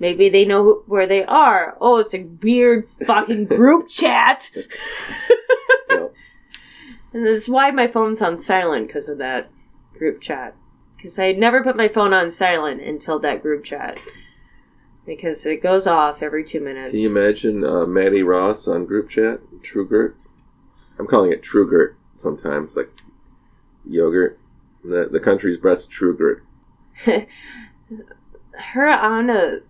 Maybe 0.00 0.28
they 0.28 0.44
know 0.44 0.62
who- 0.62 0.84
where 0.86 1.08
they 1.08 1.24
are. 1.24 1.76
Oh, 1.80 1.96
it's 1.96 2.14
a 2.14 2.22
weird 2.22 2.86
fucking 2.88 3.46
group 3.56 3.88
chat. 3.88 4.48
And 7.12 7.24
this 7.24 7.42
is 7.42 7.48
why 7.48 7.70
my 7.70 7.86
phone's 7.86 8.20
on 8.22 8.38
silent 8.38 8.86
because 8.86 9.08
of 9.08 9.18
that 9.18 9.50
group 9.96 10.20
chat. 10.20 10.54
Because 10.98 11.18
I 11.18 11.26
had 11.26 11.38
never 11.38 11.62
put 11.62 11.76
my 11.76 11.88
phone 11.88 12.12
on 12.12 12.30
silent 12.30 12.82
until 12.82 13.18
that 13.20 13.40
group 13.40 13.64
chat. 13.64 13.98
Because 15.06 15.46
it 15.46 15.62
goes 15.62 15.86
off 15.86 16.22
every 16.22 16.44
two 16.44 16.60
minutes. 16.60 16.90
Can 16.90 17.00
you 17.00 17.08
imagine 17.10 17.64
uh, 17.64 17.86
Mattie 17.86 18.22
Ross 18.22 18.68
on 18.68 18.84
group 18.84 19.08
chat? 19.08 19.40
Trugert. 19.62 20.14
I'm 20.98 21.06
calling 21.06 21.32
it 21.32 21.42
Trugert 21.42 21.94
sometimes, 22.18 22.76
like 22.76 22.90
yogurt. 23.88 24.38
The 24.84 25.08
the 25.10 25.20
country's 25.20 25.56
best 25.56 25.90
Trugert. 25.90 26.40
Her 28.72 28.88
on 28.88 29.30
a 29.30 29.60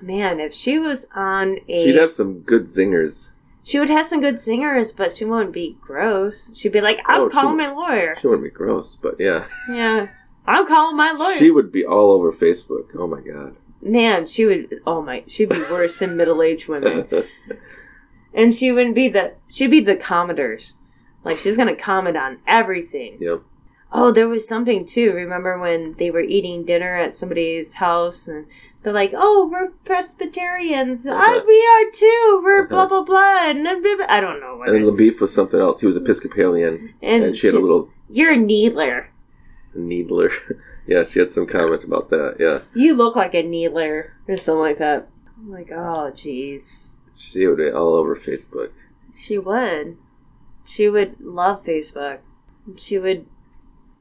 man, 0.00 0.38
if 0.38 0.52
she 0.52 0.78
was 0.78 1.06
on 1.14 1.58
a, 1.68 1.82
She'd 1.84 1.96
have 1.96 2.12
some 2.12 2.40
good 2.40 2.64
zingers. 2.64 3.30
she 3.62 3.78
would 3.78 3.88
have 3.90 4.04
some 4.06 4.20
good 4.20 4.40
singers, 4.40 4.92
but 4.92 5.14
she 5.14 5.24
wouldn't 5.24 5.52
be 5.52 5.76
gross. 5.80 6.50
She'd 6.54 6.72
be 6.72 6.80
like, 6.82 6.98
"I'm 7.06 7.22
Oh, 7.22 7.28
calling 7.30 7.56
my 7.56 7.72
lawyer." 7.72 8.16
She 8.20 8.26
wouldn't 8.26 8.44
be 8.44 8.50
gross, 8.50 8.96
but 8.96 9.16
yeah, 9.18 9.46
Yeah, 9.68 10.08
I'm 10.46 10.66
calling 10.66 10.96
my 10.96 11.12
lawyer. 11.12 11.36
she 11.36 11.50
would 11.50 11.72
be 11.72 11.84
all 11.84 12.12
over 12.12 12.30
Facebook. 12.32 12.88
Oh 12.96 13.06
my 13.06 13.20
god. 13.20 13.56
man, 13.80 14.26
she 14.26 14.44
would. 14.46 14.80
Oh 14.86 15.00
my, 15.02 15.24
she'd 15.26 15.48
be 15.48 15.58
worse 15.70 15.98
than 15.98 16.16
middle-aged 16.16 16.68
women. 16.68 17.06
And 18.36 18.52
she 18.54 18.72
wouldn't 18.72 18.96
be 18.96 19.08
the 19.08 19.34
she'd 19.48 19.70
be 19.70 19.78
the 19.80 19.94
commenters. 19.96 20.74
Like 21.22 21.36
she's 21.38 21.56
gonna 21.56 21.76
comment 21.76 22.16
on 22.16 22.38
everything. 22.48 23.18
Yep. 23.20 23.42
Oh, 23.92 24.10
there 24.10 24.28
was 24.28 24.48
something 24.48 24.84
too. 24.84 25.12
Remember 25.12 25.56
when 25.58 25.94
they 26.00 26.10
were 26.10 26.20
eating 26.20 26.64
dinner 26.64 26.96
at 26.96 27.14
somebody's 27.14 27.74
house 27.74 28.26
and 28.26 28.46
they're 28.82 28.92
like, 28.92 29.12
"Oh, 29.14 29.48
we're 29.50 29.68
Presbyterians. 29.84 31.06
I, 31.06 31.12
Uh-huh. 31.14 31.44
we 31.46 31.66
are 31.66 31.90
too. 31.92 32.40
We're 32.44 32.66
blah 32.66 32.80
Uh-huh. 32.84 32.88
blah 32.88 33.04
blah." 33.04 33.50
And 33.50 33.62
blah, 33.62 33.96
blah. 33.98 34.06
I 34.08 34.20
don't 34.20 34.40
know 34.40 34.56
what. 34.56 34.68
And 34.68 34.82
it- 34.82 34.86
the 34.86 34.92
beef 34.92 35.20
was 35.20 35.32
something 35.32 35.60
else. 35.60 35.80
He 35.80 35.86
was 35.86 35.96
Episcopalian, 35.96 36.94
and 37.00 37.24
and 37.24 37.36
she 37.36 37.46
had 37.46 37.54
a 37.54 37.60
little 37.60 37.88
You're 38.10 38.32
a 38.32 38.36
needler. 38.36 39.10
Needler. 39.74 40.30
yeah, 40.86 41.04
she 41.04 41.18
had 41.20 41.32
some 41.32 41.46
comment 41.46 41.84
about 41.84 42.10
that. 42.10 42.36
Yeah, 42.38 42.60
You 42.74 42.94
look 42.94 43.16
like 43.16 43.34
a 43.34 43.42
needler 43.42 44.14
or 44.28 44.36
something 44.36 44.60
like 44.60 44.78
that. 44.78 45.08
I'm 45.36 45.50
like, 45.50 45.70
oh, 45.72 46.10
jeez. 46.12 46.84
she 47.16 47.46
would 47.46 47.58
be 47.58 47.70
all 47.70 47.94
over 47.94 48.14
Facebook. 48.16 48.70
She 49.16 49.38
would. 49.38 49.96
She 50.64 50.88
would 50.88 51.20
love 51.20 51.64
Facebook. 51.64 52.20
She 52.76 52.98
would 52.98 53.26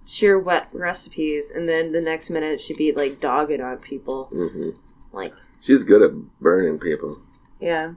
share 0.05 0.37
wet 0.39 0.67
recipes, 0.71 1.51
and 1.51 1.67
then 1.67 1.91
the 1.91 2.01
next 2.01 2.29
minute 2.29 2.59
she'd 2.61 2.77
be 2.77 2.91
like 2.91 3.19
dogging 3.19 3.61
on 3.61 3.77
people. 3.77 4.25
hmm 4.25 4.69
Like, 5.11 5.33
She's 5.61 5.83
good 5.83 6.01
at 6.01 6.11
burning 6.41 6.77
people. 6.79 7.19
yeah. 7.59 7.93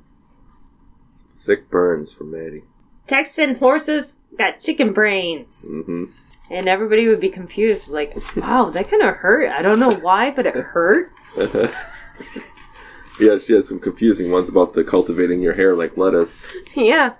Sick 1.29 1.69
burns 1.71 2.13
from 2.13 2.31
Mattie. 2.31 2.63
Texan 3.07 3.57
horses 3.57 4.21
got 4.39 4.61
chicken 4.61 4.93
brains. 4.93 5.69
hmm 5.71 6.05
And 6.49 6.69
everybody 6.69 7.09
would 7.09 7.21
be 7.21 7.29
confused, 7.29 7.89
like, 7.89 8.15
wow, 8.37 8.71
that 8.71 8.89
kind 8.89 9.03
of 9.03 9.17
hurt. 9.17 9.51
I 9.51 9.63
don't 9.63 9.81
know 9.81 9.93
why, 9.93 10.31
but 10.31 10.47
it 10.47 10.55
hurt. 10.55 11.13
yeah, 13.21 13.39
she 13.39 13.53
has 13.55 13.69
some 13.69 13.81
confusing 13.81 14.31
ones 14.31 14.49
about 14.49 14.75
the 14.75 14.85
cultivating 14.85 15.43
your 15.43 15.55
hair 15.55 15.75
like 15.75 15.97
lettuce. 15.97 16.57
yeah. 16.75 17.15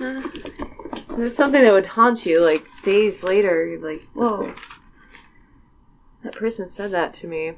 Uh, 0.00 0.22
it's 1.18 1.36
something 1.36 1.60
that 1.62 1.72
would 1.72 1.86
haunt 1.86 2.24
you, 2.24 2.40
like, 2.40 2.66
days 2.82 3.24
later. 3.24 3.66
You're 3.66 3.80
like, 3.80 4.06
whoa. 4.14 4.54
That 6.22 6.34
person 6.34 6.68
said 6.68 6.92
that 6.92 7.12
to 7.14 7.26
me. 7.26 7.54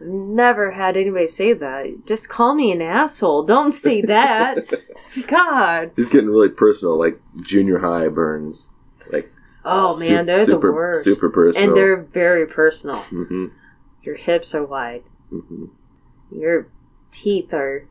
Never 0.00 0.72
had 0.72 0.96
anybody 0.96 1.26
say 1.26 1.52
that. 1.52 2.06
Just 2.06 2.28
call 2.28 2.54
me 2.54 2.70
an 2.70 2.82
asshole. 2.82 3.44
Don't 3.44 3.72
say 3.72 4.00
that. 4.02 4.72
God. 5.26 5.90
He's 5.96 6.08
getting 6.08 6.30
really 6.30 6.50
personal, 6.50 6.98
like 6.98 7.20
junior 7.40 7.80
high 7.80 8.08
burns. 8.08 8.70
Like 9.12 9.32
Oh, 9.64 9.98
man, 9.98 10.26
they're 10.26 10.44
super, 10.46 10.68
the 10.68 10.72
worst. 10.72 11.04
Super 11.04 11.28
personal. 11.30 11.68
and 11.68 11.76
they're 11.76 11.96
very 12.02 12.46
personal. 12.46 12.96
hmm 12.98 13.46
Your 14.02 14.16
hips 14.16 14.54
are 14.54 14.64
wide. 14.64 15.02
hmm 15.30 15.66
Your 16.30 16.68
teeth 17.12 17.52
are 17.52 17.86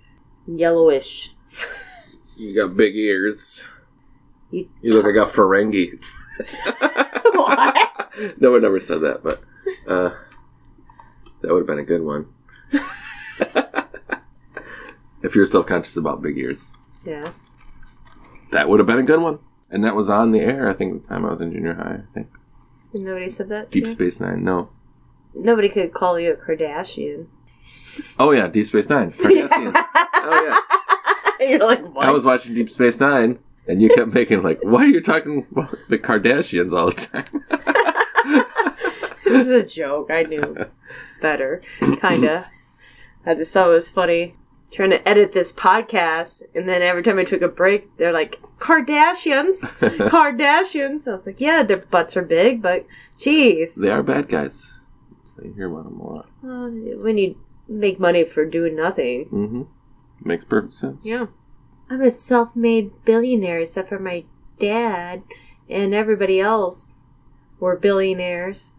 yellowish. 0.48 1.36
You 2.36 2.56
got 2.56 2.76
big 2.78 2.96
ears. 2.96 3.66
You, 4.52 4.70
You 4.82 4.94
look 4.94 5.06
like 5.06 5.16
a 5.16 5.30
Ferengi. 5.30 6.00
what? 7.34 7.76
no 8.40 8.52
one 8.52 8.64
ever 8.66 8.80
said 8.80 9.02
that, 9.02 9.22
but 9.24 9.44
uh, 9.88 10.12
that 11.42 11.52
would 11.52 11.60
have 11.60 11.68
been 11.68 11.80
a 11.80 11.84
good 11.84 12.02
one. 12.04 12.28
if 15.22 15.36
you're 15.36 15.46
self 15.46 15.66
conscious 15.68 15.98
about 15.98 16.22
big 16.22 16.38
ears, 16.38 16.74
Yeah. 17.06 17.32
that 18.52 18.70
would 18.70 18.80
have 18.80 18.88
been 18.88 19.00
a 19.00 19.04
good 19.04 19.22
one. 19.22 19.40
And 19.70 19.84
that 19.84 19.96
was 19.96 20.10
on 20.10 20.32
the 20.32 20.40
air, 20.40 20.70
I 20.70 20.74
think, 20.74 21.02
the 21.02 21.08
time 21.08 21.26
I 21.26 21.32
was 21.32 21.42
in 21.42 21.52
junior 21.52 21.74
high. 21.74 22.02
I 22.10 22.14
think 22.14 22.28
Nobody 22.94 23.30
said 23.30 23.50
that. 23.50 23.72
Deep? 23.72 23.88
Space 23.88 24.20
Nine. 24.20 24.44
No. 24.44 24.70
Nobody 25.34 25.70
could 25.70 25.94
call 25.94 26.20
you 26.20 26.34
a 26.34 26.36
Kardashian. 26.36 27.28
Oh 28.18 28.32
yeah, 28.32 28.48
Deep 28.48 28.68
Space 28.68 28.90
Nine. 28.90 29.12
Kardashians. 29.12 29.74
oh 29.76 30.46
yeah. 31.40 31.48
You're 31.50 31.60
like, 31.60 31.86
what? 31.94 32.06
I 32.06 32.12
was 32.12 32.26
watching 32.26 32.56
Deep 32.56 32.70
Space 32.70 33.00
Nine, 33.00 33.40
and 33.68 33.82
you 33.82 33.90
kept 33.90 34.14
making 34.14 34.42
like, 34.42 34.60
why 34.64 34.84
are 34.84 34.88
you 34.88 35.02
talking 35.02 35.46
about 35.52 35.78
the 35.90 36.00
Kardashians 36.00 36.72
all 36.72 36.92
the 36.92 36.96
time? 36.96 37.44
it 39.26 39.32
was 39.32 39.52
a 39.52 39.64
joke. 39.64 40.10
I 40.10 40.24
knew 40.24 40.66
better. 41.22 41.62
Kinda. 41.80 42.50
I 43.26 43.36
just 43.36 43.54
thought 43.54 43.70
it 43.70 43.74
was 43.74 43.90
funny. 43.90 44.36
Trying 44.72 44.90
to 44.90 45.08
edit 45.08 45.32
this 45.32 45.54
podcast, 45.54 46.44
and 46.54 46.68
then 46.68 46.82
every 46.82 47.02
time 47.02 47.18
I 47.18 47.24
took 47.24 47.42
a 47.42 47.48
break, 47.48 47.96
they're 47.98 48.12
like, 48.12 48.42
Kardashians! 48.60 49.62
Kardashians! 50.10 51.08
I 51.08 51.12
was 51.12 51.26
like, 51.26 51.40
yeah, 51.40 51.64
their 51.64 51.78
butts 51.78 52.18
are 52.18 52.22
big, 52.22 52.62
but 52.62 52.86
geez. 53.18 53.76
they 53.76 53.90
are 53.90 54.04
bad 54.04 54.28
guys. 54.28 54.80
So 55.24 55.44
you 55.44 55.54
hear 55.54 55.72
about 55.72 55.86
them 55.86 56.00
a 56.00 56.14
lot. 56.14 56.30
Uh, 56.44 56.70
when 57.02 57.18
you 57.18 57.38
make 57.68 58.00
money 58.00 58.26
for 58.26 58.46
doing 58.46 58.76
nothing. 58.76 59.26
Mm-hmm. 59.26 59.62
Makes 60.28 60.46
perfect 60.46 60.74
sense. 60.74 61.06
Yeah. 61.06 61.28
I'm 61.90 62.02
a 62.02 62.12
self 62.12 62.56
made 62.56 62.92
billionaire, 63.06 63.60
except 63.60 63.90
for 63.90 64.00
my 64.00 64.26
dad 64.60 65.24
and 65.70 65.94
everybody 65.94 66.40
else 66.40 66.92
were 67.60 67.76
billionaires. 67.76 68.74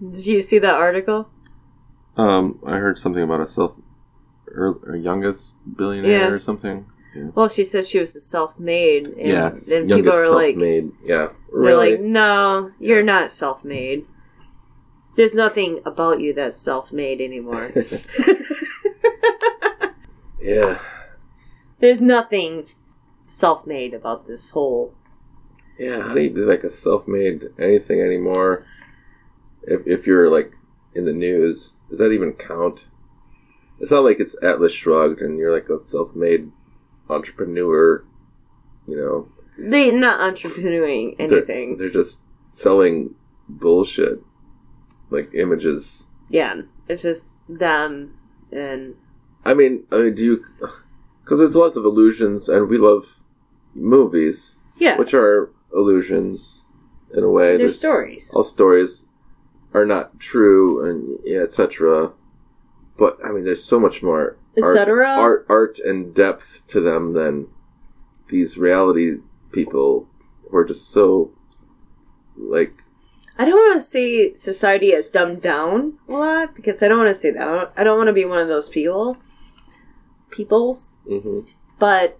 Did 0.00 0.26
you 0.26 0.40
see 0.40 0.58
that 0.58 0.74
article? 0.74 1.30
Um, 2.16 2.58
I 2.66 2.76
heard 2.76 2.98
something 2.98 3.22
about 3.22 3.40
a 3.40 3.46
self, 3.46 3.74
or, 4.54 4.96
youngest 4.96 5.56
billionaire 5.76 6.12
Yeah. 6.12 6.28
or 6.28 6.38
something. 6.38 6.86
Yeah, 7.14 7.28
Well, 7.34 7.48
she 7.48 7.64
said 7.64 7.86
she 7.86 7.98
was 7.98 8.14
a 8.16 8.20
self 8.20 8.58
made. 8.58 9.06
And 9.08 9.28
yeah 9.28 9.50
then 9.68 9.88
people 9.88 10.12
are 10.12 10.30
like, 10.30 10.54
self-made. 10.54 10.92
yeah, 11.04 11.26
they're 11.26 11.30
really. 11.50 11.90
like, 11.92 12.00
no, 12.00 12.70
you're 12.80 13.02
not 13.02 13.30
self 13.32 13.64
made. 13.64 14.06
There's 15.16 15.34
nothing 15.34 15.80
about 15.84 16.20
you 16.20 16.32
that's 16.32 16.56
self 16.56 16.92
made 16.92 17.20
anymore. 17.20 17.70
yeah, 20.40 20.80
There's 21.80 22.00
nothing 22.00 22.66
self 23.26 23.66
made 23.66 23.92
about 23.94 24.26
this 24.26 24.50
whole. 24.50 24.94
yeah. 25.78 26.02
How 26.08 26.14
do 26.14 26.20
you 26.22 26.30
do 26.30 26.48
like 26.48 26.64
a 26.64 26.70
self-made 26.70 27.50
anything 27.58 28.00
anymore? 28.00 28.64
If 29.62 29.86
if 29.86 30.06
you're 30.06 30.30
like 30.30 30.52
in 30.94 31.04
the 31.04 31.12
news, 31.12 31.74
does 31.90 31.98
that 31.98 32.12
even 32.12 32.32
count? 32.32 32.86
It's 33.80 33.90
not 33.90 34.04
like 34.04 34.20
it's 34.20 34.36
Atlas 34.42 34.72
Shrugged 34.72 35.20
and 35.20 35.38
you're 35.38 35.52
like 35.52 35.68
a 35.68 35.78
self-made 35.78 36.50
entrepreneur. 37.08 38.04
You 38.86 38.96
know, 38.96 39.28
They're 39.58 39.92
not 39.98 40.20
entrepreneuring 40.20 41.16
They're- 41.18 41.32
anything. 41.38 41.78
They're, 41.78 41.90
just 41.90 42.22
selling 42.48 43.14
bullshit, 43.48 44.20
like 45.10 45.34
images. 45.34 46.06
yeah, 46.28 46.62
it's 46.88 47.02
just 47.02 47.38
them 47.48 48.14
and 48.50 48.94
I 49.44 49.54
mean, 49.54 49.84
I 49.90 49.96
mean, 50.02 50.14
do 50.14 50.22
you? 50.24 50.44
Because 51.24 51.40
it's 51.40 51.54
lots 51.56 51.76
of 51.76 51.84
illusions, 51.84 52.48
and 52.48 52.68
we 52.68 52.76
love 52.78 53.22
movies, 53.74 54.54
yeah, 54.78 54.96
which 54.98 55.14
are 55.14 55.50
illusions 55.74 56.64
in 57.14 57.24
a 57.24 57.30
way. 57.30 57.48
they're 57.52 57.58
There's- 57.58 57.78
stories. 57.78 58.32
All 58.34 58.44
stories 58.44 59.06
are 59.74 59.86
not 59.86 60.20
true, 60.20 60.84
and 60.84 61.18
yeah, 61.24 61.40
etc. 61.40 62.12
But 62.96 63.18
I 63.24 63.30
mean, 63.32 63.44
there's 63.44 63.64
so 63.64 63.80
much 63.80 64.02
more 64.02 64.36
art, 64.62 64.88
art, 65.18 65.46
art, 65.48 65.78
and 65.78 66.14
depth 66.14 66.62
to 66.68 66.80
them 66.80 67.14
than 67.14 67.48
these 68.28 68.58
reality 68.58 69.18
people 69.50 70.08
who 70.50 70.56
are 70.56 70.64
just 70.64 70.88
so 70.90 71.32
like 72.36 72.82
I 73.38 73.44
don't 73.44 73.54
want 73.54 73.74
to 73.74 73.80
say 73.80 74.34
society 74.34 74.92
has 74.92 75.10
dumbed 75.10 75.42
down 75.42 75.98
a 76.08 76.12
lot 76.12 76.54
because 76.54 76.82
I 76.82 76.88
don't 76.88 76.98
want 76.98 77.10
to 77.10 77.14
say 77.14 77.30
that. 77.30 77.72
I 77.76 77.84
don't 77.84 77.96
want 77.96 78.08
to 78.08 78.12
be 78.12 78.24
one 78.24 78.40
of 78.40 78.48
those 78.48 78.68
people. 78.68 79.16
Peoples. 80.30 80.96
mhm. 81.08 81.46
But 81.78 82.18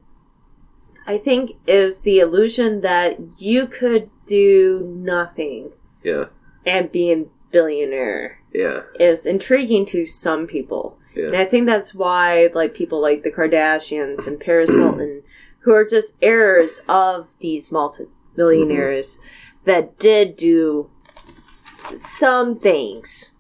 I 1.07 1.19
think 1.19 1.53
is 1.67 2.03
the 2.03 2.21
illusion 2.21 2.81
that 2.83 3.19
you 3.39 3.67
could 3.67 4.11
do 4.27 4.81
nothing 4.97 5.73
yeah, 6.03 6.27
and 6.65 6.91
be 6.93 7.13
a 7.13 7.25
billionaire 7.51 8.42
yeah, 8.53 8.83
is 8.99 9.27
intriguing 9.27 9.87
to 9.87 10.07
some 10.07 10.47
people. 10.47 10.99
And 11.27 11.37
I 11.37 11.45
think 11.45 11.67
that's 11.67 11.95
why 11.95 12.49
like 12.55 12.75
people 12.75 13.01
like 13.01 13.23
the 13.23 13.31
Kardashians 13.31 14.27
and 14.27 14.41
Paris 14.41 14.71
Hilton 14.75 15.23
who 15.61 15.73
are 15.73 15.85
just 15.85 16.17
heirs 16.21 16.83
of 16.89 17.29
these 17.39 17.71
multi-millionaires 17.71 19.21
that 19.65 19.99
did 19.99 20.37
do 20.37 20.91
some 21.97 22.59
things. 22.59 23.33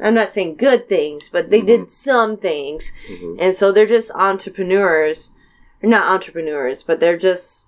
I'm 0.00 0.14
not 0.14 0.30
saying 0.30 0.56
good 0.56 0.88
things, 0.88 1.28
but 1.28 1.50
they 1.50 1.60
did 1.60 1.90
some 1.92 2.36
things. 2.36 2.92
mhm. 3.10 3.36
And 3.40 3.54
so 3.54 3.70
they're 3.72 3.86
just 3.86 4.10
entrepreneurs. 4.12 5.34
Or 5.82 5.88
not 5.88 6.06
entrepreneurs, 6.12 6.82
but 6.82 6.98
they're 6.98 7.16
just 7.16 7.66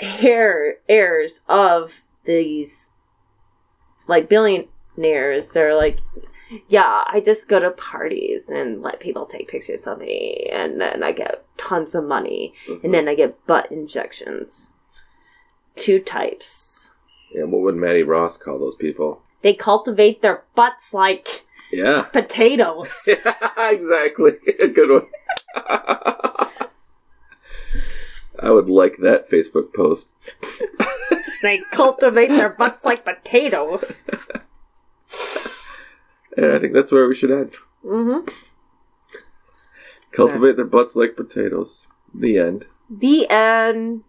heir, 0.00 0.76
heirs 0.88 1.44
of 1.48 2.02
these 2.24 2.92
like 4.06 4.28
billionaires. 4.96 5.50
They're 5.50 5.76
like, 5.76 5.98
yeah, 6.68 7.04
I 7.06 7.20
just 7.24 7.48
go 7.48 7.58
to 7.60 7.70
parties 7.70 8.48
and 8.48 8.82
let 8.82 9.00
people 9.00 9.26
take 9.26 9.48
pictures 9.48 9.86
of 9.86 9.98
me, 9.98 10.48
and 10.52 10.80
then 10.80 11.02
I 11.02 11.12
get 11.12 11.44
tons 11.56 11.94
of 11.94 12.04
money, 12.04 12.54
Mhm. 12.68 12.84
and 12.84 12.94
then 12.94 13.08
I 13.08 13.14
get 13.14 13.44
butt 13.46 13.70
injections. 13.72 14.72
Two 15.76 15.98
types. 16.00 16.90
yeah. 17.34 17.42
What 17.44 17.62
would 17.62 17.74
Mattie 17.76 18.04
Ross 18.04 18.36
call 18.36 18.58
those 18.60 18.76
people? 18.76 19.22
They 19.42 19.54
cultivate 19.54 20.22
their 20.22 20.44
butts 20.54 20.94
like 20.94 21.44
Yeah. 21.72 22.02
potatoes. 22.12 23.02
exactly. 23.58 24.32
A 24.60 24.68
Good 24.68 24.90
one. 24.90 25.06
I 25.56 26.48
would 28.50 28.68
like 28.70 28.98
that 28.98 29.28
Facebook 29.30 29.72
post. 29.74 30.10
They 31.42 31.60
cultivate 31.72 32.28
their 32.28 32.50
butts 32.50 32.84
like 32.84 33.04
potatoes. 33.04 34.06
And 36.36 36.46
I 36.46 36.58
think 36.58 36.72
that's 36.74 36.90
where 36.90 37.06
we 37.06 37.14
should 37.14 37.30
end. 37.30 37.52
Mm-hmm. 37.84 38.28
Cultivate 40.10 40.56
their 40.56 40.64
butts 40.64 40.96
like 40.96 41.16
potatoes. 41.16 41.86
The 42.12 42.38
end. 42.38 42.66
The 42.90 43.28
end. 43.30 44.02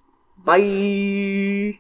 Bye. 0.44 1.80